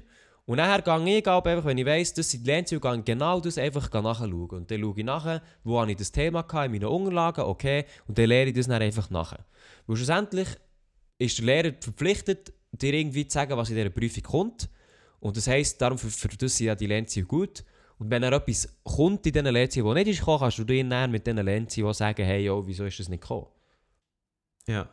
Und 0.45 0.57
nachher 0.57 0.81
gehe 0.81 1.17
ich 1.17 1.27
einfach, 1.27 1.65
wenn 1.65 1.77
ich 1.77 1.85
weiss, 1.85 2.13
das 2.13 2.31
sind 2.31 2.47
die 2.47 2.51
ich 2.51 2.81
genau 3.05 3.41
das 3.41 3.57
einfach 3.57 3.91
nachschauen. 3.91 4.49
Und 4.49 4.71
dann 4.71 4.81
schaue 4.81 4.93
ich 4.97 5.03
nachher, 5.03 5.41
wo 5.63 5.79
habe 5.79 5.91
ich 5.91 5.97
das 5.97 6.11
Thema 6.11 6.41
gehabt, 6.43 6.67
in 6.67 6.71
meinen 6.71 6.85
Unterlagen, 6.85 7.43
okay, 7.43 7.85
und 8.07 8.17
dann 8.17 8.27
lehre 8.27 8.47
ich 8.47 8.53
das 8.53 8.67
dann 8.67 8.81
einfach 8.81 9.09
nachher. 9.09 9.45
Weil 9.87 9.97
schlussendlich 9.97 10.47
ist 11.19 11.37
der 11.39 11.45
Lehrer 11.45 11.73
verpflichtet, 11.81 12.53
dir 12.71 12.93
irgendwie 12.93 13.27
zu 13.27 13.33
sagen, 13.35 13.55
was 13.57 13.69
in 13.69 13.75
dieser 13.75 13.89
Prüfung 13.89 14.23
kommt. 14.23 14.69
Und 15.19 15.35
das 15.37 15.47
heisst, 15.47 15.81
darum 15.81 15.97
für, 15.97 16.09
für 16.09 16.27
das 16.27 16.55
sind 16.57 16.67
ja 16.67 16.75
die 16.75 16.85
Lernziele 16.87 17.25
gut. 17.25 17.63
Und 17.99 18.11
wenn 18.11 18.21
er 18.21 18.31
etwas 18.33 18.67
kommt 18.83 19.25
in 19.25 19.33
diesen 19.33 19.47
Lernzielen, 19.47 19.87
das 19.87 19.95
nicht 19.95 20.07
ist 20.09 20.19
gekommen, 20.19 20.39
kannst 20.39 20.59
du 20.59 20.63
dir 20.63 20.87
dann 20.87 21.09
mit 21.11 21.25
diesen 21.25 21.43
Lernzielen 21.43 21.93
sagen, 21.93 22.23
hey, 22.25 22.45
yo, 22.45 22.65
wieso 22.67 22.85
ist 22.85 22.99
das 22.99 23.09
nicht 23.09 23.21
gekommen? 23.21 23.47
Ja. 24.67 24.87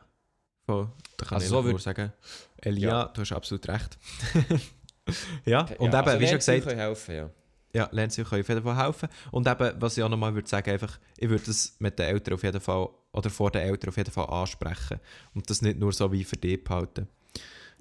Voll. 0.64 0.88
Da 1.18 1.26
kann 1.26 1.34
Also 1.36 1.44
ich 1.44 1.50
so 1.50 1.56
so 1.62 1.68
nur 1.68 1.78
würd- 1.78 1.82
sagen, 1.82 2.12
Elia, 2.56 2.88
Ja. 2.88 3.04
du 3.06 3.20
hast 3.20 3.32
absolut 3.32 3.68
recht. 3.68 3.98
ja, 5.44 5.60
und 5.78 5.92
Ja, 5.92 6.00
eben, 6.00 6.08
also 6.08 6.20
wie 6.20 6.26
schon 6.26 6.36
gesagt, 6.36 6.62
können 6.64 6.78
helfen, 6.80 7.14
ja. 7.14 7.30
ja, 7.74 7.88
Lernziele 7.92 8.26
können 8.26 8.40
auf 8.42 8.48
jeden 8.48 8.62
Fall 8.62 8.76
helfen. 8.86 9.08
Und 9.30 9.46
eben, 9.46 9.72
was 9.80 9.98
ich 9.98 10.02
auch 10.02 10.08
nochmal 10.08 10.34
würde 10.34 10.48
sagen, 10.48 10.70
einfach, 10.70 10.98
ich 11.18 11.28
würde 11.28 11.44
das 11.44 11.76
mit 11.80 11.98
den 11.98 12.06
Eltern 12.06 12.34
auf 12.34 12.42
jeden 12.42 12.60
Fall, 12.60 12.88
oder 13.12 13.28
vor 13.28 13.50
den 13.50 13.62
Eltern 13.62 13.90
auf 13.90 13.96
jeden 13.98 14.10
Fall 14.10 14.26
ansprechen. 14.26 14.98
Und 15.34 15.50
das 15.50 15.60
nicht 15.60 15.78
nur 15.78 15.92
so 15.92 16.10
wie 16.10 16.24
für 16.24 16.36
dich 16.38 16.64
behalten. 16.64 17.08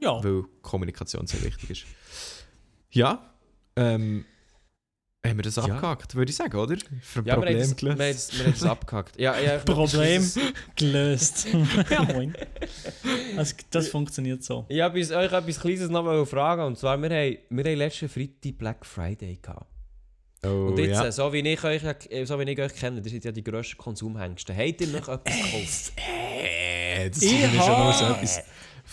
Ja. 0.04 0.24
weil 0.24 0.44
Kommunikation 0.62 1.26
sehr 1.28 1.42
wichtig 1.44 1.70
ist. 1.70 1.86
Ja, 2.92 3.34
ähm, 3.76 4.26
haben 5.26 5.38
wir 5.38 5.44
das 5.44 5.56
Ja. 5.56 5.64
abgehakt, 5.64 6.16
würde 6.16 6.30
ich 6.30 6.36
sagen, 6.36 6.58
oder? 6.58 6.76
Für 7.02 7.20
Ja, 7.22 7.26
wir 7.26 7.32
haben 7.34 7.40
Problem 7.42 7.60
das, 7.60 7.82
wir 7.82 7.90
haben 7.92 7.98
gelöst. 7.98 8.30
das, 8.30 8.38
wir 8.38 8.46
haben 8.46 8.54
das 8.54 8.64
abgehakt. 8.66 9.20
Ja, 9.20 9.40
ja, 9.40 9.58
Problem 9.60 10.32
gelöst. 10.76 11.48
ja, 11.90 12.04
moin. 12.04 12.36
Also, 13.38 13.56
das 13.72 13.88
funktioniert 13.88 14.44
so. 14.44 14.66
Ich 14.68 14.82
habe 14.82 15.00
euch 15.00 15.10
etwas 15.12 15.60
Kleines 15.60 15.90
noch 15.90 16.04
mal 16.04 16.26
fragen. 16.26 16.64
Und 16.64 16.78
zwar, 16.78 17.02
wir 17.02 17.10
haben, 17.10 17.38
wir 17.50 17.64
haben 17.64 17.78
letzten 17.78 18.10
Freitag 18.10 18.58
Black 18.58 18.86
Friday 18.86 19.40
gehabt. 19.42 19.68
Oh, 20.46 20.68
Und 20.68 20.78
jetzt, 20.78 20.90
ja. 21.00 21.06
äh, 21.06 21.12
so, 21.14 21.32
wie 21.32 21.40
ich 21.40 21.64
euch, 21.64 21.84
äh, 22.10 22.26
so 22.26 22.38
wie 22.38 22.44
ich 22.52 22.60
euch 22.60 22.74
kenne, 22.76 23.02
das 23.02 23.10
sind 23.10 23.24
ja 23.24 23.32
die 23.32 23.46
grössten 23.46 23.78
Konsumhengste. 23.78 24.54
Habt 24.54 24.82
ihr 24.82 24.88
noch 24.88 25.08
etwas 25.08 25.24
gekauft? 25.24 25.94
Äh, 25.96 27.10
das 27.10 27.22
Ich 27.22 27.32
ist 27.44 27.50
schon 27.52 27.58
mal 27.60 27.94
so 27.94 28.06
etwas 28.14 28.42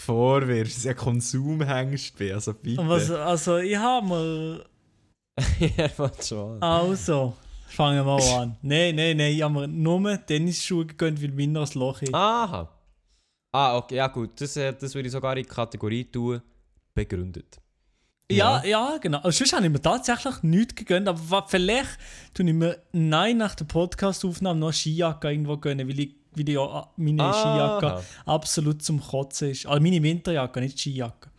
vorwirfst. 0.00 0.72
Das 0.72 0.78
ist 0.78 0.84
ja 0.84 0.94
Konsumhengst 0.94 2.16
bin, 2.16 2.32
also 2.32 2.54
bitte. 2.54 2.86
Was, 2.88 3.10
also, 3.10 3.58
ich 3.58 3.76
habe 3.76 4.06
mal. 4.06 4.66
ja, 5.58 5.88
warte 5.96 6.26
schon. 6.26 6.62
Also, 6.62 7.34
fangen 7.68 7.96
wir 7.96 8.04
mal 8.04 8.22
an. 8.40 8.56
Nein, 8.62 8.94
nein, 8.96 9.16
nein, 9.16 9.32
ich 9.32 9.42
habe 9.42 9.54
mir 9.54 9.68
nur 9.68 10.26
Tennisschuhe 10.26 10.86
gegönnt, 10.86 11.22
weil 11.22 11.30
meiner 11.32 11.62
ein 11.62 11.68
Loch 11.74 12.02
hat. 12.02 12.14
Aha. 12.14 12.68
Ah, 13.52 13.76
okay, 13.76 13.96
ja 13.96 14.06
gut. 14.06 14.40
Das, 14.40 14.56
äh, 14.56 14.72
das 14.72 14.94
würde 14.94 15.08
ich 15.08 15.12
sogar 15.12 15.36
in 15.36 15.42
die 15.42 15.48
Kategorie 15.48 16.04
tun. 16.04 16.40
Begründet. 16.94 17.60
Ja, 18.30 18.64
ja, 18.64 18.98
genau. 18.98 19.18
Also, 19.18 19.38
sonst 19.38 19.52
habe 19.52 19.66
ich 19.66 19.72
mir 19.72 19.82
tatsächlich 19.82 20.42
nichts 20.42 20.74
gegönnt, 20.76 21.08
aber 21.08 21.46
vielleicht 21.48 21.98
tue 22.32 22.46
ich 22.46 22.54
mir 22.54 22.80
nein 22.92 23.38
nach 23.38 23.54
der 23.56 23.64
Podcast-Aufnahme 23.64 24.60
noch 24.60 24.68
eine 24.68 24.72
Skijacke 24.72 25.30
irgendwo 25.30 25.56
gönnen, 25.56 25.88
weil 25.88 25.98
ich, 25.98 26.14
weil 26.34 26.48
ich 26.48 26.54
ja 26.54 26.88
meine 26.96 27.22
Aha. 27.22 27.80
Skijacke 27.80 28.04
absolut 28.26 28.82
zum 28.82 29.00
Kotzen 29.00 29.50
ist. 29.50 29.66
Also 29.66 29.82
meine 29.82 30.02
Winterjacke, 30.02 30.60
nicht 30.60 30.78
Skijacke. 30.78 31.30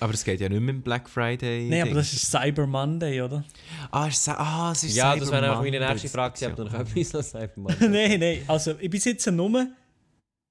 Aber 0.00 0.14
es 0.14 0.24
geht 0.24 0.40
ja 0.40 0.48
nicht 0.48 0.60
mehr 0.60 0.74
im 0.74 0.82
Black 0.82 1.08
Friday. 1.08 1.68
Nein, 1.70 1.82
aber 1.82 1.94
das 1.94 2.12
ist 2.12 2.28
Cyber 2.28 2.66
Monday, 2.66 3.22
oder? 3.22 3.44
Ah, 3.92 4.08
es 4.08 4.18
ist, 4.18 4.28
ah, 4.30 4.72
es 4.72 4.82
ist 4.82 4.96
Ja, 4.96 5.14
das 5.14 5.30
wäre 5.30 5.42
Cyber 5.42 5.46
einfach 5.52 5.62
meine 5.62 5.78
Monday. 5.78 5.92
nächste 5.92 6.08
Frage. 6.08 6.36
Sie 6.38 6.44
haben 6.44 6.56
noch 6.64 6.74
etwas 6.74 7.12
noch 7.12 7.22
sagen, 7.22 7.62
Mann. 7.62 7.76
nein, 7.78 8.18
nein. 8.18 8.42
Also, 8.48 8.74
ich 8.80 8.90
besitze 8.90 9.30
nur 9.30 9.68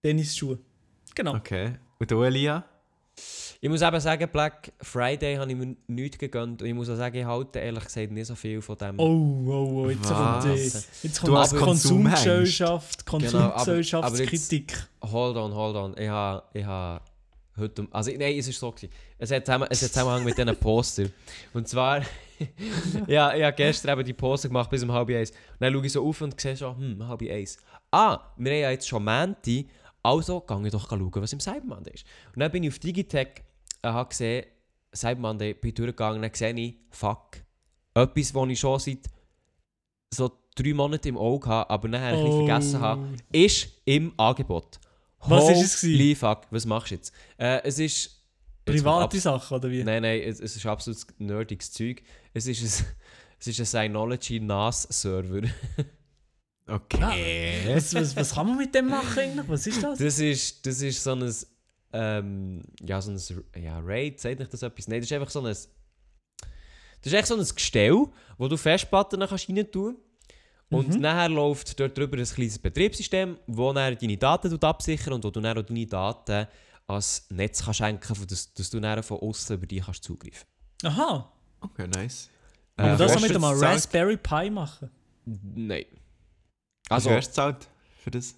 Tennisschuhe. 0.01 0.57
Genau. 1.13 1.35
Okay. 1.35 1.73
Und 1.99 2.09
du, 2.09 2.23
Elia? 2.23 2.63
Ich 3.63 3.69
muss 3.69 3.83
eben 3.83 3.99
sagen, 3.99 4.27
Black 4.31 4.73
Friday 4.81 5.35
habe 5.35 5.51
ich 5.51 5.55
mir 5.55 5.75
nichts 5.85 6.17
gegönnt. 6.17 6.63
Und 6.63 6.67
ich 6.67 6.73
muss 6.73 6.89
auch 6.89 6.95
sagen, 6.95 7.15
ich 7.15 7.25
halte 7.25 7.59
ehrlich 7.59 7.83
gesagt 7.83 8.09
nicht 8.11 8.25
so 8.25 8.33
viel 8.33 8.59
von 8.59 8.75
dem. 8.75 8.99
Oh, 8.99 9.03
oh, 9.47 9.83
oh, 9.85 9.89
jetzt 9.91 10.01
kommt, 10.01 10.45
äh, 10.45 10.65
Was? 10.65 11.03
jetzt 11.03 11.21
Du 11.21 11.31
kommt 11.31 11.55
Konsumgesellschaft, 11.59 13.05
Genau, 13.05 13.27
aber- 13.27 13.37
aber 13.37 13.53
Konsumgesellschaftskritik. 13.53 14.73
Hold 15.03 15.37
on, 15.37 15.53
hold 15.53 15.75
on. 15.75 15.95
Ich 15.95 16.09
habe 16.09 16.43
ich 16.53 16.65
ha 16.65 17.01
heute. 17.55 17.87
Also, 17.91 18.09
nein, 18.17 18.35
es 18.35 18.47
ist 18.47 18.59
so. 18.59 18.71
Gewesen. 18.71 18.89
Es 19.19 19.29
hat, 19.31 19.45
zusammen, 19.45 19.67
es 19.69 19.83
hat 19.83 19.89
Zusammenhang 19.91 20.23
mit 20.23 20.35
diesen 20.35 20.55
Poster. 20.57 21.05
Und 21.53 21.67
zwar. 21.67 22.01
ja, 23.07 23.35
ich 23.35 23.43
habe 23.43 23.55
gestern 23.55 23.91
eben 23.99 24.05
die 24.07 24.13
Poster 24.13 24.47
gemacht 24.47 24.71
bis 24.71 24.81
um 24.81 24.91
halb 24.91 25.07
eins. 25.09 25.29
Und 25.29 25.37
dann 25.59 25.71
schaue 25.71 25.85
ich 25.85 25.91
so 25.91 26.03
auf 26.07 26.19
und 26.21 26.41
sehe 26.41 26.57
schon, 26.57 26.75
hm, 26.75 27.07
halb 27.07 27.21
eins. 27.21 27.57
Ah, 27.91 28.19
wir 28.37 28.51
haben 28.53 28.59
ja 28.59 28.71
jetzt 28.71 28.87
schon 28.87 29.03
Menti. 29.03 29.67
Also 30.01 30.39
gehe 30.41 30.65
ich 30.65 30.71
doch 30.71 30.89
schauen, 30.89 31.11
was 31.13 31.31
im 31.33 31.39
Cyber 31.39 31.63
Monday 31.67 31.93
ist. 31.93 32.05
Und 32.33 32.39
dann 32.39 32.51
bin 32.51 32.63
ich 32.63 32.71
auf 32.71 32.79
Digitech 32.79 33.43
habe 33.83 34.09
gesehen, 34.09 34.45
Cyber 34.93 35.21
Monday, 35.21 35.53
bin 35.53 35.73
durchgegangen, 35.73 36.21
dann 36.21 36.33
sehe 36.33 36.53
ich, 36.53 36.75
fuck, 36.89 37.37
etwas, 37.93 38.33
was 38.33 38.49
ich 38.49 38.59
schon 38.59 38.79
seit 38.79 38.99
so 40.13 40.31
drei 40.55 40.73
Monaten 40.73 41.07
im 41.07 41.17
Auge 41.17 41.47
habe, 41.47 41.69
aber 41.69 41.87
nachher 41.87 42.17
ein 42.17 42.23
bisschen 42.23 42.45
vergessen 42.45 42.79
habe, 42.81 43.07
ist 43.31 43.69
im 43.85 44.13
Angebot. 44.17 44.79
Was 45.19 45.49
ist 45.49 45.61
es 45.61 45.81
gewesen? 45.81 45.99
Holy 45.99 46.15
fuck, 46.15 46.41
was 46.49 46.65
machst 46.65 46.91
du 46.91 46.95
jetzt? 46.95 47.13
Äh, 47.37 47.61
es 47.63 47.79
ist... 47.79 48.17
Private 48.65 49.19
Sachen, 49.19 49.57
oder 49.57 49.71
wie? 49.71 49.83
Nein, 49.83 50.03
nein, 50.03 50.21
es, 50.21 50.39
es 50.39 50.55
ist 50.55 50.65
absolut 50.65 50.99
nerdiges 51.17 51.71
Zeug. 51.71 52.03
Es 52.33 52.45
ist 52.47 52.61
ein, 52.61 52.85
es 53.39 53.47
ist 53.47 53.59
ein 53.59 53.65
Synology 53.65 54.39
NAS-Server. 54.39 55.47
Okay. 56.67 57.63
Was, 57.67 57.93
was, 57.93 58.15
was 58.15 58.33
kann 58.33 58.47
man 58.47 58.57
mit 58.57 58.73
dem 58.73 58.87
machen 58.87 59.19
eigentlich? 59.19 59.49
Was 59.49 59.67
ist 59.67 59.83
das? 59.83 59.99
Das 59.99 60.19
ist, 60.19 60.65
das 60.65 60.81
ist 60.81 61.03
so 61.03 61.11
ein... 61.11 61.35
Ähm, 61.93 62.61
ja, 62.81 63.01
so 63.01 63.11
ein... 63.11 63.43
Ja, 63.63 63.79
Raid, 63.79 64.19
sagt 64.19 64.39
nicht 64.39 64.53
das 64.53 64.61
etwas? 64.63 64.87
Nein, 64.87 64.99
das 65.01 65.09
ist 65.09 65.13
einfach 65.13 65.29
so 65.29 65.39
ein... 65.39 65.45
Das 65.45 65.67
ist 67.03 67.13
echt 67.13 67.27
so 67.27 67.35
ein 67.35 67.45
Gestell, 67.55 68.05
wo 68.37 68.47
du 68.47 68.57
Festplatten 68.57 69.19
kannst 69.19 69.49
rein 69.49 69.71
tun 69.71 69.97
Und 70.69 70.87
Mhm. 70.89 71.01
nachher 71.01 71.29
läuft 71.29 71.79
dort 71.79 71.97
drüber 71.97 72.17
ein 72.17 72.23
kleines 72.23 72.59
Betriebssystem, 72.59 73.37
wo 73.47 73.73
dann 73.73 73.97
deine 73.97 74.17
Daten 74.17 74.63
absichern 74.63 75.13
und 75.13 75.23
wo 75.23 75.29
du 75.31 75.41
dann 75.41 75.57
auch 75.57 75.63
deine 75.63 75.85
Daten 75.85 76.47
als 76.87 77.25
Netz 77.29 77.63
kannst 77.63 77.77
schenken 77.79 78.01
kannst, 78.05 78.31
dass, 78.31 78.53
dass 78.53 78.69
du 78.69 78.79
dann 78.79 79.01
von 79.03 79.19
außen 79.19 79.55
über 79.57 79.65
die 79.65 79.79
kannst 79.79 80.03
zugreifen 80.03 80.47
Aha. 80.83 81.31
Okay, 81.61 81.87
nice. 81.87 82.29
Aber 82.77 82.93
Äh, 82.93 82.97
das 82.97 83.11
hast 83.11 83.17
auch 83.17 83.21
mit 83.21 83.35
einem? 83.35 83.43
Raspberry 83.43 84.17
Pi 84.17 84.49
machen. 84.49 84.89
Nein. 85.25 85.85
Also, 86.89 87.11
hast 87.11 87.27
du 87.27 87.29
gezahlt 87.31 87.67
für 88.03 88.11
das? 88.11 88.35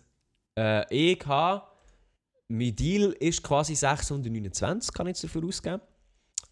äh, 0.58 1.14
ich 1.14 1.26
habe, 1.26 1.64
mein 2.48 2.76
Deal 2.76 3.12
ist 3.20 3.42
quasi 3.44 3.76
629, 3.76 4.94
kann 4.94 5.08
ich 5.08 5.12
jetzt 5.12 5.24
dafür 5.24 5.44
ausgeben. 5.46 5.82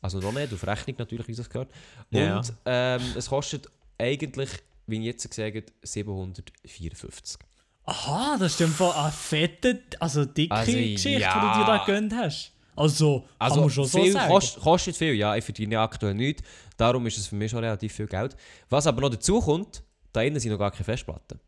Also 0.01 0.19
noch 0.19 0.31
nicht, 0.33 0.51
auf 0.53 0.65
Rechnung 0.65 0.95
natürlich, 0.97 1.27
wie 1.27 1.35
das 1.35 1.49
gehört. 1.49 1.71
Und 2.11 2.17
Ja. 2.19 2.41
ähm, 2.65 3.01
es 3.15 3.29
kostet 3.29 3.67
eigentlich, 3.99 4.49
wie 4.87 4.97
ich 4.99 5.05
jetzt 5.05 5.29
gesagt 5.29 5.55
habe, 5.55 5.65
754. 5.83 7.37
Aha, 7.85 8.37
das 8.39 8.53
ist 8.53 8.61
einfach 8.61 8.95
eine 9.03 9.11
fette, 9.11 9.81
also 9.99 10.25
dicke 10.25 10.53
Also, 10.55 10.71
Geschichte, 10.71 11.09
die 11.09 11.15
du 11.15 11.19
ja. 11.21 11.57
dir 11.59 11.65
da 11.65 11.83
gönnt 11.85 12.13
hast. 12.15 12.51
Also, 12.75 13.21
kann 13.21 13.29
Also 13.39 13.61
man 13.61 13.69
schon 13.69 13.85
so 13.85 14.01
viel, 14.01 14.11
sagen. 14.13 14.31
kost, 14.31 14.59
kostet 14.59 14.95
viel, 14.95 15.13
ja. 15.13 15.35
Ich 15.35 15.43
verdiene 15.43 15.79
aktuell 15.79 16.13
nichts. 16.13 16.41
Darum 16.77 17.05
ist 17.05 17.17
es 17.17 17.27
für 17.27 17.35
mich 17.35 17.51
schon 17.51 17.59
relativ 17.63 17.93
viel 17.93 18.07
Geld. 18.07 18.35
Was 18.69 18.87
aber 18.87 19.01
noch 19.01 19.09
dazu 19.09 19.39
kommt, 19.41 19.83
da 20.13 20.21
innen 20.21 20.39
sind 20.39 20.51
noch 20.51 20.57
gar 20.59 20.71
keine 20.71 20.83
Festplatten. 20.85 21.39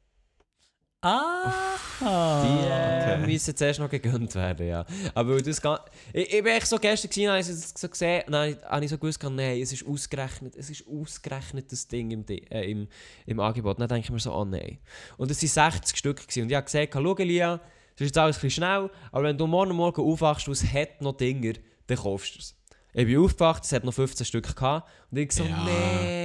Ah, 1.03 1.51
Die 2.01 2.65
äh, 2.67 3.13
Okay. 3.15 3.27
müssen 3.27 3.55
zuerst 3.55 3.79
noch 3.79 3.89
gegönnt 3.89 4.33
werden, 4.35 4.67
ja. 4.67 4.85
Aber 5.13 5.41
das 5.41 5.61
ich, 6.13 6.33
ich 6.33 6.43
bin 6.43 6.53
echt 6.53 6.67
so 6.67 6.77
gestern 6.77 7.09
gewesen, 7.09 7.29
habe 7.29 7.39
ich 7.39 7.49
es 7.49 7.73
so 7.75 7.89
gesehen, 7.89 8.23
und 8.25 8.31
dann 8.33 8.55
habe 8.69 8.85
ich- 8.85 8.89
so 8.91 8.97
gewusst, 8.97 9.21
nein, 9.23 9.61
es 9.61 9.73
ist 9.73 9.85
ausgerechnet, 9.85 10.55
es 10.55 10.69
ist 10.69 10.85
ausgerechnet 10.87 11.71
das 11.71 11.87
Ding 11.87 12.11
im, 12.11 12.25
äh, 12.27 12.71
im, 12.71 12.87
im 13.25 13.39
Angebot. 13.39 13.79
Dann 13.79 13.87
denke 13.89 14.05
ich 14.05 14.11
mir 14.11 14.19
so, 14.19 14.33
oh 14.33 14.45
nein. 14.45 14.79
Und 15.17 15.29
es 15.29 15.41
waren 15.57 15.71
60 15.71 15.97
Stück 15.97 16.21
gewesen. 16.21 16.43
und 16.43 16.49
ich 16.49 16.55
habe 16.55 16.65
gesagt, 16.65 16.93
schau 16.93 17.15
Lia, 17.17 17.57
das 17.57 18.01
ist 18.01 18.07
jetzt 18.07 18.17
alles 18.17 18.37
ein 18.37 18.41
bisschen 18.41 18.63
schnell, 18.63 18.89
aber 19.11 19.23
wenn 19.25 19.37
du 19.37 19.45
morgen 19.45 19.75
Morgen 19.75 20.01
aufwachst 20.01 20.47
und 20.47 20.53
es 20.53 20.63
hat 20.73 21.01
noch 21.01 21.17
Dinger, 21.17 21.53
dann 21.87 21.97
kaufst 21.97 22.35
du 22.35 22.39
es. 22.39 22.55
Ich 22.93 23.05
bin 23.05 23.17
aufgewacht, 23.17 23.63
es 23.65 23.71
hat 23.71 23.83
noch 23.83 23.93
15 23.93 24.25
Stück 24.25 24.55
gehabt 24.55 24.89
und 25.11 25.17
ich 25.17 25.31
so, 25.31 25.43
Ja. 25.43 25.63
nein. 25.65 26.22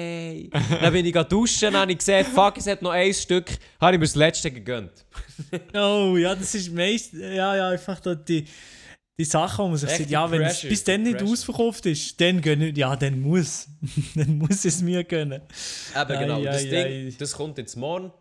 Dann 0.81 0.93
bin 0.93 1.07
ich 1.07 1.15
duschen, 1.15 1.73
dann 1.73 1.83
habe 1.83 1.93
ich 1.93 1.99
gesehen, 1.99 2.25
fuck, 2.25 2.57
es 2.57 2.67
hat 2.67 2.83
noch 2.83 2.91
ein 2.91 3.13
Stück, 3.13 3.59
habe 3.81 3.95
ich 3.95 4.01
mir 4.01 4.07
das 4.07 4.15
letzte 4.15 4.51
gegönnt. 4.51 5.05
oh 5.75 6.17
ja, 6.17 6.35
das 6.35 6.55
ist 6.55 6.73
meist, 6.73 7.13
ja, 7.15 7.57
ja, 7.57 7.69
einfach 7.69 8.01
da 8.01 8.15
die, 8.15 8.47
die 9.19 9.25
Sache, 9.25 9.63
wo 9.63 9.69
man 9.69 9.77
sich 9.77 9.89
Echt 9.89 9.99
sagt, 9.99 10.11
ja, 10.11 10.31
wenn 10.31 10.43
es 10.43 10.63
bis 10.63 10.85
dann 10.85 11.03
nicht 11.03 11.19
Pressure. 11.19 11.33
ausverkauft 11.33 11.87
ist, 11.87 12.21
dann 12.21 12.41
gönne 12.41 12.71
ja, 12.71 12.95
dann 12.95 13.21
muss, 13.21 13.69
dann 14.15 14.39
muss 14.39 14.65
es 14.65 14.81
mir 14.81 15.05
gönnen. 15.05 15.43
Eben 15.95 16.19
genau. 16.19 16.39
ei, 16.39 16.45
das 16.45 16.65
ei. 16.65 16.69
Ding, 16.69 17.17
das 17.19 17.33
kommt 17.33 17.59
jetzt 17.59 17.77
morgen. 17.77 18.13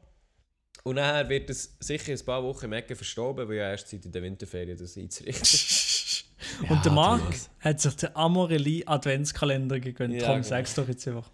Und 0.83 0.95
nachher 0.95 1.27
wird 1.27 1.49
es 1.49 1.75
sicher 1.81 2.13
ein 2.13 2.25
paar 2.25 2.41
Wochen 2.43 2.65
im 2.65 2.73
Ecken 2.73 2.95
verstoben, 2.95 3.47
weil 3.49 3.57
ja 3.57 3.71
erst 3.71 3.89
Zeit 3.89 4.05
in 4.05 4.11
der 4.11 4.23
Winterferien 4.23 4.77
das 4.77 4.97
einzurichten. 4.97 5.59
Und 6.69 6.85
der 6.85 6.91
Marc 6.91 7.35
hat 7.59 7.81
sich 7.81 7.95
den 7.95 8.15
Amorelie 8.15 8.87
Adventskalender 8.87 9.79
gegönnt. 9.79 10.13
Ja, 10.13 10.27
Tom, 10.27 10.35
genau. 10.35 10.47
sag's 10.47 10.75
doch 10.75 10.87
jetzt 10.87 11.07
einfach. 11.07 11.29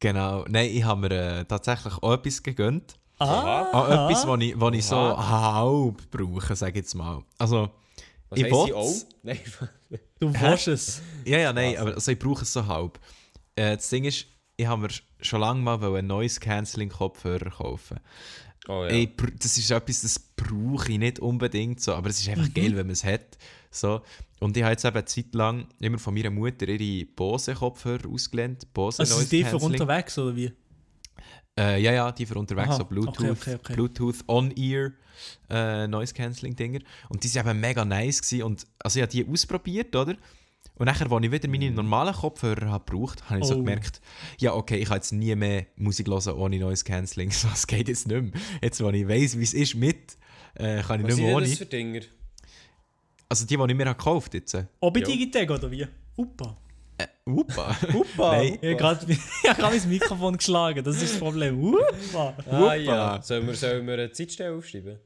Genau. 0.00 0.44
Nein, 0.48 0.70
ich 0.70 0.84
habe 0.84 1.00
mir 1.08 1.10
äh, 1.40 1.44
tatsächlich 1.44 1.94
auch 2.02 2.12
etwas 2.12 2.42
gegönnt. 2.42 2.96
Ah, 3.18 3.70
Auch 3.72 3.88
etwas, 3.88 4.26
was 4.26 4.40
ich, 4.42 4.60
was 4.60 4.74
ich 4.74 4.84
so 4.84 4.96
halb 4.96 6.10
brauche, 6.10 6.54
sage 6.54 6.72
ich 6.72 6.76
jetzt 6.76 6.94
mal. 6.94 7.22
Also, 7.38 7.70
Was 8.28 8.38
Ich 8.38 8.52
auch? 8.52 8.92
Nein. 9.22 9.38
du 10.20 10.34
willst 10.34 10.68
es. 10.68 11.00
ja, 11.24 11.38
ja, 11.38 11.52
nein, 11.52 11.78
aber 11.78 11.94
also 11.94 12.12
ich 12.12 12.18
brauche 12.18 12.42
es 12.42 12.52
so 12.52 12.66
halb. 12.66 12.98
Äh, 13.54 13.76
das 13.76 13.88
Ding 13.88 14.04
ist, 14.04 14.26
ich 14.58 14.66
habe 14.66 14.82
mir 14.82 14.88
schon 15.20 15.40
lange 15.40 15.60
mal 15.60 15.82
einen 15.82 16.06
Noise 16.08 16.40
Cancelling 16.40 16.90
Kopfhörer 16.90 17.50
kaufen. 17.50 18.00
Oh 18.68 18.82
ja. 18.84 18.88
Ey, 18.88 19.14
das 19.38 19.56
ist 19.56 19.70
etwas, 19.70 20.02
das 20.02 20.18
brauche 20.18 20.92
ich 20.92 20.98
nicht 20.98 21.18
unbedingt 21.18 21.80
so, 21.80 21.94
aber 21.94 22.10
es 22.10 22.20
ist 22.20 22.28
einfach 22.28 22.52
geil, 22.52 22.76
wenn 22.76 22.86
man 22.86 22.90
es 22.90 23.04
hat. 23.04 23.38
So. 23.80 24.02
Und 24.40 24.56
ich 24.56 24.62
habe 24.62 24.72
jetzt 24.72 24.84
eben 24.84 24.96
eine 24.96 25.04
Zeit 25.04 25.34
lang 25.34 25.66
immer 25.80 25.98
von 25.98 26.14
meiner 26.14 26.30
Mutter 26.30 26.68
ihre 26.68 27.06
Bose-Kopfhörer 27.06 28.08
ausgelernt. 28.08 28.66
Bose 28.74 29.00
Also 29.00 29.18
sind 29.18 29.32
die 29.32 29.44
für 29.44 29.56
unterwegs, 29.58 30.18
oder 30.18 30.34
wie? 30.36 30.52
Äh, 31.58 31.80
ja, 31.80 31.92
ja, 31.92 32.12
die 32.12 32.26
für 32.26 32.34
unterwegs, 32.38 32.68
Aha, 32.68 32.76
so 32.76 32.84
Bluetooth, 32.84 33.18
okay, 33.18 33.30
okay, 33.30 33.54
okay. 33.54 33.72
Bluetooth 33.74 34.16
On-Ear 34.28 34.90
äh, 35.48 35.86
Noise 35.88 36.12
Cancelling 36.12 36.54
Dinger. 36.54 36.80
Und 37.08 37.24
die 37.24 37.34
waren 37.34 37.48
eben 37.48 37.60
mega 37.60 37.84
nice 37.84 38.20
gewesen. 38.20 38.42
und 38.42 38.66
also 38.78 38.98
ich 38.98 39.02
habe 39.02 39.10
die 39.12 39.26
ausprobiert, 39.26 39.96
oder? 39.96 40.16
Und 40.74 40.84
nachher, 40.84 41.10
als 41.10 41.24
ich 41.24 41.32
wieder 41.32 41.48
meine 41.48 41.70
normalen 41.70 42.12
Kopfhörer 42.14 42.68
habe 42.70 42.84
gebraucht, 42.84 43.30
habe 43.30 43.40
ich 43.40 43.46
so 43.46 43.54
Oh. 43.54 43.58
gemerkt, 43.58 44.02
ja 44.38 44.52
okay, 44.52 44.76
ich 44.76 44.88
kann 44.88 44.98
jetzt 44.98 45.12
nie 45.12 45.34
mehr 45.34 45.64
Musik 45.76 46.08
hören 46.08 46.34
ohne 46.34 46.58
Noise 46.58 46.84
Cancelling. 46.84 47.30
So, 47.32 47.48
das 47.48 47.66
geht 47.66 47.88
jetzt 47.88 48.06
nicht 48.06 48.20
mehr. 48.22 48.32
Jetzt, 48.60 48.82
wo 48.82 48.90
ich 48.90 49.08
weiss, 49.08 49.38
wie 49.38 49.44
es 49.44 49.54
ist 49.54 49.74
mit, 49.74 50.18
äh, 50.56 50.82
kann 50.82 51.00
ich 51.00 51.06
Was 51.06 51.06
nicht 51.06 51.14
sind 51.14 51.24
mehr 51.24 51.36
ohne. 51.36 51.46
das 51.46 51.56
für 51.56 51.64
Dinger? 51.64 52.00
Also 53.28 53.44
die, 53.46 53.56
die 53.56 53.62
ich 53.62 53.74
mir 53.76 53.86
habe 53.86 53.96
gekauft 53.98 54.34
jetzt. 54.34 54.54
Äh, 54.54 54.66
Auch 54.80 54.90
bei. 54.92 55.00
Digitec, 55.00 55.50
oder 55.50 55.70
wie? 55.70 55.86
Upa. 56.16 56.56
Upa. 57.28 57.76
Upa! 57.92 58.32
Nein. 58.36 58.58
Ich 58.60 58.68
habe 58.68 58.76
gerade 58.76 59.12
ich 59.12 59.18
hab 59.48 59.58
grad 59.58 59.72
mein 59.72 59.88
Mikrofon 59.88 60.36
geschlagen, 60.36 60.84
das 60.84 61.02
ist 61.02 61.14
das 61.14 61.18
Problem. 61.18 61.74
Upa. 61.74 62.34
Ah 62.50 62.74
ja. 62.74 63.20
Sollen 63.22 63.46
wir, 63.46 63.54
sollen 63.54 63.86
wir 63.86 63.94
eine 63.94 64.12
Zeitstelle 64.12 64.56
aufschreiben? 64.56 64.98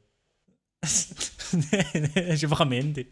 nein, 1.52 1.88
nein, 1.94 2.10
das 2.14 2.34
ist 2.34 2.44
einfach 2.44 2.60
am 2.60 2.72
Ende. 2.72 3.06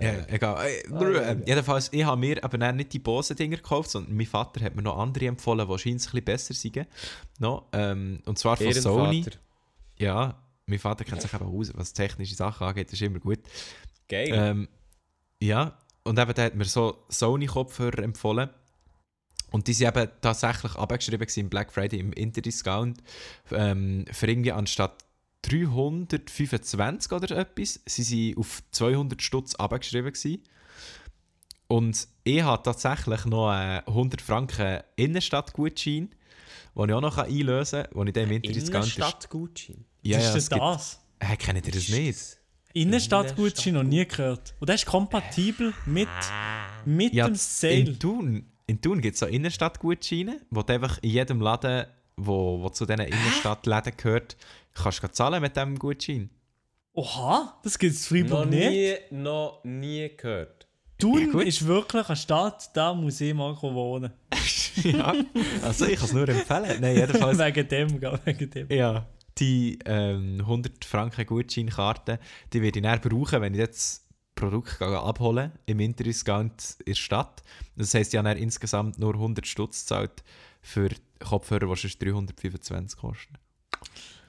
Ja, 0.00 0.24
egal. 0.28 0.66
Äh, 0.66 0.82
Ah, 0.92 1.02
ja, 1.02 1.20
äh, 1.32 1.42
jedenfalls, 1.46 1.92
ich 1.92 2.04
habe 2.04 2.20
mir 2.20 2.42
aber 2.44 2.58
dann 2.58 2.76
nicht 2.76 2.92
die 2.92 3.00
Bose-Dinger 3.00 3.56
gekauft, 3.56 3.90
sondern 3.90 4.16
mein 4.16 4.26
Vater 4.26 4.64
hat 4.64 4.76
mir 4.76 4.82
noch 4.82 4.96
andere 4.96 5.26
empfohlen, 5.26 5.66
die 5.68 5.78
scheinbar 5.78 5.90
ein 5.92 5.96
bisschen 6.04 6.24
besser 6.24 6.54
sind. 6.54 6.86
No, 7.40 7.66
ähm, 7.72 8.20
und 8.24 8.38
zwar 8.38 8.56
von 8.56 8.72
Sony. 8.72 9.18
Ehrenvater. 9.18 9.38
Ja, 9.98 10.42
mein 10.66 10.78
Vater 10.78 11.04
kennt 11.04 11.20
sich 11.20 11.34
eben 11.34 11.44
aus, 11.44 11.72
was 11.74 11.92
technische 11.92 12.36
Sachen 12.36 12.66
angeht, 12.68 12.86
das 12.86 12.94
ist 12.94 13.02
immer 13.02 13.18
gut. 13.18 13.40
Geil. 14.10 14.30
Ähm, 14.32 14.68
ja, 15.40 15.78
und 16.04 16.18
eben 16.18 16.34
der 16.34 16.44
hat 16.46 16.54
mir 16.54 16.64
so 16.64 17.04
Sony-Kopfhörer 17.08 18.02
empfohlen. 18.02 18.50
Und 19.52 19.66
die 19.66 19.72
sind 19.72 19.88
eben 19.88 20.10
tatsächlich 20.20 20.74
abgeschrieben 20.74 21.26
im 21.36 21.48
Black 21.48 21.72
Friday 21.72 21.98
im 21.98 22.12
Interdiscount. 22.12 23.02
Ähm, 23.52 24.04
für 24.10 24.28
irgendwie 24.28 24.52
anstatt 24.52 25.04
325 25.42 27.12
oder 27.12 27.36
etwas, 27.36 27.80
sie 27.86 28.02
sind 28.02 28.38
auf 28.38 28.62
200 28.72 29.22
Stutz 29.22 29.54
abgeschrieben 29.54 30.12
gewesen. 30.12 30.42
Und 31.68 32.08
ich 32.24 32.42
habe 32.42 32.62
tatsächlich 32.62 33.24
noch 33.26 33.48
einen 33.48 33.86
100 33.86 34.20
Franken 34.20 34.80
Innenstadtgutschein, 34.96 36.10
den 36.76 36.88
ich 36.88 36.94
auch 36.94 37.00
noch 37.00 37.18
einlösen 37.18 37.84
kann, 37.84 37.94
den 37.94 38.06
ich 38.08 38.12
dann 38.12 38.24
im 38.24 38.30
Interdiscount... 38.32 38.96
Innenstadtgutschein. 38.96 39.84
Ja, 40.02 40.18
ja, 40.18 40.28
ist 40.28 40.34
es 40.34 40.48
denn 40.48 40.58
gibt- 40.58 40.68
das? 40.68 41.00
Hä, 41.22 41.36
kennt 41.36 41.66
ihr 41.66 41.72
das 41.72 41.88
nicht? 41.88 42.39
Innenstadtgutschein 42.72 43.74
noch 43.74 43.82
nie 43.82 44.04
gehört. 44.06 44.54
Und 44.60 44.68
das 44.68 44.82
ist 44.82 44.86
kompatibel 44.86 45.72
mit, 45.86 46.08
mit 46.84 47.12
Ja, 47.12 47.26
dem 47.26 47.34
Sale. 47.34 47.74
In 47.74 47.98
Thun, 47.98 48.46
in 48.66 48.80
Thun 48.80 49.00
gibt 49.00 49.14
es 49.14 49.20
so 49.20 49.26
Innenstadtgutscheine, 49.26 50.40
wo 50.50 50.62
du 50.62 50.72
einfach 50.72 50.98
in 51.02 51.10
jedem 51.10 51.40
Laden, 51.40 51.86
wo, 52.16 52.60
wo 52.62 52.68
zu 52.68 52.86
diesen 52.86 53.00
Innenstadtläden 53.00 53.92
gehört, 53.96 54.36
kannst 54.74 55.02
du 55.02 55.10
zahlen 55.10 55.40
mit 55.42 55.56
diesem 55.56 55.78
Gutschein. 55.78 56.30
Oha, 56.92 57.58
das 57.62 57.78
gibt 57.78 57.94
es 57.94 58.10
in 58.10 58.26
Noch 58.26 58.38
Freiburg 58.44 58.50
nicht. 58.50 58.70
nie, 58.70 59.16
noch 59.22 59.60
nie 59.64 60.10
gehört. 60.16 60.66
Thun 60.98 61.30
Ja, 61.32 61.40
ist 61.40 61.66
wirklich 61.66 62.06
eine 62.08 62.16
Stadt, 62.16 62.70
da 62.76 62.92
muss 62.92 63.20
ich 63.20 63.32
mal 63.32 63.56
wohnen. 63.62 64.12
ja, 64.84 65.14
also 65.62 65.86
ich 65.86 65.96
kann 65.96 66.04
es 66.04 66.12
nur 66.12 66.28
empfehlen. 66.28 66.80
Nein, 66.80 66.96
jedenfalls, 66.96 67.38
wegen 67.56 67.68
dem, 67.68 68.00
gell, 68.00 68.18
wegen 68.24 68.50
dem. 68.50 68.68
ja, 68.70 69.06
die 69.40 69.78
ähm, 69.86 70.38
100 70.40 70.84
Franken 70.84 71.26
Gutscheinkarte, 71.26 72.20
die 72.52 72.62
werde 72.62 72.78
ich 72.78 72.82
dann 72.82 73.00
brauchen, 73.00 73.40
wenn 73.40 73.54
ich 73.54 73.60
jetzt 73.60 74.06
Produkt 74.34 74.80
abholen 74.80 75.52
im 75.66 75.80
Interdiscount 75.80 76.76
in 76.80 76.84
der 76.86 76.94
Stadt. 76.94 77.42
Das 77.76 77.94
heisst, 77.94 78.14
ich 78.14 78.18
habe 78.18 78.30
insgesamt 78.32 78.98
nur 78.98 79.14
100 79.14 79.46
Stutz 79.46 79.80
gezahlt 79.82 80.22
für 80.62 80.90
Kopfhörer, 81.18 81.74
die 81.74 81.80
sonst 81.80 82.02
325 82.02 82.98
kosten. 82.98 83.34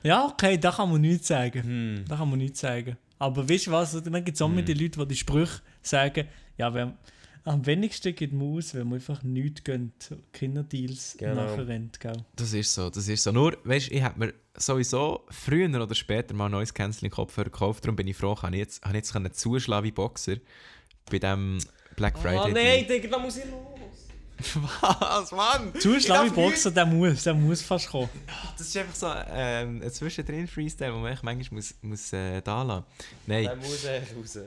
Ja, 0.04 0.26
okay, 0.26 0.58
da 0.58 0.72
kann 0.72 0.92
man 0.92 1.02
nichts 1.02 1.28
sagen. 1.28 1.64
Hm. 1.64 2.06
Da 2.08 2.18
kann 2.18 2.30
man 2.30 2.40
nichts 2.40 2.60
sagen. 2.60 2.98
Aber 3.20 3.48
weißt 3.48 3.68
du 3.68 3.72
was, 3.72 3.92
dann 3.92 4.24
gibt 4.26 4.36
es 4.36 4.42
auch 4.42 4.48
Hm. 4.48 4.54
immer 4.54 4.64
die 4.64 4.74
Leute, 4.74 5.00
die 5.00 5.08
die 5.08 5.16
Sprüche 5.16 5.62
sagen, 5.82 6.28
ja, 6.58 6.74
wenn, 6.74 6.94
am 7.44 7.66
wenigsten 7.66 8.16
geht 8.16 8.34
man 8.34 8.56
aus, 8.58 8.74
wenn 8.74 8.86
man 8.88 8.96
einfach 8.96 9.24
nichts 9.24 9.64
gönnt, 9.64 10.04
so 10.04 10.16
Kinderdeals 10.34 11.16
Genau. 11.18 11.36
nachher 11.36 11.68
rennt, 11.68 12.00
gell. 12.00 12.24
Das 12.36 12.54
ist 12.54 12.74
so, 12.74 12.90
das 12.90 13.08
ist 13.08 13.24
so. 13.24 13.32
Nur, 13.32 13.58
weißt 13.64 13.90
du, 13.90 13.94
ich 13.96 14.04
habe 14.04 14.20
mir 14.20 14.34
sowieso 14.56 15.26
früher 15.30 15.70
oder 15.82 15.96
später 15.96 16.34
mal 16.34 16.46
ein 16.46 16.52
neues 16.52 16.74
Canceling-Kopfhörer 16.74 17.46
gekauft. 17.46 17.84
Darum 17.84 17.96
bin 17.96 18.08
ich 18.08 18.18
froh, 18.18 18.36
habe 18.42 18.56
ich 18.56 18.60
jetzt, 18.60 18.86
ich 18.86 18.94
jetzt 18.94 19.14
können 19.14 19.34
zuschlagen 19.34 19.86
wie 19.86 19.92
Boxer 19.92 20.38
bei 21.10 21.20
dem 21.20 21.58
Black 21.96 22.18
Friday. 22.18 22.38
Ah 22.40 22.48
nein, 22.50 22.86
Digga, 22.88 23.08
da 23.10 23.20
muss 23.20 23.38
ich 23.38 23.46
los. 23.46 23.68
Was, 24.82 25.32
Mann? 25.32 25.72
Zuschlag 25.80 26.26
wie 26.26 26.30
Boxer, 26.32 26.72
der 26.72 26.86
muss, 26.86 27.24
der 27.24 27.34
muss 27.36 27.62
fast 27.62 27.90
kommen. 27.90 28.10
Das 28.58 28.68
ist 28.68 28.76
einfach 28.78 28.96
so 28.96 29.08
ähm, 29.30 29.82
ein 29.84 29.92
zwischendrin 29.92 30.48
Freestyle, 30.48 30.94
wo 30.94 30.98
man 30.98 31.18
manchmal 31.22 31.58
muss, 31.58 31.76
muss 31.82 32.12
äh, 32.14 32.42
da 32.42 32.64
lassen. 32.64 32.86
Nein, 33.28 33.44
Der 33.44 33.56
muss 33.56 33.86
echt 33.86 34.16
raus. 34.16 34.40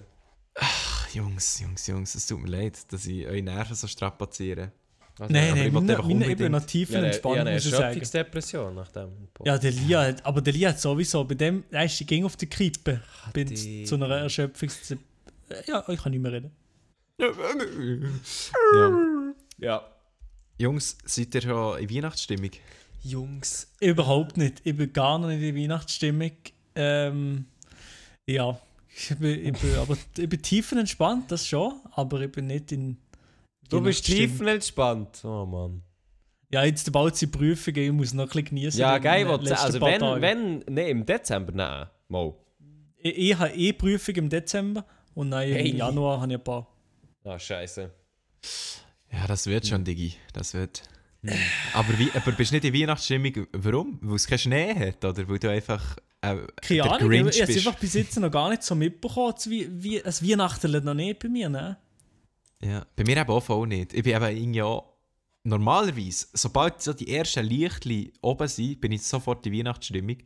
Jungs, 1.14 1.60
Jungs, 1.60 1.86
Jungs, 1.86 2.14
es 2.14 2.26
tut 2.26 2.40
mir 2.42 2.48
leid, 2.48 2.78
dass 2.92 3.06
ich 3.06 3.26
eure 3.26 3.42
Nerven 3.42 3.74
so 3.76 3.86
strapaziere. 3.86 4.72
Also, 5.18 5.32
Nein, 5.32 5.44
ich 5.44 5.54
nein, 5.54 5.58
wollte 5.58 5.72
meine, 5.74 5.92
einfach 5.92 6.04
meine 6.04 6.14
unbedingt- 6.14 6.40
eben 6.40 6.52
noch 6.52 6.66
tiefer 6.66 6.92
ja, 6.94 6.98
eine, 6.98 7.06
ja, 7.06 7.12
entspannt, 7.12 7.38
eine 7.38 7.52
muss 7.52 7.64
ich 7.66 7.70
sagen. 8.50 8.74
Nach 8.74 8.88
dem. 8.88 9.28
Ja, 9.44 9.58
der 9.58 9.70
Lia, 9.70 10.02
hat- 10.06 10.26
aber 10.26 10.40
der 10.40 10.52
Lia 10.52 10.68
hat 10.70 10.80
sowieso, 10.80 11.22
bei 11.24 11.34
dem, 11.36 11.62
er 11.70 11.84
ist 11.84 12.04
ging 12.06 12.24
auf 12.24 12.36
der 12.36 12.48
Krippe, 12.48 13.00
bin 13.32 13.46
die- 13.46 13.84
zu 13.84 13.94
einer 13.94 14.08
Erschöpfungs... 14.08 14.94
Ja, 15.66 15.84
ich 15.88 16.02
kann 16.02 16.10
nicht 16.10 16.20
mehr 16.20 16.32
reden. 16.32 16.50
ja. 18.72 19.32
Ja. 19.58 19.82
Jungs, 20.58 20.96
seid 21.04 21.34
ihr 21.34 21.42
schon 21.42 21.78
in 21.78 21.90
Weihnachtsstimmung? 21.90 22.50
Jungs. 23.02 23.68
Überhaupt 23.80 24.36
nicht. 24.36 24.62
Ich 24.64 24.76
bin 24.76 24.92
gar 24.92 25.18
noch 25.18 25.28
nicht 25.28 25.42
in 25.42 25.54
Weihnachtsstimmung. 25.56 26.32
Ähm, 26.74 27.44
ja, 28.26 28.58
ich 28.96 29.16
bin, 29.18 29.46
ich 29.46 29.60
bin, 29.60 29.74
aber 29.76 29.96
ich 30.16 30.28
bin 30.28 30.42
tiefenentspannt, 30.42 31.30
das 31.30 31.46
schon, 31.46 31.80
aber 31.92 32.20
ich 32.20 32.32
bin 32.32 32.46
nicht 32.46 32.72
in. 32.72 32.96
Du 33.68 33.80
bist 33.80 34.04
tiefenentspannt. 34.04 35.24
Oh 35.24 35.46
Mann. 35.46 35.82
Ja, 36.52 36.64
jetzt 36.64 36.90
bald 36.92 37.16
sie 37.16 37.26
Prüfungen, 37.26 37.82
ich 37.82 37.92
muss 37.92 38.12
noch 38.12 38.24
ein 38.24 38.28
bisschen 38.28 38.44
genießen. 38.44 38.80
Ja, 38.80 38.98
geil. 38.98 39.26
Also 39.26 39.80
wenn, 39.80 40.00
Tage. 40.00 40.20
wenn, 40.20 40.58
ne, 40.68 40.88
im 40.88 41.04
Dezember, 41.04 41.52
nein. 41.52 41.86
Mal. 42.08 42.34
Ich, 42.98 43.16
ich 43.18 43.38
habe 43.38 43.52
eh 43.54 43.72
Prüfung 43.72 44.14
im 44.16 44.28
Dezember 44.28 44.84
und 45.14 45.30
dann 45.32 45.42
Hey. 45.42 45.70
im 45.70 45.76
Januar 45.78 46.20
habe 46.20 46.32
ich 46.32 46.38
ein 46.38 46.44
paar. 46.44 46.68
Ah, 47.24 47.38
scheiße. 47.38 47.90
Ja, 49.10 49.26
das 49.26 49.46
wird 49.46 49.66
schon, 49.66 49.82
Digi. 49.84 50.14
Das 50.32 50.54
wird. 50.54 50.82
Aber, 51.72 51.98
wie, 51.98 52.10
aber 52.14 52.32
bist 52.32 52.52
du 52.52 52.56
nicht 52.56 52.66
in 52.66 52.74
Weihnachtsstimmung? 52.74 53.46
Warum? 53.52 53.98
Weil 54.02 54.16
es 54.16 54.26
keinen 54.26 54.38
Schnee 54.38 54.74
hat? 54.74 55.04
Oder 55.04 55.26
weil 55.26 55.38
du 55.38 55.50
einfach 55.50 55.96
äh, 56.32 56.46
Keine 56.62 56.82
der 56.82 56.92
Ahnung, 56.92 57.08
Grinch 57.08 57.36
ich 57.36 57.42
habe 57.42 57.52
es 57.52 57.66
einfach 57.66 57.78
bis 57.78 57.94
jetzt 57.94 58.18
noch 58.18 58.30
gar 58.30 58.50
nicht 58.50 58.62
so 58.62 58.74
mitbekommen. 58.74 59.34
Wie, 59.46 59.68
wie, 59.70 60.00
das 60.00 60.22
Weihnachten 60.22 60.84
noch 60.84 60.94
nicht 60.94 61.18
bei 61.18 61.28
mir, 61.28 61.48
ne? 61.48 61.76
Ja, 62.62 62.86
bei 62.96 63.04
mir 63.04 63.16
eben 63.16 63.30
auch 63.30 63.42
voll 63.42 63.66
nicht. 63.66 63.92
Ich 63.92 64.02
bin 64.02 64.14
eben 64.14 64.36
irgendwie 64.36 64.62
auch, 64.62 64.94
normalerweise, 65.42 66.26
sobald 66.32 66.80
so 66.80 66.92
die 66.92 67.14
ersten 67.14 67.44
Lichtli 67.44 68.12
oben 68.22 68.48
sind, 68.48 68.80
bin 68.80 68.92
ich 68.92 69.02
sofort 69.02 69.46
in 69.46 69.52
Weihnachtsstimmung. 69.52 70.16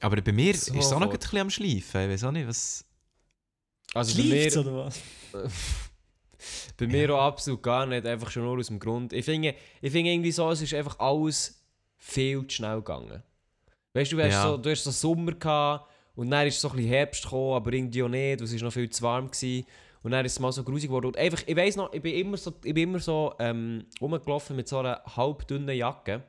Aber 0.00 0.20
bei 0.20 0.32
mir 0.32 0.52
ist 0.52 0.68
es 0.68 0.92
auch 0.92 1.00
noch 1.00 1.10
ein 1.10 1.18
bisschen 1.18 1.38
am 1.40 1.50
Schleifen. 1.50 2.02
Ich 2.02 2.10
weiß 2.10 2.24
auch 2.24 2.32
nicht, 2.32 2.46
was... 2.46 2.84
Also 3.94 4.16
bei 4.16 4.22
Schleift's 4.22 4.56
mir, 4.56 4.62
oder 4.62 4.76
was? 4.84 5.00
bei 6.76 6.86
mir 6.86 7.14
auch 7.14 7.22
absolut 7.22 7.62
gar 7.62 7.86
nicht. 7.86 8.06
Einfach 8.06 8.30
schon 8.30 8.42
nur 8.44 8.58
aus 8.58 8.66
dem 8.66 8.78
Grund. 8.78 9.12
Ich 9.12 9.24
finde, 9.24 9.54
ich 9.80 9.90
finde 9.90 10.10
irgendwie 10.10 10.32
so, 10.32 10.50
es 10.50 10.60
ist 10.60 10.74
einfach 10.74 10.98
alles 10.98 11.64
viel 11.96 12.46
zu 12.46 12.56
schnell 12.56 12.76
gegangen. 12.76 13.22
Weißt 13.94 14.12
du, 14.12 14.16
du 14.16 14.22
hast, 14.24 14.32
Ja. 14.32 14.42
so, 14.42 14.56
du 14.56 14.70
hast 14.70 14.84
so 14.84 14.90
Sommer 14.90 15.32
gehabt 15.32 15.88
und 16.14 16.30
dann 16.30 16.46
ist 16.46 16.60
so 16.60 16.68
ein 16.68 16.76
bisschen 16.76 16.90
Herbst 16.90 17.22
gekommen, 17.24 17.54
aber 17.54 17.72
irgendwie 17.72 18.02
auch 18.02 18.08
nicht, 18.08 18.40
es 18.40 18.52
ist 18.52 18.62
noch 18.62 18.72
viel 18.72 18.90
zu 18.90 19.02
warm 19.02 19.30
gewesen. 19.30 19.66
Und 20.02 20.12
dann 20.12 20.24
ist 20.24 20.32
es 20.32 20.38
mal 20.40 20.52
so 20.52 20.62
grusig 20.62 20.88
geworden. 20.88 21.06
Und 21.06 21.16
einfach, 21.16 21.42
ich 21.44 21.56
weiss 21.56 21.74
noch, 21.76 21.92
ich 21.92 22.00
bin 22.00 22.14
immer 22.14 22.36
so, 22.36 22.52
ich 22.62 22.72
bin 22.72 22.88
immer 22.90 23.00
so 23.00 23.34
ähm, 23.40 23.84
rumgelaufen 24.00 24.54
mit 24.54 24.68
so 24.68 24.78
einer 24.78 25.02
halbdünnen 25.16 25.76
Jacke. 25.76 26.22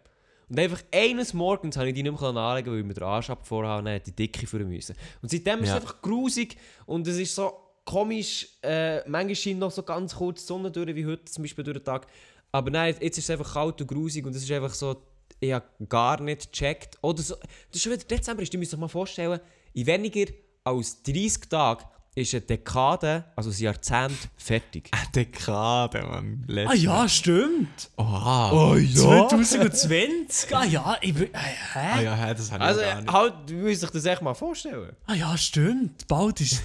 Und 0.50 0.60
einfach 0.60 0.82
eines 0.92 1.34
Morgens 1.36 1.78
habe 1.78 1.88
ich 1.90 1.94
die 1.94 2.02
nicht 2.02 2.20
mehr 2.20 2.30
anlegen, 2.36 2.72
weil 2.72 2.80
ich 2.80 2.86
mir 2.86 2.96
den 2.96 3.04
Arsch 3.04 3.30
abgefahren 3.30 3.68
habe 3.68 3.80
und 3.80 3.86
dann 3.86 4.02
die 4.04 4.16
Dicke 4.16 4.48
für 4.48 4.58
müssen. 4.60 4.96
Und 5.22 5.30
seitdem 5.30 5.60
ist 5.60 5.70
Ja. 5.70 5.78
es 5.78 5.82
einfach 5.84 6.02
grusig 6.02 6.58
und 6.88 7.08
es 7.08 7.18
ist 7.18 7.36
so 7.36 7.54
komisch. 7.86 8.48
Äh, 8.64 9.08
manchmal 9.08 9.36
scheint 9.36 9.60
noch 9.60 9.70
so 9.72 9.84
ganz 9.84 10.16
kurz 10.16 10.42
die 10.42 10.48
Sonne 10.48 10.72
durch, 10.72 10.96
wie 10.96 11.06
heute 11.06 11.26
zum 11.26 11.44
Beispiel 11.44 11.64
durch 11.64 11.78
den 11.78 11.84
Tag. 11.86 12.08
Aber 12.52 12.72
nein, 12.72 12.96
jetzt 13.00 13.20
ist 13.20 13.26
es 13.26 13.30
einfach 13.30 13.54
kalt 13.54 13.80
und 13.80 13.88
grusig 13.88 14.26
und 14.26 14.36
es 14.36 14.42
ist 14.44 14.52
einfach 14.52 14.74
so, 14.74 15.00
ich 15.40 15.54
habe 15.54 15.66
gar 15.88 16.22
nicht 16.22 16.52
gecheckt. 16.52 16.98
Oder 17.02 17.22
so, 17.22 17.36
das 17.36 17.76
ist 17.78 17.82
schon 17.84 17.94
wieder 17.94 18.04
Dezember, 18.06 18.44
ist, 18.44 18.54
du 18.54 18.58
musst 18.58 18.74
dir 18.74 18.78
mal 18.78 18.88
vorstellen, 18.88 19.40
in 19.74 19.86
weniger 19.88 20.32
als 20.64 21.02
30 21.04 21.50
Tagen 21.50 21.86
ist 22.16 22.34
eine 22.34 22.42
Dekade, 22.42 23.24
also 23.36 23.50
ein 23.50 23.56
Jahrzehnt, 23.58 24.18
fertig. 24.36 24.92
Dekade, 25.16 26.02
Mann. 26.02 26.46
Ah 26.68 26.74
ja, 26.74 27.08
stimmt. 27.08 27.90
Oha. 27.98 28.52
Oh, 28.52 28.76
2020? 28.76 30.54
Ah 30.56 30.66
ja, 30.66 30.98
ich 31.02 31.14
bin. 31.14 31.34
Äh, 31.34 31.38
hä? 31.38 31.80
Ah 31.94 32.02
ja, 32.02 32.16
hä, 32.16 32.34
das 32.34 32.52
habe 32.52 32.64
ich 32.64 32.68
Also 32.68 32.82
gar 32.82 33.02
nicht. 33.02 33.14
halt, 33.14 33.34
du 33.48 33.54
musst 33.56 33.84
dich 33.84 33.90
das 33.92 34.06
echt 34.06 34.22
mal 34.22 34.34
vorstellen. 34.34 34.96
Ah 35.06 35.14
ja, 35.14 35.38
stimmt. 35.38 36.08
Bald 36.08 36.42
ist. 36.42 36.62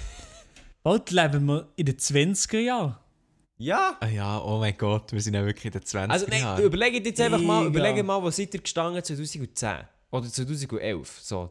Bald 0.83 1.11
leben 1.11 1.45
wir 1.45 1.69
in 1.77 1.85
den 1.85 1.97
20er 1.97 2.59
Jahren. 2.59 2.97
Ja. 3.57 3.95
Ah 3.99 4.07
ja, 4.07 4.39
oh 4.41 4.59
mein 4.59 4.77
Gott, 4.77 5.13
wir 5.13 5.21
sind 5.21 5.33
ja 5.33 5.45
wirklich 5.45 5.65
in 5.65 5.71
den 5.71 5.85
20 5.85 6.11
Also 6.11 6.25
nein, 6.27 6.61
überlegt 6.61 7.05
jetzt 7.05 7.21
einfach 7.21 7.39
mal, 7.39 7.65
überlegt 7.65 8.03
mal, 8.05 8.21
wo 8.21 8.29
seid 8.29 8.53
ihr 8.53 8.61
gestanden 8.61 9.03
2010? 9.03 9.79
Oder 10.11 10.27
2011? 10.27 11.19
So. 11.21 11.49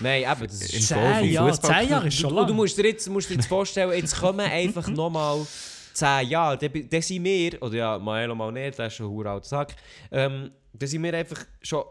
Nein, 0.00 0.22
eben, 0.22 0.46
das 0.46 0.62
ist... 0.62 0.88
Zehn 0.88 1.30
Jahre, 1.30 1.60
zehn 1.60 1.88
Jahre 1.88 2.08
ist 2.08 2.14
schon 2.14 2.30
Und 2.30 2.36
du 2.36 2.48
lang. 2.48 2.56
musst 2.56 2.78
dir 2.78 2.86
jetzt, 2.86 3.08
musst 3.08 3.28
dir 3.28 3.34
jetzt 3.34 3.46
vorstellen, 3.46 3.92
jetzt 3.92 4.16
kommen 4.18 4.40
einfach 4.40 4.88
nochmal 4.88 5.46
10 5.92 6.28
Jahre. 6.28 6.56
Dann, 6.56 6.88
dann 6.88 7.02
sind 7.02 7.24
wir, 7.24 7.62
oder 7.62 7.74
ja, 7.76 7.98
Maelo 7.98 8.34
mal 8.34 8.52
nicht, 8.52 8.78
der 8.78 8.86
ist 8.86 8.94
schon 8.94 9.20
ein 9.20 9.26
alter 9.26 9.46
Sack, 9.46 9.76
ähm, 10.10 10.50
dann 10.72 10.88
sind 10.88 11.02
wir 11.02 11.12
einfach 11.12 11.44
schon 11.60 11.84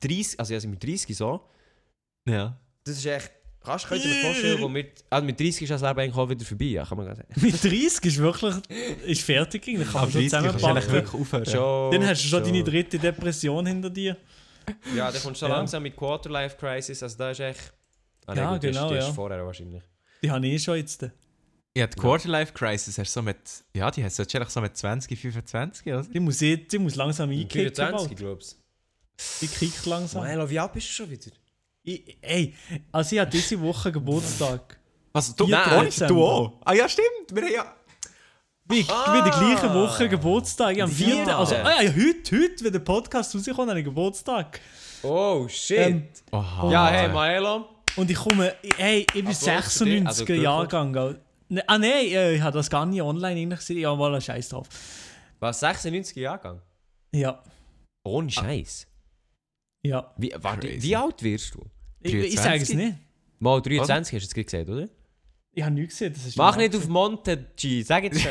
30, 0.00 0.38
also 0.38 0.54
ja, 0.54 0.60
sind 0.60 0.72
wir 0.72 0.78
30 0.78 1.16
so. 1.16 1.40
Ja. 2.26 2.56
Das 2.84 2.96
ist 2.96 3.06
echt... 3.06 3.32
Kannst, 3.62 3.86
könnt 3.88 4.02
ihr 4.04 4.10
euch 4.10 4.22
vorstellen, 4.22 4.60
wo 4.62 4.68
mit, 4.68 5.04
also 5.10 5.24
mit 5.26 5.38
30 5.38 5.62
ist 5.62 5.70
das 5.70 5.82
Leben 5.82 6.00
eigentlich 6.00 6.14
auch 6.16 6.28
wieder 6.30 6.44
vorbei, 6.46 6.64
ja, 6.64 6.84
kann 6.84 6.96
man 6.96 7.14
sagen. 7.14 7.28
Mit 7.42 7.62
30 7.62 8.04
ist 8.06 8.16
wirklich. 8.18 8.54
ist 9.06 9.20
fertig. 9.22 9.62
Dann 9.66 9.74
kann 9.84 9.84
man 9.92 9.96
Aber 10.02 10.10
schon 10.10 10.20
30 10.22 10.30
kannst 10.30 10.32
du 10.32 10.36
eigentlich 10.46 10.60
zusammenpacken. 10.60 10.92
wirklich 10.92 11.20
aufhören. 11.20 11.46
Schon, 11.46 11.90
Dann 11.92 12.06
hast 12.08 12.24
du 12.24 12.28
schon 12.28 12.42
deine 12.44 12.64
dritte 12.64 12.98
Depression 12.98 13.66
hinter 13.66 13.90
dir. 13.90 14.16
Ja, 14.96 15.10
dann 15.12 15.20
kommst 15.22 15.42
du 15.42 15.46
so 15.46 15.50
Ja. 15.50 15.58
langsam 15.58 15.82
mit 15.82 15.94
Quarterlife 15.96 16.56
Crisis, 16.56 17.02
also 17.02 17.18
da 17.18 17.30
ist 17.32 17.40
echt... 17.40 17.72
Ah, 18.26 18.34
Ja, 18.34 18.52
gut, 18.52 18.62
die 18.62 18.68
ist- 18.68 18.76
genau, 18.76 18.88
die 18.90 18.96
ist 18.98 19.06
ja. 19.08 19.12
vorher 19.12 19.44
wahrscheinlich. 19.44 19.82
Die 20.22 20.30
habe 20.30 20.46
ich 20.46 20.52
eh 20.54 20.58
schon 20.58 20.76
jetzt. 20.76 21.02
Ja, 21.76 21.86
die 21.86 21.98
Quarterlife 21.98 22.52
Crisis 22.54 22.96
hast 22.98 23.08
du 23.14 23.20
so 23.20 23.22
mit... 23.22 23.36
Ja, 23.74 23.90
die 23.90 24.02
hast 24.04 24.18
du 24.18 24.22
wahrscheinlich 24.24 24.48
so 24.50 24.60
mit 24.62 24.76
20, 24.76 25.18
25, 25.20 25.86
oder? 25.86 26.02
Die 26.04 26.20
muss, 26.20 26.38
die 26.38 26.66
muss 26.78 26.94
langsam 26.94 27.28
einkicken. 27.30 27.50
24, 27.74 28.08
bald. 28.08 28.16
glaubst 28.18 28.58
Die 29.42 29.46
kickt 29.48 29.84
du? 29.84 29.90
langsam. 29.90 30.26
Milo, 30.26 30.48
wie 30.48 30.58
alt 30.58 30.72
bist 30.72 30.88
du 30.88 30.92
schon 30.92 31.10
wieder? 31.10 31.30
Ich, 31.82 32.18
ey, 32.20 32.54
also 32.92 33.14
ich 33.16 33.20
habe 33.20 33.30
diese 33.30 33.60
Woche 33.60 33.90
Geburtstag. 33.90 34.78
Was, 35.12 35.34
du, 35.34 35.46
Vierter 35.46 36.06
du, 36.06 36.24
auch? 36.24 36.52
Ah 36.64 36.74
ja, 36.74 36.88
stimmt, 36.88 37.06
wir 37.32 37.42
haben 37.42 37.52
ja... 37.52 37.74
Wie, 38.66 38.84
Ah! 38.88 39.12
wie 39.14 39.18
in 39.18 39.24
der 39.24 39.32
gleichen 39.32 39.74
Woche 39.74 40.08
Geburtstag. 40.08 40.76
Ich 40.76 40.82
am 40.82 40.90
Vierte. 40.90 41.24
4. 41.24 41.36
Also, 41.36 41.56
ah, 41.56 41.82
ja, 41.82 41.90
heute, 41.92 42.36
heute, 42.40 42.64
wenn 42.64 42.72
der 42.72 42.78
Podcast 42.78 43.34
rauskommt, 43.34 43.68
habe 43.68 43.80
ich 43.80 43.84
Geburtstag. 43.84 44.60
Oh, 45.02 45.48
shit. 45.48 45.78
Ähm, 45.78 46.08
Oha. 46.30 46.70
ja, 46.70 46.86
hey, 46.88 47.08
Maelo. 47.08 47.68
Und 47.96 48.08
ich 48.10 48.16
komme, 48.16 48.54
hey, 48.76 49.00
ich 49.00 49.06
bin 49.12 49.26
Applaus 49.26 49.78
für 49.78 49.84
dich. 49.86 50.02
96er 50.02 50.06
Also. 50.06 50.32
Jahrgang. 50.34 50.92
gell. 50.92 51.20
Ne, 51.48 51.64
ah 51.66 51.78
nein, 51.78 51.90
äh, 51.90 52.34
ich 52.34 52.40
habe 52.42 52.56
das 52.58 52.70
gar 52.70 52.86
nicht 52.86 53.02
online 53.02 53.56
gesehen. 53.56 53.78
Ja, 53.78 53.92
mal 53.96 54.14
ein 54.14 54.20
Scheiß 54.20 54.50
drauf. 54.50 54.68
Was, 55.40 55.58
96 55.58 56.14
Jahrgang? 56.16 56.60
Ja, 57.12 57.42
Ohne 58.04 58.30
Scheiß. 58.30 58.86
Ja. 59.82 60.14
Wie, 60.16 60.32
warte, 60.36 60.66
Crazy. 60.68 60.82
wie 60.82 60.96
alt 60.96 61.22
wirst 61.22 61.54
du? 61.54 61.64
Ich, 62.00 62.14
ich 62.14 62.36
sage 62.40 62.62
es 62.62 62.68
23? 62.68 62.76
nicht. 62.76 62.94
Mal 63.38 63.60
23 63.62 64.20
hast 64.20 64.30
du 64.30 64.34
gerade 64.34 64.44
gesagt, 64.44 64.68
oder? 64.68 64.88
Ich 65.52 65.62
habe 65.62 65.74
nichts 65.74 65.94
gesehen. 65.94 66.12
Das 66.12 66.26
ist 66.26 66.36
Mach 66.36 66.56
nicht 66.56 66.74
auf 66.76 66.86
Monte, 66.88 67.46
G, 67.56 67.82
sag 67.82 68.04
jetzt 68.04 68.20
schon. 68.20 68.30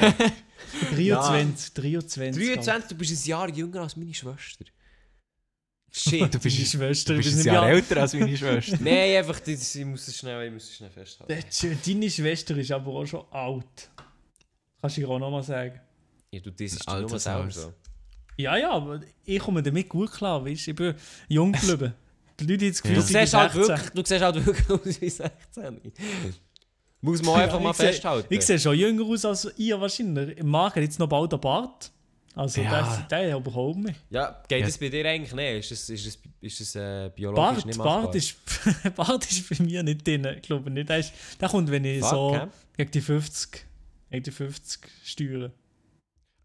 23, 0.95 1.73
23. 1.73 2.45
23, 2.55 2.89
du 2.89 2.95
bist 2.95 3.25
ein 3.25 3.29
Jahr 3.29 3.49
jünger 3.49 3.81
als 3.81 3.95
meine 3.97 4.13
Schwester. 4.13 4.65
Shit. 5.91 6.13
Du 6.13 6.17
Meine 6.19 6.39
bist, 6.39 6.71
Schwester, 6.71 7.13
du 7.13 7.17
bist 7.17 7.31
ein 7.31 7.35
nicht 7.37 7.45
Jahr 7.47 7.55
Jahr. 7.55 7.69
älter 7.69 7.97
als 8.01 8.13
meine 8.13 8.37
Schwester. 8.37 8.77
Nein, 8.81 9.17
einfach, 9.17 9.39
das, 9.39 9.75
ich 9.75 9.85
muss 9.85 10.07
es 10.07 10.17
schnell, 10.17 10.45
ich 10.47 10.53
muss 10.53 10.63
es 10.65 10.75
schnell 10.75 10.91
festhalten. 10.91 11.81
Deine 11.85 12.09
Schwester 12.11 12.55
ist 12.57 12.71
aber 12.71 12.91
auch 12.91 13.05
schon 13.05 13.25
alt. 13.31 13.89
Kannst 14.79 14.97
du 14.97 15.01
ihr 15.01 15.09
auch 15.09 15.19
nochmal 15.19 15.43
sagen. 15.43 15.79
Ja, 16.31 16.39
du, 16.41 16.51
das 16.51 16.73
ist 16.73 16.87
nur 16.87 17.19
selber 17.19 17.51
so. 17.51 17.73
Ja, 18.39 18.55
ja, 18.55 18.71
aber 18.71 19.01
ich 19.25 19.39
komme 19.39 19.61
damit 19.61 19.89
gut 19.89 20.11
klar, 20.13 20.43
weißt 20.45 20.67
du? 20.67 20.71
Ich 20.71 20.75
bin 20.77 20.95
jung 21.27 21.51
geblieben. 21.51 21.93
Die 22.39 22.45
Leute 22.45 22.65
haben 22.65 22.71
das 22.71 22.81
Gefühl, 22.81 22.97
Ja. 22.97 23.01
Du 23.01 23.07
siehst, 23.07 23.33
halt 23.33 23.51
16. 23.51 23.67
wirklich, 23.67 23.89
du 23.89 24.03
siehst 24.05 24.21
halt 24.23 24.45
wirklich 24.45 24.69
aus 24.69 25.01
wie 25.01 25.09
16. 25.09 25.81
Muss 27.01 27.21
man 27.23 27.35
einfach 27.41 27.57
Ja, 27.57 27.63
mal 27.63 27.71
ich 27.71 27.77
seh- 27.77 27.85
festhalten. 27.87 28.33
Ich 28.33 28.41
sehe 28.45 28.59
schon 28.59 28.77
jünger 28.77 29.03
aus 29.05 29.25
als 29.25 29.47
ihr 29.57 29.79
wahrscheinlich. 29.79 30.37
Im 30.37 30.47
Markt 30.47 30.75
hat 30.77 30.83
jetzt 30.83 30.99
noch 30.99 31.07
bald 31.07 31.33
einen 31.33 31.41
Bart. 31.41 31.91
Also 32.35 32.61
Ja. 32.61 32.79
das, 32.81 33.07
der 33.09 33.35
überhaupt 33.35 33.79
nicht. 33.79 33.99
Ja, 34.09 34.41
geht 34.47 34.61
Ja. 34.61 34.65
das 34.67 34.77
bei 34.77 34.87
dir 34.87 35.05
eigentlich 35.05 35.33
nicht? 35.33 35.71
Ist 35.71 35.71
das, 35.71 35.89
ist 35.89 36.05
das, 36.07 36.17
ist 36.39 36.59
das 36.61 36.75
äh, 36.75 37.11
biologisch 37.13 37.41
Bart, 37.55 37.65
nicht 37.65 37.77
machbar? 37.77 38.01
Bart, 38.03 38.15
ist, 38.15 38.35
Bart 38.95 39.29
ist 39.31 39.49
bei 39.49 39.63
mir 39.63 39.83
nicht 39.83 40.07
drin. 40.07 40.25
Ich 40.37 40.41
glaube 40.43 40.69
nicht. 40.71 40.87
Der, 40.87 40.99
ist, 40.99 41.11
der 41.41 41.49
kommt, 41.49 41.69
wenn 41.71 41.83
ich 41.83 41.99
Fuck, 41.99 42.09
so 42.09 42.47
gegen 42.77 42.91
die 42.91 43.01
50, 43.01 43.65
gegen 44.11 44.23
die 44.23 44.31
50 44.31 44.81
steuere. 45.03 45.51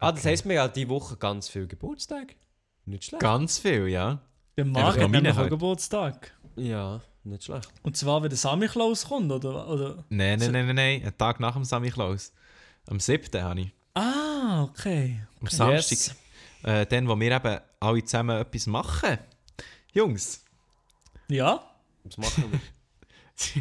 Ah, 0.05 0.11
das 0.11 0.25
heisst 0.25 0.45
mir 0.45 0.53
ja 0.55 0.67
diese 0.67 0.89
Woche 0.89 1.17
ganz 1.17 1.49
viel 1.49 1.67
Geburtstag. 1.67 2.35
Nicht 2.85 3.05
schlecht. 3.05 3.21
Ganz 3.21 3.57
viel, 3.59 3.87
ja. 3.87 4.19
Der 4.57 4.65
noch 4.65 4.95
hat 4.95 5.09
nämlich 5.09 5.37
auch. 5.37 5.49
Geburtstag. 5.49 6.33
Ja, 6.55 7.01
nicht 7.23 7.43
schlecht. 7.43 7.69
Und 7.83 7.97
zwar, 7.97 8.21
wenn 8.21 8.29
der 8.29 8.37
Sammy 8.37 8.67
Klaus 8.67 9.07
kommt, 9.07 9.31
oder? 9.31 9.67
oder? 9.67 10.05
Nein, 10.09 10.39
nein, 10.39 10.51
nein, 10.51 10.65
nein, 10.67 10.75
nein. 10.75 11.03
Ein 11.05 11.17
Tag 11.17 11.39
nach 11.39 11.53
dem 11.53 11.63
Sammy 11.65 11.89
Klaus. 11.89 12.31
Am 12.87 12.99
7. 12.99 13.41
habe 13.41 13.61
ich. 13.61 13.71
Ah, 13.95 14.63
okay. 14.63 15.21
Am 15.41 15.47
Samstag. 15.47 15.97
Yes. 15.97 16.15
Äh, 16.63 16.85
dann, 16.85 17.07
wo 17.07 17.19
wir 17.19 17.31
eben 17.31 17.59
alle 17.79 18.03
zusammen 18.03 18.39
etwas 18.39 18.67
machen. 18.67 19.17
Jungs, 19.93 20.43
Ja? 21.27 21.63
Was 22.03 22.17
machen 22.17 22.51
wir? 22.51 22.59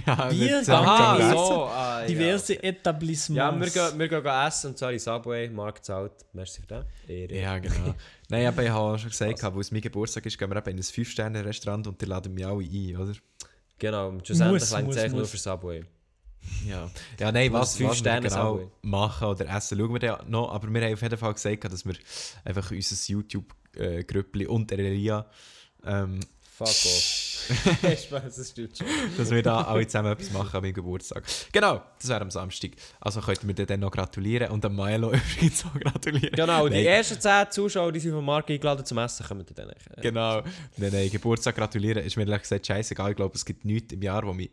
Ja, 0.07 0.27
Bier, 0.27 0.61
Essen. 0.61 0.64
so. 0.66 0.72
Ah, 0.72 2.01
ja. 2.03 2.07
Diverse 2.07 2.55
Ja, 2.55 2.61
Etablissements. 2.62 3.75
wir 3.75 3.89
gehen, 3.91 3.99
wir 3.99 4.09
gehen 4.09 4.25
essen 4.47 4.70
und 4.70 4.79
zwar 4.79 4.93
in 4.93 4.99
Subway, 4.99 5.49
Markt 5.49 5.85
zahlt. 5.85 6.12
Merci 6.33 6.61
für 6.61 6.66
das. 6.68 6.85
Ehre. 7.09 7.35
Ja, 7.35 7.59
genau. 7.59 7.95
Nein, 8.29 8.47
aber 8.47 8.62
ich 8.62 8.68
habe 8.70 8.81
auch 8.95 8.99
schon 8.99 9.11
gesagt, 9.11 9.43
weil 9.43 9.61
es 9.61 9.70
mein 9.72 9.81
Geburtstag 9.81 10.25
ist, 10.27 10.39
gehen 10.39 10.49
wir 10.51 10.57
eben 10.57 10.70
in 10.70 10.77
ein 10.77 10.83
5-Sterne-Restaurant 10.83 11.87
und 11.89 12.01
die 12.01 12.05
laden 12.07 12.35
mich 12.35 12.47
alle 12.47 12.62
ein, 12.64 12.97
oder? 12.97 13.12
Genau, 13.79 14.09
und 14.11 14.27
schlussendlich 14.27 14.70
längt 14.70 14.91
es 14.93 14.99
eigentlich 14.99 15.12
nur 15.12 15.27
für 15.27 15.37
Subway. 15.39 15.85
Ja, 16.68 16.91
ja 17.18 17.33
nein, 17.33 17.53
Was 17.53 17.61
was, 17.61 17.72
was 17.75 17.81
wir 17.81 17.95
Sterne 17.95 18.29
genau 18.29 18.53
Subway? 18.59 18.68
machen 18.83 19.29
oder 19.29 19.49
essen, 19.57 19.79
schauen 19.79 19.93
wir 19.95 19.99
dann 19.99 20.31
noch. 20.31 20.53
Aber 20.53 20.72
wir 20.72 20.83
haben 20.83 20.93
auf 20.95 21.03
jeden 21.03 21.16
Fall 21.18 21.33
gesagt, 21.35 21.64
dass 21.64 21.85
wir 21.85 21.95
einfach 22.45 22.70
unser 22.70 23.12
YouTube-Grüppli 23.12 24.47
und 24.47 24.70
der 24.70 24.79
Elia, 24.79 25.27
ähm, 25.87 26.20
Fuck 26.57 26.68
off. 26.68 27.98
Spaß, 27.98 28.36
das 28.36 28.50
stimmt 28.50 28.78
schon. 28.78 28.86
dass 29.18 29.30
wir 29.30 29.42
da 29.42 29.62
alle 29.62 29.86
zusammen 29.86 30.12
etwas 30.12 30.30
machen 30.32 30.57
an 30.57 30.62
meinem 30.62 30.72
Geburtstag. 30.72 31.24
Genau, 31.52 31.82
das 32.00 32.09
wäre 32.09 32.20
am 32.20 32.30
Samstag. 32.30 32.70
Also 33.00 33.20
könnten 33.20 33.48
wir 33.48 33.55
dir 33.55 33.66
dann 33.66 33.80
noch 33.80 33.90
gratulieren 33.90 34.50
und 34.52 34.62
dem 34.62 34.76
Milo 34.76 35.09
übrigens 35.12 35.64
auch 35.64 35.78
gratulieren. 35.78 36.30
Genau, 36.32 36.68
die 36.68 36.76
Nein. 36.76 36.86
ersten 36.86 37.20
10 37.20 37.50
Zuschauer, 37.50 37.90
die 37.92 37.98
sind 38.00 38.12
von 38.12 38.24
Marc 38.24 38.48
eingeladen 38.50 38.86
zum 38.86 38.98
Essen, 38.98 39.26
kommen 39.26 39.44
dann. 39.55 39.70
Äh, 39.70 39.74
Genau. 40.00 40.42
Nein, 40.76 40.92
nein, 40.92 41.11
Geburtstag 41.11 41.57
gratulieren 41.57 42.05
ist 42.05 42.16
mir 42.16 42.22
ehrlich 42.22 42.42
gesagt 42.42 42.66
scheißegal. 42.66 43.11
Ich 43.11 43.16
glaube, 43.16 43.34
es 43.34 43.44
gibt 43.44 43.64
nichts 43.64 43.92
im 43.92 44.02
Jahr, 44.02 44.24
wo 44.24 44.32
mich 44.32 44.50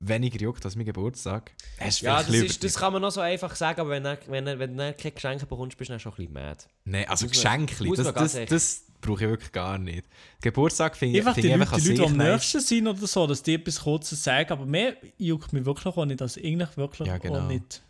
weniger 0.00 0.38
juckt 0.40 0.64
als 0.64 0.76
mein 0.76 0.84
Geburtstag. 0.84 1.52
Es 1.78 1.96
ist 1.96 2.00
Ja, 2.02 2.22
das, 2.22 2.28
ist, 2.34 2.62
das 2.62 2.74
kann 2.74 2.92
man 2.92 3.02
noch 3.02 3.10
so 3.10 3.20
einfach 3.20 3.54
sagen, 3.56 3.80
aber 3.80 3.90
wenn 3.90 4.04
du, 4.04 4.18
wenn, 4.28 4.44
du- 4.44 4.58
wenn 4.58 4.70
du 4.72 4.76
dann 4.76 4.96
keine 4.96 5.12
Geschenke 5.12 5.46
bekommst, 5.46 5.76
bist 5.76 5.88
du 5.88 5.92
dann 5.92 6.00
schon 6.00 6.12
ein 6.12 6.16
bisschen 6.16 6.32
mad. 6.32 6.64
Nein, 6.84 7.08
also 7.08 7.26
Geschenke, 7.28 7.74
das, 7.96 8.12
das, 8.14 8.46
das, 8.46 8.82
brauche 9.00 9.24
ich 9.24 9.30
wirklich 9.30 9.52
gar 9.52 9.78
nicht. 9.78 10.06
Geburtstag 10.40 10.96
finde 10.96 11.18
ich, 11.18 11.20
Einfach 11.20 11.34
finde 11.34 11.48
die 11.48 11.54
ich 11.54 11.70
Leute, 11.70 11.80
die 11.82 11.88
Leute, 11.88 12.14
die 12.14 12.20
am 12.20 12.32
nächsten 12.32 12.60
sind 12.60 12.86
oder 12.86 13.06
so, 13.06 13.26
dass 13.26 13.42
die 13.42 13.54
etwas 13.54 13.80
Kurzes 13.80 14.24
sagen, 14.24 14.50
aber 14.50 14.64
mehr 14.66 14.96
juckt 15.18 15.52
mich 15.52 15.64
wirklich 15.64 15.94
auch 15.94 16.04
nicht, 16.06 16.22
also 16.22 16.40
eigentlich 16.40 16.76
wirklich 16.76 17.08
Ja, 17.08 17.18
genau. 17.18 17.40
auch 17.40 17.48
nicht. 17.48 17.82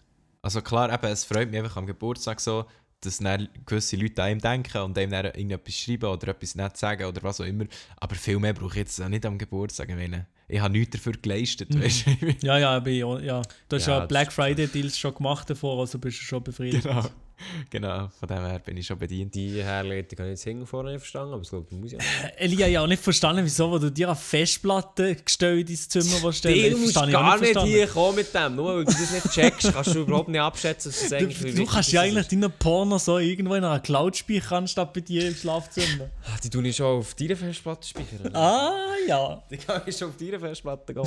Also 0.42 0.61
klar, 0.61 0.92
eben, 0.92 1.07
es 1.07 1.24
freut 1.24 1.50
mich 1.50 1.59
einfach 1.61 1.76
am 1.76 1.86
Geburtstag 1.86 2.40
so, 2.40 2.64
dass 3.00 3.18
dann 3.18 3.48
gewisse 3.64 3.96
Leute 3.96 4.22
an 4.22 4.32
ihm 4.32 4.40
denken 4.40 4.78
und 4.82 4.98
ihm 4.98 5.11
dann 5.11 5.26
irgendetwas 5.26 5.74
schreiben 5.74 6.07
oder 6.07 6.28
etwas 6.28 6.55
nicht 6.55 6.76
sagen 6.76 7.05
oder 7.05 7.22
was 7.22 7.40
auch 7.40 7.44
immer. 7.44 7.66
Aber 7.96 8.14
viel 8.14 8.38
mehr 8.38 8.52
brauche 8.52 8.72
ich 8.72 8.76
jetzt 8.76 9.00
auch 9.00 9.09
nicht 9.09 9.24
am 9.24 9.38
Geburtstag. 9.38 9.88
Ich 9.90 9.94
meine, 9.96 10.26
ich 10.49 10.61
habe 10.61 10.72
nichts 10.76 10.97
dafür 10.97 11.12
geleistet, 11.20 11.74
Mhm. 11.74 11.82
weißt 11.82 12.07
du? 12.07 12.47
Ja, 12.47 12.59
ja, 12.59 12.84
ich 12.84 12.99
ja. 13.20 13.42
Du 13.68 13.76
hast 13.76 13.86
Ja, 13.86 13.99
ja, 14.01 14.07
Black 14.07 14.32
Friday 14.32 14.66
Deals 14.66 14.99
schon 14.99 15.14
gemacht 15.14 15.49
davor, 15.51 15.80
also 15.80 15.99
bist 15.99 16.20
du 16.20 16.24
schon 16.24 16.42
befriedigt. 16.42 16.84
genau. 16.84 17.05
genau, 17.70 18.09
von 18.18 18.28
dem 18.28 18.39
her 18.47 18.59
bin 18.59 18.76
ich 18.76 18.87
schon 18.87 18.99
bedient. 18.99 19.35
Die 19.35 19.62
Herleitung 19.62 20.18
habe 20.18 20.28
ich 20.28 20.32
jetzt 20.35 20.45
hinten 20.45 20.66
vorne 20.66 20.91
nicht 20.93 21.01
verstanden, 21.01 21.35
aber 21.35 21.43
ich 21.43 21.49
glaube, 21.49 21.66
die 21.70 21.76
muss 21.76 21.93
ja. 21.93 21.99
Elia, 22.37 22.66
ich 22.68 22.76
habe 22.76 22.85
auch 22.85 22.89
nicht 22.89 23.03
verstanden, 23.03 23.45
wieso, 23.45 23.78
du 23.78 23.91
dir 23.91 24.09
eine 24.09 24.16
Festplatte 24.16 25.16
gestellt 25.16 25.68
ins 25.70 25.89
Zimmer 25.89 26.22
willst 26.22 26.45
Du 26.45 26.49
musst 26.78 26.91
ich 26.91 26.97
auch 26.97 27.11
gar 27.11 27.35
nicht 27.39 27.45
verstanden. 27.53 27.68
hier 27.70 27.87
kommen 27.87 28.16
mit 28.16 28.35
dem. 28.35 28.57
Nur 28.57 28.76
weil 28.76 28.85
du 28.85 28.93
das 28.93 29.11
nicht 29.12 29.30
checkst, 29.32 29.72
kannst 29.72 29.95
du 29.95 30.01
überhaupt 30.01 30.28
nicht 30.28 30.41
abschätzen, 30.41 30.91
es 30.91 31.09
Du, 31.09 31.16
eigentlich 31.16 31.39
viel 31.39 31.55
du 31.55 31.66
kannst 31.66 31.93
ja 31.93 32.03
eigentlich 32.03 32.28
deinen 32.28 32.53
Porno 32.53 32.99
so 32.99 33.18
irgendwo 33.18 33.55
in 33.55 33.64
einer 33.64 33.80
Cloud 33.80 34.16
speichern, 34.16 34.66
statt 34.68 34.93
bei 34.93 35.01
dir 35.01 35.26
im 35.28 35.35
Schlafzimmer. 35.35 36.11
Ah, 36.26 36.37
Die 36.43 36.49
tue 36.51 36.66
ich 36.66 36.76
schon 36.76 36.87
auf 37.01 37.14
deiner 37.14 37.37
Festplatte 37.37 37.87
speichern. 37.87 38.35
ah, 38.35 38.72
ja. 39.07 39.43
Die 39.51 39.57
kann 39.59 39.82
ich 39.87 39.97
schon 39.97 40.09
auf 40.09 40.16
deiner 40.16 40.41
Festplatte 40.41 40.95
gehen. 40.95 41.03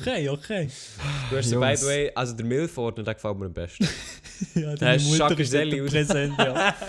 Okay, 0.00 0.28
okay. 0.28 0.68
Du 1.30 1.36
hast 1.36 1.50
ja, 1.50 1.58
by 1.58 1.76
the 1.76 1.86
way, 1.86 2.10
also 2.14 2.32
der 2.34 2.46
Milford, 2.46 2.98
der 3.06 3.14
gefällt 3.14 3.38
mir 3.38 3.46
am 3.46 3.52
besten. 3.52 3.86
Ja, 4.54 4.74
Der 4.74 4.92
Mutter 4.92 4.94
ist 4.96 5.16
Schackerselli 5.16 5.63
dort 5.70 5.82
aus- 5.82 5.90
präsent, 5.90 6.34
ja. 6.38 6.74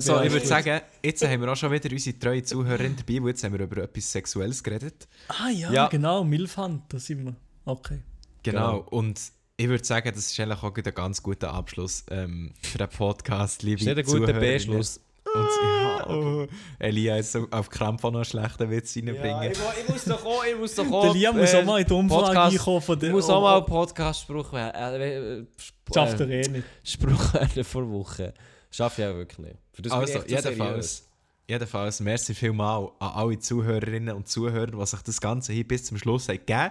So, 0.00 0.20
ich 0.20 0.32
würde 0.32 0.44
sagen, 0.44 0.80
jetzt 1.00 1.24
haben 1.24 1.40
wir 1.40 1.52
auch 1.52 1.56
schon 1.56 1.70
wieder 1.70 1.88
unsere 1.92 2.18
treue 2.18 2.42
Zuhörerin 2.42 2.96
dabei, 2.96 3.20
weil 3.22 3.28
jetzt 3.28 3.44
haben 3.44 3.52
wir 3.56 3.60
über 3.60 3.84
etwas 3.84 4.10
Sexuelles 4.10 4.64
geredet. 4.64 5.06
Ah 5.28 5.48
ja, 5.48 5.70
Ja. 5.72 5.86
genau, 5.86 6.24
Milfhand, 6.24 6.92
da 6.92 6.98
sind 6.98 7.24
wir. 7.24 7.36
Okay. 7.64 8.00
Genau. 8.42 8.78
Und 8.90 9.20
ich 9.56 9.68
würde 9.68 9.84
sagen, 9.84 10.10
das 10.12 10.26
ist 10.26 10.40
eigentlich 10.40 10.60
auch 10.60 10.74
ein 10.76 10.82
ganz 10.94 11.22
guter 11.22 11.54
Abschluss 11.54 12.04
ähm, 12.10 12.52
für 12.62 12.78
den 12.78 12.88
Podcast, 12.88 13.62
liebe 13.62 13.80
Ist 13.80 13.86
nicht 13.86 13.96
ein 13.98 14.04
guter. 14.04 14.32
B-Schluss. 14.32 15.00
Und 15.36 15.48
ja, 15.62 16.06
oh, 16.08 16.46
Elia 16.78 17.16
ist 17.16 17.32
so 17.32 17.46
auf 17.50 17.68
Krampf 17.68 18.04
auch 18.04 18.10
noch 18.10 18.18
einen 18.20 18.24
schlechten 18.24 18.70
Witz 18.70 18.96
reinbringen. 18.96 19.52
ich, 19.52 19.58
mu- 19.58 19.64
ich 19.82 19.88
muss 19.88 20.04
doch 20.04 20.24
auch, 20.24 20.44
ich 20.44 20.56
muss 20.58 20.74
doch 20.74 20.86
auch. 20.92 21.02
Der 21.04 21.12
Liam 21.14 21.36
muss 21.36 21.54
auch 21.54 21.64
mal 21.64 21.80
in 21.80 21.86
die 21.86 21.92
Umfrage 21.92 22.36
reinkommen 22.38 22.80
von 22.82 22.98
der... 22.98 23.08
Ich 23.08 23.14
muss 23.14 23.28
auch 23.30 23.42
mal 23.42 23.56
einen 23.58 23.66
Podcast-Spruch 23.66 24.52
werden. 24.52 25.00
Äh, 25.00 25.38
äh, 25.38 25.46
Schafft 25.92 26.20
er 26.20 26.28
äh, 26.28 26.40
eh 26.42 26.48
nicht. 26.48 26.64
Spruch 26.84 27.34
werden 27.34 27.64
vor 27.64 27.90
Woche. 27.90 28.34
Schaffe 28.70 29.02
ich 29.02 29.08
auch 29.08 29.14
wirklich 29.14 29.38
nicht. 29.38 29.56
Für 29.72 29.82
das 29.82 29.92
ich 29.92 29.98
Also, 29.98 30.26
jedenfalls, 30.26 31.08
jedenfalls, 31.48 32.00
merci 32.00 32.34
vielmal 32.34 32.88
an 32.98 33.10
alle 33.14 33.38
Zuhörerinnen 33.38 34.14
und 34.16 34.28
Zuhörer, 34.28 34.66
die 34.66 34.86
sich 34.86 35.00
das 35.02 35.20
Ganze 35.20 35.52
hier 35.52 35.66
bis 35.66 35.84
zum 35.84 35.98
Schluss 35.98 36.28
haben 36.28 36.38
gegeben 36.38 36.70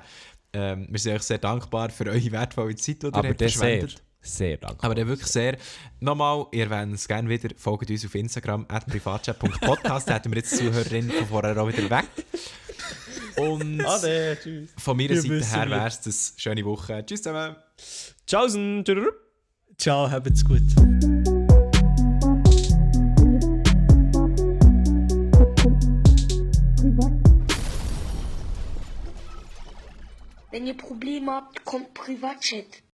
ähm, 0.53 0.87
Wir 0.89 0.99
sind 0.99 1.15
euch 1.15 1.23
sehr 1.23 1.37
dankbar 1.37 1.89
für 1.89 2.05
eure 2.05 2.31
wertvolle 2.31 2.75
Zeit, 2.75 3.01
die 3.01 3.07
ihr 3.07 3.13
Aber 3.15 3.27
habt 3.29 3.39
verschwendet. 3.39 4.01
Sehr 4.25 4.57
dankbar. 4.57 4.85
Aber 4.85 4.95
dann 4.95 5.07
wirklich 5.07 5.27
sehr. 5.27 5.57
Nochmal, 5.99 6.45
ihr 6.51 6.69
wollt 6.69 6.93
es 6.93 7.07
gerne 7.07 7.29
wieder, 7.29 7.49
folgt 7.57 7.89
uns 7.89 8.05
auf 8.05 8.15
Instagram, 8.15 8.65
at 8.67 8.85
privatchat.podcast. 8.87 10.09
da 10.09 10.15
hätten 10.15 10.31
wir 10.31 10.37
jetzt 10.37 10.51
die 10.53 10.65
Zuhörerin 10.65 11.09
von 11.11 11.27
vorher 11.27 11.57
auch 11.57 11.67
wieder 11.67 11.89
weg. 11.89 12.05
Und 13.37 13.85
Ade, 13.85 14.37
tschüss. 14.41 14.69
von 14.77 14.95
meiner 14.95 15.09
Wir 15.09 15.21
Seite 15.21 15.45
her 15.45 15.69
wäre 15.69 15.87
es 15.87 16.01
das 16.01 16.33
schöne 16.37 16.63
Woche. 16.63 17.05
Tschüss 17.05 17.21
zusammen. 17.21 17.55
Tschaußen. 18.25 18.83
Tschüss. 18.85 19.07
Ciao, 19.77 20.09
habt's 20.09 20.43
gut. 20.45 20.61
Wenn 30.51 30.67
ihr 30.67 30.77
Probleme 30.77 31.33
habt, 31.33 31.65
kommt 31.65 31.93
Privatchat. 31.93 32.81